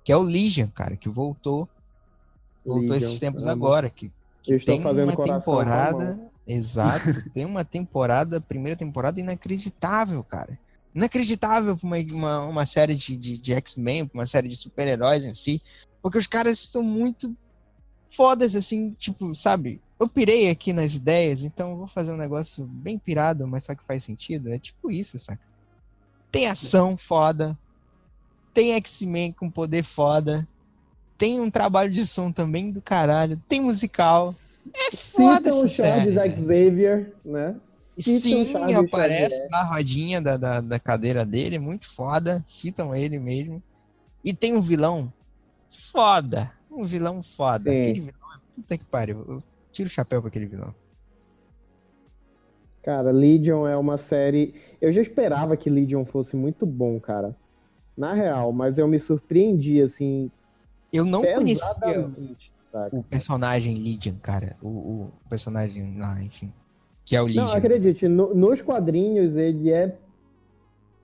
que 0.04 0.12
é 0.12 0.16
o 0.18 0.20
Legion, 0.20 0.68
cara, 0.68 0.98
que 0.98 1.08
voltou 1.08 1.66
voltou 2.62 2.90
Legion, 2.90 3.08
esses 3.08 3.18
tempos 3.18 3.46
agora, 3.46 3.88
que, 3.88 4.12
que 4.42 4.58
tem 4.58 4.78
uma 4.84 5.16
temporada, 5.16 6.30
exato, 6.46 7.06
tem 7.32 7.46
uma 7.46 7.64
temporada, 7.64 8.38
primeira 8.38 8.76
temporada 8.76 9.18
inacreditável, 9.18 10.22
cara 10.24 10.58
inacreditável 10.94 11.76
pra 11.76 11.86
uma, 11.86 11.98
uma, 11.98 12.46
uma 12.46 12.66
série 12.66 12.94
de, 12.94 13.16
de, 13.16 13.38
de 13.38 13.52
X-Men, 13.54 14.10
uma 14.14 14.26
série 14.26 14.48
de 14.48 14.56
super-heróis 14.56 15.24
em 15.24 15.34
si, 15.34 15.60
porque 16.00 16.18
os 16.18 16.26
caras 16.26 16.58
são 16.58 16.82
muito 16.82 17.36
fodas, 18.08 18.54
assim, 18.54 18.92
tipo, 18.92 19.34
sabe? 19.34 19.80
Eu 19.98 20.08
pirei 20.08 20.50
aqui 20.50 20.72
nas 20.72 20.94
ideias, 20.94 21.42
então 21.42 21.70
eu 21.70 21.76
vou 21.78 21.86
fazer 21.86 22.12
um 22.12 22.16
negócio 22.16 22.64
bem 22.64 22.98
pirado, 22.98 23.46
mas 23.46 23.64
só 23.64 23.74
que 23.74 23.84
faz 23.84 24.04
sentido. 24.04 24.52
É 24.52 24.58
tipo 24.58 24.90
isso, 24.90 25.18
saca? 25.18 25.40
Tem 26.30 26.46
ação 26.46 26.96
foda. 26.96 27.56
Tem 28.52 28.72
X-Men 28.74 29.32
com 29.32 29.50
poder 29.50 29.82
foda. 29.82 30.46
Tem 31.16 31.40
um 31.40 31.50
trabalho 31.50 31.90
de 31.90 32.06
som 32.06 32.32
também 32.32 32.72
do 32.72 32.82
caralho. 32.82 33.40
Tem 33.48 33.60
musical. 33.60 34.34
É 34.74 34.96
foda 34.96 35.50
Citam 35.50 35.62
o 35.62 35.68
Charles 35.68 36.14
Xavier, 36.14 37.12
né? 37.24 37.54
Citam 37.98 38.66
Sim, 38.68 38.74
aparece 38.74 39.36
Xavier. 39.36 39.50
na 39.50 39.62
rodinha 39.62 40.20
da, 40.20 40.36
da, 40.36 40.60
da, 40.60 40.78
cadeira 40.80 41.24
dele, 41.24 41.58
muito 41.58 41.88
foda. 41.88 42.42
Citam 42.46 42.94
ele 42.94 43.18
mesmo. 43.18 43.62
E 44.24 44.32
tem 44.32 44.56
um 44.56 44.60
vilão 44.60 45.12
foda. 45.92 46.50
Um 46.70 46.84
vilão 46.84 47.22
foda. 47.22 47.70
Sim. 47.70 47.82
Aquele 47.82 48.00
vilão 48.00 48.34
é 48.34 48.38
puta 48.56 48.78
que 48.78 48.84
pariu. 48.84 49.24
Eu 49.28 49.42
tiro 49.70 49.88
o 49.88 49.92
chapéu 49.92 50.20
pra 50.20 50.28
aquele 50.28 50.46
vilão. 50.46 50.74
Cara, 52.82 53.10
Legion 53.10 53.66
é 53.66 53.76
uma 53.76 53.96
série. 53.96 54.54
Eu 54.80 54.92
já 54.92 55.00
esperava 55.00 55.56
que 55.56 55.70
Legion 55.70 56.04
fosse 56.04 56.36
muito 56.36 56.66
bom, 56.66 57.00
cara. 57.00 57.34
Na 57.96 58.12
real, 58.12 58.52
mas 58.52 58.76
eu 58.76 58.88
me 58.88 58.98
surpreendi, 58.98 59.80
assim. 59.80 60.30
Eu 60.92 61.04
não 61.04 61.22
conhecia 61.22 62.10
o 62.92 63.02
personagem 63.02 63.76
Legion, 63.76 64.16
cara. 64.20 64.56
O, 64.60 64.68
o, 64.68 65.12
personagem 65.28 65.96
lá, 65.98 66.20
enfim. 66.22 66.52
Que 67.04 67.16
é 67.16 67.22
o. 67.22 67.28
Não, 67.28 67.52
acredite, 67.52 68.08
no, 68.08 68.34
nos 68.34 68.62
quadrinhos 68.62 69.36
ele 69.36 69.70
é 69.70 69.96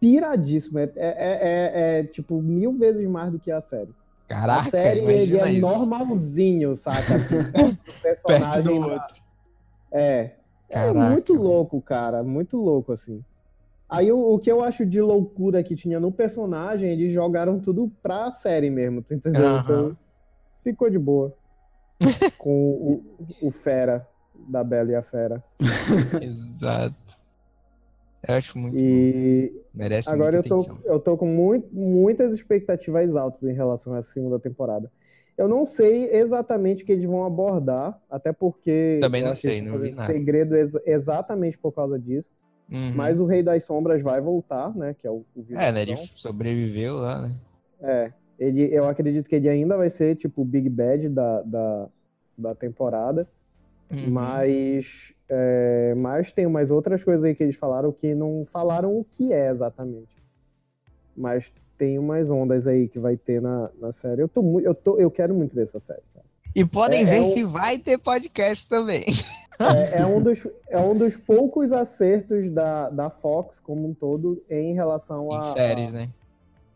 piradíssimo. 0.01 0.79
É, 0.79 0.91
é, 0.95 0.95
é, 0.97 1.99
é, 1.99 2.05
tipo 2.05 2.41
mil 2.41 2.73
vezes 2.73 3.07
mais 3.09 3.31
do 3.31 3.39
que 3.39 3.51
a 3.51 3.61
série. 3.61 3.95
Caraca, 4.27 4.61
a 4.61 4.65
série 4.65 5.01
ele 5.01 5.39
é 5.39 5.53
isso. 5.53 5.61
normalzinho, 5.61 6.75
saca? 6.77 7.15
Assim, 7.15 7.37
o 7.99 8.03
personagem. 8.03 8.81
É. 9.93 10.01
é 10.01 10.35
Caraca, 10.71 10.99
é 10.99 11.11
muito 11.11 11.35
louco, 11.35 11.83
cara. 11.83 12.23
Muito 12.23 12.57
louco, 12.57 12.93
assim. 12.93 13.23
Aí 13.89 14.13
o, 14.13 14.35
o, 14.35 14.39
que 14.39 14.51
eu 14.51 14.63
acho 14.63 14.87
de 14.87 15.01
loucura 15.01 15.65
que 15.65 15.75
tinha 15.75 15.99
no 15.99 16.13
personagem, 16.13 16.91
eles 16.91 17.13
jogaram 17.13 17.59
tudo 17.59 17.91
pra 18.01 18.31
série 18.31 18.71
mesmo, 18.71 19.03
tu 19.03 19.13
entendeu? 19.13 19.43
Uhum. 19.43 19.59
Então 19.59 19.99
ficou 20.63 20.89
de 20.89 20.99
boa. 20.99 21.35
Com 22.39 22.71
o, 22.71 23.05
o 23.43 23.51
Fera, 23.51 24.09
da 24.49 24.65
Bela 24.65 24.93
e 24.93 24.95
a 24.95 25.03
Fera. 25.03 25.43
Exato. 26.21 27.21
Eu 28.27 28.35
acho 28.35 28.59
muito 28.59 28.77
e... 28.79 29.51
bom. 29.53 29.61
Merece 29.75 30.11
Agora 30.11 30.37
eu 30.37 30.43
tô, 30.43 30.79
eu 30.85 31.01
tô 31.01 31.17
com 31.17 31.27
muito, 31.27 31.69
muitas 31.73 32.33
expectativas 32.33 33.17
altas 33.17 33.43
em 33.45 33.53
relação 33.53 33.95
a 33.95 33.99
essa 33.99 34.13
segunda 34.13 34.39
temporada. 34.39 34.91
Eu 35.39 35.49
não 35.49 35.65
sei 35.65 36.11
exatamente 36.11 36.83
o 36.83 36.87
que 36.87 36.93
eles 36.93 37.07
vão 37.07 37.25
abordar, 37.25 37.99
até 38.11 38.31
porque. 38.31 38.99
Também 39.01 39.25
não 39.25 39.35
sei, 39.35 39.63
não 39.63 39.79
vi 39.79 39.93
nada. 39.93 40.13
Segredo 40.13 40.55
ex 40.55 40.75
exatamente 40.85 41.57
por 41.57 41.73
causa 41.73 41.99
disso. 41.99 42.31
Uhum. 42.71 42.93
Mas 42.95 43.19
o 43.19 43.25
Rei 43.25 43.43
das 43.43 43.65
Sombras 43.65 44.03
vai 44.03 44.21
voltar, 44.21 44.77
né? 44.77 44.95
Que 44.95 45.07
é 45.07 45.11
o, 45.11 45.25
o 45.35 45.45
É, 45.53 45.73
né? 45.73 45.83
Ele 45.83 45.97
sobreviveu 45.97 46.97
lá, 46.97 47.23
né? 47.23 47.35
É. 47.81 48.13
Ele, 48.39 48.69
eu 48.73 48.87
acredito 48.89 49.29
que 49.29 49.35
ele 49.35 49.49
ainda 49.49 49.77
vai 49.77 49.91
ser, 49.91 50.15
tipo, 50.15 50.43
o 50.43 50.45
Big 50.45 50.69
Bad 50.69 51.09
da, 51.09 51.43
da, 51.43 51.89
da 52.37 52.55
temporada. 52.55 53.27
Uhum. 53.91 54.11
Mas, 54.11 55.13
é, 55.29 55.95
mas 55.97 56.33
tem 56.33 56.47
umas 56.47 56.71
outras 56.71 57.03
coisas 57.03 57.25
aí 57.25 57.35
que 57.35 57.43
eles 57.43 57.57
falaram 57.57 57.91
que 57.93 58.15
não 58.15 58.45
falaram 58.45 58.97
o 58.97 59.05
que 59.05 59.33
é 59.33 59.51
exatamente. 59.51 60.17
Mas 61.17 61.53
tem 61.77 61.99
umas 61.99 62.31
ondas 62.31 62.67
aí 62.67 62.89
que 62.89 62.99
vai 62.99 63.17
ter 63.17 63.41
na, 63.41 63.71
na 63.81 63.91
série. 63.91 64.23
Eu, 64.23 64.29
tô, 64.29 64.61
eu, 64.61 64.75
tô, 64.75 64.99
eu 64.99 65.11
quero 65.11 65.35
muito 65.35 65.55
ver 65.55 65.63
essa 65.63 65.81
série, 65.81 66.03
cara. 66.15 66.27
E 66.55 66.65
podem 66.65 67.03
é, 67.03 67.05
ver 67.05 67.17
é 67.17 67.21
um... 67.23 67.35
que 67.35 67.45
vai 67.45 67.79
ter 67.79 67.99
podcast 67.99 68.67
também. 68.69 69.05
É, 69.59 70.01
é, 70.01 70.07
um 70.07 70.23
dos, 70.23 70.47
é 70.69 70.81
um 70.81 70.97
dos 70.97 71.19
poucos 71.19 71.71
acertos 71.71 72.51
da, 72.51 72.89
da 72.89 73.11
Fox 73.11 73.61
como 73.61 73.89
um 73.89 73.93
todo 73.93 74.43
em 74.49 74.73
relação 74.73 75.31
a. 75.33 75.51
Em 75.51 75.53
séries, 75.53 75.93
né? 75.93 76.09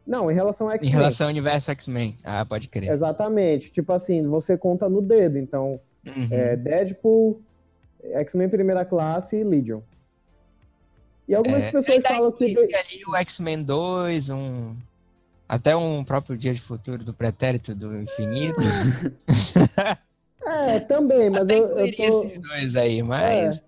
Não, 0.07 0.31
em 0.31 0.35
relação 0.35 0.69
a 0.69 0.73
X-Men. 0.73 0.91
Em 0.91 0.93
relação 0.93 1.27
ao 1.27 1.31
universo 1.31 1.71
X-Men. 1.71 2.15
Ah, 2.23 2.45
pode 2.45 2.69
crer. 2.69 2.91
Exatamente. 2.91 3.71
Tipo 3.73 3.95
assim, 3.95 4.27
você 4.27 4.59
conta 4.59 4.87
no 4.87 5.01
dedo. 5.01 5.39
Então, 5.39 5.81
uhum. 6.07 6.29
é, 6.31 6.57
Deadpool, 6.57 7.41
X-Men 8.03 8.49
Primeira 8.49 8.85
Classe 8.85 9.37
e 9.37 9.45
Legion. 9.45 9.81
E 11.27 11.35
algumas 11.35 11.63
é, 11.63 11.73
pessoas 11.73 12.03
falam 12.03 12.33
que. 12.33 12.45
ali 12.45 13.03
o 13.07 13.17
X-Men 13.17 13.63
2, 13.63 14.31
um. 14.31 14.75
Até 15.49 15.77
um 15.77 16.03
próprio 16.03 16.37
Dia 16.37 16.55
de 16.55 16.61
Futuro 16.61 17.05
do 17.05 17.13
Pretérito 17.13 17.75
do 17.75 18.01
Infinito. 18.01 18.61
É, 20.47 20.79
também, 20.81 21.31
mas 21.31 21.45
Até 21.45 21.59
eu, 21.59 21.69
eu 21.69 21.97
tô... 21.97 22.25
esses 22.25 22.41
dois 22.41 22.77
aí, 22.77 23.03
mas 23.03 23.65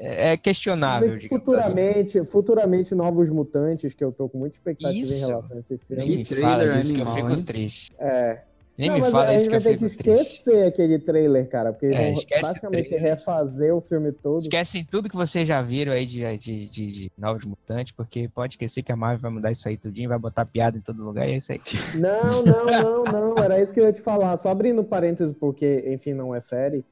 é, 0.00 0.32
é 0.32 0.36
questionável. 0.36 1.20
Futuramente, 1.28 2.18
assim. 2.18 2.30
futuramente 2.30 2.94
novos 2.94 3.30
mutantes, 3.30 3.94
que 3.94 4.02
eu 4.02 4.10
tô 4.10 4.28
com 4.28 4.38
muita 4.38 4.56
expectativa 4.56 4.98
isso. 4.98 5.14
em 5.14 5.26
relação 5.28 5.56
a 5.56 5.60
esse 5.60 5.78
filme. 5.78 6.24
Que 6.24 6.34
trailer 6.34 6.72
disso 6.78 6.94
animal, 6.94 7.14
que 7.14 7.20
eu 7.20 7.24
fico 7.24 7.38
hein? 7.38 7.44
triste. 7.44 7.92
É. 7.98 8.40
Nem 8.78 8.88
não, 8.88 8.96
me 8.96 9.02
mas 9.02 9.12
fala 9.12 9.28
a 9.28 9.38
gente 9.38 9.50
vai 9.50 9.60
ter 9.60 9.76
que 9.76 9.84
esquecer 9.84 10.14
triste. 10.14 10.50
aquele 10.62 10.98
trailer, 10.98 11.48
cara, 11.48 11.72
porque 11.72 11.86
é, 11.86 12.12
vão 12.12 12.24
basicamente 12.40 12.96
refazer 12.96 13.74
o 13.74 13.80
filme 13.80 14.10
todo. 14.10 14.44
Esquecem 14.44 14.84
tudo 14.84 15.08
que 15.08 15.16
vocês 15.16 15.46
já 15.46 15.60
viram 15.60 15.92
aí 15.92 16.06
de, 16.06 16.38
de, 16.38 16.66
de, 16.66 16.92
de, 16.92 17.12
Novos 17.18 17.44
Mutantes, 17.44 17.92
porque 17.92 18.28
pode 18.28 18.54
esquecer 18.54 18.82
que 18.82 18.90
a 18.90 18.96
Marvel 18.96 19.20
vai 19.20 19.30
mudar 19.30 19.52
isso 19.52 19.68
aí 19.68 19.76
tudinho, 19.76 20.08
vai 20.08 20.18
botar 20.18 20.46
piada 20.46 20.78
em 20.78 20.80
todo 20.80 21.04
lugar 21.04 21.28
e 21.28 21.32
é 21.32 21.36
isso 21.36 21.52
aí. 21.52 21.60
Não, 22.00 22.42
não, 22.42 22.64
não, 22.64 23.04
não, 23.04 23.44
era 23.44 23.60
isso 23.60 23.74
que 23.74 23.80
eu 23.80 23.84
ia 23.84 23.92
te 23.92 24.00
falar. 24.00 24.36
Só 24.36 24.48
abrindo 24.48 24.82
parênteses, 24.82 25.34
porque, 25.34 25.84
enfim, 25.86 26.14
não 26.14 26.34
é 26.34 26.40
série. 26.40 26.84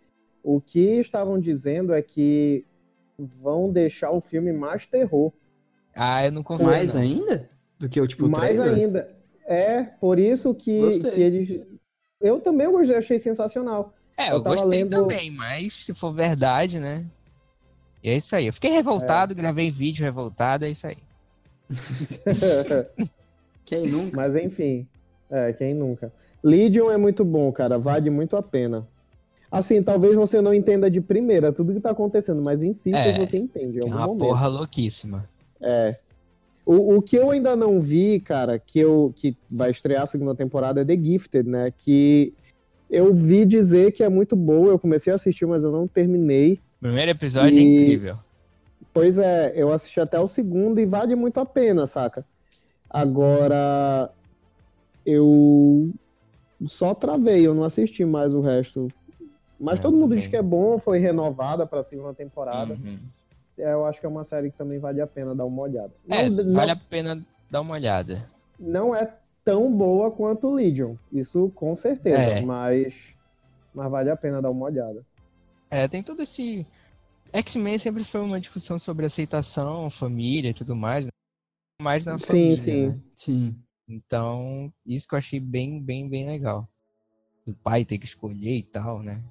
O 0.42 0.60
que 0.60 0.98
estavam 0.98 1.38
dizendo 1.38 1.94
é 1.94 2.02
que 2.02 2.64
vão 3.18 3.70
deixar 3.70 4.10
o 4.10 4.20
filme 4.20 4.52
mais 4.52 4.86
terror. 4.86 5.32
Ah, 5.94 6.24
eu 6.24 6.32
não 6.32 6.42
confio. 6.42 6.66
Mais 6.66 6.94
não. 6.94 7.00
ainda? 7.00 7.48
Do 7.78 7.88
que 7.88 8.00
o 8.00 8.06
tipo 8.06 8.28
Mais 8.28 8.56
trailer? 8.56 8.74
ainda. 8.74 9.17
É, 9.48 9.82
por 9.82 10.18
isso 10.18 10.54
que, 10.54 11.00
que 11.00 11.20
eles 11.20 11.66
eu 12.20 12.40
também 12.40 12.70
gostei, 12.70 12.96
achei 12.96 13.18
sensacional. 13.18 13.94
É, 14.16 14.30
eu, 14.30 14.34
eu 14.34 14.42
gostei 14.42 14.68
lendo... 14.68 14.90
também, 14.90 15.30
mas 15.30 15.84
se 15.84 15.94
for 15.94 16.12
verdade, 16.12 16.78
né? 16.80 17.06
E 18.02 18.10
é 18.10 18.16
isso 18.16 18.34
aí. 18.34 18.46
Eu 18.46 18.52
fiquei 18.52 18.70
revoltado, 18.70 19.32
é. 19.32 19.36
gravei 19.36 19.70
vídeo 19.70 20.04
revoltado, 20.04 20.64
é 20.64 20.70
isso 20.70 20.86
aí. 20.86 20.98
quem 23.64 23.86
nunca? 23.86 24.16
Mas 24.16 24.36
enfim, 24.36 24.86
é, 25.30 25.52
quem 25.52 25.74
nunca. 25.74 26.12
Legion 26.42 26.90
é 26.90 26.96
muito 26.96 27.24
bom, 27.24 27.50
cara, 27.52 27.78
vale 27.78 28.10
muito 28.10 28.36
a 28.36 28.42
pena. 28.42 28.86
Assim, 29.50 29.82
talvez 29.82 30.14
você 30.14 30.40
não 30.40 30.52
entenda 30.52 30.90
de 30.90 31.00
primeira 31.00 31.52
tudo 31.52 31.72
que 31.72 31.80
tá 31.80 31.90
acontecendo, 31.90 32.42
mas 32.42 32.62
insista 32.62 32.98
é, 32.98 33.18
você 33.18 33.38
entende. 33.38 33.80
É 33.80 33.84
uma 33.84 34.06
momento. 34.06 34.26
porra 34.26 34.46
louquíssima. 34.46 35.28
É. 35.60 35.96
O, 36.68 36.96
o 36.96 37.02
que 37.02 37.16
eu 37.16 37.30
ainda 37.30 37.56
não 37.56 37.80
vi, 37.80 38.20
cara, 38.20 38.58
que, 38.58 38.78
eu, 38.78 39.10
que 39.16 39.34
vai 39.50 39.70
estrear 39.70 40.02
a 40.02 40.06
segunda 40.06 40.34
temporada 40.34 40.82
é 40.82 40.84
The 40.84 40.98
Gifted, 41.02 41.48
né? 41.48 41.72
Que 41.78 42.34
eu 42.90 43.14
vi 43.14 43.46
dizer 43.46 43.92
que 43.92 44.04
é 44.04 44.08
muito 44.10 44.36
boa. 44.36 44.68
Eu 44.68 44.78
comecei 44.78 45.10
a 45.10 45.16
assistir, 45.16 45.46
mas 45.46 45.64
eu 45.64 45.72
não 45.72 45.88
terminei. 45.88 46.60
Primeiro 46.78 47.10
episódio 47.10 47.58
é 47.58 47.62
e... 47.62 47.64
é 47.64 47.82
incrível. 47.84 48.18
Pois 48.92 49.18
é, 49.18 49.54
eu 49.56 49.72
assisti 49.72 49.98
até 49.98 50.20
o 50.20 50.28
segundo 50.28 50.78
e 50.78 50.84
vale 50.84 51.14
muito 51.14 51.40
a 51.40 51.46
pena, 51.46 51.86
saca? 51.86 52.22
Agora, 52.90 54.10
eu 55.06 55.90
só 56.66 56.94
travei, 56.94 57.46
eu 57.46 57.54
não 57.54 57.64
assisti 57.64 58.04
mais 58.04 58.34
o 58.34 58.42
resto. 58.42 58.88
Mas 59.58 59.78
é, 59.78 59.82
todo 59.82 59.96
mundo 59.96 60.14
diz 60.14 60.26
que 60.26 60.36
é 60.36 60.42
bom, 60.42 60.78
foi 60.78 60.98
renovada 60.98 61.66
para 61.66 61.80
a 61.80 61.84
segunda 61.84 62.12
temporada. 62.12 62.74
Uhum. 62.74 62.98
É, 63.58 63.72
eu 63.72 63.84
acho 63.84 64.00
que 64.00 64.06
é 64.06 64.08
uma 64.08 64.24
série 64.24 64.50
que 64.50 64.56
também 64.56 64.78
vale 64.78 65.00
a 65.00 65.06
pena 65.06 65.34
dar 65.34 65.44
uma 65.44 65.62
olhada. 65.62 65.92
É, 66.08 66.28
não, 66.28 66.52
vale 66.52 66.72
não, 66.72 66.80
a 66.80 66.88
pena 66.88 67.26
dar 67.50 67.60
uma 67.60 67.74
olhada. 67.74 68.30
Não 68.58 68.94
é 68.94 69.12
tão 69.44 69.72
boa 69.72 70.10
quanto 70.10 70.50
Legion, 70.50 70.94
isso 71.12 71.50
com 71.54 71.74
certeza, 71.74 72.20
é. 72.20 72.40
mas, 72.42 73.14
mas 73.74 73.90
vale 73.90 74.10
a 74.10 74.16
pena 74.16 74.40
dar 74.40 74.50
uma 74.50 74.66
olhada. 74.66 75.04
É, 75.70 75.88
tem 75.88 76.02
todo 76.02 76.22
esse... 76.22 76.66
X-Men 77.32 77.78
sempre 77.78 78.04
foi 78.04 78.20
uma 78.20 78.40
discussão 78.40 78.78
sobre 78.78 79.04
aceitação, 79.04 79.90
família 79.90 80.50
e 80.50 80.54
tudo 80.54 80.74
mais, 80.74 81.04
né? 81.04 81.10
mais 81.80 82.04
na 82.04 82.18
família, 82.18 82.56
Sim, 82.56 82.62
sim, 82.62 82.86
né? 82.88 83.00
sim. 83.14 83.56
Então, 83.88 84.72
isso 84.84 85.08
que 85.08 85.14
eu 85.14 85.18
achei 85.18 85.40
bem, 85.40 85.82
bem, 85.82 86.08
bem 86.08 86.26
legal. 86.26 86.68
O 87.46 87.54
pai 87.54 87.84
ter 87.84 87.98
que 87.98 88.04
escolher 88.04 88.56
e 88.56 88.62
tal, 88.62 89.02
né? 89.02 89.22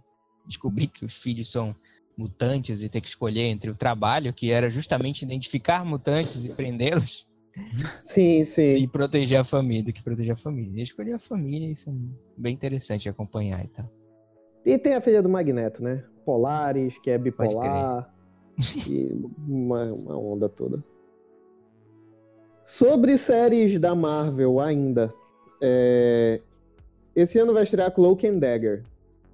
Descobrir 0.45 0.87
que 0.87 1.05
os 1.05 1.15
filhos 1.17 1.51
são 1.51 1.75
mutantes 2.17 2.81
e 2.81 2.89
ter 2.89 2.99
que 2.99 3.07
escolher 3.07 3.43
entre 3.43 3.69
o 3.69 3.75
trabalho, 3.75 4.33
que 4.33 4.51
era 4.51 4.69
justamente 4.69 5.23
identificar 5.23 5.85
mutantes 5.85 6.43
e 6.43 6.55
prendê-los. 6.55 7.27
Sim, 8.01 8.45
sim. 8.45 8.77
E 8.77 8.87
proteger 8.87 9.39
a 9.39 9.43
família, 9.43 9.91
que 9.91 10.03
proteger 10.03 10.33
a 10.33 10.37
família. 10.37 10.79
E 10.79 10.83
escolher 10.83 11.13
a 11.13 11.19
família, 11.19 11.71
isso 11.71 11.89
é 11.89 11.93
bem 12.37 12.53
interessante 12.53 13.09
acompanhar 13.09 13.63
e 13.63 13.67
tal. 13.69 13.89
E 14.65 14.77
tem 14.77 14.93
a 14.93 15.01
filha 15.01 15.21
do 15.21 15.29
Magneto, 15.29 15.81
né? 15.83 16.03
Polaris, 16.25 16.97
que 16.99 17.09
é 17.09 17.17
bipolar. 17.17 18.13
e 18.87 19.09
uma, 19.47 19.85
uma 19.93 20.17
onda 20.17 20.49
toda. 20.49 20.83
Sobre 22.65 23.17
séries 23.17 23.79
da 23.79 23.95
Marvel 23.95 24.59
ainda. 24.59 25.13
É... 25.61 26.41
Esse 27.15 27.39
ano 27.39 27.53
vai 27.53 27.63
estrear 27.63 27.91
Cloak 27.91 28.27
and 28.27 28.39
Dagger. 28.39 28.83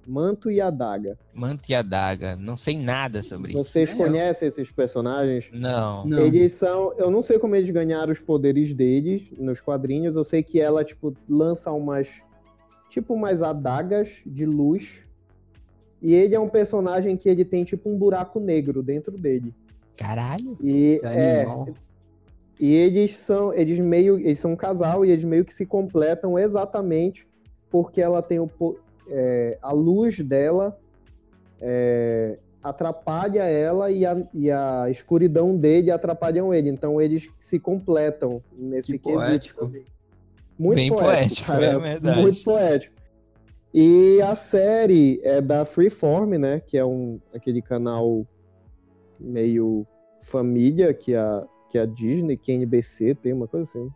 Manto 0.06 0.50
e 0.50 0.60
Adaga. 0.60 1.18
Manto 1.32 1.70
e 1.70 1.74
Adaga. 1.74 2.36
Não 2.36 2.56
sei 2.56 2.76
nada 2.76 3.22
sobre 3.22 3.52
Vocês 3.52 3.88
isso. 3.88 3.96
Vocês 3.96 4.10
conhecem 4.10 4.48
esses 4.48 4.70
personagens? 4.70 5.50
Não. 5.52 6.06
não. 6.06 6.20
Eles 6.20 6.52
são. 6.52 6.92
Eu 6.96 7.10
não 7.10 7.22
sei 7.22 7.38
como 7.38 7.56
eles 7.56 7.70
ganharam 7.70 8.12
os 8.12 8.20
poderes 8.20 8.72
deles 8.72 9.30
nos 9.38 9.60
quadrinhos. 9.60 10.16
Eu 10.16 10.24
sei 10.24 10.42
que 10.42 10.60
ela, 10.60 10.84
tipo, 10.84 11.14
lança 11.28 11.70
umas. 11.72 12.22
Tipo, 12.88 13.14
umas 13.14 13.42
adagas 13.42 14.22
de 14.24 14.46
luz. 14.46 15.08
E 16.00 16.14
ele 16.14 16.34
é 16.34 16.40
um 16.40 16.48
personagem 16.48 17.16
que 17.16 17.28
ele 17.28 17.44
tem, 17.44 17.64
tipo, 17.64 17.88
um 17.88 17.98
buraco 17.98 18.38
negro 18.38 18.82
dentro 18.82 19.16
dele. 19.16 19.54
Caralho. 19.96 20.56
E 20.62 21.00
é. 21.02 21.46
E 22.58 22.72
eles 22.72 23.12
são, 23.16 23.52
eles 23.52 23.80
meio, 23.80 24.18
eles 24.18 24.38
são 24.38 24.52
um 24.52 24.56
casal 24.56 25.04
e 25.04 25.10
eles 25.10 25.24
meio 25.24 25.44
que 25.44 25.52
se 25.52 25.66
completam 25.66 26.38
exatamente 26.38 27.26
porque 27.74 28.00
ela 28.00 28.22
tem 28.22 28.38
o, 28.38 28.48
é, 29.08 29.58
a 29.62 29.72
luz 29.72 30.20
dela 30.20 30.78
é, 31.60 32.38
atrapalha 32.62 33.42
ela 33.42 33.90
e 33.90 34.06
a, 34.06 34.26
e 34.32 34.50
a 34.50 34.88
escuridão 34.90 35.56
dele 35.56 35.90
atrapalham 35.90 36.52
ele. 36.52 36.68
Então 36.70 37.00
eles 37.00 37.28
se 37.38 37.58
completam 37.58 38.42
nesse 38.56 38.98
que 38.98 39.12
poético. 39.12 39.70
Muito 40.58 40.76
Bem 40.76 40.88
poético, 40.88 41.12
poético 41.12 41.46
cara, 41.46 41.66
é 41.66 41.78
verdade. 41.78 42.20
Muito 42.22 42.44
poético. 42.44 42.94
E 43.72 44.22
a 44.22 44.36
série 44.36 45.20
é 45.24 45.40
da 45.40 45.64
Freeform, 45.64 46.38
né? 46.38 46.62
Que 46.64 46.78
é 46.78 46.84
um, 46.84 47.20
aquele 47.34 47.60
canal 47.60 48.24
meio 49.18 49.84
família 50.20 50.94
que 50.94 51.14
a, 51.14 51.44
que 51.68 51.76
a 51.76 51.84
Disney, 51.84 52.36
que 52.36 52.52
a 52.52 52.54
NBC 52.54 53.16
tem, 53.16 53.32
uma 53.32 53.48
coisa 53.48 53.68
assim. 53.68 53.90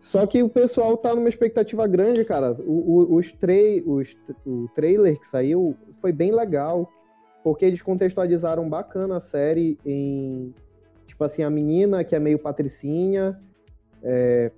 Só 0.00 0.26
que 0.26 0.42
o 0.42 0.48
pessoal 0.48 0.96
tá 0.96 1.14
numa 1.14 1.28
expectativa 1.28 1.86
grande, 1.86 2.24
cara. 2.24 2.52
O, 2.60 2.72
o, 2.72 3.14
os 3.16 3.32
trai 3.32 3.82
os, 3.84 4.16
o 4.46 4.68
trailer 4.74 5.18
que 5.18 5.26
saiu 5.26 5.76
foi 6.00 6.12
bem 6.12 6.32
legal, 6.32 6.88
porque 7.42 7.64
eles 7.64 7.82
contextualizaram 7.82 8.68
bacana 8.68 9.16
a 9.16 9.20
série 9.20 9.78
em. 9.84 10.54
Tipo 11.06 11.24
assim, 11.24 11.42
a 11.42 11.50
menina 11.50 12.04
que 12.04 12.14
é 12.14 12.20
meio 12.20 12.38
patricinha. 12.38 13.40
É, 14.02 14.52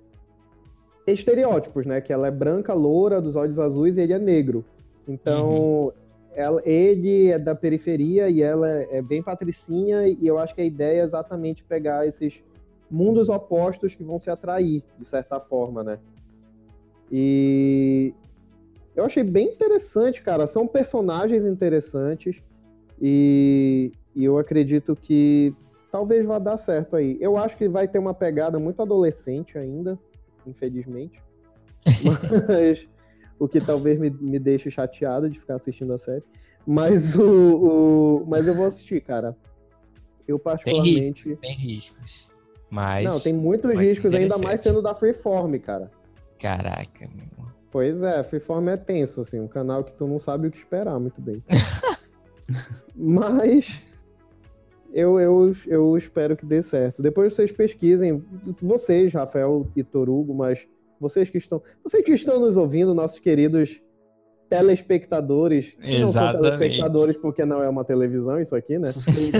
estereótipos, 1.07 1.85
né? 1.85 1.99
Que 2.01 2.13
ela 2.13 2.27
é 2.27 2.31
branca, 2.31 2.73
loura, 2.73 3.19
dos 3.19 3.35
olhos 3.35 3.59
azuis 3.59 3.97
e 3.97 4.01
ele 4.01 4.13
é 4.13 4.19
negro. 4.19 4.63
Então, 5.07 5.49
uhum. 5.49 5.91
ela, 6.33 6.61
ele 6.63 7.31
é 7.31 7.39
da 7.39 7.55
periferia 7.55 8.29
e 8.29 8.41
ela 8.41 8.69
é 8.69 9.01
bem 9.01 9.21
patricinha, 9.21 10.07
e 10.07 10.25
eu 10.25 10.37
acho 10.37 10.53
que 10.53 10.61
a 10.61 10.65
ideia 10.65 11.01
é 11.01 11.03
exatamente 11.03 11.63
pegar 11.63 12.05
esses 12.05 12.43
mundos 12.91 13.29
opostos 13.29 13.95
que 13.95 14.03
vão 14.03 14.19
se 14.19 14.29
atrair, 14.29 14.83
de 14.99 15.05
certa 15.05 15.39
forma, 15.39 15.83
né? 15.83 15.99
E 17.11 18.13
eu 18.95 19.05
achei 19.05 19.23
bem 19.23 19.47
interessante, 19.47 20.21
cara. 20.21 20.45
São 20.45 20.67
personagens 20.67 21.45
interessantes 21.45 22.43
e, 23.01 23.91
e 24.15 24.23
eu 24.23 24.37
acredito 24.37 24.95
que 24.95 25.55
talvez 25.91 26.25
vá 26.25 26.37
dar 26.37 26.57
certo 26.57 26.95
aí. 26.95 27.17
Eu 27.19 27.37
acho 27.37 27.57
que 27.57 27.67
vai 27.67 27.87
ter 27.87 27.99
uma 27.99 28.13
pegada 28.13 28.59
muito 28.59 28.81
adolescente 28.81 29.57
ainda, 29.57 29.97
infelizmente. 30.45 31.21
Mas 32.03 32.87
o 33.39 33.47
que 33.47 33.59
talvez 33.59 33.97
me, 33.97 34.09
me 34.09 34.37
deixe 34.37 34.69
chateado 34.69 35.29
de 35.29 35.39
ficar 35.39 35.55
assistindo 35.55 35.93
a 35.93 35.97
série. 35.97 36.23
Mas 36.65 37.15
o, 37.15 38.21
o 38.21 38.25
mas 38.27 38.45
eu 38.45 38.53
vou 38.53 38.67
assistir, 38.67 39.01
cara. 39.01 39.35
Eu 40.27 40.37
particularmente 40.37 41.23
tem, 41.23 41.35
tem 41.37 41.53
riscos. 41.53 42.30
Mas. 42.71 43.03
Não, 43.03 43.19
tem 43.19 43.33
muitos 43.33 43.77
riscos, 43.77 44.13
ainda 44.13 44.37
mais 44.37 44.61
sendo 44.61 44.81
da 44.81 44.95
Freeform, 44.95 45.55
cara. 45.59 45.91
Caraca, 46.39 47.07
meu. 47.13 47.45
Pois 47.69 48.01
é, 48.01 48.23
Freeform 48.23 48.69
é 48.69 48.77
tenso, 48.77 49.21
assim, 49.21 49.39
um 49.39 49.47
canal 49.47 49.83
que 49.83 49.93
tu 49.93 50.07
não 50.07 50.17
sabe 50.17 50.47
o 50.47 50.51
que 50.51 50.57
esperar 50.57 50.99
muito 50.99 51.21
bem. 51.21 51.43
Mas 52.95 53.83
eu, 54.93 55.19
eu, 55.19 55.53
eu 55.67 55.97
espero 55.97 56.35
que 56.35 56.45
dê 56.45 56.61
certo. 56.61 57.01
Depois 57.01 57.33
vocês 57.33 57.51
pesquisem, 57.51 58.17
vocês, 58.61 59.13
Rafael 59.13 59.67
e 59.75 59.83
Torugo, 59.83 60.33
mas 60.33 60.67
vocês 60.99 61.29
que 61.29 61.37
estão. 61.37 61.61
Vocês 61.81 62.03
que 62.03 62.11
estão 62.11 62.39
nos 62.39 62.57
ouvindo, 62.57 62.93
nossos 62.93 63.19
queridos 63.19 63.81
telespectadores. 64.51 65.77
Exatamente. 65.81 66.01
Não 66.01 66.11
são 66.11 66.41
telespectadores 66.41 67.17
porque 67.17 67.45
não 67.45 67.63
é 67.63 67.69
uma 67.69 67.85
televisão 67.85 68.37
isso 68.37 68.53
aqui, 68.53 68.77
né? 68.77 68.89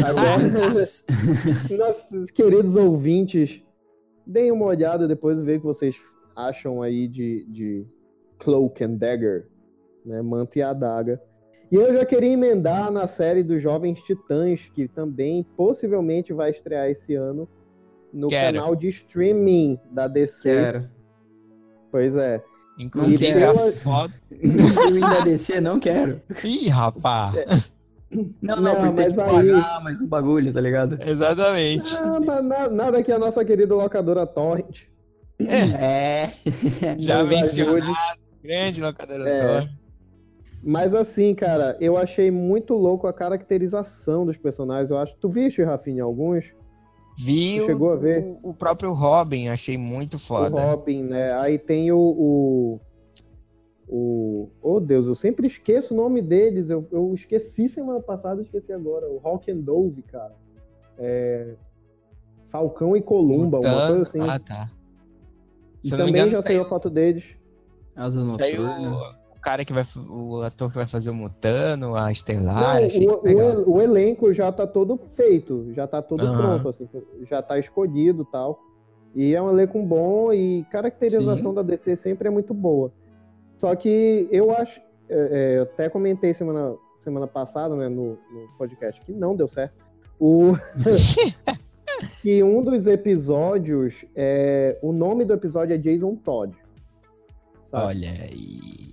Agora, 0.08 0.38
nossos 1.78 2.32
queridos 2.32 2.78
ouvintes, 2.78 3.62
deem 4.26 4.54
uma 4.54 4.66
olhada 4.66 5.10
depois 5.10 5.38
e 5.38 5.44
vejam 5.44 5.58
o 5.58 5.62
que 5.62 5.68
vocês 5.68 5.98
acham 6.34 6.82
aí 6.82 7.10
de, 7.10 7.46
de 7.50 7.86
Cloak 8.40 8.82
and 8.82 8.94
Dagger, 8.96 9.50
né? 10.06 10.22
Manto 10.22 10.58
e 10.58 10.62
adaga. 10.62 11.22
E 11.70 11.76
eu 11.76 11.94
já 11.94 12.06
queria 12.06 12.32
emendar 12.32 12.90
na 12.90 13.06
série 13.06 13.44
dos 13.44 13.62
Jovens 13.62 14.02
Titãs, 14.02 14.72
que 14.74 14.88
também 14.88 15.46
possivelmente 15.58 16.32
vai 16.32 16.52
estrear 16.52 16.90
esse 16.90 17.16
ano 17.16 17.50
no 18.14 18.30
Quero. 18.30 18.58
canal 18.58 18.76
de 18.78 18.88
streaming 18.88 19.78
da 19.92 20.08
DC. 20.08 20.50
Quero. 20.50 20.90
Pois 21.92 22.16
é. 22.16 22.42
Inclusive, 22.78 23.26
E 23.28 23.34
pela- 23.34 23.70
a 23.70 23.72
foto. 23.74 24.14
Se 24.42 24.80
eu 24.80 24.88
ainda 24.88 25.22
descer, 25.24 25.62
não 25.62 25.80
quero. 25.80 26.20
Ih, 26.44 26.68
rapaz! 26.70 27.36
Não, 28.42 28.56
não, 28.58 28.62
Não, 28.62 28.76
porque 28.76 29.04
tem 29.04 29.16
mas 29.16 29.16
que 29.16 29.22
aí- 29.22 29.52
pagar 29.62 29.84
mais 29.84 30.02
um 30.02 30.08
bagulho, 30.08 30.52
tá 30.54 30.60
ligado? 30.60 30.98
Exatamente. 31.02 31.96
Ah, 31.96 32.20
mas 32.20 32.44
na- 32.44 32.70
nada 32.70 33.02
que 33.04 33.12
a 33.12 33.20
nossa 33.20 33.44
querida 33.46 33.74
locadora 33.76 34.26
Torrent. 34.26 34.82
É. 35.40 36.30
Já 37.00 37.20
nos 37.24 37.30
mencionado. 37.30 37.94
Grande 38.44 38.82
locadora 38.82 39.30
É. 39.30 39.48
Torre. 39.62 39.70
Mas 40.64 40.94
assim, 40.94 41.34
cara, 41.34 41.76
eu 41.80 41.98
achei 41.98 42.30
muito 42.30 42.74
louco 42.76 43.08
a 43.08 43.14
caracterização 43.14 44.26
dos 44.26 44.38
personagens. 44.38 44.92
Eu 44.92 44.98
acho. 44.98 45.16
Tu 45.16 45.30
viste, 45.30 45.64
Rafinha, 45.64 46.04
alguns? 46.04 46.46
Vi 47.24 47.60
Você 47.60 47.62
o, 47.62 47.66
chegou 47.68 47.92
a 47.92 47.96
ver? 47.98 48.38
o, 48.42 48.50
o 48.50 48.54
próprio 48.54 48.94
Robin, 48.94 49.48
achei 49.48 49.78
muito 49.78 50.18
foda. 50.18 50.56
O 50.56 50.60
Robin, 50.72 51.04
né? 51.04 51.34
Aí 51.40 51.58
tem 51.60 51.92
o. 51.92 51.98
o... 51.98 52.80
O. 53.88 54.50
Oh 54.62 54.80
Deus, 54.80 55.08
eu 55.08 55.16
sempre 55.16 55.48
esqueço 55.48 55.94
o 55.94 55.98
nome 55.98 56.22
deles. 56.22 56.70
Eu, 56.70 56.88
eu 56.92 57.14
esqueci 57.14 57.68
semana 57.68 58.00
passada, 58.00 58.42
esqueci 58.42 58.72
agora. 58.72 59.08
O 59.10 59.18
Rock 59.18 59.52
and 59.52 59.58
Dove, 59.58 60.02
cara. 60.04 60.34
É... 60.98 61.56
Falcão 62.46 62.96
e 62.96 63.02
Columba, 63.02 63.60
uma 63.60 63.70
Mutano. 63.70 63.88
coisa 63.88 64.02
assim. 64.02 64.22
Ah, 64.22 64.40
tá. 64.40 64.72
e 65.84 65.88
se 65.88 65.94
me 65.94 65.98
também 65.98 66.14
engano, 66.16 66.32
já 66.32 66.42
saiu 66.42 66.62
a 66.62 66.64
saiu- 66.64 66.70
foto 66.70 66.90
deles. 66.90 67.36
Asa 67.96 68.26
Saiu 68.30 68.64
noturna. 68.64 68.96
o 68.96 69.21
cara 69.42 69.66
que 69.66 69.74
vai. 69.74 69.86
O 70.10 70.42
ator 70.42 70.70
que 70.70 70.76
vai 70.76 70.88
fazer 70.88 71.10
o 71.10 71.14
Mutano, 71.14 71.96
a 71.96 72.04
Não, 72.04 72.12
Estelar. 72.12 72.84
achei 72.84 73.08
o, 73.08 73.70
o 73.70 73.82
elenco 73.82 74.32
já 74.32 74.52
tá 74.52 74.68
todo 74.68 74.98
feito, 74.98 75.74
já 75.74 75.88
tá 75.88 76.02
todo 76.02 76.26
Aham. 76.26 76.60
pronto, 76.60 76.70
assim, 76.70 76.88
já 77.30 77.42
tá 77.42 77.58
escolhido 77.58 78.24
e 78.24 78.32
tal. 78.32 78.60
E 79.14 79.36
é 79.36 79.42
um 79.42 79.50
elenco 79.50 79.82
bom 79.82 80.32
e 80.32 80.66
caracterização 80.72 81.52
Sim. 81.52 81.56
da 81.56 81.62
DC 81.62 81.96
sempre 81.96 82.28
é 82.28 82.32
muito 82.32 82.54
boa. 82.54 82.92
Só 83.58 83.76
que 83.76 84.28
eu 84.32 84.52
acho, 84.52 84.80
é, 85.10 85.16
é, 85.32 85.58
eu 85.58 85.64
até 85.64 85.90
comentei 85.90 86.34
semana, 86.34 86.76
semana 86.96 87.28
passada, 87.28 87.76
né, 87.76 87.90
no, 87.90 88.12
no 88.32 88.48
podcast, 88.58 89.02
que 89.02 89.12
não 89.12 89.36
deu 89.36 89.48
certo. 89.48 89.76
O, 90.20 90.54
que 92.22 92.42
um 92.42 92.64
dos 92.64 92.88
episódios, 92.88 94.06
é, 94.16 94.80
o 94.82 94.92
nome 94.92 95.26
do 95.26 95.34
episódio 95.34 95.74
é 95.74 95.78
Jason 95.78 96.16
Todd. 96.16 96.56
Sabe? 97.66 97.86
Olha 97.86 98.12
aí. 98.12 98.91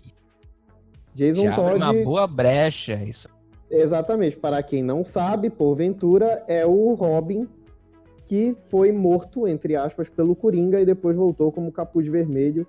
Jason 1.18 1.42
Já 1.42 1.56
Todd. 1.56 1.76
uma 1.76 1.92
boa 1.92 2.26
brecha 2.28 2.94
isso. 3.02 3.28
Exatamente. 3.68 4.36
Para 4.36 4.62
quem 4.62 4.82
não 4.84 5.02
sabe, 5.02 5.50
porventura, 5.50 6.44
é 6.46 6.64
o 6.64 6.94
Robin 6.94 7.48
que 8.24 8.54
foi 8.70 8.92
morto, 8.92 9.48
entre 9.48 9.74
aspas, 9.74 10.08
pelo 10.08 10.36
Coringa 10.36 10.80
e 10.80 10.86
depois 10.86 11.16
voltou 11.16 11.50
como 11.50 11.72
Capuz 11.72 12.06
Vermelho. 12.06 12.66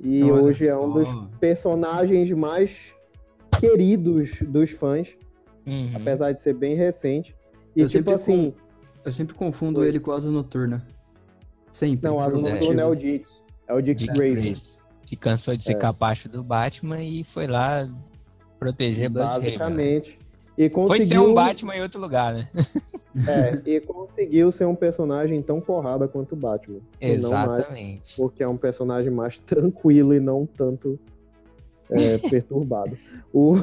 E 0.00 0.22
Olha 0.22 0.34
hoje 0.44 0.68
é 0.68 0.76
um 0.76 0.92
só. 0.92 0.98
dos 1.00 1.28
personagens 1.40 2.30
mais 2.32 2.92
queridos 3.58 4.40
dos 4.42 4.70
fãs, 4.70 5.16
Uhum. 5.66 5.90
apesar 5.94 6.32
de 6.32 6.40
ser 6.42 6.54
bem 6.54 6.76
recente. 6.76 7.34
E 7.74 7.80
Eu 7.80 7.86
tipo 7.88 8.10
sempre 8.10 8.14
assim, 8.14 8.54
Eu 9.04 9.12
sempre 9.12 9.34
confundo 9.34 9.80
Oi. 9.80 9.88
ele 9.88 9.98
com 10.00 10.12
Asa 10.12 10.30
Noturna. 10.30 10.86
Sempre. 11.72 12.06
não, 12.08 12.20
Asa 12.20 12.38
Noturna 12.38 12.82
é 12.82 12.86
o. 12.86 12.94
Dick. 12.94 13.26
É 13.66 13.74
o 13.74 13.80
Dick, 13.80 14.00
Dick 14.04 14.14
Grayson. 14.14 14.42
Grayson, 14.42 14.78
Que 15.14 15.20
cansou 15.20 15.56
de 15.56 15.62
ser 15.62 15.72
É. 15.72 15.74
capacho 15.76 16.28
do 16.28 16.42
Batman 16.42 17.00
e 17.00 17.22
foi 17.22 17.46
lá 17.46 17.88
proteger 18.58 19.08
né? 19.08 19.20
Basicamente. 19.20 20.18
E 20.56 20.68
Foi 20.68 20.68
ser 20.68 20.70
conseguiu, 20.70 21.24
um 21.24 21.34
Batman 21.34 21.76
em 21.76 21.82
outro 21.82 22.00
lugar, 22.00 22.34
né? 22.34 22.48
é, 23.28 23.70
e 23.70 23.80
conseguiu 23.80 24.50
ser 24.50 24.66
um 24.66 24.74
personagem 24.74 25.40
tão 25.42 25.60
porrada 25.60 26.06
quanto 26.08 26.32
o 26.32 26.36
Batman. 26.36 26.80
não 27.00 27.08
mais. 27.08 27.18
Exatamente. 27.18 28.16
porque 28.16 28.42
é 28.42 28.48
um 28.48 28.56
personagem 28.56 29.10
mais 29.10 29.38
tranquilo 29.46 30.14
e 30.14 30.20
não 30.20 30.46
tanto 30.46 30.98
é, 31.90 32.18
perturbado. 32.30 32.96
O... 33.32 33.56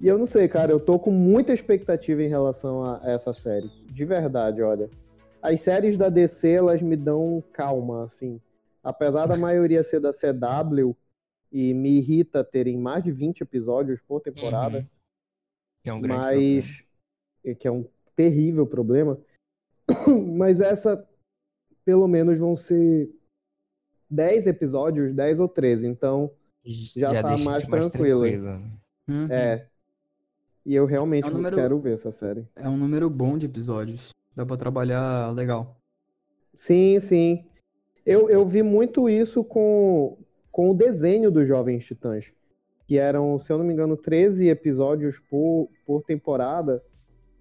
e 0.00 0.08
eu 0.08 0.18
não 0.18 0.26
sei, 0.26 0.48
cara, 0.48 0.72
eu 0.72 0.80
tô 0.80 0.98
com 0.98 1.10
muita 1.10 1.52
expectativa 1.52 2.22
em 2.22 2.28
relação 2.28 2.84
a 2.84 3.00
essa 3.04 3.32
série. 3.32 3.70
De 3.90 4.04
verdade, 4.04 4.62
olha. 4.62 4.88
As 5.42 5.60
séries 5.60 5.96
da 5.96 6.10
DC, 6.10 6.50
elas 6.50 6.82
me 6.82 6.96
dão 6.96 7.42
calma, 7.52 8.04
assim. 8.04 8.38
Apesar 8.82 9.26
da 9.26 9.36
maioria 9.36 9.82
ser 9.82 10.00
da 10.00 10.10
CW, 10.12 10.96
E 11.52 11.74
me 11.74 11.98
irrita 11.98 12.44
terem 12.44 12.78
mais 12.78 13.02
de 13.02 13.10
20 13.10 13.40
episódios 13.40 14.00
por 14.00 14.20
temporada. 14.20 14.78
Uhum. 14.78 14.86
Que 15.82 15.90
é 15.90 15.92
um 15.92 16.00
grande 16.00 16.20
mas... 16.20 16.84
problema. 17.42 17.58
Que 17.58 17.68
é 17.68 17.70
um 17.72 17.88
terrível 18.14 18.66
problema. 18.66 19.18
mas 20.36 20.60
essa, 20.60 21.08
pelo 21.84 22.06
menos, 22.06 22.38
vão 22.38 22.54
ser 22.54 23.10
10 24.08 24.46
episódios, 24.46 25.14
10 25.14 25.40
ou 25.40 25.48
13. 25.48 25.86
Então, 25.86 26.30
já, 26.64 27.12
já 27.14 27.22
tá 27.22 27.28
mais, 27.30 27.44
mais 27.44 27.66
tranquilo. 27.66 28.22
tranquilo. 28.22 28.62
Uhum. 29.08 29.26
É. 29.30 29.66
E 30.64 30.74
eu 30.74 30.84
realmente 30.86 31.24
é 31.24 31.28
um 31.28 31.32
número... 31.32 31.56
quero 31.56 31.80
ver 31.80 31.94
essa 31.94 32.12
série. 32.12 32.46
É 32.54 32.68
um 32.68 32.76
número 32.76 33.08
bom 33.08 33.38
de 33.38 33.46
episódios. 33.46 34.14
Dá 34.36 34.44
pra 34.46 34.56
trabalhar 34.56 35.34
legal. 35.34 35.76
Sim, 36.54 37.00
sim. 37.00 37.49
Eu, 38.04 38.28
eu 38.30 38.46
vi 38.46 38.62
muito 38.62 39.08
isso 39.08 39.44
com, 39.44 40.16
com 40.50 40.70
o 40.70 40.74
desenho 40.74 41.30
dos 41.30 41.46
Jovens 41.46 41.84
Titãs. 41.84 42.32
Que 42.86 42.98
eram, 42.98 43.38
se 43.38 43.52
eu 43.52 43.58
não 43.58 43.64
me 43.64 43.72
engano, 43.72 43.96
13 43.96 44.48
episódios 44.48 45.20
por, 45.20 45.68
por 45.86 46.02
temporada. 46.02 46.82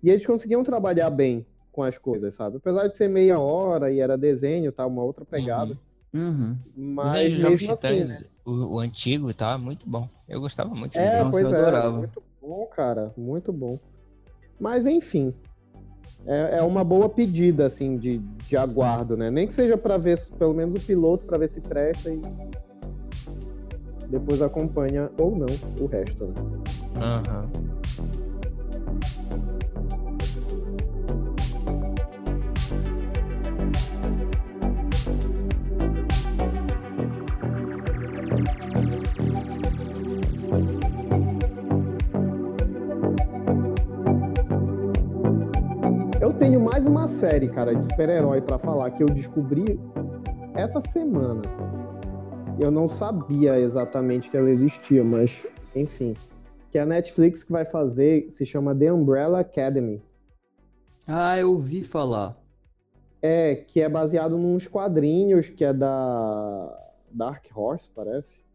E 0.03 0.09
eles 0.09 0.25
conseguiam 0.25 0.63
trabalhar 0.63 1.09
bem 1.09 1.45
com 1.71 1.83
as 1.83 1.97
coisas, 1.97 2.33
sabe? 2.33 2.57
Apesar 2.57 2.87
de 2.87 2.97
ser 2.97 3.07
meia 3.07 3.39
hora 3.39 3.91
e 3.91 3.99
era 3.99 4.17
desenho, 4.17 4.71
tá? 4.71 4.85
Uma 4.85 5.03
outra 5.03 5.25
pegada. 5.25 5.77
Uhum. 6.13 6.21
uhum. 6.21 6.57
Mas 6.75 7.33
mesmo 7.37 7.71
assim, 7.71 8.03
né? 8.03 8.19
o, 8.45 8.75
o, 8.75 8.79
antigo 8.79 9.33
tá 9.33 9.57
muito 9.57 9.87
bom. 9.89 10.07
Eu 10.27 10.41
gostava 10.41 10.73
muito. 10.73 10.97
É, 10.97 11.23
pois 11.29 11.51
eu 11.51 11.57
é, 11.57 11.61
adorava. 11.61 11.97
Muito 11.97 12.23
bom, 12.41 12.65
cara. 12.67 13.13
Muito 13.17 13.53
bom. 13.53 13.79
Mas 14.59 14.85
enfim, 14.85 15.33
é, 16.25 16.57
é 16.57 16.61
uma 16.61 16.83
boa 16.83 17.09
pedida, 17.09 17.65
assim, 17.65 17.97
de, 17.97 18.17
de 18.17 18.57
aguardo, 18.57 19.17
né? 19.17 19.29
Nem 19.31 19.47
que 19.47 19.53
seja 19.53 19.77
para 19.77 19.97
ver, 19.97 20.19
pelo 20.37 20.53
menos 20.53 20.75
o 20.75 20.85
piloto, 20.85 21.25
para 21.25 21.37
ver 21.37 21.49
se 21.49 21.61
presta 21.61 22.09
e 22.09 22.21
depois 24.09 24.41
acompanha 24.41 25.09
ou 25.19 25.35
não 25.35 25.47
o 25.79 25.85
resto, 25.85 26.25
né? 26.25 26.33
Aham. 26.97 27.49
Uhum. 27.55 28.28
Tenho 46.39 46.61
mais 46.61 46.85
uma 46.85 47.05
série, 47.05 47.49
cara, 47.49 47.75
de 47.75 47.83
super-herói 47.83 48.41
para 48.41 48.57
falar 48.57 48.91
que 48.91 49.03
eu 49.03 49.07
descobri 49.07 49.77
essa 50.55 50.79
semana. 50.79 51.41
Eu 52.57 52.71
não 52.71 52.87
sabia 52.87 53.59
exatamente 53.59 54.29
que 54.29 54.37
ela 54.37 54.49
existia, 54.49 55.03
mas 55.03 55.45
enfim. 55.75 56.13
Que 56.71 56.77
é 56.77 56.81
a 56.81 56.85
Netflix 56.85 57.43
que 57.43 57.51
vai 57.51 57.65
fazer, 57.65 58.29
se 58.29 58.45
chama 58.45 58.73
The 58.73 58.91
Umbrella 58.93 59.41
Academy. 59.41 60.01
Ah, 61.05 61.37
eu 61.37 61.51
ouvi 61.51 61.83
falar. 61.83 62.41
É, 63.21 63.55
que 63.55 63.81
é 63.81 63.89
baseado 63.89 64.37
nos 64.37 64.65
quadrinhos, 64.65 65.49
que 65.49 65.65
é 65.65 65.73
da 65.73 66.93
Dark 67.11 67.45
Horse, 67.53 67.91
parece. 67.93 68.45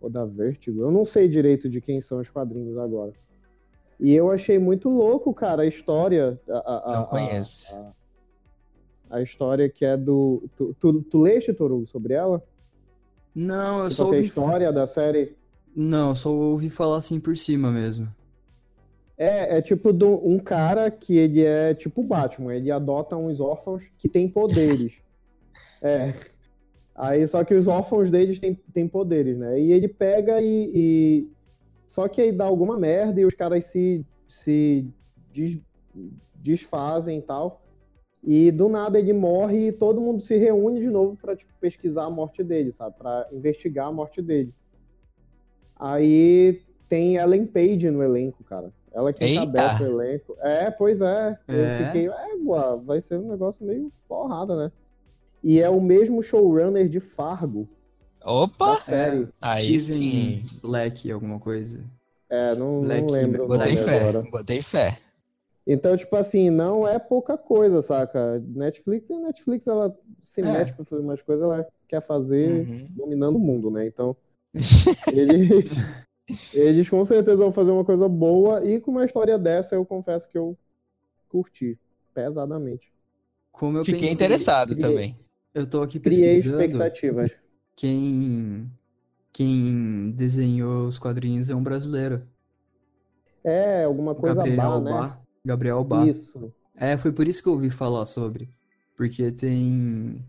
Ou 0.00 0.08
da 0.08 0.24
Vertigo. 0.24 0.82
Eu 0.82 0.92
não 0.92 1.04
sei 1.04 1.26
direito 1.26 1.68
de 1.68 1.80
quem 1.80 2.00
são 2.00 2.20
os 2.20 2.30
quadrinhos 2.30 2.78
agora. 2.78 3.12
E 3.98 4.14
eu 4.14 4.30
achei 4.30 4.58
muito 4.58 4.88
louco, 4.88 5.32
cara, 5.32 5.62
a 5.62 5.66
história. 5.66 6.38
A, 6.48 6.92
a, 6.92 6.96
Não 6.96 7.06
conheço. 7.06 7.74
A, 9.10 9.16
a, 9.16 9.22
história 9.22 9.68
que 9.68 9.84
é 9.84 9.96
do. 9.96 10.42
Tu, 10.56 10.76
tu, 10.78 11.02
tu 11.02 11.18
leste, 11.18 11.52
Toru, 11.52 11.86
sobre 11.86 12.14
ela? 12.14 12.42
Não, 13.34 13.84
eu 13.84 13.88
tipo, 13.88 13.94
só 13.94 14.04
ouvi... 14.04 14.16
a 14.16 14.20
história 14.20 14.72
da 14.72 14.86
série. 14.86 15.34
Não, 15.74 16.14
só 16.14 16.30
ouvi 16.30 16.70
falar 16.70 16.98
assim 16.98 17.18
por 17.18 17.36
cima 17.36 17.70
mesmo. 17.70 18.08
É, 19.18 19.58
é 19.58 19.62
tipo 19.62 19.92
do, 19.92 20.26
um 20.28 20.38
cara 20.38 20.90
que 20.90 21.16
ele 21.16 21.42
é 21.42 21.72
tipo 21.72 22.02
Batman, 22.02 22.54
ele 22.54 22.70
adota 22.70 23.16
uns 23.16 23.40
órfãos 23.40 23.82
que 23.96 24.08
têm 24.08 24.28
poderes. 24.28 25.00
é. 25.80 26.12
Aí 26.94 27.26
só 27.26 27.44
que 27.44 27.54
os 27.54 27.68
órfãos 27.68 28.10
deles 28.10 28.40
têm, 28.40 28.54
têm 28.72 28.88
poderes, 28.88 29.36
né? 29.36 29.60
E 29.60 29.72
ele 29.72 29.88
pega 29.88 30.40
e, 30.40 30.70
e 30.74 31.35
só 31.86 32.08
que 32.08 32.20
aí 32.20 32.32
dá 32.32 32.44
alguma 32.44 32.78
merda 32.78 33.20
e 33.20 33.24
os 33.24 33.34
caras 33.34 33.66
se, 33.66 34.04
se 34.26 34.86
des, 35.32 35.60
desfazem 36.34 37.18
e 37.18 37.22
tal. 37.22 37.62
E 38.22 38.50
do 38.50 38.68
nada 38.68 38.98
ele 38.98 39.12
morre 39.12 39.68
e 39.68 39.72
todo 39.72 40.00
mundo 40.00 40.20
se 40.20 40.36
reúne 40.36 40.80
de 40.80 40.90
novo 40.90 41.16
para 41.16 41.36
tipo, 41.36 41.52
pesquisar 41.60 42.04
a 42.04 42.10
morte 42.10 42.42
dele, 42.42 42.72
sabe? 42.72 42.96
Para 42.98 43.28
investigar 43.32 43.86
a 43.86 43.92
morte 43.92 44.20
dele. 44.20 44.52
Aí 45.76 46.62
tem 46.88 47.16
Ellen 47.16 47.46
Page 47.46 47.90
no 47.90 48.02
elenco, 48.02 48.42
cara. 48.42 48.72
Ela 48.92 49.12
que 49.12 49.22
Eita. 49.22 49.42
encabeça 49.42 49.84
o 49.84 49.86
elenco. 49.86 50.36
É, 50.40 50.70
pois 50.70 51.02
é. 51.02 51.36
é. 51.46 51.52
Eu 51.52 51.86
fiquei, 51.86 52.08
égua, 52.08 52.76
vai 52.78 53.00
ser 53.00 53.18
um 53.18 53.28
negócio 53.28 53.64
meio 53.64 53.92
porrada, 54.08 54.56
né? 54.56 54.72
E 55.44 55.60
é 55.60 55.68
o 55.68 55.80
mesmo 55.80 56.22
showrunner 56.22 56.88
de 56.88 56.98
Fargo. 56.98 57.68
Opa! 58.26 58.76
sério. 58.78 59.32
Aí 59.40 59.80
Steven 59.80 60.42
sim. 60.42 60.46
Black, 60.60 61.10
alguma 61.12 61.38
coisa. 61.38 61.84
É, 62.28 62.56
não, 62.56 62.80
Black, 62.80 63.02
não 63.02 63.10
lembro. 63.10 63.46
Botei 63.46 63.76
fé, 63.76 64.00
agora. 64.00 64.22
botei 64.28 64.62
fé. 64.62 64.98
Então, 65.64 65.96
tipo 65.96 66.14
assim, 66.16 66.50
não 66.50 66.86
é 66.86 66.98
pouca 66.98 67.38
coisa, 67.38 67.80
saca? 67.80 68.40
Netflix, 68.40 69.10
a 69.12 69.18
Netflix, 69.18 69.66
ela 69.68 69.96
se 70.18 70.40
é. 70.40 70.44
mete 70.44 70.74
pra 70.74 70.84
fazer 70.84 71.02
umas 71.02 71.22
coisas, 71.22 71.44
ela 71.44 71.66
quer 71.86 72.00
fazer 72.00 72.66
uhum. 72.66 72.88
dominando 72.90 73.36
o 73.36 73.40
mundo, 73.40 73.70
né? 73.70 73.86
Então, 73.86 74.16
eles, 75.12 75.70
eles 76.52 76.90
com 76.90 77.04
certeza 77.04 77.36
vão 77.36 77.52
fazer 77.52 77.70
uma 77.70 77.84
coisa 77.84 78.08
boa 78.08 78.64
e 78.64 78.80
com 78.80 78.90
uma 78.90 79.04
história 79.04 79.38
dessa, 79.38 79.76
eu 79.76 79.84
confesso 79.84 80.28
que 80.30 80.38
eu 80.38 80.58
curti 81.28 81.78
pesadamente. 82.12 82.92
Como 83.52 83.78
eu 83.78 83.84
Fiquei 83.84 84.00
pensei, 84.00 84.14
interessado 84.14 84.74
criei, 84.74 84.90
também. 84.90 85.18
Eu 85.54 85.66
tô 85.66 85.82
aqui 85.82 85.98
pesquisando. 86.00 86.40
Criei 86.40 86.66
expectativas 86.66 87.45
quem 87.76 88.70
quem 89.32 90.12
desenhou 90.12 90.86
os 90.86 90.98
quadrinhos 90.98 91.50
é 91.50 91.54
um 91.54 91.62
brasileiro. 91.62 92.26
É, 93.44 93.84
alguma 93.84 94.14
coisa 94.14 94.34
Gabriel 94.36 94.80
Bar, 94.80 95.08
né? 95.08 95.18
Gabriel 95.44 95.84
Bar. 95.84 96.08
Isso. 96.08 96.52
É, 96.74 96.96
foi 96.96 97.12
por 97.12 97.28
isso 97.28 97.42
que 97.42 97.48
eu 97.48 97.52
ouvi 97.52 97.70
falar 97.70 98.06
sobre. 98.06 98.48
Porque 98.96 99.30
tem 99.30 100.24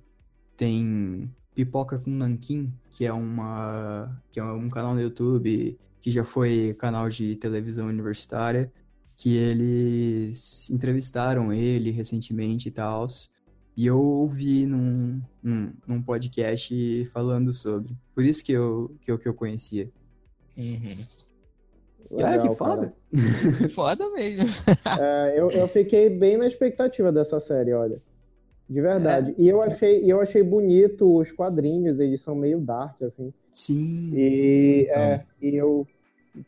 tem 0.57 1.33
Pipoca 1.55 1.97
com 1.97 2.11
Nanquim, 2.11 2.71
que 2.89 3.05
é 3.05 3.13
uma 3.13 4.21
que 4.31 4.39
é 4.39 4.43
um 4.43 4.69
canal 4.69 4.93
no 4.93 5.01
YouTube 5.01 5.79
que 6.01 6.11
já 6.11 6.23
foi 6.23 6.75
canal 6.77 7.09
de 7.09 7.35
televisão 7.37 7.87
universitária, 7.87 8.71
que 9.15 9.35
eles 9.35 10.69
entrevistaram 10.69 11.51
ele 11.51 11.91
recentemente 11.91 12.67
e 12.67 12.71
tal. 12.71 13.07
E 13.77 13.85
eu 13.85 14.01
ouvi 14.01 14.65
num, 14.65 15.21
num, 15.43 15.71
num, 15.85 16.01
podcast 16.01 17.05
falando 17.13 17.53
sobre. 17.53 17.95
Por 18.15 18.25
isso 18.25 18.43
que 18.43 18.51
eu, 18.51 18.91
que 19.01 19.11
eu, 19.11 19.19
que 19.19 19.27
eu 19.27 19.35
conhecia. 19.35 19.87
Uhum. 20.57 20.97
Legal, 22.09 22.31
Cara, 22.31 22.41
que 22.41 22.55
foda. 22.55 22.93
foda 23.69 24.09
mesmo. 24.13 24.49
É, 24.99 25.39
eu, 25.39 25.47
eu 25.51 25.67
fiquei 25.67 26.09
bem 26.09 26.37
na 26.37 26.47
expectativa 26.47 27.11
dessa 27.11 27.39
série, 27.39 27.71
olha. 27.71 28.01
De 28.67 28.81
verdade. 28.81 29.31
É. 29.31 29.35
E 29.37 29.47
eu 29.47 29.61
achei, 29.61 30.11
eu 30.11 30.19
achei 30.19 30.41
bonito 30.41 31.15
os 31.15 31.31
quadrinhos, 31.31 31.99
eles 31.99 32.19
são 32.21 32.33
meio 32.33 32.59
dark, 32.59 32.99
assim. 33.03 33.31
Sim. 33.51 34.11
E, 34.15 34.87
é, 34.89 35.23
e 35.39 35.55
eu. 35.55 35.85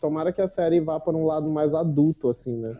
Tomara 0.02 0.34
que 0.34 0.42
a 0.42 0.48
série 0.48 0.80
vá 0.80 1.00
para 1.00 1.16
um 1.16 1.28
lado 1.28 1.48
mais 1.48 1.76
adulto, 1.76 2.28
assim, 2.28 2.58
né? 2.58 2.76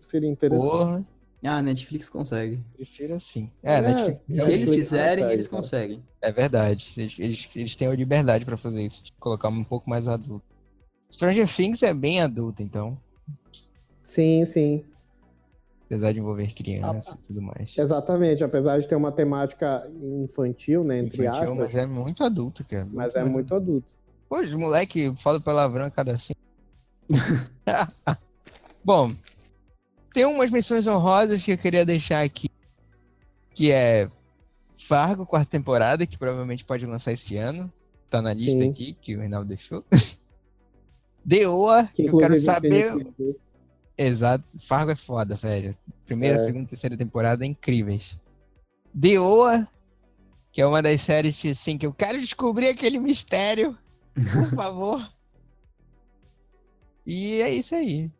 Seria 0.00 0.28
interessante. 0.28 0.70
Porra. 0.70 1.13
Ah, 1.46 1.58
a 1.58 1.62
Netflix 1.62 2.08
consegue. 2.08 2.58
Prefiro 2.74 3.14
assim. 3.14 3.50
É, 3.62 3.74
é 3.74 3.80
Netflix, 3.82 4.42
se 4.44 4.50
eles 4.50 4.70
quiserem, 4.70 5.16
consegue, 5.16 5.32
eles 5.32 5.48
conseguem. 5.48 6.02
É 6.22 6.32
verdade. 6.32 6.92
Eles, 6.96 7.18
eles, 7.18 7.48
eles 7.54 7.76
têm 7.76 7.88
a 7.88 7.94
liberdade 7.94 8.46
para 8.46 8.56
fazer 8.56 8.82
isso, 8.82 9.04
de 9.04 9.12
colocar 9.12 9.48
um 9.48 9.62
pouco 9.62 9.88
mais 9.88 10.08
adulto. 10.08 10.44
Stranger 11.12 11.46
Things 11.46 11.82
é 11.82 11.92
bem 11.92 12.22
adulto, 12.22 12.62
então. 12.62 12.98
Sim, 14.02 14.44
sim. 14.46 14.84
Apesar 15.84 16.12
de 16.12 16.18
envolver 16.18 16.52
criança 16.54 17.12
ah, 17.12 17.18
e 17.22 17.26
tudo 17.26 17.42
mais. 17.42 17.76
Exatamente, 17.76 18.42
apesar 18.42 18.80
de 18.80 18.88
ter 18.88 18.96
uma 18.96 19.12
temática 19.12 19.82
infantil, 20.02 20.82
né? 20.82 20.98
Entre 20.98 21.26
infantil, 21.26 21.52
aspas. 21.52 21.58
Mas 21.58 21.74
é 21.74 21.86
muito 21.86 22.24
adulto, 22.24 22.64
cara. 22.64 22.84
Muito 22.84 22.96
mas 22.96 23.14
é 23.14 23.22
muito 23.22 23.54
adulto. 23.54 23.86
Pô, 24.28 24.40
os 24.40 24.52
moleque 24.54 25.14
fala 25.18 25.38
palavrão 25.38 25.84
a 25.84 25.90
cada 25.90 26.12
assim. 26.12 26.32
Bom, 28.82 29.12
tem 30.14 30.24
umas 30.24 30.48
menções 30.48 30.86
honrosas 30.86 31.42
que 31.42 31.50
eu 31.50 31.58
queria 31.58 31.84
deixar 31.84 32.22
aqui, 32.22 32.48
que 33.52 33.72
é 33.72 34.08
Fargo, 34.76 35.26
quarta 35.26 35.50
temporada, 35.50 36.06
que 36.06 36.16
provavelmente 36.16 36.64
pode 36.64 36.86
lançar 36.86 37.12
esse 37.12 37.36
ano. 37.36 37.70
Tá 38.08 38.22
na 38.22 38.32
lista 38.32 38.60
Sim. 38.60 38.70
aqui, 38.70 38.92
que 38.92 39.16
o 39.16 39.18
Reinaldo 39.18 39.48
deixou. 39.48 39.84
Deoa, 41.24 41.84
que, 41.92 42.04
que 42.04 42.10
eu 42.10 42.18
quero 42.18 42.40
saber. 42.40 43.06
Exato, 43.98 44.60
Fargo 44.60 44.92
é 44.92 44.94
foda, 44.94 45.34
velho. 45.34 45.76
Primeira, 46.06 46.36
é. 46.36 46.46
segunda, 46.46 46.68
terceira 46.68 46.96
temporada 46.96 47.44
incríveis. 47.44 48.16
Deoa, 48.92 49.66
que 50.52 50.60
é 50.60 50.66
uma 50.66 50.80
das 50.80 51.00
séries 51.00 51.40
que, 51.40 51.50
assim, 51.50 51.76
que 51.76 51.86
eu 51.86 51.92
quero 51.92 52.20
descobrir 52.20 52.68
aquele 52.68 53.00
mistério. 53.00 53.76
Por 54.14 54.46
favor. 54.54 55.12
E 57.04 57.40
é 57.40 57.50
isso 57.50 57.74
aí. 57.74 58.12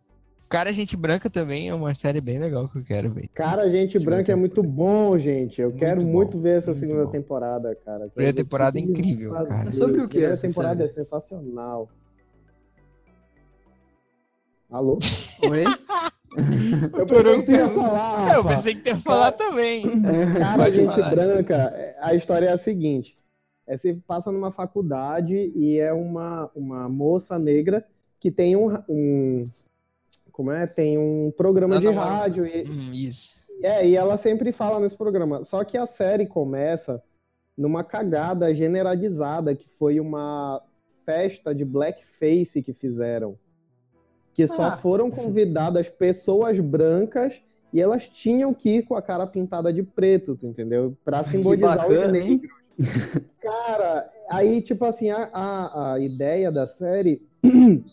Cara 0.55 0.73
Gente 0.73 0.97
Branca 0.97 1.29
também 1.29 1.69
é 1.69 1.75
uma 1.75 1.93
série 1.97 2.21
bem 2.21 2.39
legal 2.39 2.69
que 2.69 2.79
eu 2.79 2.85
quero 2.85 3.11
ver. 3.11 3.27
Cara 3.35 3.69
Gente 3.69 3.99
Branca 3.99 4.31
é 4.31 4.37
muito 4.37 4.63
bom, 4.63 5.19
gente. 5.19 5.61
Eu 5.61 5.71
Muito 5.71 5.81
quero 5.81 6.01
bom, 6.03 6.07
muito 6.07 6.39
ver 6.39 6.59
essa 6.59 6.71
muito 6.71 6.79
segunda 6.81 7.05
bom. 7.07 7.11
temporada, 7.11 7.75
cara. 7.85 8.09
Primeira 8.09 8.37
temporada 8.37 8.79
é 8.79 8.83
incrível, 8.83 9.33
cara. 9.33 9.69
É 9.69 9.73
sobre 9.73 10.01
o 10.01 10.09
que 10.09 10.25
A 10.25 10.31
essa 10.31 10.47
temporada 10.47 10.77
série? 10.77 10.91
é 10.91 10.93
sensacional. 10.93 11.89
Alô? 14.71 14.97
Oi? 15.51 15.65
Eu 16.99 17.07
pensei 17.07 17.37
que 17.41 17.43
tu 17.47 17.51
ia 17.53 17.69
falar, 17.69 18.35
Eu 18.37 18.45
pensei 18.45 18.75
que 18.77 18.81
tu 18.83 18.89
ia 18.91 19.01
falar 19.01 19.33
também. 19.33 19.83
Cara, 20.39 20.57
Pode 20.65 20.77
gente 20.77 20.95
falar. 20.95 21.11
branca, 21.11 21.95
a 22.01 22.15
história 22.15 22.47
é 22.47 22.53
a 22.53 22.57
seguinte: 22.57 23.15
é, 23.67 23.77
você 23.77 23.95
passa 24.07 24.31
numa 24.31 24.53
faculdade 24.53 25.35
e 25.57 25.79
é 25.81 25.93
uma, 25.93 26.49
uma 26.55 26.89
moça 26.89 27.39
negra 27.41 27.85
que 28.21 28.31
tem 28.31 28.55
um, 28.57 28.77
um 28.89 29.43
como 30.35 30.51
é? 30.51 30.67
Tem 30.67 30.99
um 30.99 31.33
programa 31.37 31.79
de 31.79 31.89
rádio 31.89 32.45
e, 32.45 32.69
Hum, 32.69 32.91
isso. 32.93 33.37
é, 33.63 33.87
e 33.87 33.95
ela 33.97 34.17
sempre 34.17 34.51
fala 34.51 34.81
nesse 34.81 34.97
programa. 34.99 35.45
Só 35.45 35.63
que 35.63 35.79
a 35.79 35.87
série 35.87 36.27
começa 36.27 37.01
numa 37.57 37.85
cagada 37.85 38.53
generalizada 38.53 39.55
que 39.55 39.69
foi 39.69 40.01
uma 40.01 40.61
festa 41.07 41.55
de 41.55 41.65
blackface 41.65 42.61
que 42.63 42.73
fizeram. 42.73 43.39
Que 44.35 44.45
só 44.49 44.65
Ah. 44.65 44.77
foram 44.77 45.09
convidadas 45.09 45.89
pessoas 45.89 46.59
brancas 46.59 47.41
e 47.73 47.81
elas 47.81 48.09
tinham 48.09 48.53
que 48.53 48.79
ir 48.79 48.83
com 48.83 48.97
a 48.97 49.03
cara 49.03 49.29
pintada 49.29 49.73
de 49.73 49.85
preto, 49.85 50.35
tu 50.35 50.49
entendeu? 50.49 50.97
Pra 51.05 51.23
simbolizar 51.23 51.89
os 51.89 51.95
bacana, 51.95 52.11
negros. 52.13 52.31
hein? 52.31 52.43
Cara, 53.41 54.11
aí, 54.31 54.61
tipo 54.61 54.85
assim, 54.85 55.11
a, 55.11 55.31
a, 55.33 55.93
a 55.93 56.01
ideia 56.01 56.51
da 56.51 56.67
série, 56.67 57.23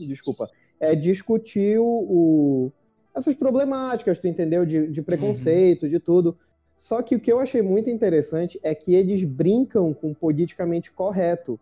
desculpa, 0.00 0.48
é 0.84 0.94
discutir 0.94 1.78
o, 1.78 1.84
o- 1.86 2.72
essas 3.14 3.34
problemáticas, 3.36 4.18
tu 4.18 4.26
entendeu? 4.26 4.66
De, 4.66 4.88
de 4.88 5.02
preconceito, 5.02 5.88
de 5.88 5.98
tudo. 6.00 6.36
Só 6.78 7.00
que 7.02 7.14
o 7.14 7.20
que 7.20 7.32
eu 7.32 7.38
achei 7.38 7.62
muito 7.62 7.88
interessante 7.88 8.58
é 8.62 8.74
que 8.74 8.94
eles 8.94 9.24
brincam 9.24 9.94
com 9.94 10.10
o 10.10 10.14
politicamente 10.14 10.92
correto, 10.92 11.58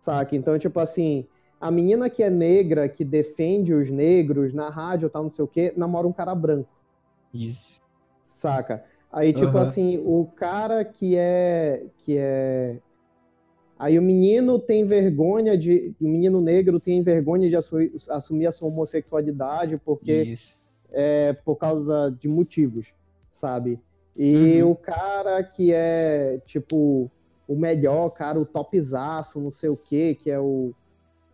saca? 0.00 0.36
Então, 0.36 0.58
tipo 0.58 0.78
assim, 0.78 1.26
a 1.60 1.70
menina 1.70 2.08
que 2.10 2.22
é 2.22 2.30
negra, 2.30 2.88
que 2.88 3.04
defende 3.04 3.72
os 3.72 3.90
negros 3.90 4.52
na 4.52 4.68
rádio, 4.68 5.10
tal, 5.10 5.24
não 5.24 5.30
sei 5.30 5.44
o 5.44 5.48
quê, 5.48 5.72
namora 5.76 6.06
um 6.06 6.12
cara 6.12 6.34
branco 6.34 6.68
Isso. 7.32 7.80
saca? 8.22 8.84
Aí, 9.12 9.32
tipo 9.32 9.56
Aham. 9.56 9.62
assim, 9.62 9.98
o 10.04 10.26
cara 10.36 10.84
que 10.84 11.16
é. 11.16 11.86
que 11.98 12.16
é. 12.16 12.78
Aí 13.80 13.98
o 13.98 14.02
menino 14.02 14.58
tem 14.58 14.84
vergonha 14.84 15.56
de. 15.56 15.94
O 15.98 16.06
menino 16.06 16.40
negro 16.42 16.78
tem 16.78 17.02
vergonha 17.02 17.48
de 17.48 17.56
assu- 17.56 17.78
assumir 18.10 18.46
a 18.46 18.52
sua 18.52 18.68
homossexualidade 18.68 19.78
porque 19.78 20.38
é 20.90 21.32
por 21.32 21.56
causa 21.56 22.14
de 22.20 22.28
motivos, 22.28 22.94
sabe? 23.32 23.80
E 24.16 24.62
Uhum. 24.62 24.72
o 24.72 24.76
cara 24.76 25.42
que 25.42 25.72
é, 25.72 26.38
tipo, 26.44 27.10
o 27.48 27.56
melhor, 27.56 28.10
cara, 28.10 28.38
o 28.38 28.44
topzaço, 28.44 29.40
não 29.40 29.50
sei 29.50 29.70
o 29.70 29.76
quê, 29.76 30.14
que 30.14 30.30
é 30.30 30.38
o, 30.38 30.74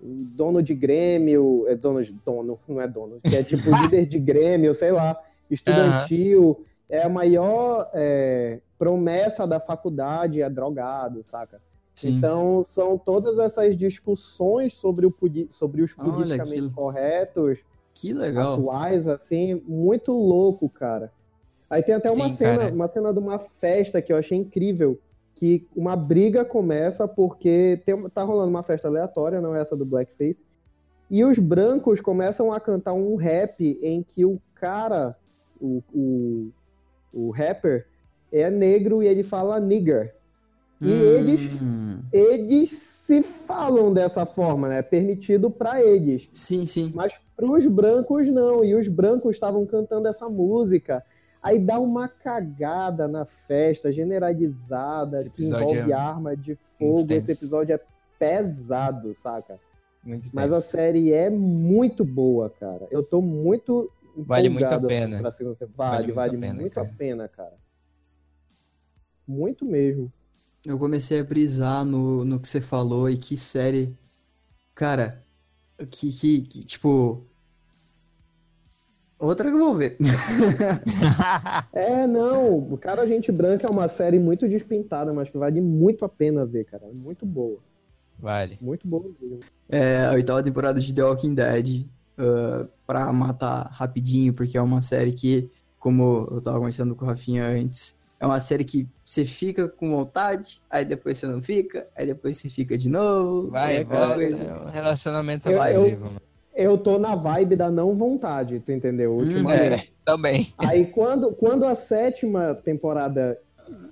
o 0.00 0.06
dono 0.36 0.62
de 0.62 0.74
Grêmio, 0.74 1.66
é 1.68 1.74
dono 1.74 2.02
de 2.02 2.12
dono, 2.12 2.60
não 2.68 2.80
é 2.80 2.86
dono, 2.86 3.20
que 3.26 3.34
é 3.34 3.42
tipo 3.42 3.72
líder 3.74 4.06
de 4.06 4.20
Grêmio, 4.20 4.74
sei 4.74 4.92
lá, 4.92 5.18
estudantil, 5.50 6.64
é 6.88 7.02
a 7.02 7.08
maior 7.08 7.90
é, 7.94 8.60
promessa 8.78 9.46
da 9.46 9.58
faculdade, 9.58 10.42
é 10.42 10.48
drogado, 10.50 11.24
saca? 11.24 11.60
Sim. 11.96 12.18
Então, 12.18 12.62
são 12.62 12.98
todas 12.98 13.38
essas 13.38 13.74
discussões 13.74 14.74
sobre, 14.74 15.06
o, 15.06 15.14
sobre 15.48 15.82
os 15.82 15.98
Olha 15.98 16.12
politicamente 16.12 16.58
aquilo. 16.58 16.70
corretos 16.70 17.58
que 17.94 18.12
legal. 18.12 18.54
atuais, 18.54 19.08
assim, 19.08 19.62
muito 19.66 20.12
louco, 20.12 20.68
cara. 20.68 21.10
Aí 21.70 21.82
tem 21.82 21.94
até 21.94 22.10
uma 22.10 22.28
Sim, 22.28 22.36
cena, 22.36 22.58
cara. 22.58 22.74
uma 22.74 22.86
cena 22.86 23.12
de 23.12 23.18
uma 23.18 23.38
festa 23.38 24.02
que 24.02 24.12
eu 24.12 24.18
achei 24.18 24.36
incrível, 24.36 25.00
que 25.34 25.66
uma 25.74 25.96
briga 25.96 26.44
começa 26.44 27.08
porque 27.08 27.80
tem, 27.86 28.08
tá 28.10 28.22
rolando 28.22 28.50
uma 28.50 28.62
festa 28.62 28.88
aleatória, 28.88 29.40
não 29.40 29.56
é 29.56 29.62
essa 29.62 29.74
do 29.74 29.86
Blackface, 29.86 30.44
e 31.10 31.24
os 31.24 31.38
brancos 31.38 32.00
começam 32.00 32.52
a 32.52 32.60
cantar 32.60 32.92
um 32.92 33.16
rap 33.16 33.78
em 33.82 34.02
que 34.02 34.24
o 34.24 34.38
cara, 34.54 35.16
o, 35.58 35.82
o, 35.94 36.50
o 37.12 37.30
rapper, 37.30 37.86
é 38.30 38.50
negro 38.50 39.02
e 39.02 39.08
ele 39.08 39.22
fala 39.22 39.58
nigger. 39.58 40.14
E 40.80 40.90
eles, 40.90 41.50
Hum, 41.52 42.02
eles 42.12 42.70
se 42.72 43.22
falam 43.22 43.92
dessa 43.92 44.26
forma, 44.26 44.68
né? 44.68 44.78
É 44.78 44.82
permitido 44.82 45.50
pra 45.50 45.82
eles. 45.82 46.28
Sim, 46.32 46.66
sim. 46.66 46.92
Mas 46.94 47.20
pros 47.34 47.66
brancos 47.66 48.28
não, 48.28 48.64
e 48.64 48.74
os 48.74 48.88
brancos 48.88 49.36
estavam 49.36 49.64
cantando 49.64 50.06
essa 50.08 50.28
música. 50.28 51.04
Aí 51.42 51.58
dá 51.58 51.78
uma 51.78 52.08
cagada 52.08 53.06
na 53.06 53.24
festa 53.24 53.90
generalizada 53.92 55.28
que 55.30 55.44
envolve 55.44 55.90
é 55.90 55.94
arma 55.94 56.36
de 56.36 56.54
fogo. 56.54 57.12
Esse 57.12 57.32
episódio 57.32 57.74
é 57.74 57.80
pesado, 58.18 59.14
saca? 59.14 59.58
Muito 60.02 60.30
Mas 60.32 60.52
a 60.52 60.60
série 60.60 61.12
é 61.12 61.30
muito 61.30 62.04
boa, 62.04 62.50
cara. 62.50 62.86
Eu 62.90 63.02
tô 63.02 63.20
muito 63.22 63.90
Vale 64.16 64.48
muito 64.48 64.64
a 64.64 64.76
assim, 64.76 64.86
pena. 64.86 65.18
pra 65.18 65.30
segunda. 65.30 65.56
Vale, 65.76 66.12
Vale 66.12 66.12
vale, 66.12 66.36
muito 66.36 66.44
a 66.44 66.48
pena, 66.48 66.60
muito 66.60 66.74
cara. 66.74 66.86
a 66.86 66.90
pena, 66.96 67.28
cara. 67.28 67.54
Muito 69.26 69.64
mesmo. 69.64 70.10
Eu 70.66 70.76
comecei 70.80 71.20
a 71.20 71.24
brisar 71.24 71.84
no, 71.84 72.24
no 72.24 72.40
que 72.40 72.48
você 72.48 72.60
falou 72.60 73.08
e 73.08 73.16
que 73.16 73.36
série. 73.36 73.96
Cara, 74.74 75.24
que, 75.90 76.12
que, 76.12 76.40
que, 76.40 76.64
tipo. 76.64 77.22
Outra 79.16 79.48
que 79.48 79.54
eu 79.54 79.60
vou 79.60 79.76
ver. 79.76 79.96
É, 81.72 82.06
não, 82.06 82.58
o 82.58 82.76
Cara 82.76 83.06
Gente 83.06 83.30
Branca 83.30 83.66
é 83.66 83.70
uma 83.70 83.86
série 83.86 84.18
muito 84.18 84.48
despintada, 84.48 85.12
mas 85.12 85.30
que 85.30 85.38
vale 85.38 85.60
muito 85.60 86.04
a 86.04 86.08
pena 86.08 86.44
ver, 86.44 86.64
cara. 86.64 86.86
Muito 86.92 87.24
boa. 87.24 87.58
vale. 88.18 88.58
Muito 88.60 88.88
boa 88.88 89.04
mesmo. 89.20 89.40
É 89.68 90.06
a 90.06 90.12
oitava 90.12 90.42
temporada 90.42 90.80
de 90.80 90.92
The 90.92 91.04
Walking 91.04 91.34
Dead. 91.34 91.86
ah, 92.18 92.66
pra 92.86 93.12
matar 93.12 93.68
rapidinho, 93.70 94.34
porque 94.34 94.58
é 94.58 94.62
uma 94.62 94.82
série 94.82 95.12
que, 95.12 95.48
como 95.78 96.26
eu 96.30 96.40
tava 96.40 96.58
conversando 96.58 96.94
com 96.96 97.04
o 97.04 97.08
Rafinha 97.08 97.46
antes, 97.46 97.94
é 98.18 98.26
uma 98.26 98.40
série 98.40 98.64
que 98.64 98.88
você 99.04 99.24
fica 99.24 99.68
com 99.68 99.90
vontade, 99.90 100.62
aí 100.70 100.84
depois 100.84 101.18
você 101.18 101.26
não 101.26 101.40
fica, 101.42 101.86
aí 101.96 102.06
depois 102.06 102.36
você 102.38 102.48
fica 102.48 102.76
de 102.78 102.88
novo. 102.88 103.50
Vai, 103.50 103.76
é 103.76 103.80
aquela 103.80 104.06
volta. 104.08 104.22
coisa. 104.22 104.54
O 104.64 104.68
relacionamento 104.68 105.48
Eu- 105.50 105.60
abusivo, 105.62 106.04
mano. 106.06 106.20
Eu 106.54 106.78
tô 106.78 106.98
na 106.98 107.14
vibe 107.14 107.54
da 107.54 107.70
não 107.70 107.92
vontade, 107.94 108.60
tu 108.60 108.72
entendeu? 108.72 109.12
Ultimamente. 109.12 109.60
É, 109.60 109.86
também. 110.06 110.54
Aí 110.56 110.86
quando, 110.86 111.34
quando 111.34 111.66
a 111.66 111.74
sétima 111.74 112.54
temporada 112.54 113.38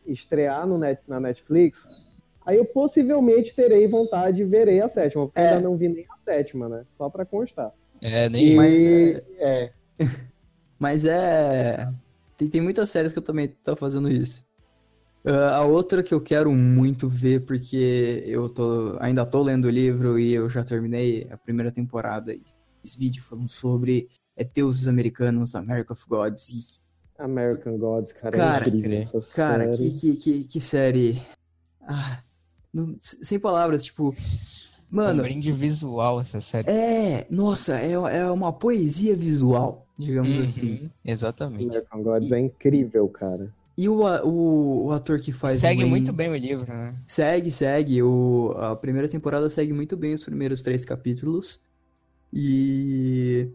estrear 0.07 0.67
no 0.67 0.79
net, 0.79 1.03
na 1.07 1.21
Netflix, 1.21 1.91
aí 2.47 2.57
eu 2.57 2.65
possivelmente 2.65 3.55
terei 3.55 3.87
vontade 3.87 4.41
e 4.41 4.45
verei 4.47 4.81
a 4.81 4.89
sétima, 4.89 5.27
porque 5.27 5.41
É. 5.41 5.49
ainda 5.51 5.61
não 5.61 5.77
vi 5.77 5.89
nem 5.91 6.07
a 6.11 6.17
sétima, 6.17 6.67
né? 6.69 6.85
Só 6.87 7.11
pra 7.11 7.27
constar. 7.27 7.71
É, 8.01 8.31
nem 8.31 8.53
E 8.53 8.57
Mas 8.57 8.83
é. 9.39 9.73
Mas 10.79 11.05
é. 11.05 11.89
Tem, 12.37 12.49
tem 12.49 12.61
muitas 12.61 12.91
séries 12.91 13.13
que 13.13 13.19
eu 13.19 13.23
também 13.23 13.49
tô 13.63 13.77
fazendo 13.77 14.09
isso. 14.11 14.45
Ah, 15.27 15.57
a 15.59 15.65
outra 15.65 16.03
que 16.03 16.13
eu 16.13 16.21
quero 16.21 16.53
muito 16.53 17.09
ver, 17.09 17.45
porque 17.47 18.23
eu 18.27 18.49
tô, 18.49 18.97
ainda 19.01 19.25
tô 19.25 19.43
lendo 19.43 19.67
o 19.67 19.71
livro 19.71 20.19
e 20.19 20.35
eu 20.35 20.49
já 20.51 20.63
terminei 20.63 21.27
a 21.31 21.37
primeira 21.39 21.71
temporada 21.73 22.35
e 22.35 22.43
fiz 22.83 22.95
vídeo 22.97 23.23
falando 23.23 23.49
sobre 23.49 24.09
é, 24.37 24.45
deuses 24.45 24.87
americanos, 24.87 25.55
America 25.55 25.93
of 25.93 26.05
Gods. 26.07 26.49
E, 26.51 26.85
American 27.19 27.79
Gods, 27.79 28.13
cara, 28.13 28.37
Cara, 28.37 28.65
é 28.65 28.69
incrível 28.69 28.99
essa 28.99 29.35
cara, 29.35 29.75
série. 29.77 29.91
que, 29.93 29.99
que, 30.01 30.17
que, 30.17 30.45
que 30.45 30.61
série. 30.61 31.23
Ah, 31.81 32.23
não- 32.73 32.97
sem 33.01 33.39
palavras, 33.39 33.85
tipo. 33.85 34.11
um 34.11 34.15
Mano, 34.91 35.23
brinde 35.23 35.53
visual 35.53 36.21
essa 36.21 36.41
série. 36.41 36.69
é. 36.69 37.27
Nossa, 37.31 37.79
é, 37.79 37.93
é 37.93 38.31
uma 38.31 38.53
poesia 38.53 39.17
visual, 39.17 39.84
digamos 39.99 40.39
assim. 40.39 40.83
Uhum, 40.83 40.91
Exatamente. 41.05 41.65
American 41.65 42.03
Gods 42.03 42.33
é 42.33 42.39
incrível, 42.41 43.09
cara. 43.09 43.53
E 43.77 43.89
o, 43.89 44.03
o, 44.25 44.87
o 44.87 44.93
ator 44.93 45.19
que 45.21 45.33
faz 45.33 45.59
o 45.59 45.61
Segue 45.63 45.81
Wayne- 45.83 45.91
muito 45.91 46.13
bem 46.13 46.31
o 46.31 46.37
livro, 46.37 46.67
né? 46.73 46.95
Segue, 47.07 47.51
segue. 47.51 48.03
O, 48.03 48.53
a 48.57 48.77
primeira 48.77 49.09
temporada 49.09 49.51
segue 49.51 49.73
muito 49.73 49.97
bem 49.97 50.15
os 50.15 50.25
primeiros 50.25 50.63
três 50.63 50.85
capítulos. 50.85 51.61
E. 52.33 53.49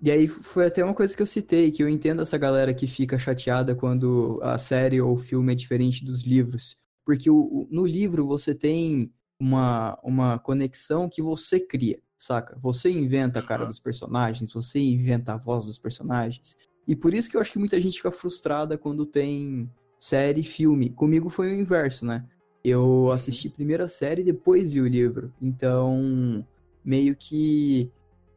E 0.00 0.12
aí 0.12 0.28
foi 0.28 0.66
até 0.66 0.84
uma 0.84 0.94
coisa 0.94 1.14
que 1.16 1.20
eu 1.20 1.26
citei, 1.26 1.72
que 1.72 1.82
eu 1.82 1.88
entendo 1.88 2.22
essa 2.22 2.38
galera 2.38 2.72
que 2.72 2.86
fica 2.86 3.18
chateada 3.18 3.74
quando 3.74 4.38
a 4.44 4.56
série 4.56 5.00
ou 5.00 5.14
o 5.14 5.18
filme 5.18 5.50
é 5.52 5.56
diferente 5.56 6.04
dos 6.04 6.22
livros. 6.22 6.76
Porque 7.04 7.28
o, 7.28 7.36
o- 7.36 7.68
no 7.68 7.84
livro 7.84 8.24
você 8.24 8.54
tem 8.54 9.10
uma, 9.40 9.98
uma 10.04 10.38
conexão 10.38 11.08
que 11.08 11.20
você 11.20 11.58
cria, 11.58 11.98
saca? 12.18 12.56
Você 12.60 12.90
inventa 12.90 13.38
a 13.38 13.42
cara 13.42 13.64
dos 13.64 13.78
personagens, 13.78 14.52
você 14.52 14.78
inventa 14.78 15.34
a 15.34 15.36
voz 15.36 15.66
dos 15.66 15.78
personagens. 15.78 16.56
E 16.86 16.96
por 16.96 17.14
isso 17.14 17.30
que 17.30 17.36
eu 17.36 17.40
acho 17.40 17.52
que 17.52 17.58
muita 17.58 17.80
gente 17.80 17.96
fica 17.96 18.10
frustrada 18.10 18.76
quando 18.76 19.06
tem 19.06 19.70
série 19.98 20.40
e 20.40 20.44
filme. 20.44 20.90
Comigo 20.90 21.28
foi 21.28 21.52
o 21.52 21.60
inverso, 21.60 22.04
né? 22.04 22.24
eu 22.64 23.10
assisti 23.12 23.48
primeiro 23.48 23.84
a 23.84 23.88
série 23.88 24.22
e 24.22 24.24
depois 24.24 24.72
vi 24.72 24.80
o 24.80 24.88
livro. 24.88 25.32
Então, 25.40 26.44
meio 26.84 27.14
que 27.16 27.90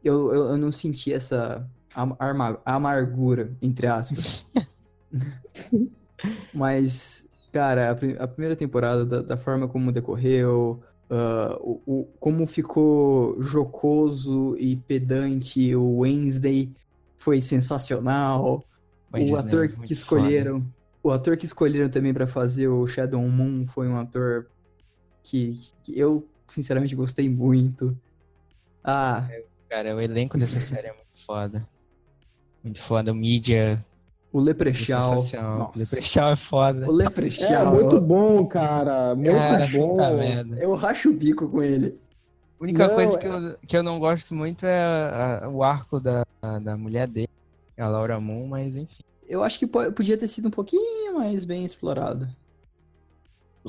eu, 0.03 0.33
eu, 0.33 0.45
eu 0.49 0.57
não 0.57 0.71
senti 0.71 1.11
essa 1.13 1.67
amargura, 2.65 3.55
entre 3.61 3.87
aspas. 3.87 4.45
Mas, 6.53 7.27
cara, 7.51 7.89
a, 7.89 8.23
a, 8.23 8.27
primeira 8.27 8.55
temporada, 8.55 9.05
da, 9.05 9.21
da 9.21 9.37
forma 9.37 9.67
como 9.67 9.91
decorreu, 9.91 10.81
uh, 11.11 11.57
o, 11.59 11.81
o, 11.85 12.05
como 12.19 12.47
ficou 12.47 13.41
jocoso 13.41 14.55
e 14.57 14.77
pedante 14.77 15.75
o 15.75 15.97
Wednesday 15.99 16.71
foi 17.17 17.41
sensacional. 17.41 18.63
o 19.13 19.35
ator 19.35 19.67
que 19.69 19.93
escolheram. 19.93 20.61
Foda. 20.61 20.81
O 21.03 21.11
ator 21.11 21.35
que 21.35 21.45
escolheram 21.45 21.89
também 21.89 22.13
para 22.13 22.27
fazer 22.27 22.67
o 22.67 22.85
Shadow 22.87 23.21
Moon 23.27 23.65
foi 23.67 23.87
um 23.87 23.97
ator 23.97 24.47
que, 25.23 25.55
que 25.83 25.97
eu, 25.97 26.25
sinceramente, 26.47 26.95
gostei 26.95 27.27
muito. 27.27 27.97
Ah. 28.83 29.27
É, 29.29 29.43
cara, 29.69 29.95
o 29.95 29.99
elenco 29.99 30.37
dessa 30.37 30.59
série 30.59 30.87
é 30.87 30.93
muito 30.93 31.25
foda. 31.25 31.67
Muito 32.63 32.81
foda. 32.81 33.11
O 33.11 33.15
mídia. 33.15 33.83
O 34.33 34.39
Leprechal. 34.39 35.19
O 35.19 35.77
Leprechal 35.77 36.33
é 36.33 36.35
foda. 36.37 36.87
O 36.87 36.91
Leprechal. 36.91 37.75
É 37.75 37.81
muito 37.81 37.99
bom, 37.99 38.45
cara. 38.45 39.13
Muito 39.13 39.31
cara, 39.31 39.67
bom. 39.67 39.97
Eu 40.57 40.73
racho 40.75 41.09
o 41.09 41.13
bico 41.13 41.49
com 41.49 41.61
ele. 41.61 41.99
A 42.59 42.63
única 42.63 42.87
não, 42.87 42.95
coisa 42.95 43.15
é... 43.15 43.17
que, 43.17 43.27
eu, 43.27 43.57
que 43.67 43.77
eu 43.77 43.83
não 43.83 43.99
gosto 43.99 44.33
muito 44.33 44.65
é 44.65 44.79
a, 44.79 45.45
a, 45.45 45.49
o 45.49 45.63
arco 45.63 45.99
da, 45.99 46.23
da 46.61 46.77
mulher 46.77 47.07
dele, 47.07 47.29
a 47.77 47.87
Laura 47.87 48.19
Moon, 48.19 48.47
mas 48.47 48.75
enfim. 48.75 49.03
Eu 49.27 49.43
acho 49.43 49.57
que 49.59 49.67
podia 49.67 50.17
ter 50.17 50.27
sido 50.27 50.47
um 50.47 50.51
pouquinho 50.51 51.15
mais 51.15 51.43
bem 51.43 51.65
explorado. 51.65 52.29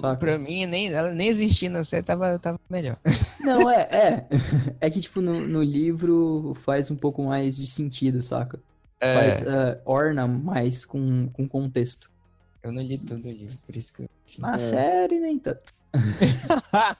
Saca? 0.00 0.16
Pra 0.16 0.38
mim, 0.38 0.66
nem, 0.66 0.92
ela 0.92 1.10
nem 1.12 1.28
existindo 1.28 1.84
série 1.84 2.02
tava, 2.02 2.38
tava 2.38 2.58
melhor. 2.68 2.98
Não, 3.44 3.70
é, 3.70 3.82
é. 3.82 4.26
É 4.80 4.90
que, 4.90 5.00
tipo, 5.00 5.20
no, 5.20 5.40
no 5.40 5.62
livro 5.62 6.54
faz 6.54 6.90
um 6.90 6.96
pouco 6.96 7.22
mais 7.24 7.56
de 7.56 7.66
sentido, 7.66 8.22
saca? 8.22 8.60
É... 9.02 9.14
Faz, 9.14 9.40
uh, 9.40 9.80
orna 9.84 10.28
mais 10.28 10.84
com, 10.84 11.28
com 11.32 11.48
contexto. 11.48 12.08
Eu 12.62 12.70
não 12.70 12.80
li 12.80 12.96
todo 12.96 13.24
o 13.24 13.30
livro, 13.30 13.58
por 13.66 13.74
isso 13.74 13.92
que 13.92 14.02
eu... 14.02 14.08
Na 14.38 14.54
é. 14.54 14.58
série, 14.60 15.18
nem 15.18 15.36
tanto. 15.40 15.72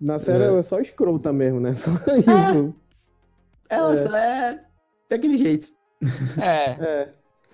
Na 0.00 0.20
série 0.20 0.44
é. 0.44 0.46
ela 0.46 0.60
é 0.60 0.62
só 0.62 0.78
escrota 0.80 1.32
mesmo, 1.32 1.58
né? 1.58 1.74
Só 1.74 1.90
isso. 1.90 2.74
Ela 3.68 3.92
é. 3.92 3.96
só 3.96 4.16
é 4.16 4.64
daquele 5.10 5.36
jeito. 5.36 5.72
É. 6.40 6.70
É, 6.70 7.08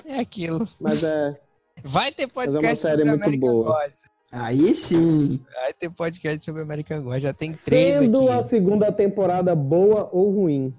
é 0.06 0.18
aquilo. 0.18 0.68
Mas 0.78 1.02
é... 1.02 1.40
Vai 1.82 2.12
ter 2.12 2.26
podcast 2.26 2.56
Mas 2.56 2.64
é 2.64 2.68
uma 2.68 2.76
série 2.76 3.04
muito 3.04 3.22
American 3.22 3.50
boa. 3.50 3.80
God. 3.80 3.92
Aí 4.30 4.74
sim. 4.74 5.40
Vai 5.54 5.72
ter 5.72 5.90
podcast 5.90 6.44
sobre 6.44 6.62
American 6.62 7.02
God. 7.02 7.20
Já 7.20 7.32
tem 7.32 7.52
três 7.52 7.98
Sendo 7.98 8.28
aqui. 8.28 8.38
a 8.38 8.42
segunda 8.42 8.92
temporada 8.92 9.54
boa 9.54 10.08
ou 10.12 10.30
ruim. 10.30 10.74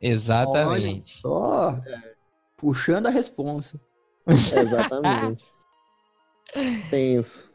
Exatamente. 0.00 1.20
Só 1.20 1.78
é. 1.86 2.10
Puxando 2.60 3.06
a 3.06 3.10
responsa. 3.10 3.80
Exatamente. 4.26 5.46
Tenso. 6.90 7.50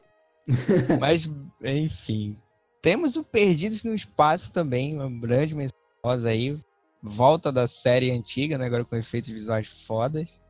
Mas, 1.00 1.30
enfim. 1.64 2.38
Temos 2.82 3.16
o 3.16 3.24
Perdidos 3.24 3.84
no 3.84 3.94
Espaço 3.94 4.52
também, 4.52 4.96
uma 4.96 5.10
grande 5.10 5.56
mensagem 5.56 6.28
aí. 6.28 6.60
Volta 7.02 7.52
da 7.52 7.68
série 7.68 8.12
antiga, 8.12 8.58
né? 8.58 8.66
Agora 8.66 8.84
com 8.84 8.96
efeitos 8.96 9.30
visuais 9.30 9.68
fodas. 9.68 10.42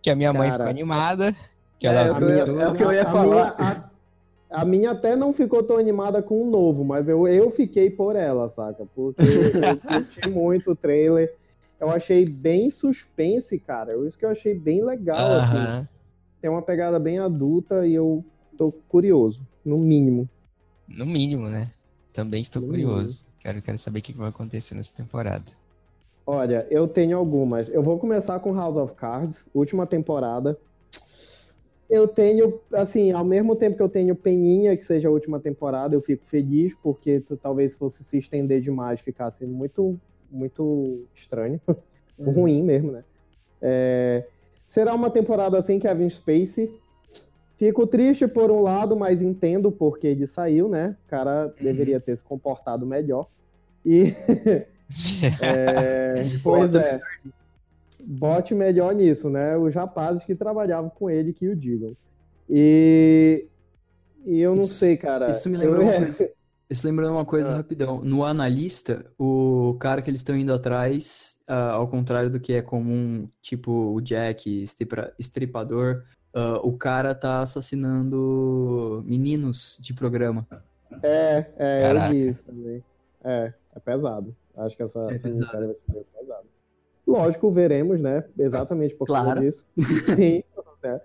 Que 0.00 0.10
a 0.10 0.16
minha 0.16 0.32
Cara, 0.32 0.38
mãe 0.42 0.52
ficou 0.52 0.66
animada. 0.66 1.36
Que 1.78 1.86
é, 1.86 1.90
ela 1.90 2.00
é, 2.00 2.62
é 2.62 2.68
o 2.68 2.74
que 2.74 2.82
eu 2.82 2.92
ia 2.92 3.04
falar. 3.04 3.54
A, 3.58 4.62
a 4.62 4.64
minha 4.64 4.92
até 4.92 5.14
não 5.16 5.32
ficou 5.32 5.62
tão 5.62 5.78
animada 5.78 6.22
com 6.22 6.42
o 6.42 6.50
novo, 6.50 6.84
mas 6.84 7.08
eu, 7.08 7.28
eu 7.28 7.50
fiquei 7.50 7.90
por 7.90 8.16
ela, 8.16 8.48
saca? 8.48 8.86
Porque 8.94 9.22
eu 9.22 9.76
curti 9.80 10.30
muito 10.30 10.70
o 10.72 10.76
trailer. 10.76 11.34
Eu 11.82 11.90
achei 11.90 12.24
bem 12.24 12.70
suspense, 12.70 13.58
cara. 13.58 13.92
Isso 14.06 14.16
que 14.16 14.24
eu 14.24 14.30
achei 14.30 14.54
bem 14.54 14.84
legal, 14.84 15.18
uh 15.18 15.40
-huh. 15.40 15.80
assim. 15.80 15.88
Tem 16.40 16.48
uma 16.48 16.62
pegada 16.62 16.96
bem 17.00 17.18
adulta 17.18 17.84
e 17.84 17.92
eu 17.92 18.24
tô 18.56 18.70
curioso, 18.88 19.44
no 19.64 19.76
mínimo. 19.78 20.28
No 20.86 21.04
mínimo, 21.04 21.48
né? 21.48 21.72
Também 22.12 22.40
estou 22.40 22.62
no 22.62 22.68
curioso. 22.68 23.26
Quero, 23.40 23.60
quero 23.60 23.78
saber 23.78 23.98
o 23.98 24.02
que 24.02 24.12
vai 24.12 24.28
acontecer 24.28 24.76
nessa 24.76 24.94
temporada. 24.94 25.44
Olha, 26.24 26.64
eu 26.70 26.86
tenho 26.86 27.18
algumas. 27.18 27.68
Eu 27.68 27.82
vou 27.82 27.98
começar 27.98 28.38
com 28.38 28.54
House 28.54 28.76
of 28.76 28.94
Cards, 28.94 29.48
última 29.52 29.84
temporada 29.84 30.56
eu 31.92 32.08
tenho, 32.08 32.58
assim, 32.72 33.12
ao 33.12 33.22
mesmo 33.22 33.54
tempo 33.54 33.76
que 33.76 33.82
eu 33.82 33.88
tenho 33.88 34.16
peninha 34.16 34.74
que 34.74 34.86
seja 34.86 35.08
a 35.08 35.12
última 35.12 35.38
temporada, 35.38 35.94
eu 35.94 36.00
fico 36.00 36.24
feliz, 36.24 36.74
porque 36.82 37.22
talvez 37.42 37.76
fosse 37.76 38.02
se 38.02 38.16
estender 38.16 38.62
demais, 38.62 39.02
ficasse 39.02 39.44
muito, 39.44 40.00
muito 40.32 41.04
estranho. 41.14 41.60
Uhum. 42.18 42.34
Ruim 42.34 42.62
mesmo, 42.62 42.92
né? 42.92 43.04
É... 43.60 44.26
Será 44.68 44.94
uma 44.94 45.08
temporada 45.08 45.56
assim, 45.56 45.78
Kevin 45.78 46.08
Spacey. 46.10 46.72
Fico 47.56 47.86
triste 47.86 48.28
por 48.28 48.50
um 48.50 48.60
lado, 48.60 48.94
mas 48.94 49.22
entendo 49.22 49.72
porque 49.72 50.08
ele 50.08 50.26
saiu, 50.26 50.68
né? 50.68 50.94
O 51.06 51.08
cara 51.08 51.46
uhum. 51.46 51.64
deveria 51.64 51.98
ter 51.98 52.14
se 52.14 52.22
comportado 52.22 52.86
melhor. 52.86 53.28
E. 53.84 54.14
é... 55.40 56.14
pois 56.44 56.74
é 56.74 57.00
bote 58.04 58.54
melhor 58.54 58.94
nisso, 58.94 59.30
né? 59.30 59.56
Os 59.56 59.74
rapazes 59.74 60.24
que 60.24 60.34
trabalhavam 60.34 60.90
com 60.90 61.08
ele 61.08 61.32
que 61.32 61.48
o 61.48 61.56
digam. 61.56 61.96
E, 62.48 63.46
e 64.24 64.40
eu 64.40 64.54
não 64.54 64.64
isso, 64.64 64.74
sei, 64.74 64.96
cara. 64.96 65.30
Isso 65.30 65.48
me 65.48 65.56
lembrou 65.56 65.82
eu... 65.82 65.88
uma 65.88 65.96
coisa. 65.96 66.30
Isso 66.72 66.86
lembrou 66.86 67.10
uma 67.10 67.24
coisa 67.26 67.52
ah. 67.52 67.56
rapidão. 67.56 68.00
No 68.02 68.24
analista, 68.24 69.04
o 69.18 69.76
cara 69.78 70.00
que 70.00 70.08
eles 70.08 70.20
estão 70.20 70.34
indo 70.34 70.54
atrás, 70.54 71.38
uh, 71.46 71.74
ao 71.74 71.86
contrário 71.86 72.30
do 72.30 72.40
que 72.40 72.54
é 72.54 72.62
comum, 72.62 73.28
tipo 73.42 73.70
o 73.70 74.00
Jack, 74.00 74.64
estripador, 75.18 76.04
uh, 76.34 76.66
o 76.66 76.72
cara 76.72 77.14
tá 77.14 77.40
assassinando 77.40 79.04
meninos 79.06 79.76
de 79.82 79.92
programa. 79.92 80.46
É, 81.02 81.44
é, 81.58 81.82
Caraca. 81.82 82.06
eu 82.06 82.10
vi 82.12 82.28
isso 82.28 82.46
também. 82.46 82.82
É, 83.22 83.52
é 83.76 83.78
pesado. 83.78 84.34
Acho 84.56 84.74
que 84.74 84.82
essa, 84.82 85.10
é 85.10 85.14
essa 85.14 85.30
série 85.30 85.66
vai 85.66 85.74
ser 85.74 85.84
meio 85.92 86.06
pesada. 86.18 86.44
Lógico, 87.06 87.50
veremos, 87.50 88.00
né? 88.00 88.24
Exatamente 88.38 88.94
por 88.94 89.06
causa 89.06 89.24
claro. 89.24 89.40
disso. 89.40 89.66
Sim. 90.16 90.42
né? 90.82 91.00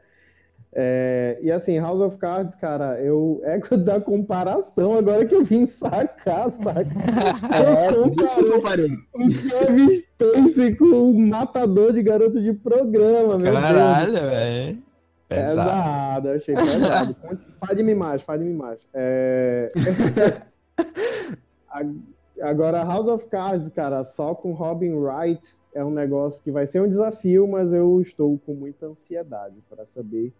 É, 0.80 1.40
e 1.42 1.52
assim, 1.52 1.80
House 1.80 2.02
of 2.02 2.20
Cards, 2.20 2.54
cara, 2.54 3.02
eu 3.02 3.42
é 3.44 3.58
da 3.78 4.00
comparação 4.00 4.96
agora 4.96 5.26
que 5.26 5.34
eu 5.34 5.44
vim 5.44 5.66
sacar, 5.66 6.52
saca? 6.52 6.86
É, 7.52 7.88
eu 7.96 8.14
comparei. 8.54 8.92
O 9.16 9.28
Kevin 9.28 9.90
Spacey 9.90 10.76
com 10.76 10.86
o 10.86 11.20
matador 11.20 11.94
de 11.94 12.04
garoto 12.04 12.40
de 12.40 12.54
programa, 12.54 13.40
meu 13.40 13.54
Caralho, 13.54 14.12
velho. 14.12 14.78
Pesado. 15.28 15.68
pesado, 15.68 16.30
achei 16.30 16.54
pesado. 16.54 17.16
Fale-me 17.60 17.96
mais, 17.96 18.22
fale-me 18.22 18.54
mais. 18.54 18.88
É... 18.94 19.70
Agora, 22.40 22.84
House 22.84 23.08
of 23.08 23.28
Cards, 23.30 23.70
cara, 23.70 24.04
só 24.04 24.36
com 24.36 24.52
Robin 24.52 24.94
Wright 24.94 25.58
é 25.74 25.84
um 25.84 25.90
negócio 25.90 26.44
que 26.44 26.52
vai 26.52 26.68
ser 26.68 26.84
um 26.84 26.88
desafio, 26.88 27.48
mas 27.48 27.74
eu 27.74 28.00
estou 28.00 28.38
com 28.46 28.54
muita 28.54 28.86
ansiedade 28.86 29.56
para 29.68 29.84
saber 29.84 30.32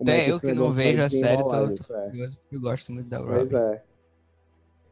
Até 0.00 0.20
é 0.20 0.24
que 0.24 0.30
eu 0.30 0.40
que 0.40 0.52
não 0.52 0.72
vejo 0.72 1.02
a 1.02 1.10
série, 1.10 1.42
tô, 1.42 1.48
tô 1.48 1.94
é. 1.94 2.28
eu 2.52 2.60
gosto 2.60 2.92
muito 2.92 3.08
da 3.08 3.18
Robin. 3.18 3.34
Pois 3.34 3.52
é. 3.52 3.82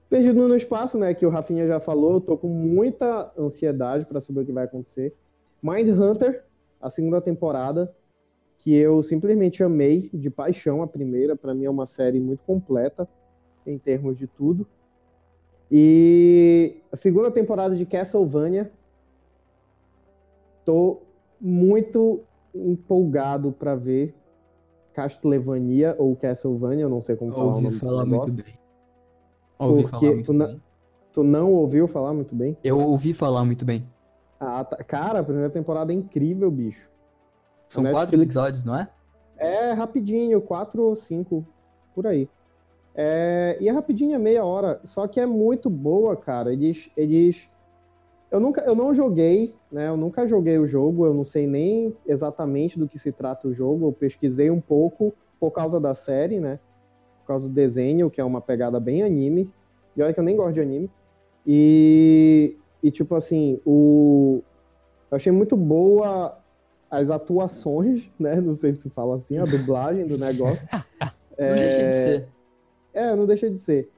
Perdido 0.08 0.48
no 0.48 0.56
Espaço, 0.56 0.98
né, 0.98 1.12
que 1.12 1.26
o 1.26 1.30
Rafinha 1.30 1.66
já 1.66 1.80
falou, 1.80 2.14
eu 2.14 2.20
tô 2.20 2.36
com 2.36 2.48
muita 2.48 3.32
ansiedade 3.36 4.06
para 4.06 4.20
saber 4.20 4.40
o 4.40 4.46
que 4.46 4.52
vai 4.52 4.64
acontecer. 4.64 5.14
Mind 5.62 5.88
Hunter, 5.88 6.44
a 6.80 6.88
segunda 6.88 7.20
temporada, 7.20 7.94
que 8.58 8.74
eu 8.74 9.02
simplesmente 9.02 9.62
amei 9.62 10.10
de 10.12 10.30
paixão 10.30 10.82
a 10.82 10.86
primeira, 10.86 11.36
para 11.36 11.54
mim 11.54 11.64
é 11.64 11.70
uma 11.70 11.86
série 11.86 12.20
muito 12.20 12.42
completa 12.44 13.08
em 13.66 13.78
termos 13.78 14.18
de 14.18 14.26
tudo. 14.26 14.66
E 15.70 16.76
a 16.90 16.96
segunda 16.96 17.30
temporada 17.30 17.76
de 17.76 17.84
Castlevania, 17.84 18.72
Tô 20.68 21.00
muito 21.40 22.20
empolgado 22.54 23.50
para 23.52 23.74
ver 23.74 24.14
Castlevania 24.98 25.94
ou 25.96 26.16
Castlevania, 26.16 26.82
eu 26.82 26.88
não 26.88 27.00
sei 27.00 27.14
como 27.14 27.32
falar 27.32 27.46
o 27.46 27.60
nome 27.60 27.70
falar 27.70 28.04
muito 28.04 28.32
bem. 28.32 28.58
Ouvi 29.56 29.82
Porque 29.82 29.96
falar 29.96 30.14
muito 30.14 30.32
tu, 30.32 30.38
bem. 30.38 30.62
tu 31.12 31.22
não 31.22 31.52
ouviu 31.52 31.86
falar 31.86 32.12
muito 32.12 32.34
bem? 32.34 32.56
Eu 32.64 32.80
ouvi 32.80 33.14
falar 33.14 33.44
muito 33.44 33.64
bem. 33.64 33.88
Ah, 34.40 34.64
tá. 34.64 34.76
Cara, 34.82 35.20
a 35.20 35.22
primeira 35.22 35.50
temporada 35.50 35.92
é 35.92 35.94
incrível, 35.94 36.50
bicho. 36.50 36.90
São 37.68 37.84
Netflix... 37.84 38.06
quatro 38.06 38.22
episódios, 38.22 38.64
não 38.64 38.76
é? 38.76 38.88
É 39.36 39.72
rapidinho, 39.72 40.40
quatro 40.40 40.82
ou 40.82 40.96
cinco, 40.96 41.46
por 41.94 42.04
aí. 42.04 42.28
É... 42.92 43.56
E 43.60 43.68
é 43.68 43.70
rapidinho, 43.70 44.16
é 44.16 44.18
meia 44.18 44.44
hora. 44.44 44.80
Só 44.82 45.06
que 45.06 45.20
é 45.20 45.26
muito 45.26 45.70
boa, 45.70 46.16
cara. 46.16 46.52
Eles, 46.52 46.90
eles 46.96 47.48
eu 48.30 48.40
nunca, 48.40 48.60
eu 48.62 48.74
não 48.74 48.92
joguei, 48.92 49.54
né? 49.70 49.88
Eu 49.88 49.96
nunca 49.96 50.26
joguei 50.26 50.58
o 50.58 50.66
jogo, 50.66 51.06
eu 51.06 51.14
não 51.14 51.24
sei 51.24 51.46
nem 51.46 51.96
exatamente 52.06 52.78
do 52.78 52.88
que 52.88 52.98
se 52.98 53.12
trata 53.12 53.48
o 53.48 53.52
jogo. 53.52 53.88
Eu 53.88 53.92
pesquisei 53.92 54.50
um 54.50 54.60
pouco 54.60 55.14
por 55.40 55.50
causa 55.50 55.80
da 55.80 55.94
série, 55.94 56.40
né? 56.40 56.58
causa 57.28 57.46
do 57.46 57.54
desenho, 57.54 58.10
que 58.10 58.20
é 58.20 58.24
uma 58.24 58.40
pegada 58.40 58.80
bem 58.80 59.02
anime. 59.02 59.52
E 59.94 60.02
olha 60.02 60.14
que 60.14 60.18
eu 60.18 60.24
nem 60.24 60.34
gosto 60.34 60.54
de 60.54 60.60
anime. 60.60 60.90
E, 61.46 62.56
e 62.82 62.90
tipo 62.90 63.14
assim, 63.14 63.60
o, 63.66 64.42
eu 65.10 65.16
achei 65.16 65.30
muito 65.30 65.56
boa 65.56 66.38
as 66.90 67.10
atuações, 67.10 68.10
né? 68.18 68.40
Não 68.40 68.54
sei 68.54 68.72
se 68.72 68.88
fala 68.88 69.16
assim, 69.16 69.36
a 69.36 69.44
dublagem 69.44 70.06
do 70.06 70.16
negócio. 70.16 70.66
é, 71.36 71.50
não 71.52 71.56
deixa 71.56 71.88
de 71.90 71.96
ser. 71.96 72.28
É, 72.94 73.14
não 73.16 73.26
deixa 73.26 73.50
de 73.50 73.58
ser. 73.58 73.90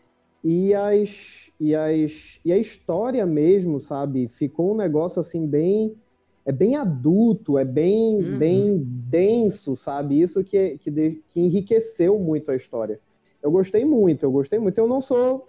E 0.43 0.75
as, 0.75 1.51
e 1.61 1.75
as 1.75 2.41
e 2.45 2.53
a 2.53 2.59
história 2.59 3.25
mesmo, 3.27 3.79
sabe? 3.79 4.27
Ficou 4.29 4.73
um 4.73 4.77
negócio 4.77 5.21
assim 5.21 5.47
bem 5.47 5.97
é 6.45 6.53
bem 6.53 6.77
adulto, 6.77 7.59
é 7.59 7.65
bem 7.65 8.17
uhum. 8.17 8.39
bem 8.39 8.79
denso, 8.79 9.77
sabe? 9.77 10.21
Isso 10.21 10.43
que 10.43 10.79
que, 10.79 10.91
de, 10.91 11.23
que 11.27 11.41
enriqueceu 11.41 12.19
muito 12.19 12.51
a 12.51 12.57
história. 12.57 12.99
Eu 13.43 13.51
gostei 13.51 13.85
muito, 13.85 14.25
eu 14.25 14.33
gostei 14.33 14.59
muito. 14.59 14.79
Eu 14.79 14.89
não 14.89 15.01
sou 15.01 15.49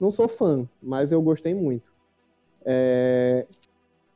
não 0.00 0.10
sou 0.10 0.28
fã, 0.28 0.68
mas 0.82 1.12
eu 1.12 1.20
gostei 1.20 1.54
muito. 1.54 1.92
É... 2.64 3.46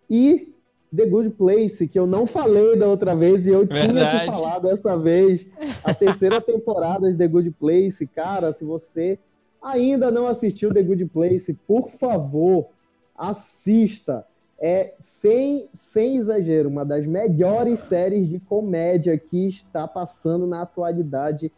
E 0.09 0.55
The 0.95 1.05
Good 1.05 1.31
Place, 1.31 1.87
que 1.87 1.99
eu 1.99 2.07
não 2.07 2.27
falei 2.27 2.77
da 2.77 2.89
outra 2.89 3.15
vez 3.15 3.47
e 3.47 3.51
eu 3.51 3.67
Verdade. 3.67 3.93
tinha 3.93 4.21
que 4.21 4.27
falar 4.27 4.59
dessa 4.59 4.97
vez. 4.97 5.47
A 5.85 5.93
terceira 5.93 6.41
temporada 6.41 7.11
de 7.11 7.19
The 7.19 7.29
Good 7.29 7.51
Place, 7.53 8.07
cara, 8.07 8.53
se 8.53 8.65
você 8.65 9.19
ainda 9.63 10.11
não 10.11 10.27
assistiu 10.27 10.73
The 10.73 10.83
Good 10.83 11.07
Place, 11.07 11.55
por 11.67 11.89
favor, 11.89 12.69
assista. 13.17 14.27
É, 14.61 14.95
sem, 15.01 15.69
sem 15.73 16.17
exagero, 16.17 16.69
uma 16.69 16.85
das 16.85 17.07
melhores 17.07 17.79
séries 17.79 18.29
de 18.29 18.41
comédia 18.41 19.17
que 19.17 19.47
está 19.47 19.87
passando 19.87 20.49
na 20.49 20.63
atualidade. 20.63 21.53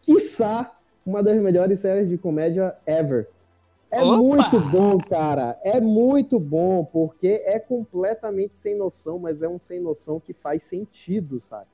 Quiçá 0.00 0.74
uma 1.04 1.22
das 1.22 1.36
melhores 1.40 1.80
séries 1.80 2.08
de 2.08 2.16
comédia 2.16 2.74
ever. 2.86 3.28
É 3.90 4.02
Opa! 4.02 4.16
muito 4.16 4.60
bom, 4.70 4.98
cara. 4.98 5.58
É 5.62 5.80
muito 5.80 6.40
bom, 6.40 6.84
porque 6.84 7.42
é 7.44 7.58
completamente 7.58 8.58
sem 8.58 8.74
noção, 8.74 9.18
mas 9.18 9.42
é 9.42 9.48
um 9.48 9.58
sem 9.58 9.78
noção 9.78 10.18
que 10.18 10.32
faz 10.32 10.64
sentido, 10.64 11.40
sabe? 11.40 11.68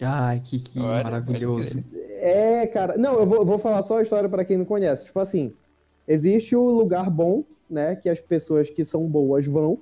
Ai, 0.00 0.40
que, 0.40 0.58
que 0.58 0.78
Olha, 0.78 1.04
maravilhoso. 1.04 1.82
É, 2.18 2.66
cara. 2.66 2.96
Não, 2.96 3.18
eu 3.18 3.26
vou, 3.26 3.44
vou 3.44 3.58
falar 3.58 3.82
só 3.82 3.98
a 3.98 4.02
história 4.02 4.28
para 4.28 4.44
quem 4.44 4.58
não 4.58 4.64
conhece. 4.64 5.04
Tipo 5.06 5.20
assim, 5.20 5.54
existe 6.06 6.54
o 6.54 6.62
lugar 6.70 7.10
bom, 7.10 7.44
né? 7.68 7.96
Que 7.96 8.08
as 8.08 8.20
pessoas 8.20 8.70
que 8.70 8.84
são 8.84 9.06
boas 9.08 9.46
vão. 9.46 9.78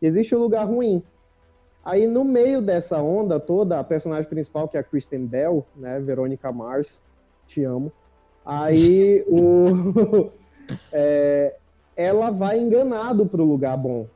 Existe 0.00 0.34
o 0.34 0.38
lugar 0.38 0.64
ruim. 0.66 1.02
Aí, 1.84 2.06
no 2.06 2.24
meio 2.24 2.60
dessa 2.60 3.02
onda 3.02 3.40
toda, 3.40 3.78
a 3.78 3.84
personagem 3.84 4.28
principal, 4.28 4.68
que 4.68 4.76
é 4.76 4.80
a 4.80 4.84
Kristen 4.84 5.26
Bell, 5.26 5.66
né? 5.76 5.98
Verônica 6.00 6.50
Mars, 6.52 7.02
te 7.46 7.64
amo. 7.64 7.92
Aí 8.44 9.24
o. 9.26 10.30
é, 10.92 11.56
ela 11.96 12.30
vai 12.30 12.58
enganado 12.58 13.26
pro 13.26 13.44
lugar 13.44 13.76
bom. 13.76 14.06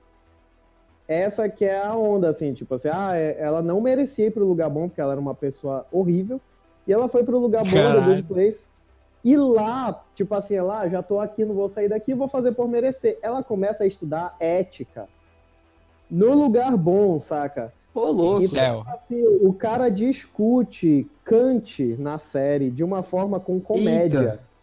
Essa 1.06 1.48
que 1.48 1.64
é 1.64 1.84
a 1.84 1.94
onda, 1.94 2.30
assim, 2.30 2.54
tipo 2.54 2.74
assim, 2.74 2.88
ah, 2.90 3.14
é, 3.14 3.36
ela 3.38 3.60
não 3.60 3.80
merecia 3.80 4.26
ir 4.26 4.30
pro 4.30 4.46
lugar 4.46 4.70
bom, 4.70 4.88
porque 4.88 5.00
ela 5.00 5.12
era 5.12 5.20
uma 5.20 5.34
pessoa 5.34 5.86
horrível, 5.92 6.40
e 6.86 6.92
ela 6.92 7.08
foi 7.08 7.22
pro 7.24 7.38
lugar 7.38 7.64
bom 7.64 7.72
Caralho. 7.72 8.00
da 8.00 8.06
Good 8.06 8.22
Place. 8.24 8.66
E 9.22 9.36
lá, 9.36 10.04
tipo 10.14 10.34
assim, 10.34 10.58
lá, 10.60 10.86
já 10.88 11.02
tô 11.02 11.18
aqui, 11.18 11.44
não 11.44 11.54
vou 11.54 11.68
sair 11.68 11.88
daqui, 11.88 12.14
vou 12.14 12.28
fazer 12.28 12.52
por 12.52 12.68
merecer. 12.68 13.18
Ela 13.22 13.42
começa 13.42 13.84
a 13.84 13.86
estudar 13.86 14.36
ética. 14.38 15.08
No 16.10 16.34
lugar 16.34 16.76
bom, 16.76 17.18
saca? 17.18 17.72
Ô, 17.94 18.10
louco. 18.10 18.42
Então, 18.42 18.84
assim, 18.88 19.22
o 19.40 19.52
cara 19.54 19.88
discute 19.88 21.08
Kant 21.24 21.96
na 21.98 22.18
série 22.18 22.70
de 22.70 22.84
uma 22.84 23.02
forma 23.02 23.40
com 23.40 23.58
comédia. 23.58 24.20
Eita. 24.20 24.53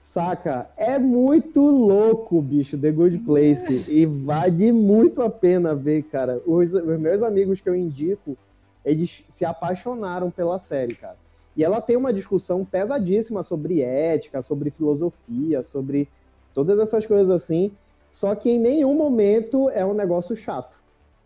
Saca? 0.00 0.70
É 0.76 0.98
muito 0.98 1.60
louco, 1.60 2.40
bicho, 2.40 2.78
The 2.78 2.90
Good 2.90 3.18
Place. 3.20 3.84
e 3.88 4.06
vale 4.06 4.72
muito 4.72 5.20
a 5.22 5.28
pena 5.28 5.74
ver, 5.74 6.02
cara. 6.04 6.40
Os, 6.46 6.72
os, 6.72 6.98
meus 6.98 7.22
amigos 7.22 7.60
que 7.60 7.68
eu 7.68 7.76
indico, 7.76 8.36
eles 8.84 9.24
se 9.28 9.44
apaixonaram 9.44 10.30
pela 10.30 10.58
série, 10.58 10.94
cara. 10.94 11.16
E 11.56 11.64
ela 11.64 11.80
tem 11.80 11.96
uma 11.96 12.12
discussão 12.12 12.64
pesadíssima 12.64 13.42
sobre 13.42 13.82
ética, 13.82 14.40
sobre 14.40 14.70
filosofia, 14.70 15.62
sobre 15.62 16.08
todas 16.54 16.78
essas 16.78 17.04
coisas 17.04 17.30
assim. 17.30 17.72
Só 18.10 18.34
que 18.34 18.50
em 18.50 18.58
nenhum 18.58 18.94
momento 18.94 19.68
é 19.70 19.84
um 19.84 19.94
negócio 19.94 20.34
chato. 20.34 20.76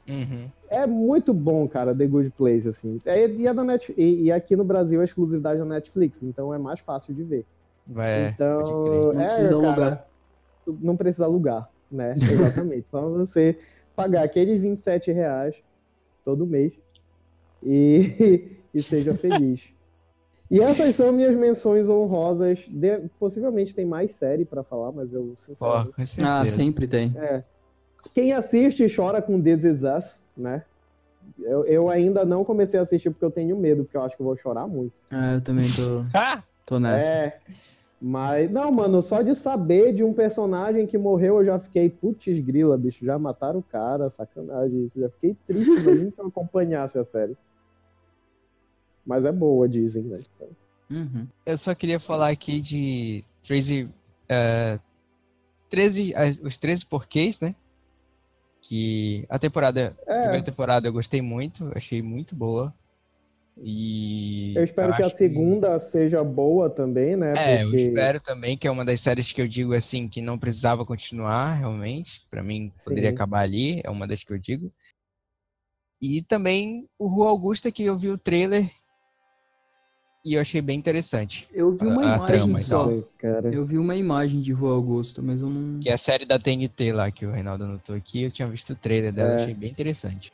Uhum. 0.08 0.48
É 0.68 0.86
muito 0.86 1.32
bom, 1.32 1.68
cara, 1.68 1.94
The 1.94 2.06
Good 2.06 2.30
Place, 2.30 2.68
assim. 2.68 2.98
É, 3.04 3.28
e, 3.28 3.46
é 3.46 3.54
da 3.54 3.62
Net, 3.62 3.94
e, 3.96 4.24
e 4.24 4.32
aqui 4.32 4.56
no 4.56 4.64
Brasil 4.64 5.00
é 5.00 5.04
exclusividade 5.04 5.58
da 5.58 5.64
Netflix, 5.64 6.22
então 6.22 6.52
é 6.52 6.58
mais 6.58 6.80
fácil 6.80 7.14
de 7.14 7.22
ver. 7.22 7.46
Vai, 7.86 8.28
então, 8.28 9.12
não 9.12 9.20
é, 9.20 9.26
precisa 9.26 9.54
cara, 9.54 9.66
alugar. 9.66 10.06
Não 10.66 10.96
precisa 10.96 11.24
alugar, 11.24 11.70
né? 11.90 12.14
Exatamente. 12.20 12.88
Só 12.88 13.08
você 13.08 13.58
pagar 13.94 14.22
aqueles 14.22 14.62
27 14.62 15.12
reais 15.12 15.54
todo 16.24 16.46
mês 16.46 16.72
e, 17.62 18.56
e 18.72 18.82
seja 18.82 19.14
feliz. 19.14 19.72
E 20.50 20.60
essas 20.60 20.94
são 20.94 21.12
minhas 21.12 21.34
menções 21.34 21.88
honrosas. 21.88 22.66
De, 22.68 23.08
possivelmente 23.18 23.74
tem 23.74 23.86
mais 23.86 24.12
série 24.12 24.44
para 24.44 24.62
falar, 24.62 24.92
mas 24.92 25.12
eu 25.12 25.32
sinceramente. 25.34 26.20
Oh, 26.20 26.24
ah, 26.26 26.46
sempre 26.46 26.86
tem. 26.86 27.12
É. 27.16 27.42
Quem 28.14 28.32
assiste 28.32 28.86
chora 28.94 29.22
com 29.22 29.40
This 29.40 29.64
Is 29.64 29.82
Us, 29.82 30.20
né? 30.36 30.62
Eu, 31.38 31.64
eu 31.64 31.88
ainda 31.88 32.24
não 32.24 32.44
comecei 32.44 32.78
a 32.78 32.82
assistir 32.82 33.10
porque 33.10 33.24
eu 33.24 33.30
tenho 33.30 33.56
medo, 33.56 33.84
porque 33.84 33.96
eu 33.96 34.02
acho 34.02 34.14
que 34.14 34.22
eu 34.22 34.26
vou 34.26 34.36
chorar 34.36 34.66
muito. 34.66 34.92
Ah, 35.10 35.34
eu 35.34 35.40
também 35.40 35.68
tô. 35.70 36.04
tô 36.64 36.78
nessa. 36.78 37.08
É. 37.08 37.40
Mas, 38.04 38.50
não, 38.50 38.72
mano, 38.72 39.00
só 39.00 39.22
de 39.22 39.32
saber 39.36 39.92
de 39.92 40.02
um 40.02 40.12
personagem 40.12 40.88
que 40.88 40.98
morreu, 40.98 41.36
eu 41.36 41.44
já 41.44 41.58
fiquei, 41.60 41.88
putz 41.88 42.36
grila, 42.40 42.76
bicho, 42.76 43.04
já 43.04 43.16
mataram 43.16 43.60
o 43.60 43.62
cara, 43.62 44.10
sacanagem 44.10 44.84
isso. 44.84 45.00
Já 45.00 45.08
fiquei 45.08 45.36
triste, 45.46 45.82
se 46.10 46.18
eu 46.18 46.26
acompanhasse 46.26 46.98
a 46.98 47.04
série. 47.04 47.36
Mas 49.06 49.24
é 49.24 49.30
boa, 49.30 49.68
dizem, 49.68 50.02
né? 50.02 50.18
Então. 50.34 50.48
Uhum. 50.90 51.28
Eu 51.46 51.56
só 51.56 51.74
queria 51.76 52.00
falar 52.00 52.30
aqui 52.30 52.60
de 52.60 53.24
13, 53.44 53.84
uh, 53.84 54.82
13 55.70 56.12
uh, 56.12 56.46
os 56.46 56.56
13 56.56 56.86
porquês, 56.86 57.40
né? 57.40 57.54
Que 58.60 59.24
a 59.28 59.38
temporada, 59.38 59.96
é. 60.06 60.12
a 60.12 60.22
primeira 60.22 60.44
temporada 60.44 60.88
eu 60.88 60.92
gostei 60.92 61.22
muito, 61.22 61.70
achei 61.74 62.02
muito 62.02 62.34
boa. 62.34 62.74
E 63.56 64.54
eu 64.56 64.64
espero 64.64 64.92
eu 64.92 64.96
que 64.96 65.02
a 65.02 65.10
segunda 65.10 65.74
que... 65.74 65.80
seja 65.80 66.24
boa 66.24 66.70
também, 66.70 67.16
né? 67.16 67.34
É, 67.36 67.62
Porque... 67.62 67.76
eu 67.76 67.88
espero 67.88 68.20
também 68.20 68.56
que 68.56 68.66
é 68.66 68.70
uma 68.70 68.84
das 68.84 69.00
séries 69.00 69.30
que 69.30 69.42
eu 69.42 69.48
digo 69.48 69.74
assim 69.74 70.08
que 70.08 70.22
não 70.22 70.38
precisava 70.38 70.86
continuar 70.86 71.54
realmente. 71.54 72.26
Para 72.30 72.42
mim 72.42 72.72
poderia 72.84 73.10
Sim. 73.10 73.14
acabar 73.14 73.40
ali, 73.40 73.80
é 73.84 73.90
uma 73.90 74.06
das 74.06 74.24
que 74.24 74.32
eu 74.32 74.38
digo. 74.38 74.72
E 76.00 76.22
também 76.22 76.88
o 76.98 77.06
Rua 77.06 77.28
Augusta 77.28 77.70
que 77.70 77.84
eu 77.84 77.96
vi 77.96 78.08
o 78.08 78.18
trailer 78.18 78.68
e 80.24 80.34
eu 80.34 80.40
achei 80.40 80.60
bem 80.60 80.78
interessante. 80.78 81.48
Eu 81.52 81.72
vi 81.72 81.86
uma 81.86 82.14
a, 82.14 82.16
imagem 82.16 82.54
a 82.54 82.58
só. 82.58 82.88
Cara. 83.18 83.52
Eu 83.52 83.64
vi 83.64 83.76
uma 83.76 83.96
imagem 83.96 84.40
de 84.40 84.52
Rua 84.52 84.74
Augusta, 84.74 85.20
mas 85.20 85.42
eu 85.42 85.50
não. 85.50 85.80
Que 85.80 85.90
é 85.90 85.92
a 85.92 85.98
série 85.98 86.24
da 86.24 86.38
TNT 86.38 86.92
lá 86.92 87.10
que 87.10 87.26
o 87.26 87.32
Reinaldo 87.32 87.64
anotou 87.64 87.94
aqui. 87.94 88.22
Eu 88.22 88.30
tinha 88.30 88.48
visto 88.48 88.72
o 88.72 88.76
trailer 88.76 89.12
dela, 89.12 89.32
é. 89.32 89.42
achei 89.42 89.54
bem 89.54 89.70
interessante. 89.70 90.32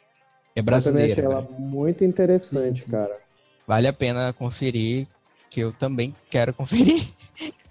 É 0.58 0.62
brasileira. 0.62 1.12
Eu 1.12 1.14
também 1.14 1.36
achei 1.36 1.46
ela 1.46 1.48
muito 1.56 2.04
interessante, 2.04 2.82
sim, 2.82 2.90
cara. 2.90 3.16
Vale 3.64 3.86
a 3.86 3.92
pena 3.92 4.32
conferir, 4.32 5.06
que 5.48 5.60
eu 5.60 5.72
também 5.72 6.12
quero 6.28 6.52
conferir. 6.52 7.08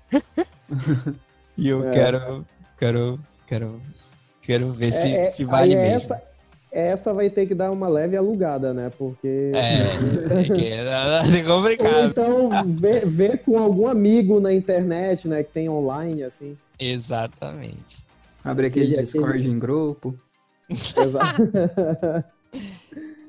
e 1.57 1.67
eu 1.67 1.85
é. 1.89 1.91
quero, 1.91 2.45
quero, 2.79 3.19
quero, 3.45 3.81
quero 4.41 4.71
ver 4.71 4.93
se, 4.93 5.13
é, 5.13 5.25
é 5.25 5.31
se 5.31 5.43
vale 5.43 5.75
mesmo. 5.75 5.95
Essa, 5.97 6.23
essa 6.71 7.13
vai 7.13 7.29
ter 7.29 7.45
que 7.45 7.53
dar 7.53 7.71
uma 7.71 7.89
leve 7.89 8.15
alugada, 8.15 8.73
né? 8.73 8.89
Porque. 8.97 9.51
É, 9.53 9.79
é, 10.63 11.27
é 11.39 11.43
complicado. 11.43 11.93
Ou 11.93 12.05
então 12.05 12.49
ver, 12.73 13.05
ver 13.05 13.39
com 13.39 13.57
algum 13.57 13.85
amigo 13.85 14.39
na 14.39 14.53
internet, 14.53 15.27
né? 15.27 15.43
Que 15.43 15.51
tem 15.51 15.67
online, 15.67 16.23
assim. 16.23 16.57
Exatamente. 16.79 18.01
Abre 18.45 18.67
aquele, 18.67 18.93
aquele 18.93 19.01
Discord 19.01 19.39
aquele... 19.39 19.49
em 19.49 19.59
grupo. 19.59 20.17
Exato. 20.69 21.41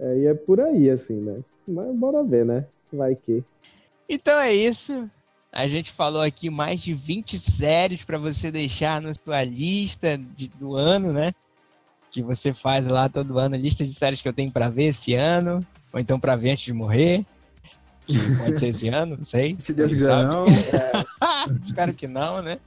É, 0.00 0.16
e 0.16 0.26
é 0.26 0.32
por 0.32 0.58
aí, 0.60 0.88
assim, 0.88 1.20
né? 1.20 1.40
Mas 1.68 1.94
bora 1.94 2.24
ver, 2.24 2.46
né? 2.46 2.64
Vai 2.90 3.14
que. 3.14 3.44
Então 4.08 4.40
é 4.40 4.52
isso. 4.52 5.08
A 5.52 5.66
gente 5.66 5.92
falou 5.92 6.22
aqui 6.22 6.48
mais 6.48 6.80
de 6.80 6.94
20 6.94 7.38
séries 7.38 8.04
para 8.04 8.16
você 8.16 8.50
deixar 8.50 9.02
na 9.02 9.12
sua 9.12 9.44
lista 9.44 10.18
de, 10.34 10.48
do 10.48 10.74
ano, 10.74 11.12
né? 11.12 11.34
Que 12.10 12.22
você 12.22 12.54
faz 12.54 12.86
lá 12.86 13.08
todo 13.08 13.38
ano, 13.38 13.56
lista 13.56 13.84
de 13.84 13.92
séries 13.92 14.22
que 14.22 14.28
eu 14.28 14.32
tenho 14.32 14.50
para 14.50 14.70
ver 14.70 14.84
esse 14.84 15.14
ano, 15.14 15.64
ou 15.92 16.00
então 16.00 16.18
para 16.18 16.34
ver 16.34 16.52
antes 16.52 16.64
de 16.64 16.72
morrer. 16.72 17.24
Que 18.06 18.16
pode 18.38 18.58
ser 18.58 18.68
esse 18.68 18.88
ano, 18.88 19.16
não 19.18 19.24
sei. 19.24 19.54
Se 19.58 19.74
Deus 19.74 19.92
quiser, 19.92 20.24
não. 20.24 20.44
É. 20.44 21.60
Espero 21.62 21.92
que 21.92 22.08
não, 22.08 22.42
né? 22.42 22.58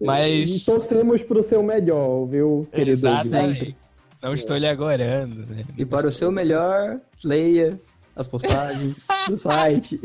Mas. 0.00 0.56
E 0.56 0.64
torcemos 0.64 1.22
pro 1.22 1.42
seu 1.42 1.62
melhor, 1.62 2.26
viu, 2.26 2.68
querido? 2.72 2.92
Exatamente. 2.92 3.76
Não 4.22 4.34
estou 4.34 4.56
lhe 4.56 4.66
agorando. 4.66 5.46
Né? 5.46 5.64
E 5.76 5.84
para 5.84 6.06
o 6.06 6.12
seu 6.12 6.30
melhor, 6.30 7.00
leia 7.22 7.80
as 8.14 8.26
postagens 8.26 9.06
do 9.28 9.36
site. 9.38 10.00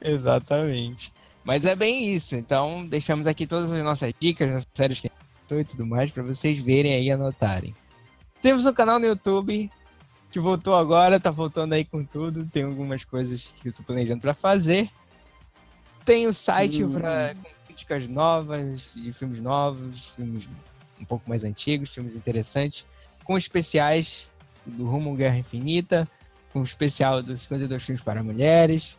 Exatamente. 0.00 1.12
Mas 1.42 1.64
é 1.64 1.74
bem 1.74 2.14
isso. 2.14 2.34
Então, 2.34 2.86
deixamos 2.86 3.26
aqui 3.26 3.46
todas 3.46 3.72
as 3.72 3.82
nossas 3.82 4.12
dicas, 4.18 4.52
as 4.52 4.66
séries 4.72 5.00
que 5.00 5.08
a 5.08 5.54
e 5.54 5.64
tudo 5.64 5.86
mais, 5.86 6.10
para 6.10 6.22
vocês 6.22 6.58
verem 6.58 6.94
aí 6.94 7.04
e 7.06 7.10
anotarem. 7.10 7.74
Temos 8.40 8.64
um 8.64 8.72
canal 8.72 8.98
no 8.98 9.06
YouTube 9.06 9.70
que 10.30 10.40
voltou 10.40 10.74
agora, 10.74 11.20
tá 11.20 11.30
voltando 11.30 11.74
aí 11.74 11.84
com 11.84 12.02
tudo. 12.02 12.46
Tem 12.46 12.64
algumas 12.64 13.04
coisas 13.04 13.54
que 13.60 13.68
eu 13.68 13.72
tô 13.72 13.82
planejando 13.82 14.20
para 14.20 14.34
fazer. 14.34 14.90
Tem 16.04 16.26
o 16.26 16.34
site 16.34 16.82
hum. 16.82 16.92
para 16.92 17.36
críticas 17.66 18.08
novas, 18.08 18.94
de 18.94 19.12
filmes 19.12 19.40
novos, 19.40 20.08
filmes 20.16 20.48
um 21.00 21.04
pouco 21.04 21.28
mais 21.28 21.44
antigos, 21.44 21.92
filmes 21.92 22.16
interessantes, 22.16 22.86
com 23.24 23.36
especiais 23.36 24.30
do 24.64 24.86
Rumo 24.86 25.14
Guerra 25.14 25.38
Infinita, 25.38 26.08
com 26.52 26.60
o 26.60 26.64
especial 26.64 27.22
dos 27.22 27.42
52 27.42 27.82
filmes 27.82 28.02
para 28.02 28.22
mulheres, 28.22 28.98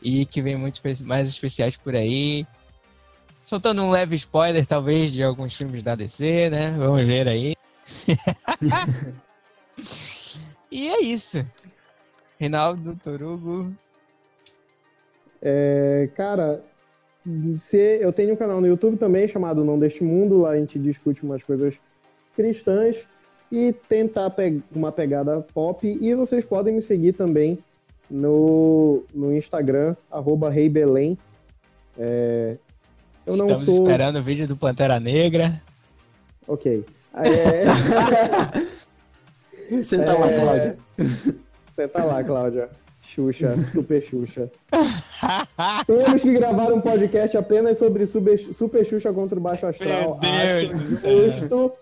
e 0.00 0.26
que 0.26 0.40
vem 0.40 0.56
muitos 0.56 1.00
mais 1.02 1.28
especiais 1.28 1.76
por 1.76 1.94
aí. 1.94 2.46
Soltando 3.44 3.82
um 3.82 3.90
leve 3.90 4.16
spoiler, 4.16 4.64
talvez, 4.66 5.12
de 5.12 5.22
alguns 5.22 5.56
filmes 5.56 5.82
da 5.82 5.94
DC, 5.94 6.50
né? 6.50 6.74
Vamos 6.78 7.04
ver 7.04 7.28
aí. 7.28 7.54
e 10.70 10.88
é 10.88 11.02
isso. 11.02 11.44
Reinaldo 12.38 12.98
Torugo. 13.02 13.74
É, 15.40 16.08
cara, 16.16 16.64
se, 17.56 17.98
eu 18.00 18.12
tenho 18.12 18.34
um 18.34 18.36
canal 18.36 18.60
no 18.60 18.66
YouTube 18.66 18.96
também 18.96 19.28
chamado 19.28 19.64
Não 19.64 19.78
Deste 19.78 20.02
Mundo. 20.02 20.40
Lá 20.40 20.50
a 20.50 20.56
gente 20.56 20.78
discute 20.78 21.22
umas 21.22 21.42
coisas 21.42 21.80
cristãs 22.34 23.06
e 23.50 23.72
tentar 23.88 24.30
pe 24.30 24.62
uma 24.74 24.90
pegada 24.90 25.40
pop. 25.54 25.86
E 25.86 26.14
vocês 26.14 26.44
podem 26.44 26.74
me 26.74 26.82
seguir 26.82 27.12
também 27.12 27.58
no, 28.10 29.04
no 29.14 29.34
Instagram, 29.34 29.96
arroba 30.10 30.50
Rei 30.50 30.68
Belém. 30.68 31.16
É, 31.98 32.56
eu 33.26 33.36
não 33.36 33.46
Estamos 33.46 33.66
sou... 33.66 33.82
esperando 33.82 34.18
o 34.18 34.22
vídeo 34.22 34.48
do 34.48 34.56
Pantera 34.56 34.98
Negra. 34.98 35.52
Ok. 36.46 36.84
É... 37.14 37.64
Senta 39.82 40.10
é... 40.10 40.18
lá, 40.18 40.28
Cláudia. 40.28 40.76
Senta 41.72 42.04
lá, 42.04 42.24
Cláudia. 42.24 42.68
Xuxa, 43.02 43.56
super 43.56 44.02
Xuxa. 44.02 44.50
Temos 45.86 46.22
que 46.22 46.32
gravar 46.32 46.72
um 46.72 46.80
podcast 46.80 47.36
apenas 47.36 47.76
sobre 47.76 48.06
super, 48.06 48.38
super 48.38 48.86
Xuxa 48.86 49.12
contra 49.12 49.38
o 49.38 49.42
Baixo 49.42 49.66
Astral. 49.66 50.18
Meu 50.22 50.68
Deus 50.68 51.34
justo. 51.34 51.72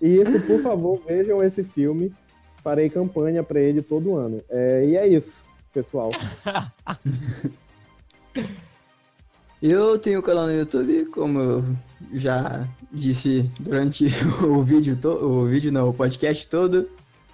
E 0.00 0.16
isso, 0.16 0.40
por 0.40 0.60
favor, 0.60 1.00
vejam 1.06 1.42
esse 1.42 1.62
filme. 1.62 2.12
Farei 2.62 2.88
campanha 2.88 3.42
para 3.42 3.60
ele 3.60 3.82
todo 3.82 4.16
ano. 4.16 4.42
É, 4.48 4.84
e 4.86 4.96
é 4.96 5.06
isso 5.06 5.44
pessoal? 5.72 6.10
eu 9.62 9.98
tenho 9.98 10.20
um 10.20 10.22
canal 10.22 10.46
no 10.46 10.52
YouTube, 10.52 11.06
como 11.06 11.40
eu 11.40 11.64
já 12.12 12.68
disse 12.92 13.50
durante 13.60 14.06
o 14.44 14.62
vídeo, 14.62 14.98
o 15.22 15.46
vídeo 15.46 15.72
não, 15.72 15.88
o 15.88 15.94
podcast 15.94 16.46
todo. 16.48 16.88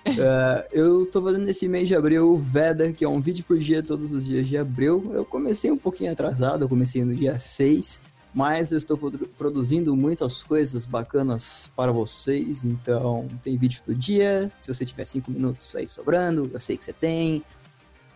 Uh, 0.06 0.64
eu 0.72 1.06
tô 1.06 1.22
fazendo 1.22 1.48
esse 1.48 1.68
mês 1.68 1.88
de 1.88 1.94
abril 1.94 2.32
o 2.32 2.38
Veda, 2.38 2.92
que 2.92 3.04
é 3.04 3.08
um 3.08 3.20
vídeo 3.20 3.44
por 3.44 3.58
dia 3.58 3.82
todos 3.82 4.12
os 4.12 4.24
dias 4.24 4.46
de 4.46 4.56
abril. 4.56 5.10
Eu 5.12 5.24
comecei 5.24 5.70
um 5.70 5.76
pouquinho 5.76 6.12
atrasado, 6.12 6.64
eu 6.64 6.68
comecei 6.68 7.04
no 7.04 7.14
dia 7.14 7.38
6, 7.38 8.00
mas 8.32 8.70
eu 8.70 8.78
estou 8.78 8.98
produzindo 9.36 9.94
muitas 9.94 10.42
coisas 10.42 10.86
bacanas 10.86 11.70
para 11.76 11.92
vocês, 11.92 12.64
então 12.64 13.28
tem 13.42 13.56
vídeo 13.56 13.82
do 13.84 13.94
dia. 13.94 14.50
Se 14.60 14.72
você 14.72 14.84
tiver 14.84 15.04
5 15.04 15.30
minutos 15.30 15.74
aí 15.76 15.86
sobrando, 15.86 16.50
eu 16.52 16.60
sei 16.60 16.76
que 16.76 16.84
você 16.84 16.92
tem 16.92 17.42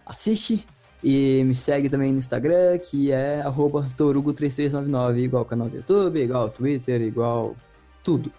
assiste 0.07 0.67
e 1.03 1.43
me 1.45 1.57
segue 1.57 1.89
também 1.89 2.13
no 2.13 2.19
Instagram, 2.19 2.79
que 2.79 3.11
é 3.11 3.43
torugo3399, 3.43 5.19
igual 5.19 5.43
o 5.43 5.47
canal 5.47 5.69
do 5.69 5.77
YouTube, 5.77 6.23
igual 6.23 6.47
o 6.47 6.51
Twitter, 6.51 7.03
igual 7.03 7.57
tudo. 8.05 8.33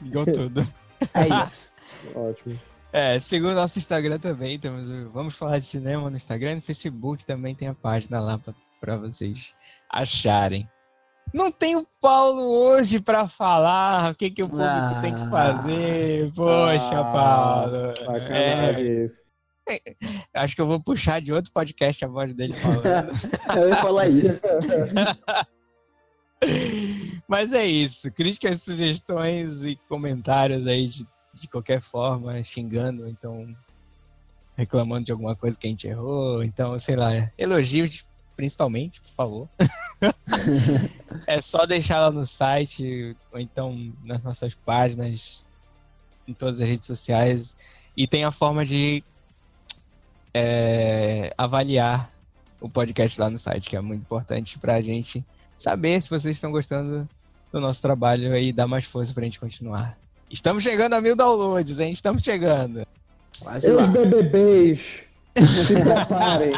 igual 0.00 0.24
tudo. 0.32 0.66
É 1.14 1.40
isso. 1.40 1.72
Ótimo. 2.14 2.58
É, 2.92 3.18
segundo 3.20 3.54
nosso 3.54 3.78
Instagram 3.78 4.18
também, 4.18 4.58
temos 4.58 4.88
o 4.88 5.10
Vamos 5.10 5.34
Falar 5.34 5.58
de 5.58 5.66
Cinema 5.66 6.08
no 6.08 6.16
Instagram 6.16 6.52
e 6.52 6.56
no 6.56 6.62
Facebook 6.62 7.24
também 7.24 7.54
tem 7.54 7.68
a 7.68 7.74
página 7.74 8.18
lá 8.18 8.40
para 8.80 8.96
vocês 8.96 9.54
acharem. 9.90 10.68
Não 11.32 11.52
tem 11.52 11.76
o 11.76 11.86
Paulo 12.00 12.40
hoje 12.40 13.00
para 13.00 13.28
falar 13.28 14.12
o 14.12 14.14
que, 14.14 14.30
que 14.30 14.42
o 14.42 14.48
público 14.48 14.70
ah, 14.70 14.98
tem 15.02 15.14
que 15.14 15.28
fazer. 15.28 16.32
Poxa, 16.34 17.00
ah, 17.00 17.12
Paulo. 17.12 17.96
Sacanagem 17.96 18.86
é. 18.86 19.04
isso. 19.04 19.24
Acho 20.32 20.54
que 20.54 20.60
eu 20.62 20.66
vou 20.66 20.80
puxar 20.80 21.20
de 21.20 21.30
outro 21.32 21.52
podcast 21.52 22.02
a 22.04 22.08
voz 22.08 22.32
dele 22.32 22.54
falando. 22.54 23.12
eu 23.56 23.68
ia 23.68 23.76
falar 23.76 24.08
isso. 24.08 24.40
Mas 27.28 27.52
é 27.52 27.66
isso. 27.66 28.10
Críticas, 28.12 28.62
sugestões 28.62 29.64
e 29.64 29.76
comentários 29.88 30.66
aí 30.66 30.88
de, 30.88 31.06
de 31.40 31.48
qualquer 31.48 31.80
forma, 31.80 32.42
xingando, 32.42 33.08
então 33.08 33.54
reclamando 34.56 35.04
de 35.04 35.12
alguma 35.12 35.36
coisa 35.36 35.56
que 35.58 35.66
a 35.66 35.70
gente 35.70 35.86
errou. 35.86 36.42
Então, 36.42 36.78
sei 36.78 36.96
lá, 36.96 37.30
elogios 37.38 38.04
principalmente, 38.38 39.00
por 39.00 39.10
favor. 39.10 39.48
é 41.26 41.40
só 41.40 41.66
deixar 41.66 42.00
lá 42.00 42.12
no 42.12 42.24
site, 42.24 43.16
ou 43.32 43.40
então 43.40 43.92
nas 44.04 44.22
nossas 44.22 44.54
páginas, 44.54 45.44
em 46.26 46.32
todas 46.32 46.60
as 46.60 46.68
redes 46.68 46.86
sociais. 46.86 47.56
E 47.96 48.06
tem 48.06 48.22
a 48.22 48.30
forma 48.30 48.64
de 48.64 49.02
é, 50.32 51.34
avaliar 51.36 52.12
o 52.60 52.68
podcast 52.68 53.20
lá 53.20 53.28
no 53.28 53.38
site, 53.38 53.68
que 53.68 53.76
é 53.76 53.80
muito 53.80 54.02
importante 54.02 54.56
para 54.56 54.74
a 54.74 54.82
gente 54.82 55.24
saber 55.56 56.00
se 56.00 56.08
vocês 56.08 56.36
estão 56.36 56.52
gostando 56.52 57.08
do 57.52 57.60
nosso 57.60 57.82
trabalho 57.82 58.36
e 58.36 58.52
dar 58.52 58.68
mais 58.68 58.84
força 58.84 59.12
para 59.12 59.22
a 59.22 59.24
gente 59.24 59.40
continuar. 59.40 59.98
Estamos 60.30 60.62
chegando 60.62 60.94
a 60.94 61.00
mil 61.00 61.16
downloads, 61.16 61.80
hein? 61.80 61.90
Estamos 61.90 62.22
chegando. 62.22 62.86
Quase 63.40 63.70
Os 63.70 63.88
BBBs, 63.88 65.04
se 65.36 65.74
preparem. 65.82 66.52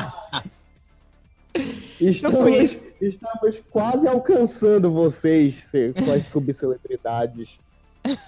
Estamos, 2.01 2.83
estamos 3.01 3.63
quase 3.71 4.09
alcançando 4.09 4.91
vocês, 4.91 5.71
suas 5.95 6.25
subcelebridades. 6.25 7.59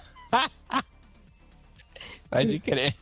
Pode 2.29 2.59
crer. 2.59 2.95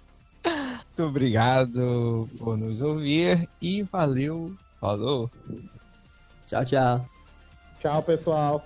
Muito 0.44 1.04
obrigado 1.04 2.30
por 2.38 2.58
nos 2.58 2.82
ouvir 2.82 3.48
e 3.62 3.84
valeu. 3.84 4.56
Falou. 4.80 5.30
Tchau, 6.48 6.66
tchau. 6.66 7.10
Tchau, 7.80 8.04
pessoal. 8.04 8.66